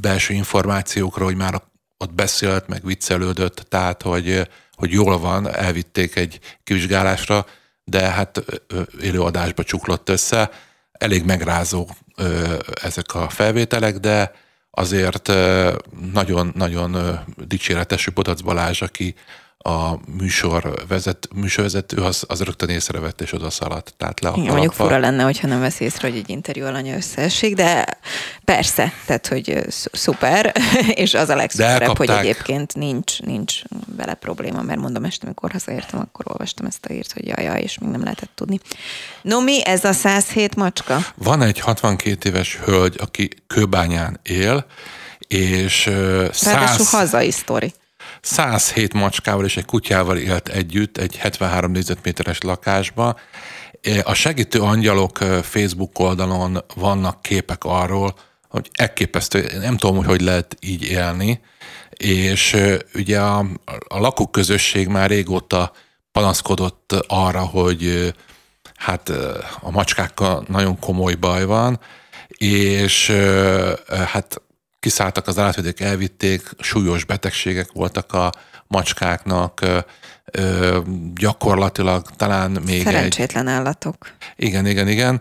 belső 0.00 0.34
információkról, 0.34 1.26
hogy 1.26 1.36
már 1.36 1.62
ott 1.98 2.12
beszélt, 2.14 2.68
meg 2.68 2.84
viccelődött, 2.84 3.66
tehát 3.68 4.02
hogy, 4.02 4.48
hogy 4.72 4.90
jól 4.90 5.18
van, 5.18 5.54
elvitték 5.54 6.16
egy 6.16 6.38
kivizsgálásra, 6.64 7.46
de 7.84 8.00
hát 8.00 8.44
élőadásba 9.00 9.62
csuklott 9.62 10.08
össze. 10.08 10.50
Elég 10.98 11.24
megrázó 11.24 11.88
ezek 12.82 13.14
a 13.14 13.28
felvételek, 13.28 13.98
de 13.98 14.32
azért 14.70 15.32
nagyon-nagyon 16.12 17.20
dicséretes 17.36 18.08
Bodac 18.08 18.40
Balázs, 18.40 18.82
aki 18.82 19.14
a 19.66 20.00
műsor 20.18 20.84
vezet, 20.88 21.28
műsorvezető 21.34 21.96
az, 21.96 22.24
az 22.28 22.40
rögtön 22.40 22.68
észrevett 22.68 23.20
és 23.20 23.32
oda 23.32 23.50
szaladt. 23.50 23.94
Tehát 23.96 24.20
le 24.20 24.32
Igen, 24.36 24.50
mondjuk 24.50 24.72
fura 24.72 24.98
lenne, 24.98 25.22
hogyha 25.22 25.46
nem 25.46 25.60
vesz 25.60 25.80
észre, 25.80 26.08
hogy 26.08 26.18
egy 26.18 26.30
interjú 26.30 26.64
alanya 26.64 26.96
összeesik, 26.96 27.54
de 27.54 27.86
persze, 28.44 28.92
tehát 29.06 29.26
hogy 29.26 29.64
szuper, 29.92 30.52
és 31.04 31.14
az 31.14 31.28
a 31.28 31.34
legszuperebb, 31.36 31.96
hogy 31.96 32.10
egyébként 32.10 32.74
nincs, 32.74 33.20
nincs 33.20 33.62
vele 33.96 34.14
probléma, 34.14 34.62
mert 34.62 34.80
mondom, 34.80 35.04
este, 35.04 35.26
amikor 35.26 35.50
hazaértem, 35.50 36.00
akkor 36.00 36.24
olvastam 36.28 36.66
ezt 36.66 36.84
a 36.84 36.92
írt, 36.92 37.12
hogy 37.12 37.26
jaj, 37.26 37.44
jaj, 37.44 37.62
és 37.62 37.78
még 37.78 37.90
nem 37.90 38.02
lehetett 38.02 38.30
tudni. 38.34 38.60
No 39.22 39.40
mi 39.40 39.64
ez 39.64 39.84
a 39.84 39.92
107 39.92 40.54
macska? 40.54 40.98
Van 41.14 41.42
egy 41.42 41.60
62 41.60 42.28
éves 42.28 42.56
hölgy, 42.56 42.96
aki 43.00 43.28
Kőbányán 43.46 44.20
él, 44.22 44.66
és... 45.28 45.86
Uh, 45.86 46.32
100... 46.32 46.90
hazai 46.90 47.30
sztori. 47.30 47.72
107 48.24 48.92
macskával 48.92 49.44
és 49.44 49.56
egy 49.56 49.64
kutyával 49.64 50.16
élt 50.16 50.48
együtt 50.48 50.96
egy 50.96 51.16
73 51.16 51.70
négyzetméteres 51.70 52.40
lakásba. 52.40 53.18
A 54.02 54.14
segítő 54.14 54.60
angyalok 54.60 55.18
Facebook 55.42 55.98
oldalon 55.98 56.64
vannak 56.74 57.22
képek 57.22 57.64
arról, 57.64 58.14
hogy 58.48 58.70
elképesztő, 58.72 59.58
nem 59.60 59.76
tudom, 59.76 59.96
hogy 59.96 60.06
hogy 60.06 60.20
lehet 60.20 60.56
így 60.60 60.82
élni, 60.82 61.40
és 61.90 62.56
ugye 62.94 63.20
a, 63.20 63.38
a 63.88 63.98
lakóközösség 63.98 64.88
már 64.88 65.10
régóta 65.10 65.72
panaszkodott 66.12 66.92
arra, 67.06 67.40
hogy 67.40 68.14
hát 68.76 69.08
a 69.60 69.70
macskákkal 69.70 70.44
nagyon 70.48 70.78
komoly 70.78 71.14
baj 71.14 71.44
van, 71.44 71.80
és 72.28 73.10
hát 74.06 74.42
kiszálltak 74.84 75.26
az 75.26 75.38
állatvédők, 75.38 75.80
elvitték, 75.80 76.50
súlyos 76.58 77.04
betegségek 77.04 77.72
voltak 77.72 78.12
a 78.12 78.32
macskáknak, 78.66 79.60
ö, 80.24 80.78
gyakorlatilag 81.14 82.06
talán 82.16 82.50
még 82.50 82.82
Szerencsétlen 82.82 83.48
egy... 83.48 83.54
állatok. 83.54 83.96
Igen, 84.36 84.66
igen, 84.66 84.88
igen. 84.88 85.20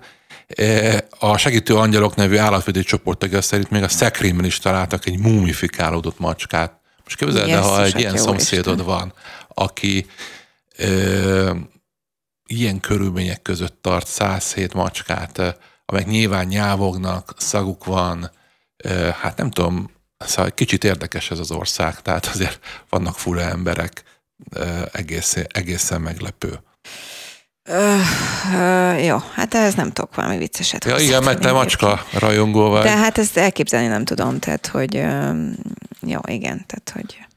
A 1.20 1.38
segítő 1.38 1.76
angyalok 1.76 2.16
nevű 2.16 2.38
állatvédő 2.38 2.84
csoporttagja 2.84 3.42
szerint 3.42 3.70
még 3.70 3.84
a 3.84 3.88
szekrényben 3.88 4.46
is 4.46 4.58
találtak 4.58 5.06
egy 5.06 5.20
mumifikálódott 5.20 6.20
macskát. 6.20 6.80
Most 7.04 7.18
képzeld 7.18 7.50
el, 7.50 7.62
ha 7.62 7.84
egy 7.84 8.00
ilyen 8.00 8.18
szomszédod 8.18 8.80
Isten. 8.80 8.86
van, 8.86 9.14
aki 9.48 10.06
ö, 10.78 11.56
ilyen 12.46 12.80
körülmények 12.80 13.42
között 13.42 13.82
tart 13.82 14.08
107 14.08 14.74
macskát, 14.74 15.58
amelyek 15.86 16.08
nyilván 16.08 16.46
nyávognak, 16.46 17.34
szaguk 17.38 17.86
van, 17.86 18.32
hát 19.22 19.38
nem 19.38 19.52
tudom, 19.52 19.90
szóval 20.18 20.52
kicsit 20.52 20.84
érdekes 20.84 21.32
ez 21.32 21.40
az 21.40 21.52
ország, 21.52 22.02
tehát 22.02 22.26
azért 22.26 22.60
vannak 22.90 23.18
fura 23.18 23.42
emberek, 23.42 24.04
egész, 24.92 25.38
egészen 25.48 26.02
meglepő. 26.02 26.60
Uh, 27.70 28.00
uh, 28.54 29.06
jó, 29.06 29.18
hát 29.34 29.54
ez 29.54 29.74
nem 29.74 29.92
tudok 29.92 30.16
valami 30.16 30.38
vicceset. 30.38 30.86
Ja, 30.86 30.98
igen, 30.98 31.24
mert 31.24 31.40
te 31.40 31.52
macska 31.52 32.06
rajongó 32.12 32.70
vagy. 32.70 32.84
De 32.84 32.98
hát 32.98 33.18
ezt 33.18 33.38
elképzelni 33.38 33.88
nem 33.88 34.06
tudom, 34.06 34.40
tehát 34.40 34.68
hogy 34.68 34.98
uh, 34.98 35.36
jó, 36.02 36.20
igen, 36.26 36.66
tehát 36.66 36.92
hogy 36.94 37.28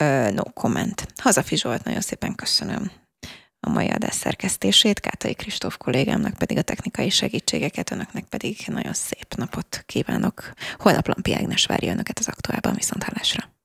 uh, 0.00 0.34
no 0.34 0.42
comment. 0.42 1.06
Hazafi 1.16 1.56
Zsolt, 1.56 1.84
nagyon 1.84 2.00
szépen 2.00 2.34
köszönöm 2.34 2.90
a 3.60 3.70
mai 3.70 3.88
adás 3.88 4.14
szerkesztését, 4.14 5.00
Kátai 5.00 5.34
Kristóf 5.34 5.76
kollégámnak 5.76 6.34
pedig 6.34 6.58
a 6.58 6.62
technikai 6.62 7.10
segítségeket, 7.10 7.90
önöknek 7.90 8.24
pedig 8.24 8.56
nagyon 8.66 8.92
szép 8.92 9.34
napot 9.34 9.82
kívánok. 9.86 10.52
Holnap 10.78 11.06
Lampi 11.06 11.34
Ágnes 11.34 11.66
várja 11.66 11.92
önöket 11.92 12.18
az 12.18 12.28
aktuálban, 12.28 12.74
viszont 12.74 13.02
hallásra. 13.02 13.59